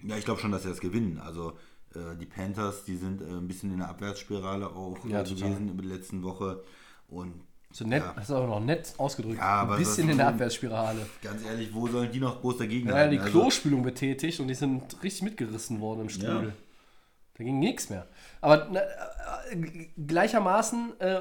ja, 0.02 0.16
ich 0.16 0.24
glaube 0.24 0.40
schon, 0.40 0.52
dass 0.52 0.62
sie 0.62 0.68
das 0.68 0.80
gewinnen. 0.80 1.18
Also 1.18 1.52
äh, 1.94 2.16
die 2.20 2.26
Panthers, 2.26 2.84
die 2.84 2.96
sind 2.96 3.22
äh, 3.22 3.24
ein 3.26 3.48
bisschen 3.48 3.72
in 3.72 3.78
der 3.78 3.88
Abwärtsspirale 3.88 4.68
auch 4.68 5.04
Ja, 5.06 5.22
äh, 5.22 5.24
gewesen 5.24 5.70
über 5.70 5.82
die 5.82 5.88
letzten 5.88 6.22
Woche. 6.22 6.62
Und 7.08 7.34
So 7.72 7.86
nett, 7.86 8.02
Ja. 8.02 8.12
das 8.14 8.24
ist 8.24 8.30
aber 8.30 8.46
noch 8.46 8.60
nett 8.60 8.94
ausgedrückt. 8.98 9.38
Ja, 9.38 9.62
Ein 9.68 9.78
bisschen 9.78 10.08
in 10.10 10.18
der 10.18 10.28
Abwärtsspirale. 10.28 11.06
ganz 11.22 11.42
ehrlich, 11.44 11.72
wo 11.74 11.86
sollen 11.88 12.12
die 12.12 12.20
noch 12.20 12.40
groß 12.40 12.58
dagegen 12.58 12.88
Ja, 12.88 13.08
die 13.08 13.18
Also, 13.18 13.30
Klospülung 13.40 13.82
betätigt 13.82 14.38
und 14.40 14.48
die 14.48 14.54
sind 14.54 15.02
richtig 15.02 15.22
mitgerissen 15.22 15.80
worden 15.80 16.02
im 16.02 16.08
Strudel. 16.10 16.48
Ja. 16.48 16.52
Da 17.38 17.44
ging 17.44 17.58
nichts 17.58 17.90
mehr. 17.90 18.06
Aber 18.40 18.68
na, 18.72 18.80
äh, 18.80 19.56
gleichermaßen, 20.06 21.00
äh, 21.00 21.20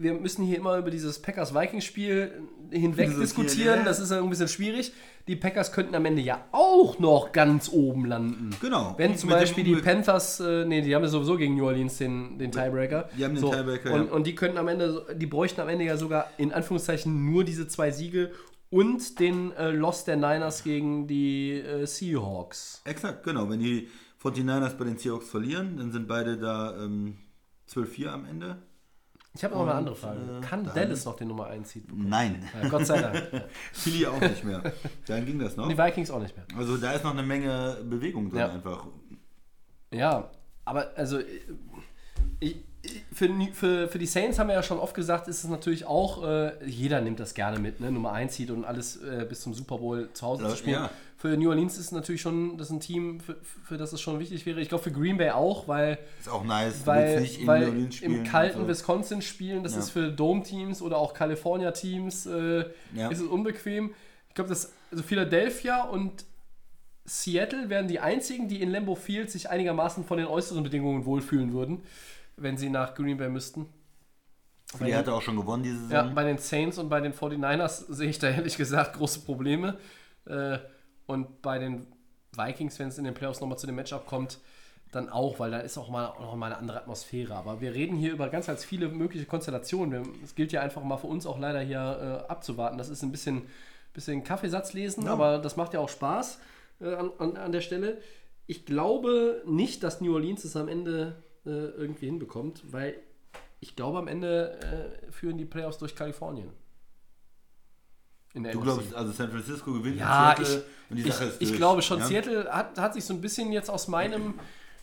wir 0.00 0.14
müssen 0.14 0.44
hier 0.44 0.56
immer 0.58 0.76
über 0.78 0.90
dieses 0.90 1.20
Packers-Vikings-Spiel 1.20 2.42
hinweg 2.70 3.10
Philosophieren, 3.10 3.20
diskutieren. 3.20 3.78
ja. 3.80 3.84
Das 3.84 3.98
ist 3.98 4.10
ja 4.10 4.18
ein 4.22 4.30
bisschen 4.30 4.48
schwierig. 4.48 4.92
Die 5.26 5.36
Packers 5.36 5.72
könnten 5.72 5.94
am 5.94 6.04
Ende 6.06 6.22
ja 6.22 6.44
auch 6.52 6.98
noch 7.00 7.32
ganz 7.32 7.68
oben 7.68 8.04
landen. 8.06 8.50
Genau. 8.60 8.94
Wenn 8.96 9.12
Und 9.12 9.18
zum 9.18 9.30
Beispiel 9.30 9.64
die 9.64 9.76
Panthers, 9.76 10.40
äh, 10.40 10.64
nee, 10.64 10.80
die 10.82 10.94
haben 10.94 11.02
ja 11.02 11.08
sowieso 11.08 11.36
gegen 11.36 11.56
New 11.56 11.66
Orleans 11.66 11.98
den, 11.98 12.38
den 12.38 12.50
Tiebreaker. 12.52 13.08
Die 13.18 13.24
haben 13.24 13.34
den 13.34 13.44
Tiebreaker, 13.44 13.92
und, 13.92 14.06
ja. 14.06 14.12
und 14.12 14.26
die 14.26 14.34
könnten 14.34 14.56
am 14.58 14.68
Ende, 14.68 14.92
so- 14.92 15.04
die 15.12 15.26
bräuchten 15.26 15.60
am 15.60 15.68
Ende 15.68 15.84
ja 15.84 15.96
sogar 15.96 16.30
in 16.38 16.52
Anführungszeichen 16.52 17.30
nur 17.30 17.44
diese 17.44 17.66
zwei 17.68 17.90
Siege 17.90 18.30
und 18.70 19.18
den 19.18 19.52
äh, 19.56 19.70
Loss 19.70 20.04
der 20.04 20.16
Niners 20.16 20.62
gegen 20.62 21.06
die 21.08 21.54
äh, 21.60 21.86
Seahawks. 21.86 22.82
Exakt, 22.84 23.24
genau. 23.24 23.50
Wenn 23.50 23.60
die 23.60 23.88
49ers 24.22 24.74
bei 24.76 24.84
den 24.84 24.98
Seahawks 24.98 25.28
verlieren, 25.28 25.76
dann 25.76 25.92
sind 25.92 26.08
beide 26.08 26.36
da 26.38 26.76
ähm, 26.82 27.18
12-4 27.70 28.06
am 28.08 28.24
Ende. 28.26 28.56
Ich 29.34 29.44
habe 29.44 29.54
noch 29.54 29.62
eine 29.62 29.74
andere 29.74 29.94
Frage. 29.94 30.18
äh, 30.38 30.44
Kann 30.44 30.64
Dallas 30.64 31.04
noch 31.04 31.14
den 31.16 31.28
Nummer 31.28 31.46
1 31.46 31.70
Seed 31.70 31.86
bekommen? 31.86 32.08
Nein. 32.08 32.48
Ja, 32.60 32.68
Gott 32.68 32.86
sei 32.86 33.00
Dank. 33.00 33.30
Philly 33.72 34.06
auch 34.06 34.20
nicht 34.20 34.42
mehr. 34.42 34.72
Dann 35.06 35.24
ging 35.26 35.38
das 35.38 35.56
noch. 35.56 35.64
Und 35.64 35.70
die 35.70 35.78
Vikings 35.78 36.10
auch 36.10 36.20
nicht 36.20 36.34
mehr. 36.36 36.46
Also 36.56 36.76
da 36.76 36.92
ist 36.92 37.04
noch 37.04 37.12
eine 37.12 37.22
Menge 37.22 37.76
Bewegung 37.88 38.30
drin 38.30 38.38
Ja. 38.40 38.48
einfach. 38.50 38.86
Ja, 39.92 40.30
aber 40.64 40.90
also 40.96 41.20
ich, 41.20 42.56
ich, 42.82 43.04
für, 43.12 43.28
für, 43.52 43.88
für 43.88 43.98
die 43.98 44.06
Saints 44.06 44.38
haben 44.38 44.48
wir 44.48 44.54
ja 44.54 44.62
schon 44.62 44.78
oft 44.78 44.94
gesagt, 44.94 45.28
ist 45.28 45.44
es 45.44 45.50
natürlich 45.50 45.84
auch, 45.84 46.24
äh, 46.24 46.64
jeder 46.66 47.00
nimmt 47.00 47.20
das 47.20 47.34
gerne 47.34 47.58
mit, 47.58 47.80
ne? 47.80 47.90
Nummer 47.92 48.12
1 48.12 48.34
Seed 48.34 48.50
und 48.50 48.64
alles 48.64 48.96
äh, 49.02 49.24
bis 49.28 49.42
zum 49.42 49.54
Super 49.54 49.78
Bowl 49.78 50.08
zu 50.14 50.26
Hause 50.26 50.42
Ja, 50.44 50.48
zu 50.50 50.56
spielen. 50.56 50.74
ja. 50.82 50.90
Für 51.20 51.36
New 51.36 51.48
Orleans 51.50 51.76
ist 51.78 51.90
natürlich 51.90 52.20
schon, 52.22 52.56
das 52.58 52.68
ist 52.68 52.74
ein 52.74 52.80
Team, 52.80 53.18
für, 53.18 53.36
für 53.42 53.76
das 53.76 53.92
es 53.92 54.00
schon 54.00 54.20
wichtig 54.20 54.46
wäre. 54.46 54.60
Ich 54.60 54.68
glaube 54.68 54.84
für 54.84 54.92
Green 54.92 55.16
Bay 55.16 55.30
auch, 55.30 55.66
weil, 55.66 55.98
Ist 56.20 56.28
auch 56.28 56.44
nice. 56.44 56.86
Weil, 56.86 57.20
nicht 57.22 57.40
in 57.40 57.46
weil 57.48 57.60
New 57.62 57.66
Orleans 57.70 57.96
spielen 57.96 58.14
im 58.14 58.24
kalten 58.24 58.60
so. 58.60 58.68
Wisconsin 58.68 59.20
spielen, 59.20 59.64
das 59.64 59.72
Ja. 59.72 59.80
ist 59.80 59.90
für 59.90 60.12
Dome-Teams 60.12 60.80
oder 60.80 60.96
auch 60.96 61.14
California-Teams, 61.14 62.26
äh, 62.26 62.64
Ja. 62.94 63.08
ist 63.08 63.18
es 63.20 63.26
unbequem. 63.26 63.94
Ich 64.28 64.34
glaube, 64.34 64.48
dass 64.48 64.72
also 64.92 65.02
Philadelphia 65.02 65.82
und 65.82 66.24
Seattle 67.04 67.68
wären 67.68 67.88
die 67.88 67.98
einzigen, 67.98 68.46
die 68.46 68.62
in 68.62 68.70
Lambeau 68.70 68.94
Field 68.94 69.30
sich 69.30 69.50
einigermaßen 69.50 70.04
von 70.04 70.18
den 70.18 70.26
äußeren 70.28 70.62
Bedingungen 70.62 71.04
wohlfühlen 71.04 71.52
würden, 71.52 71.82
wenn 72.36 72.56
sie 72.56 72.70
nach 72.70 72.94
Green 72.94 73.16
Bay 73.16 73.28
müssten. 73.28 73.66
Philly 74.76 74.92
hatte 74.92 75.12
auch 75.14 75.22
schon 75.22 75.34
gewonnen 75.36 75.62
diese 75.64 75.78
Saison. 75.78 75.90
Ja, 75.90 76.02
bei 76.14 76.22
den 76.24 76.38
Saints 76.38 76.78
und 76.78 76.88
bei 76.90 77.00
den 77.00 77.12
49ers 77.12 77.86
sehe 77.88 78.10
ich 78.10 78.18
da 78.20 78.28
ehrlich 78.28 78.56
gesagt 78.56 78.96
große 78.96 79.20
Probleme. 79.20 79.78
Äh, 80.26 80.58
und 81.08 81.42
bei 81.42 81.58
den 81.58 81.86
Vikings, 82.36 82.78
wenn 82.78 82.88
es 82.88 82.98
in 82.98 83.04
den 83.04 83.14
Playoffs 83.14 83.40
nochmal 83.40 83.58
zu 83.58 83.66
dem 83.66 83.76
Matchup 83.76 84.06
kommt, 84.06 84.38
dann 84.92 85.08
auch, 85.08 85.38
weil 85.38 85.50
da 85.50 85.58
ist 85.58 85.76
auch 85.78 85.88
mal, 85.88 86.14
noch 86.20 86.36
mal 86.36 86.46
eine 86.46 86.58
andere 86.58 86.78
Atmosphäre. 86.78 87.34
Aber 87.34 87.60
wir 87.60 87.74
reden 87.74 87.96
hier 87.96 88.12
über 88.12 88.28
ganz, 88.28 88.46
ganz 88.46 88.64
viele 88.64 88.88
mögliche 88.88 89.24
Konstellationen. 89.24 90.06
Es 90.22 90.34
gilt 90.34 90.52
ja 90.52 90.60
einfach 90.60 90.82
mal 90.82 90.98
für 90.98 91.06
uns 91.06 91.26
auch 91.26 91.38
leider 91.38 91.60
hier 91.60 92.24
äh, 92.28 92.30
abzuwarten. 92.30 92.78
Das 92.78 92.90
ist 92.90 93.02
ein 93.02 93.10
bisschen, 93.10 93.42
bisschen 93.94 94.22
Kaffeesatz 94.22 94.74
lesen, 94.74 95.08
aber 95.08 95.38
das 95.38 95.56
macht 95.56 95.74
ja 95.74 95.80
auch 95.80 95.88
Spaß 95.88 96.40
äh, 96.80 96.94
an, 96.94 97.10
an, 97.18 97.36
an 97.36 97.52
der 97.52 97.62
Stelle. 97.62 98.00
Ich 98.46 98.66
glaube 98.66 99.42
nicht, 99.46 99.82
dass 99.82 100.00
New 100.00 100.14
Orleans 100.14 100.44
es 100.44 100.56
am 100.56 100.68
Ende 100.68 101.22
äh, 101.46 101.50
irgendwie 101.50 102.06
hinbekommt, 102.06 102.62
weil 102.70 102.96
ich 103.60 103.76
glaube, 103.76 103.98
am 103.98 104.08
Ende 104.08 104.58
äh, 104.60 105.10
führen 105.10 105.38
die 105.38 105.46
Playoffs 105.46 105.78
durch 105.78 105.96
Kalifornien. 105.96 106.50
In 108.38 108.44
der 108.44 108.52
Du 108.52 108.60
NFC. 108.60 108.64
glaubst, 108.64 108.94
also 108.94 109.12
San 109.12 109.30
Francisco 109.30 109.72
gewinnt 109.72 109.96
in 109.96 110.00
ja, 110.00 110.32
ich, 110.32 110.46
Seattle 110.46 110.64
und 110.90 110.96
die 110.96 111.02
ich, 111.02 111.12
Sache 111.12 111.24
ist 111.24 111.42
ich 111.42 111.48
durch, 111.48 111.58
glaube 111.58 111.82
schon. 111.82 111.98
ja? 111.98 112.06
Seattle 112.06 112.52
hat, 112.52 112.78
hat 112.78 112.94
sich 112.94 113.04
so 113.04 113.12
ein 113.12 113.20
bisschen 113.20 113.50
jetzt 113.50 113.68
aus 113.68 113.88
meinem, 113.88 114.34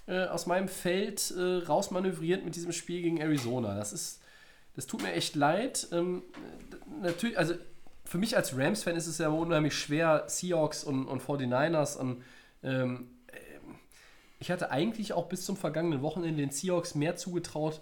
äh, 0.08 0.26
aus 0.26 0.46
meinem 0.46 0.68
Feld 0.68 1.34
äh, 1.38 1.66
rausmanövriert 1.66 2.44
mit 2.44 2.56
diesem 2.56 2.74
Spiel 2.74 3.02
gegen 3.02 3.18
Arizona. 3.18 3.76
Das 3.76 3.94
ist, 3.94 4.22
das 4.76 4.88
tut 4.88 5.02
mir 5.02 5.14
echt 5.14 5.36
leid. 5.36 5.88
Ähm, 5.94 6.24
natürlich, 7.02 7.40
also 7.40 7.56
für 8.04 8.18
mich 8.18 8.36
als 8.36 8.58
Rams-Fan 8.58 8.98
ist 8.98 9.08
es 9.08 9.18
ja 9.18 9.30
unheimlich 9.30 9.74
schwer, 9.74 10.26
Seahawks 10.28 10.84
und, 10.84 11.06
und 11.06 11.24
49ers 11.24 11.98
und 11.98 12.24
ähm, 12.62 13.08
ich 14.40 14.52
hatte 14.52 14.70
eigentlich 14.70 15.14
auch 15.14 15.28
bis 15.28 15.46
zum 15.46 15.56
vergangenen 15.56 16.02
Wochenende 16.02 16.42
den 16.42 16.52
Seahawks 16.52 16.94
mehr 16.94 17.16
zugetraut 17.16 17.82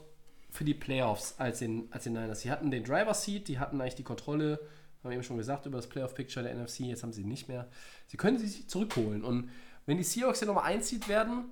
für 0.49 0.63
die 0.63 0.75
Playoffs 0.75 1.35
als 1.39 1.59
den, 1.59 1.87
als 1.91 2.03
den 2.03 2.13
Niners. 2.13 2.41
Sie 2.41 2.51
hatten 2.51 2.69
den 2.69 2.83
Driver 2.83 3.13
Seat, 3.13 3.47
die 3.47 3.57
hatten 3.57 3.81
eigentlich 3.81 3.95
die 3.95 4.03
Kontrolle, 4.03 4.59
haben 5.03 5.11
wir 5.11 5.15
eben 5.15 5.23
schon 5.23 5.37
gesagt, 5.37 5.65
über 5.65 5.77
das 5.77 5.87
Playoff-Picture 5.87 6.43
der 6.43 6.55
NFC, 6.55 6.81
jetzt 6.81 7.03
haben 7.03 7.11
sie 7.11 7.25
nicht 7.25 7.47
mehr. 7.47 7.67
Sie 8.07 8.17
können 8.17 8.37
sie 8.37 8.47
sich 8.47 8.69
zurückholen. 8.69 9.23
Und 9.23 9.49
wenn 9.85 9.97
die 9.97 10.03
Seahawks 10.03 10.39
ja 10.39 10.47
nochmal 10.47 10.65
einzieht 10.65 11.09
werden, 11.09 11.45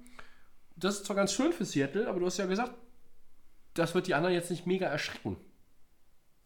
das 0.77 0.95
ist 0.95 1.05
zwar 1.05 1.17
ganz 1.17 1.33
schön 1.33 1.51
für 1.51 1.65
Seattle, 1.65 2.07
aber 2.07 2.19
du 2.19 2.25
hast 2.25 2.37
ja 2.37 2.45
gesagt, 2.45 2.73
das 3.73 3.93
wird 3.93 4.07
die 4.07 4.15
anderen 4.15 4.33
jetzt 4.33 4.49
nicht 4.49 4.65
mega 4.67 4.87
erschrecken. 4.87 5.37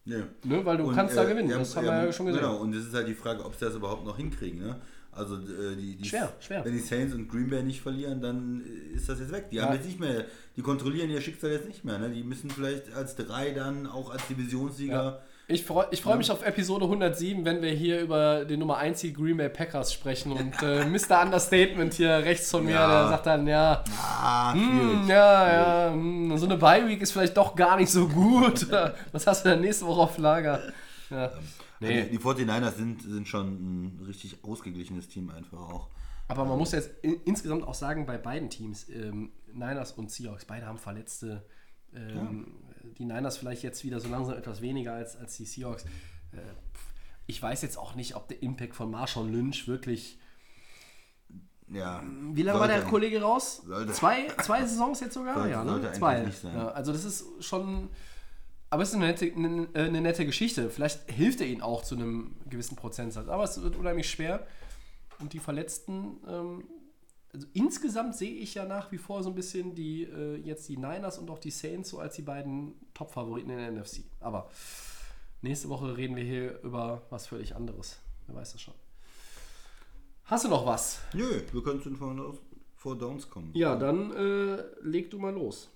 Ja. 0.05 0.19
Ne? 0.43 0.65
Weil 0.65 0.77
du 0.77 0.85
Und, 0.87 0.95
kannst 0.95 1.13
äh, 1.13 1.17
da 1.17 1.23
gewinnen, 1.25 1.49
das 1.49 1.75
haben 1.75 1.85
wir 1.85 2.05
ja 2.05 2.11
schon 2.11 2.27
gesehen. 2.27 2.41
Genau, 2.41 2.57
und 2.57 2.73
es 2.75 2.87
ist 2.87 2.93
halt 2.93 3.07
die 3.07 3.15
Frage, 3.15 3.43
ob 3.43 3.55
sie 3.55 3.65
das 3.65 3.75
überhaupt 3.75 4.05
noch 4.05 4.17
hinkriegen. 4.17 4.59
Ne? 4.59 4.79
Also 5.11 5.37
äh, 5.37 5.75
die, 5.75 5.95
die, 5.95 6.09
Schwer, 6.09 6.33
schwer. 6.39 6.65
Wenn 6.65 6.73
die 6.73 6.79
Saints 6.79 7.13
und 7.13 7.27
Green 7.29 7.49
Bay 7.49 7.63
nicht 7.63 7.81
verlieren, 7.81 8.21
dann 8.21 8.63
äh, 8.65 8.95
ist 8.95 9.09
das 9.09 9.19
jetzt 9.19 9.31
weg. 9.31 9.49
Die 9.49 9.55
Ja. 9.55 9.65
haben 9.65 9.75
jetzt 9.75 9.85
nicht 9.85 9.99
mehr, 9.99 10.25
die 10.55 10.61
kontrollieren 10.61 11.09
ihr 11.09 11.21
Schicksal 11.21 11.51
jetzt 11.51 11.67
nicht 11.67 11.85
mehr. 11.85 11.97
Ne? 11.97 12.09
Die 12.11 12.23
müssen 12.23 12.49
vielleicht 12.49 12.93
als 12.93 13.15
drei 13.15 13.51
dann 13.51 13.87
auch 13.87 14.09
als 14.09 14.27
Divisionssieger. 14.27 15.21
Ich 15.47 15.63
freue 15.63 15.85
ich 15.91 16.01
freu 16.01 16.15
mich 16.17 16.31
auf 16.31 16.43
Episode 16.43 16.85
107, 16.85 17.45
wenn 17.45 17.61
wir 17.61 17.69
hier 17.71 18.01
über 18.01 18.45
den 18.45 18.59
Nummer 18.59 18.77
1 18.77 18.99
Seed 18.99 19.15
Green 19.15 19.37
Bay 19.37 19.47
Packers 19.49 19.93
sprechen 19.93 20.31
und 20.31 20.59
äh, 20.63 20.85
Mr. 20.89 21.21
Understatement 21.23 21.93
hier 21.93 22.09
rechts 22.17 22.49
von 22.49 22.65
mir, 22.65 22.71
Ja. 22.71 22.87
der 23.01 23.09
sagt 23.09 23.25
dann, 23.27 23.45
ja, 23.45 23.83
Ah, 24.01 24.53
hm, 24.53 24.59
schwierig. 24.61 25.07
ja, 25.09 25.87
ja, 25.87 25.93
hm, 25.93 26.35
so 26.37 26.45
eine 26.47 26.57
Bye-Week 26.57 26.99
ist 26.99 27.11
vielleicht 27.11 27.37
doch 27.37 27.55
gar 27.55 27.77
nicht 27.77 27.91
so 27.91 28.07
gut. 28.07 28.67
Was 29.11 29.27
hast 29.27 29.45
du 29.45 29.49
denn 29.49 29.61
nächste 29.61 29.85
Woche 29.85 30.01
auf 30.01 30.17
Lager? 30.17 30.61
Ja. 31.11 31.31
Nee, 31.79 31.99
Also 31.99 32.09
Die, 32.09 32.17
die 32.17 32.23
49ers 32.23 32.71
sind, 32.71 33.01
sind 33.03 33.27
schon 33.27 33.47
ein 33.49 33.99
richtig 34.07 34.43
ausgeglichenes 34.43 35.07
Team 35.09 35.29
einfach 35.29 35.59
auch. 35.59 35.89
aber 36.27 36.45
man 36.45 36.57
muss 36.57 36.71
jetzt 36.71 36.89
in, 37.03 37.21
insgesamt 37.25 37.67
auch 37.67 37.75
sagen, 37.75 38.07
bei 38.07 38.17
beiden 38.17 38.49
Teams, 38.49 38.89
ähm, 38.89 39.31
Niners 39.53 39.91
und 39.91 40.09
Seahawks, 40.09 40.45
beide 40.45 40.65
haben 40.65 40.79
Verletzte. 40.79 41.45
Ähm, 41.93 42.47
Die 42.97 43.05
Niners 43.05 43.37
vielleicht 43.37 43.63
jetzt 43.63 43.83
wieder 43.83 43.99
so 43.99 44.09
langsam 44.09 44.37
etwas 44.37 44.61
weniger 44.61 44.93
als, 44.93 45.15
als 45.15 45.37
die 45.37 45.45
Seahawks. 45.45 45.83
Äh, 46.31 46.37
ich 47.27 47.41
weiß 47.41 47.61
jetzt 47.63 47.77
auch 47.77 47.95
nicht, 47.95 48.15
ob 48.15 48.27
der 48.27 48.41
Impact 48.43 48.75
von 48.75 48.91
Marshawn 48.91 49.31
Lynch 49.31 49.67
wirklich. 49.67 50.19
Ja. 51.67 52.03
Wie 52.33 52.43
lange 52.43 52.59
war 52.59 52.67
der 52.67 52.83
Kollege 52.83 53.21
raus? 53.21 53.63
Sollte. 53.65 53.91
Zwei, 53.93 54.27
zwei 54.43 54.61
Saisons 54.65 54.99
jetzt 54.99 55.15
sogar? 55.15 55.33
Sollte- 55.35 55.49
ja, 55.49 55.63
ne? 55.63 55.71
sollte 55.71 55.91
Zwei. 55.93 56.19
nicht 56.21 56.37
sein. 56.39 56.55
Ja, 56.55 56.67
also 56.69 56.91
das 56.91 57.05
ist 57.05 57.25
schon. 57.43 57.89
Aber 58.69 58.83
es 58.83 58.89
ist 58.89 58.95
eine 58.95 59.07
nette, 59.07 59.31
eine, 59.33 59.67
eine 59.73 60.01
nette 60.01 60.25
Geschichte. 60.25 60.69
Vielleicht 60.69 61.09
hilft 61.09 61.39
er 61.41 61.47
ihnen 61.47 61.61
auch 61.61 61.83
zu 61.83 61.95
einem 61.95 62.35
gewissen 62.49 62.75
Prozentsatz. 62.75 63.27
Aber 63.27 63.43
es 63.43 63.61
wird 63.61 63.75
unheimlich 63.77 64.09
schwer. 64.09 64.45
Und 65.19 65.33
die 65.33 65.39
Verletzten, 65.39 66.17
ähm, 66.27 66.63
also 67.35 67.47
insgesamt 67.53 68.15
sehe 68.15 68.33
ich 68.33 68.53
ja 68.55 68.65
nach 68.65 68.91
wie 68.91 68.97
vor 68.97 69.21
so 69.23 69.29
ein 69.29 69.35
bisschen 69.35 69.75
die 69.75 70.03
äh, 70.03 70.37
jetzt 70.37 70.67
die 70.69 70.77
Niners 70.77 71.17
und 71.19 71.29
auch 71.29 71.39
die 71.39 71.51
Saints 71.51 71.89
so 71.89 71.99
als 71.99 72.15
die 72.15 72.21
beiden 72.21 72.73
Top-Favoriten 72.93 73.49
in 73.49 73.57
der 73.57 73.71
NFC. 73.71 74.03
Aber 74.19 74.49
nächste 75.41 75.69
Woche 75.69 75.95
reden 75.97 76.15
wir 76.15 76.23
hier 76.23 76.59
über 76.63 77.03
was 77.09 77.27
völlig 77.27 77.55
anderes. 77.55 77.99
Wer 78.27 78.35
weiß 78.35 78.53
das 78.53 78.61
schon. 78.61 78.73
Hast 80.25 80.45
du 80.45 80.49
noch 80.49 80.65
was? 80.65 80.99
Nö, 81.13 81.41
wir 81.51 81.61
können 81.61 81.81
zu 81.81 81.89
den 81.89 81.97
Four- 81.97 82.97
Downs 82.97 83.29
kommen. 83.29 83.51
Ja, 83.55 83.75
dann 83.75 84.11
äh, 84.11 84.63
leg 84.81 85.09
du 85.09 85.17
mal 85.17 85.33
los. 85.33 85.69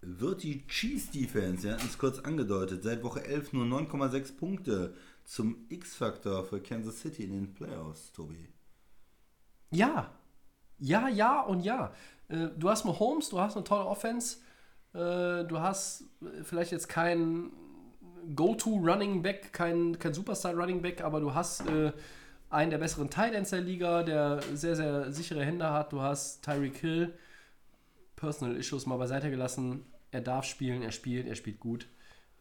Wird 0.00 0.42
die 0.42 0.66
Chiefs 0.66 1.10
Defense, 1.10 1.62
wir 1.64 1.72
hatten 1.74 1.86
es 1.86 1.96
kurz 1.98 2.18
angedeutet, 2.18 2.82
seit 2.82 3.02
Woche 3.02 3.24
11 3.24 3.52
nur 3.54 3.64
9,6 3.64 4.36
Punkte 4.36 4.94
zum 5.24 5.66
X-Faktor 5.70 6.44
für 6.44 6.60
Kansas 6.60 7.00
City 7.00 7.24
in 7.24 7.32
den 7.32 7.54
Playoffs, 7.54 8.12
Tobi. 8.12 8.48
Ja. 9.74 10.10
Ja, 10.78 11.08
ja 11.08 11.40
und 11.40 11.60
ja. 11.60 11.92
Äh, 12.28 12.48
du 12.56 12.70
hast 12.70 12.84
Mahomes, 12.84 13.30
du 13.30 13.40
hast 13.40 13.56
eine 13.56 13.64
tolle 13.64 13.86
Offense. 13.86 14.38
Äh, 14.92 15.44
du 15.44 15.58
hast 15.58 16.02
äh, 16.22 16.42
vielleicht 16.44 16.72
jetzt 16.72 16.88
keinen 16.88 17.52
Go-To-Running 18.34 19.22
Back, 19.22 19.52
kein, 19.52 19.98
kein 19.98 20.14
Superstar-Running 20.14 20.80
Back, 20.80 21.02
aber 21.02 21.20
du 21.20 21.34
hast 21.34 21.64
einen 22.48 22.70
der 22.70 22.78
besseren 22.78 23.10
Titans 23.10 23.50
der 23.50 23.60
Liga, 23.60 24.02
der 24.02 24.40
sehr, 24.54 24.76
sehr 24.76 25.12
sichere 25.12 25.44
Hände 25.44 25.70
hat. 25.70 25.92
Du 25.92 26.00
hast 26.00 26.42
Tyreek 26.42 26.78
Hill, 26.78 27.12
Personal 28.16 28.56
Issues 28.56 28.86
mal 28.86 28.96
beiseite 28.96 29.30
gelassen. 29.30 29.84
Er 30.10 30.22
darf 30.22 30.46
spielen, 30.46 30.80
er 30.80 30.92
spielt, 30.92 31.26
er 31.26 31.34
spielt 31.34 31.60
gut. 31.60 31.86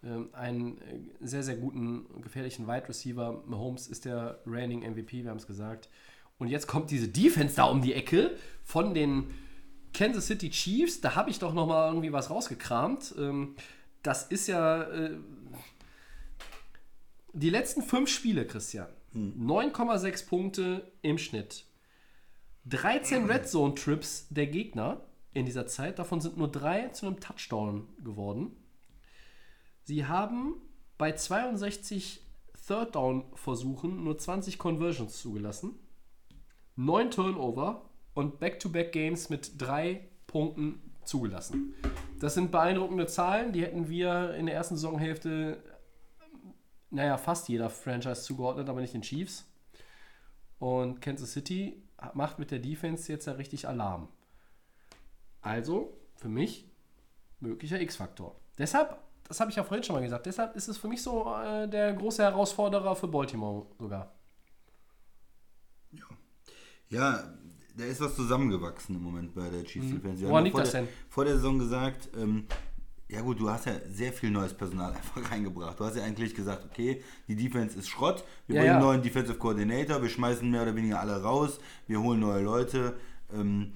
Ähm, 0.03 0.29
einen 0.33 0.79
sehr, 1.19 1.43
sehr 1.43 1.55
guten, 1.55 2.05
gefährlichen 2.21 2.67
Wide 2.67 2.87
Receiver. 2.87 3.43
Mahomes 3.45 3.87
ist 3.87 4.05
der 4.05 4.39
reigning 4.45 4.89
MVP, 4.89 5.23
wir 5.23 5.31
haben 5.31 5.37
es 5.37 5.47
gesagt. 5.47 5.89
Und 6.37 6.47
jetzt 6.47 6.67
kommt 6.67 6.91
diese 6.91 7.07
Defense 7.07 7.55
da 7.55 7.65
um 7.65 7.81
die 7.81 7.93
Ecke 7.93 8.37
von 8.63 8.93
den 8.93 9.33
Kansas 9.93 10.27
City 10.27 10.49
Chiefs. 10.49 11.01
Da 11.01 11.15
habe 11.15 11.29
ich 11.29 11.39
doch 11.39 11.53
noch 11.53 11.67
mal 11.67 11.89
irgendwie 11.89 12.11
was 12.11 12.29
rausgekramt. 12.29 13.15
Ähm, 13.17 13.55
das 14.01 14.23
ist 14.23 14.47
ja 14.47 14.83
äh, 14.83 15.17
die 17.33 17.49
letzten 17.49 17.81
fünf 17.81 18.09
Spiele, 18.09 18.45
Christian. 18.45 18.87
9,6 19.15 20.27
Punkte 20.27 20.91
im 21.01 21.17
Schnitt. 21.17 21.65
13 22.65 23.25
Red 23.29 23.47
Zone 23.47 23.75
Trips 23.75 24.27
der 24.29 24.47
Gegner 24.47 25.01
in 25.33 25.45
dieser 25.45 25.67
Zeit. 25.67 25.99
Davon 25.99 26.21
sind 26.21 26.37
nur 26.37 26.51
drei 26.51 26.89
zu 26.89 27.05
einem 27.05 27.19
Touchdown 27.19 27.87
geworden. 28.03 28.55
Sie 29.83 30.05
haben 30.05 30.55
bei 30.97 31.11
62 31.11 32.21
Third 32.67 32.95
Down 32.95 33.25
Versuchen 33.35 34.03
nur 34.03 34.17
20 34.17 34.57
Conversions 34.57 35.19
zugelassen. 35.19 35.75
9 36.75 37.11
Turnover 37.11 37.89
und 38.13 38.39
Back-to-Back 38.39 38.91
Games 38.91 39.29
mit 39.29 39.61
drei 39.61 40.07
Punkten 40.27 40.93
zugelassen. 41.03 41.73
Das 42.19 42.33
sind 42.33 42.51
beeindruckende 42.51 43.05
Zahlen, 43.07 43.51
die 43.51 43.63
hätten 43.63 43.89
wir 43.89 44.33
in 44.35 44.45
der 44.45 44.55
ersten 44.55 44.75
Saisonhälfte, 44.75 45.61
naja, 46.89 47.17
fast 47.17 47.49
jeder 47.49 47.69
Franchise 47.69 48.23
zugeordnet, 48.23 48.69
aber 48.69 48.81
nicht 48.81 48.93
den 48.93 49.01
Chiefs. 49.01 49.45
Und 50.59 51.01
Kansas 51.01 51.33
City 51.33 51.83
macht 52.13 52.39
mit 52.39 52.51
der 52.51 52.59
Defense 52.59 53.11
jetzt 53.11 53.27
ja 53.27 53.33
richtig 53.33 53.67
Alarm. 53.67 54.07
Also, 55.41 55.97
für 56.15 56.29
mich, 56.29 56.71
möglicher 57.39 57.81
X-Faktor. 57.81 58.39
Deshalb, 58.57 58.97
das 59.27 59.39
habe 59.39 59.51
ich 59.51 59.57
ja 59.57 59.63
vorhin 59.63 59.83
schon 59.83 59.95
mal 59.95 60.01
gesagt, 60.01 60.25
deshalb 60.25 60.55
ist 60.55 60.69
es 60.69 60.77
für 60.77 60.87
mich 60.87 61.01
so 61.01 61.33
äh, 61.35 61.67
der 61.67 61.93
große 61.93 62.23
Herausforderer 62.23 62.95
für 62.95 63.07
Baltimore 63.07 63.65
sogar. 63.79 64.13
Ja, 66.89 67.23
da 67.75 67.85
ist 67.85 68.01
was 68.01 68.15
zusammengewachsen 68.15 68.95
im 68.95 69.03
Moment 69.03 69.33
bei 69.33 69.49
der 69.49 69.63
Chiefs 69.63 69.89
Defense. 69.89 70.23
Mhm. 70.23 70.29
Woran 70.29 70.35
haben 70.35 70.35
ja 70.35 70.41
liegt 70.43 70.51
vor 70.53 70.61
das 70.61 70.71
der, 70.71 70.81
denn? 70.81 70.89
Vor 71.09 71.25
der 71.25 71.35
Saison 71.35 71.59
gesagt, 71.59 72.09
ähm, 72.15 72.45
ja 73.09 73.21
gut, 73.21 73.39
du 73.39 73.49
hast 73.49 73.65
ja 73.65 73.73
sehr 73.91 74.13
viel 74.13 74.29
neues 74.31 74.53
Personal 74.53 74.93
einfach 74.95 75.31
reingebracht. 75.31 75.79
Du 75.79 75.85
hast 75.85 75.95
ja 75.95 76.03
eigentlich 76.03 76.35
gesagt, 76.35 76.65
okay, 76.65 77.01
die 77.27 77.35
Defense 77.35 77.77
ist 77.77 77.89
Schrott, 77.89 78.23
wir 78.47 78.55
Ja, 78.55 78.61
bringen 78.61 78.73
ja. 78.73 78.77
einen 78.77 78.85
neuen 78.85 79.01
Defensive 79.01 79.37
Coordinator, 79.37 80.01
wir 80.01 80.09
schmeißen 80.09 80.49
mehr 80.49 80.63
oder 80.63 80.75
weniger 80.75 80.99
alle 80.99 81.21
raus, 81.21 81.59
wir 81.87 82.01
holen 82.01 82.19
neue 82.19 82.43
Leute. 82.43 82.95
Ähm, 83.33 83.73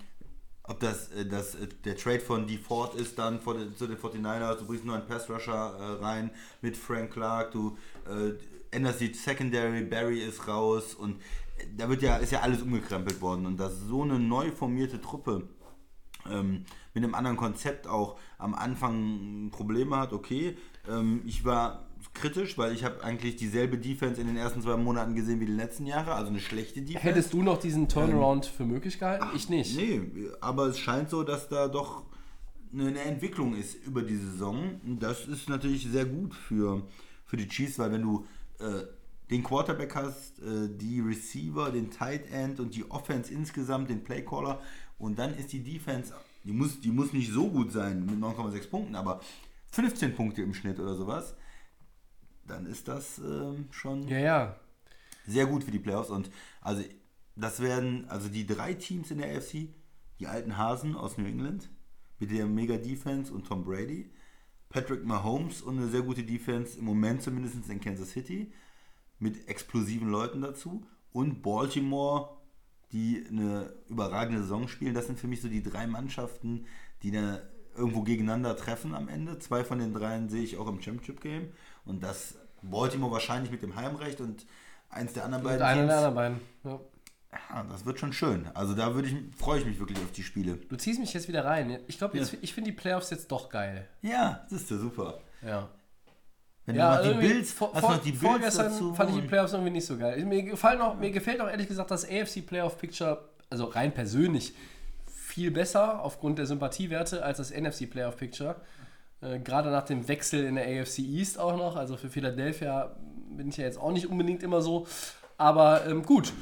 ob 0.64 0.80
das, 0.82 1.12
äh, 1.14 1.26
das 1.26 1.56
äh, 1.56 1.68
der 1.86 1.96
Trade 1.96 2.20
von 2.20 2.46
D. 2.46 2.58
Ford 2.58 2.94
ist 2.96 3.18
dann 3.18 3.40
vor 3.40 3.56
zu 3.76 3.88
den 3.88 3.98
49ers, 3.98 4.60
du 4.60 4.68
bringst 4.68 4.84
einen 4.84 4.92
neuen 4.92 5.08
Pass 5.08 5.30
Rusher 5.30 5.54
äh, 5.54 6.04
rein 6.04 6.30
mit 6.62 6.76
Frank 6.78 7.12
Clark, 7.14 7.52
du 7.52 7.78
äh, 8.06 8.34
änderst 8.76 9.00
die 9.00 9.14
Secondary, 9.14 9.84
Barry 9.86 10.20
ist 10.20 10.48
raus 10.48 10.94
und 10.94 11.22
da 11.76 11.90
wird 11.90 12.02
ja, 12.02 12.18
ist 12.18 12.32
ja 12.32 12.42
alles 12.42 12.62
umgekrempelt 12.62 13.22
worden 13.22 13.46
und 13.46 13.60
dass 13.60 13.80
so 13.82 14.04
eine 14.04 14.20
neu 14.20 14.52
formierte 14.52 15.02
Truppe 15.02 15.50
ähm, 16.30 16.66
mit 16.94 17.04
einem 17.04 17.16
anderen 17.16 17.38
Konzept 17.38 17.88
auch 17.88 18.18
am 18.38 18.54
Anfang 18.54 19.50
Probleme 19.52 19.98
hat, 19.98 20.14
okay. 20.14 20.58
Ähm, 20.90 21.22
ich 21.26 21.46
war 21.46 21.88
kritisch, 22.14 22.58
weil 22.58 22.74
ich 22.74 22.84
habe 22.84 23.04
eigentlich 23.04 23.36
dieselbe 23.36 23.78
Defense 23.78 24.20
in 24.20 24.28
den 24.28 24.38
ersten 24.38 24.62
zwei 24.62 24.78
Monaten 24.78 25.16
gesehen 25.16 25.40
wie 25.40 25.46
die 25.46 25.54
letzten 25.54 25.86
Jahre, 25.86 26.14
also 26.14 26.30
eine 26.30 26.40
schlechte 26.40 26.82
Defense. 26.82 27.04
Hättest 27.04 27.34
du 27.34 27.44
noch 27.44 27.60
diesen 27.60 27.88
Turnaround 27.88 28.46
für 28.46 28.66
möglich 28.66 29.00
gehalten? 29.00 29.28
Ich 29.36 29.50
nicht. 29.50 29.76
Nee, 29.76 30.02
aber 30.42 30.68
es 30.68 30.80
scheint 30.80 31.10
so, 31.10 31.24
dass 31.24 31.50
da 31.50 31.68
doch 31.68 32.04
eine, 32.74 33.00
Entwicklung 33.02 33.56
ist 33.56 33.76
über 33.86 34.02
die 34.02 34.16
Saison. 34.16 34.82
Das 35.00 35.28
ist 35.28 35.50
natürlich 35.50 35.88
sehr 35.88 36.06
gut 36.06 36.34
für, 36.34 36.84
für 37.26 37.38
die 37.38 37.48
Chiefs, 37.48 37.80
weil 37.80 37.92
wenn 37.92 38.02
du 38.02 38.26
äh, 38.60 38.84
den 39.30 39.44
Quarterback 39.44 39.96
hast, 39.96 40.40
äh, 40.40 40.70
die 40.70 41.00
Receiver, 41.02 41.72
den 41.72 41.92
Tight 41.92 42.32
End 42.32 42.60
und 42.60 42.76
die 42.76 42.90
Offense 42.90 43.34
insgesamt, 43.34 43.90
den 43.90 44.04
Playcaller 44.04 44.62
und 44.98 45.20
dann 45.20 45.36
ist 45.36 45.52
die 45.54 45.64
Defense, 45.64 46.14
die 46.44 46.54
muss, 46.54 46.80
die 46.80 46.92
muss 46.92 47.14
nicht 47.14 47.32
so 47.32 47.50
gut 47.50 47.72
sein 47.72 48.06
mit 48.06 48.16
9,6 48.16 48.70
Punkten, 48.70 48.96
aber 48.96 49.22
15 49.72 50.16
Punkte 50.16 50.42
im 50.42 50.54
Schnitt 50.54 50.80
oder 50.80 50.96
sowas, 50.96 51.36
dann 52.46 52.66
ist 52.66 52.88
das 52.88 53.20
ähm, 53.20 53.68
schon 53.72 54.08
Ja, 54.08 54.20
ja. 54.20 54.56
sehr 55.26 55.46
gut 55.46 55.64
für 55.64 55.72
die 55.72 55.80
Playoffs. 55.80 56.10
Und 56.10 56.32
also 56.62 56.84
das 57.36 57.60
werden, 57.60 58.06
also 58.10 58.30
die 58.30 58.48
drei 58.48 58.74
Teams 58.74 59.12
in 59.12 59.18
der 59.18 59.36
AFC, 59.36 59.68
die 60.20 60.28
alten 60.28 60.58
Hasen 60.58 60.96
aus 60.96 61.18
New 61.18 61.26
England, 61.26 61.70
mit 62.20 62.32
der 62.32 62.48
Mega 62.48 62.78
Defense 62.78 63.32
und 63.32 63.46
Tom 63.46 63.64
Brady, 63.64 64.10
Patrick 64.70 65.06
Mahomes 65.06 65.62
und 65.62 65.78
eine 65.78 65.88
sehr 65.88 66.02
gute 66.02 66.24
Defense, 66.24 66.80
im 66.80 66.86
Moment 66.86 67.22
zumindest 67.22 67.70
in 67.70 67.80
Kansas 67.80 68.12
City, 68.12 68.52
mit 69.20 69.48
explosiven 69.48 70.10
Leuten 70.10 70.42
dazu 70.42 70.86
und 71.12 71.42
Baltimore, 71.42 72.30
die 72.92 73.26
eine 73.30 73.74
überragende 73.90 74.42
Saison 74.42 74.68
spielen. 74.68 74.94
Das 74.94 75.08
sind 75.08 75.20
für 75.20 75.28
mich 75.28 75.42
so 75.42 75.48
die 75.50 75.64
drei 75.64 75.88
Mannschaften, 75.88 76.66
die 77.04 77.12
da 77.12 77.42
irgendwo 77.76 78.02
gegeneinander 78.02 78.56
treffen 78.56 78.94
am 78.96 79.08
Ende. 79.08 79.40
Zwei 79.40 79.64
von 79.64 79.80
den 79.80 79.94
dreien 79.94 80.30
sehe 80.30 80.44
ich 80.44 80.58
auch 80.58 80.68
im 80.68 80.82
Championship 80.82 81.22
Game. 81.22 81.52
Und 81.86 82.02
das 82.04 82.36
Baltimore 82.62 83.12
wahrscheinlich 83.12 83.52
mit 83.52 83.62
dem 83.62 83.76
Heimrecht 83.76 84.20
und 84.22 84.46
eins 84.90 85.14
der 85.14 85.26
anderen 85.26 85.44
beiden 85.44 85.62
einer 85.62 85.86
der 85.88 85.98
anderen 85.98 86.16
beiden. 86.16 86.40
Ja. 86.64 86.80
Ja, 87.50 87.64
das 87.70 87.86
wird 87.86 88.00
schon 88.00 88.14
schön. 88.14 88.48
Also 88.56 88.74
da 88.74 88.96
würde 88.96 89.10
ich, 89.10 89.16
freue 89.38 89.60
ich 89.60 89.66
mich 89.66 89.80
wirklich 89.80 89.98
auf 90.00 90.12
die 90.12 90.24
Spiele. 90.24 90.56
Du 90.56 90.76
ziehst 90.78 91.00
mich 91.00 91.14
jetzt 91.14 91.28
wieder 91.28 91.44
rein. 91.46 91.80
Ich 91.88 91.98
glaube, 91.98 92.18
jetzt- 92.18 92.36
ich 92.42 92.54
finde 92.54 92.72
die 92.72 92.76
Playoffs 92.78 93.10
jetzt 93.10 93.32
doch 93.32 93.50
geil. 93.50 93.88
Ja, 94.02 94.46
das 94.50 94.62
ist 94.64 94.72
ja 94.72 94.78
super. 94.78 95.20
Ja. 95.46 95.70
Wenn 96.68 96.76
Ja, 96.76 97.02
du 97.02 97.14
noch 97.14 97.22
die 97.22 97.28
Bills, 97.28 97.54
vor, 97.54 97.74
hast 97.74 97.80
vor, 97.80 97.92
noch 97.96 98.02
die 98.04 98.12
Bills 98.12 98.24
vorgestern 98.24 98.72
dazu. 98.72 98.94
fand 98.94 99.10
ich 99.12 99.16
die 99.16 99.28
Playoffs 99.28 99.54
irgendwie 99.54 99.72
nicht 99.72 99.86
so 99.86 99.98
geil. 99.98 100.24
Mir, 100.26 100.44
gefallen 100.44 100.82
auch, 100.82 100.96
mir 100.96 101.12
gefällt 101.12 101.40
auch 101.42 101.50
ehrlich 101.50 101.68
gesagt 101.68 101.90
das 101.90 102.04
AFC 102.04 102.46
Playoff 102.46 102.78
Picture, 102.78 103.24
also 103.50 103.66
rein 103.66 103.94
persönlich, 103.94 104.54
viel 105.06 105.50
besser 105.50 106.02
aufgrund 106.04 106.40
der 106.40 106.46
Sympathiewerte 106.46 107.24
als 107.24 107.38
das 107.38 107.52
NFC 107.52 107.90
Playoff 107.90 108.18
Picture. 108.18 108.58
Äh, 109.22 109.40
Gerade 109.40 109.72
nach 109.72 109.84
dem 109.86 110.08
Wechsel 110.10 110.44
in 110.44 110.56
der 110.56 110.66
AFC 110.66 111.00
East 111.00 111.40
auch 111.40 111.56
noch. 111.56 111.78
Also 111.78 111.96
für 111.96 112.10
Philadelphia 112.10 112.96
bin 113.30 113.48
ich 113.48 113.58
ja 113.58 113.64
jetzt 113.64 113.80
auch 113.80 113.92
nicht 113.94 114.08
unbedingt 114.08 114.44
immer 114.44 114.62
so. 114.62 114.88
Aber 115.38 115.86
ähm, 115.88 116.04
gut. 116.04 116.34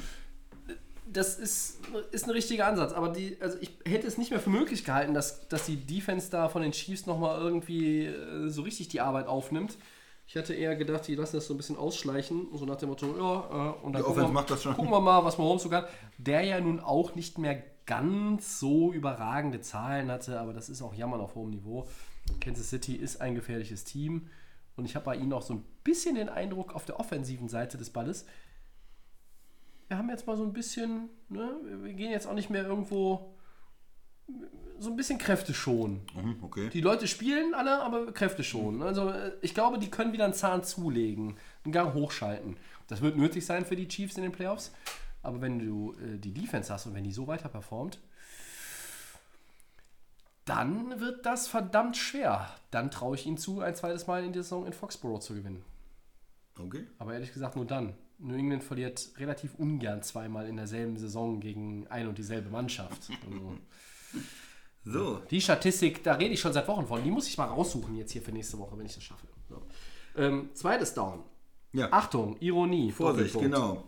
Das 1.12 1.38
ist, 1.38 1.78
ist 2.10 2.24
ein 2.24 2.30
richtiger 2.30 2.66
Ansatz. 2.66 2.92
Aber 2.92 3.10
die, 3.10 3.36
also 3.40 3.56
ich 3.60 3.70
hätte 3.86 4.08
es 4.08 4.18
nicht 4.18 4.30
mehr 4.32 4.40
für 4.40 4.50
möglich 4.50 4.84
gehalten, 4.84 5.14
dass, 5.14 5.46
dass 5.48 5.66
die 5.66 5.76
Defense 5.76 6.30
da 6.32 6.48
von 6.48 6.62
den 6.62 6.72
Chiefs 6.72 7.06
nochmal 7.06 7.40
irgendwie 7.40 8.06
äh, 8.06 8.48
so 8.48 8.62
richtig 8.62 8.88
die 8.88 9.00
Arbeit 9.00 9.28
aufnimmt. 9.28 9.78
Ich 10.26 10.34
hätte 10.34 10.54
eher 10.54 10.74
gedacht, 10.74 11.06
die 11.06 11.14
lassen 11.14 11.36
das 11.36 11.46
so 11.46 11.54
ein 11.54 11.56
bisschen 11.56 11.76
ausschleichen, 11.76 12.48
so 12.52 12.64
nach 12.64 12.76
dem 12.76 12.88
Motto, 12.88 13.06
ja, 13.16 13.70
äh, 13.70 13.84
und 13.84 13.92
dann 13.92 14.02
gucken 14.02 14.22
wir, 14.22 14.28
macht 14.28 14.50
das 14.50 14.62
schon. 14.62 14.74
gucken 14.74 14.90
wir 14.90 15.00
mal, 15.00 15.24
was 15.24 15.38
Mahomes 15.38 15.62
so 15.62 15.68
kann. 15.68 15.84
Der 16.18 16.42
ja 16.42 16.60
nun 16.60 16.80
auch 16.80 17.14
nicht 17.14 17.38
mehr 17.38 17.62
ganz 17.86 18.58
so 18.58 18.92
überragende 18.92 19.60
Zahlen 19.60 20.10
hatte, 20.10 20.40
aber 20.40 20.52
das 20.52 20.68
ist 20.68 20.82
auch 20.82 20.94
Jammern 20.94 21.20
auf 21.20 21.36
hohem 21.36 21.50
Niveau. 21.50 21.86
Kansas 22.40 22.70
City 22.70 22.96
ist 22.96 23.20
ein 23.20 23.36
gefährliches 23.36 23.84
Team 23.84 24.28
und 24.76 24.84
ich 24.84 24.96
habe 24.96 25.04
bei 25.04 25.14
ihnen 25.14 25.32
auch 25.32 25.42
so 25.42 25.54
ein 25.54 25.64
bisschen 25.84 26.16
den 26.16 26.28
Eindruck 26.28 26.74
auf 26.74 26.84
der 26.84 26.98
offensiven 26.98 27.48
Seite 27.48 27.78
des 27.78 27.90
Balles, 27.90 28.26
wir 29.88 29.98
haben 29.98 30.10
jetzt 30.10 30.26
mal 30.26 30.36
so 30.36 30.42
ein 30.42 30.52
bisschen, 30.52 31.08
ne, 31.28 31.48
wir 31.82 31.92
gehen 31.92 32.10
jetzt 32.10 32.26
auch 32.26 32.34
nicht 32.34 32.50
mehr 32.50 32.64
irgendwo 32.64 33.35
so 34.78 34.90
ein 34.90 34.96
bisschen 34.96 35.18
Kräfte 35.18 35.54
schonen. 35.54 36.02
Mhm, 36.14 36.36
okay. 36.42 36.68
Die 36.70 36.80
Leute 36.80 37.06
spielen 37.06 37.54
alle, 37.54 37.82
aber 37.82 38.12
Kräfte 38.12 38.44
schonen. 38.44 38.82
Also 38.82 39.08
äh, 39.10 39.32
ich 39.40 39.54
glaube, 39.54 39.78
die 39.78 39.90
können 39.90 40.12
wieder 40.12 40.24
einen 40.24 40.34
Zahn 40.34 40.64
zulegen, 40.64 41.36
einen 41.64 41.72
Gang 41.72 41.94
hochschalten. 41.94 42.56
Das 42.88 43.00
wird 43.00 43.16
nötig 43.16 43.44
sein 43.44 43.64
für 43.64 43.76
die 43.76 43.88
Chiefs 43.88 44.16
in 44.16 44.22
den 44.22 44.32
Playoffs. 44.32 44.72
Aber 45.22 45.40
wenn 45.40 45.58
du 45.58 45.94
äh, 45.94 46.18
die 46.18 46.32
Defense 46.32 46.72
hast 46.72 46.86
und 46.86 46.94
wenn 46.94 47.04
die 47.04 47.12
so 47.12 47.26
weiter 47.26 47.48
performt, 47.48 47.98
dann 50.44 51.00
wird 51.00 51.26
das 51.26 51.48
verdammt 51.48 51.96
schwer. 51.96 52.48
Dann 52.70 52.90
traue 52.90 53.16
ich 53.16 53.26
ihnen 53.26 53.36
zu, 53.36 53.60
ein 53.60 53.74
zweites 53.74 54.06
Mal 54.06 54.24
in 54.24 54.32
der 54.32 54.44
Saison 54.44 54.64
in 54.66 54.72
Foxborough 54.72 55.20
zu 55.20 55.34
gewinnen. 55.34 55.64
okay. 56.58 56.86
Aber 56.98 57.14
ehrlich 57.14 57.32
gesagt 57.32 57.56
nur 57.56 57.66
dann. 57.66 57.94
New 58.18 58.34
England 58.34 58.62
verliert 58.62 59.10
relativ 59.18 59.54
ungern 59.56 60.02
zweimal 60.02 60.46
in 60.46 60.56
derselben 60.56 60.96
Saison 60.96 61.40
gegen 61.40 61.86
ein 61.88 62.06
und 62.06 62.16
dieselbe 62.16 62.48
Mannschaft. 62.48 63.10
Also, 63.28 63.58
So. 64.84 65.20
die 65.30 65.40
Statistik, 65.40 66.04
da 66.04 66.14
rede 66.14 66.34
ich 66.34 66.40
schon 66.40 66.52
seit 66.52 66.68
Wochen 66.68 66.86
von. 66.86 67.02
Die 67.02 67.10
muss 67.10 67.28
ich 67.28 67.36
mal 67.36 67.46
raussuchen 67.46 67.96
jetzt 67.96 68.12
hier 68.12 68.22
für 68.22 68.30
nächste 68.30 68.56
Woche, 68.58 68.78
wenn 68.78 68.86
ich 68.86 68.94
das 68.94 69.02
schaffe. 69.02 69.26
So. 69.48 69.62
Ähm, 70.16 70.50
zweites 70.54 70.94
Down. 70.94 71.24
Ja. 71.72 71.92
Achtung, 71.92 72.36
Ironie. 72.40 72.92
Vorsicht, 72.92 73.34
Doppelpunkt. 73.34 73.56
genau. 73.56 73.84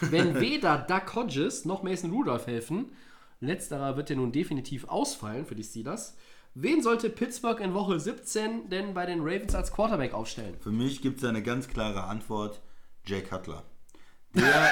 Wenn 0.10 0.40
weder 0.40 0.78
Doug 0.78 1.14
Hodges 1.14 1.64
noch 1.64 1.82
Mason 1.82 2.10
Rudolph 2.10 2.46
helfen, 2.46 2.92
letzterer 3.40 3.96
wird 3.96 4.10
ja 4.10 4.16
nun 4.16 4.32
definitiv 4.32 4.84
ausfallen 4.88 5.46
für 5.46 5.54
die 5.54 5.64
Steelers, 5.64 6.16
wen 6.54 6.82
sollte 6.82 7.08
Pittsburgh 7.08 7.60
in 7.60 7.72
Woche 7.72 7.98
17 7.98 8.68
denn 8.68 8.92
bei 8.92 9.06
den 9.06 9.20
Ravens 9.20 9.54
als 9.54 9.72
Quarterback 9.72 10.12
aufstellen? 10.12 10.54
Für 10.60 10.72
mich 10.72 11.00
gibt 11.00 11.18
es 11.18 11.24
eine 11.24 11.42
ganz 11.42 11.68
klare 11.68 12.04
Antwort: 12.04 12.60
Jay 13.06 13.22
Cutler. 13.22 13.62
Der 14.32 14.70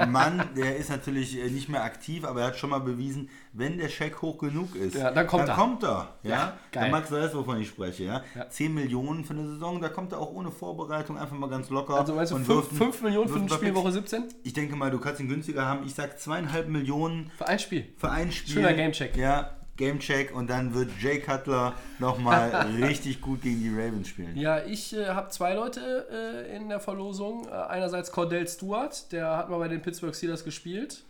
ist 0.00 0.08
Mann, 0.08 0.42
der 0.56 0.76
ist 0.76 0.90
natürlich 0.90 1.38
äh, 1.40 1.48
nicht 1.48 1.68
mehr 1.68 1.84
aktiv, 1.84 2.24
aber 2.24 2.40
er 2.40 2.46
hat 2.48 2.56
schon 2.56 2.70
mal 2.70 2.80
bewiesen, 2.80 3.28
wenn 3.52 3.78
der 3.78 3.88
Scheck 3.88 4.20
hoch 4.20 4.38
genug 4.38 4.74
ist, 4.74 4.96
Ja, 4.96 5.12
dann 5.12 5.26
kommt 5.28 5.42
dann 5.42 5.50
er. 5.50 5.54
kommt 5.54 5.82
er. 5.84 6.08
Ja, 6.24 6.30
Ja. 6.30 6.58
Der 6.74 6.88
Max 6.90 7.10
weiß, 7.12 7.34
wovon 7.36 7.60
ich 7.60 7.68
spreche. 7.68 8.02
Ja? 8.04 8.22
Ja. 8.34 8.48
10 8.50 8.74
Millionen 8.74 9.24
für 9.24 9.34
eine 9.34 9.46
Saison, 9.46 9.80
da 9.80 9.88
kommt 9.88 10.10
er 10.12 10.18
auch 10.18 10.32
ohne 10.32 10.50
Vorbereitung 10.50 11.16
einfach 11.18 11.36
mal 11.36 11.48
ganz 11.48 11.70
locker. 11.70 11.94
Also 11.94 12.14
meinst 12.14 12.32
du 12.32 12.36
und 12.36 12.44
5 12.46 12.78
wirft 12.80 13.00
ein- 13.00 13.04
Millionen 13.04 13.28
für 13.28 13.34
wirft 13.34 13.42
ein 13.42 13.44
ein 13.44 13.48
paar 13.48 13.58
Spiel 13.58 13.68
Picks. 13.72 13.80
Woche 13.84 13.92
17? 13.92 14.24
Ich 14.42 14.52
denke 14.52 14.74
mal, 14.76 14.90
du 14.90 14.98
kannst 14.98 15.20
ihn 15.20 15.28
günstiger 15.28 15.64
haben. 15.66 15.86
Ich 15.86 15.94
sag 15.94 16.18
zweieinhalb 16.18 16.68
Millionen 16.68 17.30
Für 17.38 17.46
ein 17.46 17.58
Spiel. 17.60 17.86
für 17.96 18.10
ein 18.10 18.32
Spiel. 18.32 18.54
Schöner 18.54 18.72
Gamecheck. 18.74 19.16
Ja, 19.16 19.50
Gamecheck 19.76 20.34
und 20.34 20.48
dann 20.48 20.74
wird 20.74 20.90
Jay 21.00 21.20
Cutler 21.20 21.74
nochmal 21.98 22.50
richtig 22.80 23.20
gut 23.20 23.42
gegen 23.42 23.60
die 23.60 23.70
Ravens 23.70 24.08
spielen. 24.08 24.36
Ja, 24.36 24.64
ich 24.64 24.96
äh, 24.96 25.08
habe 25.08 25.30
zwei 25.30 25.54
Leute 25.54 26.06
äh, 26.10 26.56
in 26.56 26.68
der 26.68 26.80
Verlosung. 26.80 27.46
Äh, 27.48 27.50
einerseits 27.50 28.12
Cordell 28.12 28.46
Stewart, 28.46 29.10
der 29.12 29.36
hat 29.36 29.50
mal 29.50 29.58
bei 29.58 29.68
den 29.68 29.82
Pittsburgh 29.82 30.14
Steelers 30.14 30.44
gespielt. 30.44 31.04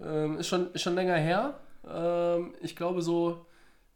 Ähm, 0.00 0.38
ist, 0.38 0.48
schon, 0.48 0.72
ist 0.72 0.82
schon 0.82 0.94
länger 0.94 1.16
her. 1.16 1.60
Ähm, 1.88 2.54
ich 2.62 2.74
glaube 2.74 3.02
so, 3.02 3.46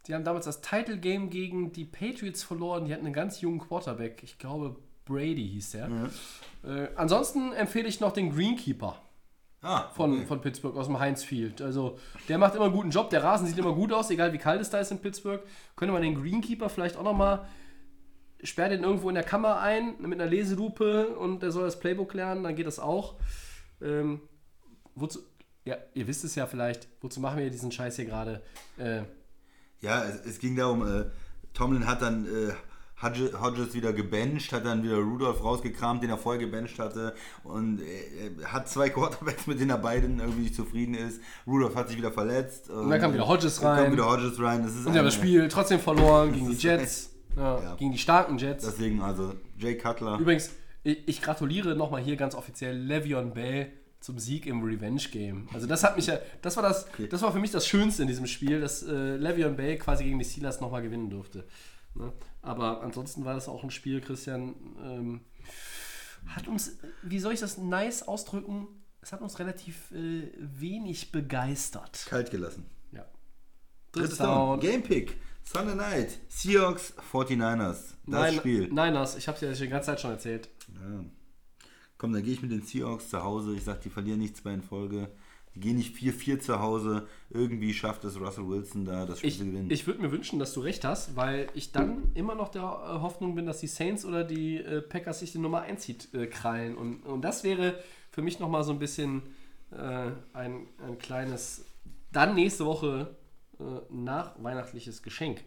die 0.07 0.13
haben 0.13 0.23
damals 0.23 0.45
das 0.45 0.61
Title 0.61 0.97
Game 0.97 1.29
gegen 1.29 1.71
die 1.71 1.85
Patriots 1.85 2.43
verloren. 2.43 2.85
Die 2.85 2.93
hatten 2.93 3.05
einen 3.05 3.13
ganz 3.13 3.41
jungen 3.41 3.59
Quarterback. 3.59 4.21
Ich 4.23 4.37
glaube, 4.37 4.75
Brady 5.05 5.49
hieß 5.49 5.71
der. 5.71 5.89
Äh, 6.63 6.87
ansonsten 6.95 7.53
empfehle 7.53 7.87
ich 7.87 7.99
noch 7.99 8.11
den 8.11 8.33
Greenkeeper 8.33 9.01
Ah, 9.65 9.89
von, 9.95 10.13
okay. 10.13 10.25
von 10.25 10.41
Pittsburgh 10.41 10.77
aus 10.77 10.85
dem 10.85 10.99
Heinz 10.99 11.23
Field. 11.23 11.61
Also 11.61 11.97
der 12.29 12.37
macht 12.37 12.53
immer 12.53 12.65
einen 12.65 12.73
guten 12.73 12.91
Job. 12.91 13.09
Der 13.09 13.23
Rasen 13.23 13.47
sieht 13.47 13.57
immer 13.57 13.73
gut 13.73 13.91
aus, 13.91 14.11
egal 14.11 14.31
wie 14.31 14.37
kalt 14.37 14.61
es 14.61 14.69
da 14.69 14.79
ist 14.79 14.91
in 14.91 14.99
Pittsburgh. 14.99 15.41
Könnte 15.75 15.91
man 15.91 16.03
den 16.03 16.21
Greenkeeper 16.21 16.69
vielleicht 16.69 16.97
auch 16.97 17.03
nochmal 17.03 17.47
sperrt 18.43 18.71
den 18.71 18.83
irgendwo 18.83 19.09
in 19.09 19.15
der 19.15 19.23
Kammer 19.23 19.59
ein 19.59 19.95
mit 19.99 20.19
einer 20.21 20.29
Leselupe 20.29 21.07
und 21.17 21.41
der 21.41 21.51
soll 21.51 21.63
das 21.63 21.79
Playbook 21.79 22.13
lernen, 22.13 22.43
dann 22.43 22.55
geht 22.55 22.67
das 22.67 22.79
auch. 22.79 23.15
Ähm, 23.81 24.21
wozu, 24.93 25.19
ja, 25.63 25.77
ihr 25.93 26.05
wisst 26.07 26.23
es 26.23 26.35
ja 26.35 26.45
vielleicht, 26.45 26.87
wozu 27.01 27.19
machen 27.19 27.39
wir 27.39 27.49
diesen 27.49 27.71
Scheiß 27.71 27.95
hier 27.95 28.05
gerade? 28.05 28.43
Äh, 28.77 29.01
Ja, 29.81 30.03
es, 30.03 30.25
es 30.25 30.39
ging 30.39 30.55
darum, 30.55 30.85
äh, 30.87 31.05
Tomlin 31.53 31.87
hat 31.87 32.01
dann 32.01 32.25
äh, 32.25 32.53
Hodges, 33.01 33.73
wieder 33.73 33.93
gebencht, 33.93 34.51
hat 34.53 34.65
dann 34.65 34.81
wieder 34.83 34.97
Rudolph 34.97 35.43
rausgekramt, 35.43 36.01
den 36.01 36.09
er 36.09 36.17
vorher 36.17 36.39
gebencht 36.43 36.79
hatte 36.79 37.13
und 37.43 37.81
hat 38.45 38.69
zwei 38.69 38.89
Quarterbacks, 38.89 39.47
mit 39.47 39.59
denen 39.59 39.71
er 39.71 39.77
beiden 39.77 40.19
irgendwie 40.19 40.43
nicht 40.43 40.55
zufrieden 40.55 40.95
ist. 40.95 41.21
Rudolph 41.45 41.75
hat 41.75 41.89
sich 41.89 41.97
wieder 41.97 42.11
verletzt. 42.11 42.69
Und 42.69 42.89
dann 42.89 42.99
kam 43.01 43.13
wieder 43.13 43.27
Hodges 43.27 43.59
Dann 43.59 43.71
rein. 43.73 43.83
kam 43.85 43.93
wieder 43.93 44.07
Hodges 44.09 44.39
rein. 44.39 44.63
Das 44.63 44.75
ist 44.75 44.85
und 44.85 44.95
ja, 44.95 45.03
das 45.03 45.15
eine- 45.15 45.23
Spiel 45.23 45.47
trotzdem 45.49 45.79
verloren 45.79 46.31
gegen 46.31 46.49
die 46.49 46.55
Jets, 46.55 47.11
ja, 47.35 47.61
ja. 47.61 47.75
gegen 47.75 47.91
die 47.91 47.97
starken 47.97 48.37
Jets. 48.37 48.65
Deswegen 48.65 49.01
also 49.01 49.33
Jay 49.57 49.77
Cutler. 49.77 50.17
Übrigens, 50.19 50.51
ich, 50.83 51.07
ich 51.07 51.21
gratuliere 51.21 51.75
nochmal 51.75 52.01
hier 52.01 52.15
ganz 52.15 52.33
offiziell 52.33 52.75
Le'Veon 52.77 53.31
Bell 53.33 53.71
zum 53.99 54.19
Sieg 54.19 54.45
im 54.45 54.63
Revenge 54.63 55.01
Game. 55.11 55.49
Also 55.53 55.67
das 55.67 55.83
hat 55.83 55.95
mich 55.95 56.05
ja, 56.05 56.19
das 56.41 56.55
war 56.57 56.63
das, 56.63 56.85
das 57.09 57.21
war 57.21 57.31
für 57.31 57.39
mich 57.39 57.51
das 57.51 57.67
Schönste 57.67 58.03
in 58.03 58.07
diesem 58.07 58.27
Spiel, 58.27 58.61
dass 58.61 58.83
äh, 58.83 58.91
Le'Veon 59.17 59.55
Bell 59.55 59.77
quasi 59.77 60.03
gegen 60.03 60.19
die 60.19 60.25
Steelers 60.25 60.61
nochmal 60.61 60.81
gewinnen 60.83 61.09
durfte. 61.09 61.43
Ne? 61.95 62.13
Aber 62.41 62.81
ansonsten 62.81 63.25
war 63.25 63.33
das 63.33 63.47
auch 63.47 63.63
ein 63.63 63.71
Spiel, 63.71 64.01
Christian, 64.01 64.55
ähm, 64.83 65.21
hat 66.27 66.47
uns, 66.47 66.77
wie 67.03 67.19
soll 67.19 67.33
ich 67.33 67.39
das 67.39 67.57
nice 67.57 68.07
ausdrücken? 68.07 68.67
Es 69.01 69.11
hat 69.11 69.21
uns 69.21 69.39
relativ 69.39 69.91
äh, 69.91 70.31
wenig 70.39 71.11
begeistert. 71.11 72.05
Kalt 72.07 72.31
gelassen. 72.31 72.65
Ja. 72.91 73.05
Drittes 73.91 74.17
Down. 74.17 74.59
Game 74.59 74.81
Pick. 74.81 75.17
Sunday 75.43 75.75
Night. 75.75 76.17
Seahawks 76.27 76.93
49ers. 77.11 77.67
Das 77.67 77.95
Nein, 78.05 78.35
Spiel. 78.35 78.67
Niners, 78.69 79.15
ich 79.15 79.27
habe 79.27 79.35
es 79.35 79.41
ja 79.59 79.65
die 79.65 79.69
ganze 79.69 79.87
Zeit 79.87 80.01
schon 80.01 80.11
erzählt. 80.11 80.49
Ja. 80.73 81.03
Komm, 81.97 82.13
dann 82.13 82.23
gehe 82.23 82.33
ich 82.33 82.41
mit 82.41 82.51
den 82.51 82.63
Seahawks 82.63 83.09
zu 83.09 83.23
Hause. 83.23 83.55
Ich 83.55 83.63
sag, 83.63 83.81
die 83.81 83.89
verlieren 83.89 84.19
nicht 84.19 84.35
zwei 84.35 84.53
in 84.53 84.63
Folge. 84.63 85.09
Die 85.55 85.61
gehen 85.61 85.77
nicht 85.77 85.95
4-4 85.95 86.39
zu 86.39 86.59
Hause. 86.59 87.07
Irgendwie 87.29 87.73
schafft 87.73 88.03
es 88.03 88.19
Russell 88.19 88.47
Wilson 88.47 88.85
da, 88.85 89.05
das 89.05 89.19
Spiel 89.19 89.29
Ich, 89.29 89.37
zu 89.39 89.45
gewinnen. 89.45 89.71
ich 89.71 89.87
würde 89.87 90.01
mir 90.01 90.11
wünschen, 90.11 90.37
dass 90.37 90.53
du 90.53 90.59
recht 90.59 90.83
hast, 90.83 91.15
weil 91.15 91.47
ich 91.53 91.71
dann 91.71 92.11
immer 92.13 92.35
noch 92.35 92.49
der 92.49 92.61
äh, 92.61 93.01
Hoffnung 93.01 93.35
bin, 93.35 93.45
dass 93.45 93.59
die 93.61 93.67
Saints 93.67 94.05
oder 94.05 94.23
die 94.25 94.57
äh, 94.57 94.81
Packers 94.81 95.19
sich 95.19 95.31
die 95.31 95.37
Nummer 95.39 95.61
1 95.61 95.83
Seed 95.83 96.13
äh, 96.13 96.27
krallen. 96.27 96.75
Und, 96.75 97.03
und 97.05 97.21
das 97.21 97.43
wäre 97.43 97.79
für 98.11 98.21
mich 98.21 98.39
nochmal 98.39 98.63
so 98.63 98.71
ein 98.73 98.79
bisschen 98.79 99.21
äh, 99.71 100.11
ein, 100.33 100.67
ein 100.85 100.97
kleines, 100.99 101.65
dann 102.11 102.35
nächste 102.35 102.65
Woche 102.65 103.15
äh, 103.59 103.63
nach 103.89 104.35
weihnachtliches 104.43 105.03
Geschenk. 105.03 105.41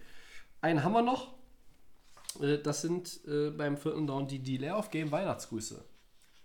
Einen 0.63 0.83
haben 0.85 0.93
wir 0.93 1.03
noch. 1.03 1.35
Äh, 2.41 2.59
das 2.59 2.81
sind 2.81 3.21
äh, 3.27 3.51
beim 3.51 3.77
vierten 3.77 4.07
Down 4.07 4.27
die 4.27 4.39
Delay 4.43 4.71
of 4.71 4.91
Game 4.91 5.11
Weihnachtsgrüße. 5.13 5.85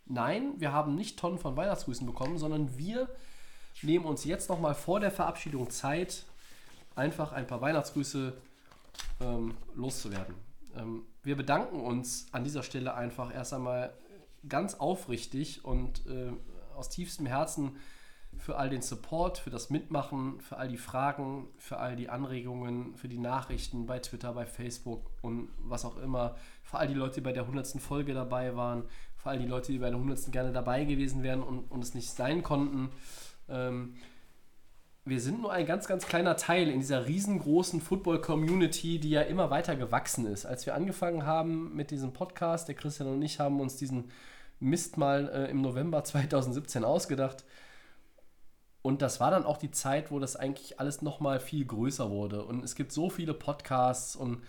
Nein, 0.05 0.55
wir 0.57 0.73
haben 0.73 0.95
nicht 0.95 1.17
Tonnen 1.17 1.37
von 1.39 1.55
Weihnachtsgrüßen 1.55 2.05
bekommen, 2.05 2.37
sondern 2.37 2.77
wir 2.77 3.07
nehmen 3.81 4.05
uns 4.05 4.25
jetzt 4.25 4.49
nochmal 4.49 4.75
vor 4.75 4.99
der 4.99 5.11
Verabschiedung 5.11 5.69
Zeit, 5.69 6.25
einfach 6.95 7.31
ein 7.31 7.47
paar 7.47 7.61
Weihnachtsgrüße 7.61 8.33
ähm, 9.21 9.55
loszuwerden. 9.75 10.35
Ähm, 10.75 11.05
wir 11.23 11.35
bedanken 11.35 11.79
uns 11.79 12.27
an 12.31 12.43
dieser 12.43 12.63
Stelle 12.63 12.93
einfach 12.93 13.33
erst 13.33 13.53
einmal 13.53 13.93
ganz 14.47 14.75
aufrichtig 14.75 15.63
und 15.63 16.05
äh, 16.05 16.31
aus 16.75 16.89
tiefstem 16.89 17.25
Herzen 17.25 17.77
für 18.37 18.57
all 18.57 18.69
den 18.69 18.81
Support, 18.81 19.37
für 19.37 19.49
das 19.49 19.69
Mitmachen, 19.69 20.39
für 20.41 20.57
all 20.57 20.67
die 20.67 20.77
Fragen, 20.77 21.47
für 21.57 21.77
all 21.77 21.95
die 21.95 22.09
Anregungen, 22.09 22.95
für 22.95 23.07
die 23.07 23.19
Nachrichten 23.19 23.85
bei 23.85 23.99
Twitter, 23.99 24.33
bei 24.33 24.45
Facebook 24.45 25.11
und 25.21 25.49
was 25.59 25.85
auch 25.85 25.97
immer, 25.97 26.35
für 26.63 26.79
all 26.79 26.87
die 26.87 26.93
Leute, 26.93 27.15
die 27.15 27.21
bei 27.21 27.31
der 27.31 27.43
100. 27.43 27.79
Folge 27.81 28.13
dabei 28.13 28.55
waren, 28.55 28.83
für 29.15 29.29
all 29.29 29.39
die 29.39 29.45
Leute, 29.45 29.71
die 29.71 29.77
bei 29.77 29.89
der 29.89 29.97
100. 29.97 30.31
gerne 30.31 30.51
dabei 30.51 30.83
gewesen 30.83 31.23
wären 31.23 31.43
und, 31.43 31.71
und 31.71 31.83
es 31.83 31.93
nicht 31.93 32.09
sein 32.09 32.43
konnten. 32.43 32.89
Ähm, 33.49 33.95
wir 35.05 35.19
sind 35.19 35.41
nur 35.41 35.51
ein 35.51 35.65
ganz, 35.65 35.87
ganz 35.87 36.05
kleiner 36.05 36.37
Teil 36.37 36.69
in 36.69 36.79
dieser 36.79 37.05
riesengroßen 37.05 37.81
Football-Community, 37.81 38.99
die 38.99 39.09
ja 39.09 39.21
immer 39.21 39.49
weiter 39.49 39.75
gewachsen 39.75 40.25
ist. 40.25 40.45
Als 40.45 40.65
wir 40.65 40.75
angefangen 40.75 41.25
haben 41.25 41.75
mit 41.75 41.91
diesem 41.91 42.13
Podcast, 42.13 42.69
der 42.69 42.75
Christian 42.75 43.09
und 43.09 43.21
ich 43.21 43.39
haben 43.39 43.59
uns 43.59 43.75
diesen 43.75 44.11
Mist 44.61 44.97
mal 44.97 45.29
äh, 45.29 45.51
im 45.51 45.61
November 45.61 46.05
2017 46.05 46.85
ausgedacht. 46.85 47.43
Und 48.81 49.01
das 49.01 49.19
war 49.19 49.31
dann 49.31 49.45
auch 49.45 49.57
die 49.57 49.71
Zeit, 49.71 50.09
wo 50.09 50.19
das 50.19 50.35
eigentlich 50.35 50.79
alles 50.79 51.01
nochmal 51.01 51.39
viel 51.39 51.65
größer 51.65 52.09
wurde. 52.09 52.45
Und 52.45 52.63
es 52.63 52.75
gibt 52.75 52.91
so 52.91 53.09
viele 53.09 53.33
Podcasts 53.33 54.15
und 54.15 54.41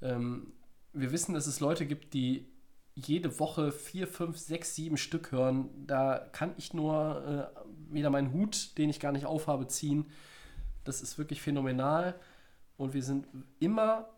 ähm, 0.00 0.52
wir 0.94 1.12
wissen, 1.12 1.34
dass 1.34 1.46
es 1.46 1.60
Leute 1.60 1.86
gibt, 1.86 2.14
die 2.14 2.48
jede 2.94 3.38
Woche 3.38 3.72
vier, 3.72 4.06
fünf, 4.06 4.38
sechs, 4.38 4.74
sieben 4.74 4.98
Stück 4.98 5.32
hören. 5.32 5.70
Da 5.86 6.18
kann 6.32 6.52
ich 6.58 6.74
nur 6.74 7.50
äh, 7.56 7.60
wieder 7.94 8.10
meinen 8.10 8.32
Hut, 8.32 8.76
den 8.78 8.90
ich 8.90 9.00
gar 9.00 9.12
nicht 9.12 9.26
aufhabe, 9.26 9.66
ziehen. 9.66 10.06
Das 10.84 11.00
ist 11.00 11.18
wirklich 11.18 11.40
phänomenal. 11.42 12.14
Und 12.76 12.94
wir 12.94 13.02
sind 13.02 13.26
immer 13.60 14.08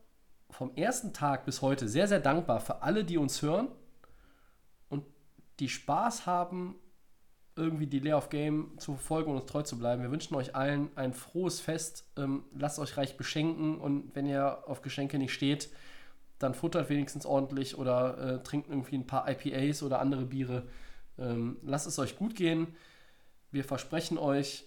vom 0.51 0.75
ersten 0.77 1.13
Tag 1.13 1.45
bis 1.45 1.63
heute 1.63 1.89
sehr, 1.89 2.09
sehr 2.09 2.21
dankbar 2.21 2.61
für 2.61 2.83
alle, 2.83 3.05
die 3.05 3.19
uns 3.19 3.43
hören 3.43 3.69
und 4.89 5.05
die 5.59 5.69
Spaß 5.69 6.27
haben, 6.27 6.77
irgendwie 7.57 7.87
die 7.87 8.01
Lay 8.01 8.13
of 8.13 8.31
Game 8.31 8.73
zu 8.79 8.95
verfolgen 8.95 9.31
und 9.31 9.39
uns 9.39 9.51
treu 9.51 9.63
zu 9.63 9.79
bleiben. 9.79 10.03
Wir 10.03 10.11
wünschen 10.11 10.35
euch 10.35 10.55
allen 10.57 10.91
ein 10.97 11.13
frohes 11.13 11.61
Fest. 11.61 12.05
Ähm, 12.17 12.45
lasst 12.57 12.79
euch 12.79 12.97
reich 12.97 13.17
beschenken 13.17 13.79
und 13.79 14.15
wenn 14.15 14.27
ihr 14.27 14.65
auf 14.67 14.83
Geschenke 14.83 15.19
nicht 15.19 15.33
steht, 15.33 15.71
dann 16.39 16.55
futtert 16.55 16.89
wenigstens 16.91 17.27
ordentlich 17.27 17.79
oder 17.79 18.19
äh, 18.19 18.43
trinkt 18.43 18.69
irgendwie 18.69 18.97
ein 18.97 19.07
paar 19.07 19.29
IPAs 19.29 19.83
oder 19.83 20.01
andere 20.01 20.25
Biere. 20.25 20.67
Ähm, 21.19 21.59
lasst 21.63 21.87
es 21.87 21.99
euch 21.99 22.17
gut 22.17 22.35
gehen. 22.35 22.75
Wir 23.55 23.63
versprechen 23.63 24.19
euch, 24.19 24.65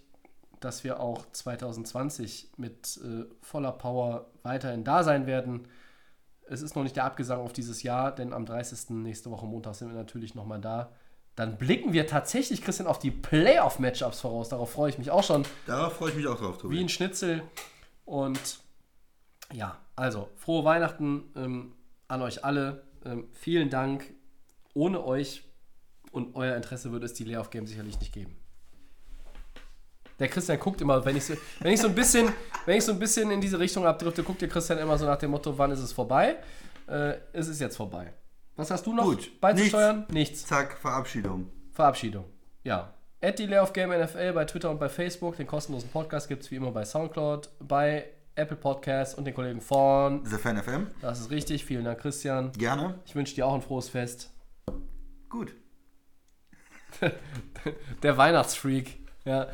dass 0.62 0.86
wir 0.86 1.02
auch 1.02 1.30
2020 1.34 2.52
mit 2.56 2.98
äh, 3.04 3.26
voller 3.42 3.74
Power 3.74 4.32
weiterhin 4.44 4.86
da 4.86 5.04
sein 5.04 5.28
werden. 5.28 5.68
Es 6.48 6.62
ist 6.62 6.78
noch 6.78 6.84
nicht 6.84 6.96
der 6.96 7.04
Abgesang 7.04 7.42
auf 7.42 7.52
dieses 7.52 7.84
Jahr, 7.84 8.16
denn 8.16 8.32
am 8.32 8.46
30. 8.46 8.92
nächste 8.92 9.30
Woche 9.30 9.46
Montag 9.46 9.76
sind 9.76 9.90
wir 9.90 9.98
natürlich 9.98 10.36
nochmal 10.36 10.62
da. 10.62 10.94
Dann 11.36 11.58
blicken 11.58 11.92
wir 11.92 12.08
tatsächlich, 12.08 12.62
Christian, 12.62 12.88
auf 12.88 12.98
die 12.98 13.12
Playoff-Matchups 13.12 14.22
voraus. 14.22 14.48
Darauf 14.48 14.72
freue 14.72 14.90
ich 14.90 14.98
mich 14.98 15.12
auch 15.12 15.24
schon. 15.24 15.44
Darauf 15.66 15.98
freue 15.98 16.12
ich 16.12 16.16
mich 16.16 16.28
auch 16.28 16.40
drauf, 16.40 16.58
Tobi. 16.58 16.78
Wie 16.78 16.80
ein 16.80 16.88
Schnitzel. 16.88 17.44
Und 18.06 18.60
ja, 19.52 19.78
also 19.98 20.30
frohe 20.38 20.64
Weihnachten 20.64 21.26
ähm, 21.36 21.74
an 22.08 22.22
euch 22.22 22.46
alle. 22.46 22.86
Ähm, 23.04 23.28
vielen 23.34 23.70
Dank. 23.70 24.14
Ohne 24.74 25.04
euch 25.04 25.44
und 26.12 26.38
euer 26.38 26.56
Interesse 26.56 26.94
würde 26.94 27.06
es 27.06 27.14
die 27.14 27.26
Layoff 27.26 27.50
Game 27.50 27.68
sicherlich 27.68 28.00
nicht 28.00 28.14
geben. 28.14 28.47
Der 30.20 30.28
Christian 30.28 30.60
guckt 30.60 30.82
immer, 30.82 31.04
wenn 31.06 31.16
ich 31.16 31.26
so, 31.26 31.36
wenn 31.60 31.74
ich 31.74 31.82
so 31.82 31.88
ein 31.88 31.96
bisschen, 31.96 32.32
wenn 32.66 32.78
ich 32.78 32.84
so 32.86 32.92
ein 32.92 33.00
bisschen 33.00 33.30
in 33.30 33.40
diese 33.40 33.60
Richtung 33.60 33.86
abdrifte, 33.86 34.24
guckt 34.24 34.42
der 34.42 34.50
Christian 34.50 34.80
immer 34.80 34.98
so 34.98 35.06
nach 35.06 35.18
dem 35.18 35.32
Motto, 35.32 35.58
wann 35.58 35.72
ist 35.72 35.80
es 35.80 35.92
vorbei? 35.94 36.38
Äh, 36.88 37.16
es 37.34 37.48
ist 37.48 37.62
jetzt 37.62 37.78
vorbei. 37.78 38.14
Was 38.56 38.72
hast 38.72 38.86
du 38.88 38.94
noch 38.94 39.04
Gut. 39.04 39.40
beizusteuern? 39.40 40.06
Nichts. 40.10 40.46
Zack, 40.48 40.78
Verabschiedung. 40.80 41.52
Verabschiedung. 41.74 42.26
Ja. 42.64 42.94
At 43.22 43.38
Delay 43.38 43.60
of 43.60 43.74
Game 43.74 43.90
NFL 43.90 44.34
bei 44.34 44.46
Twitter 44.46 44.72
und 44.72 44.80
bei 44.80 44.90
Facebook. 44.90 45.38
Den 45.38 45.46
kostenlosen 45.48 45.90
Podcast 45.90 46.28
gibt 46.28 46.44
es 46.44 46.52
wie 46.52 46.56
immer 46.56 46.72
bei 46.72 46.84
Soundcloud, 46.86 47.50
bei 47.60 48.06
Apple 48.36 48.58
Podcasts 48.58 49.16
und 49.16 49.26
den 49.26 49.34
Kollegen 49.36 49.62
von. 49.62 50.26
The 50.26 50.38
Fan 50.38 50.62
FM. 50.62 50.88
Das 51.02 51.20
ist 51.20 51.30
richtig. 51.30 51.66
Vielen 51.66 51.86
Dank, 51.86 52.00
Christian. 52.00 52.52
Gerne. 52.54 53.00
Ich 53.06 53.16
wünsche 53.16 53.36
dir 53.36 53.46
auch 53.46 53.54
ein 53.54 53.62
frohes 53.62 53.90
Fest. 53.90 54.32
Gut. 55.30 55.54
Der 58.04 58.18
Weihnachtsfreak. 58.18 59.00
Ja. 59.26 59.48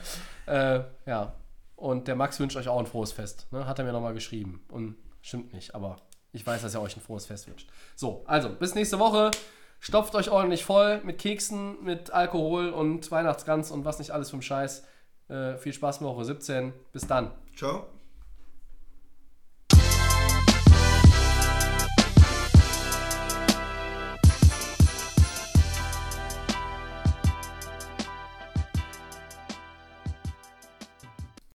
Äh, 0.45 0.82
ja. 1.06 1.36
Und 1.76 2.07
der 2.07 2.15
Max 2.15 2.40
wünscht 2.40 2.56
euch 2.56 2.68
auch 2.68 2.80
ein 2.80 2.86
frohes 2.86 3.11
Fest. 3.11 3.48
Ne? 3.52 3.68
Hat 3.68 3.80
er 3.80 3.86
mir 3.86 3.91
nochmal 3.91 4.14
geschrieben. 4.14 4.64
Und 4.70 4.95
stimmt 5.22 5.53
nicht, 5.53 5.76
aber 5.76 5.98
ich 6.32 6.45
weiß, 6.45 6.61
dass 6.61 6.74
er 6.74 6.82
euch 6.82 6.95
ein 6.95 7.02
frohes 7.02 7.26
Fest 7.26 7.48
wünscht. 7.48 7.70
So, 7.95 8.24
also 8.26 8.49
bis 8.49 8.76
nächste 8.76 8.99
Woche. 8.99 9.32
Stopft 9.80 10.15
euch 10.15 10.30
ordentlich 10.30 10.64
voll 10.64 11.02
mit 11.03 11.20
Keksen, 11.20 11.84
mit 11.84 12.11
Alkohol 12.11 12.70
und 12.70 13.11
Weihnachtsgans 13.11 13.70
und 13.70 13.84
was 13.84 13.99
nicht 13.99 14.11
alles 14.11 14.30
vom 14.30 14.41
Scheiß. 14.41 14.86
Äh, 15.28 15.57
viel 15.57 15.74
Spaß 15.74 15.99
mit 15.99 16.10
Woche 16.10 16.24
17. 16.24 16.74
Bis 16.94 17.06
dann. 17.06 17.32
Ciao. 17.56 17.93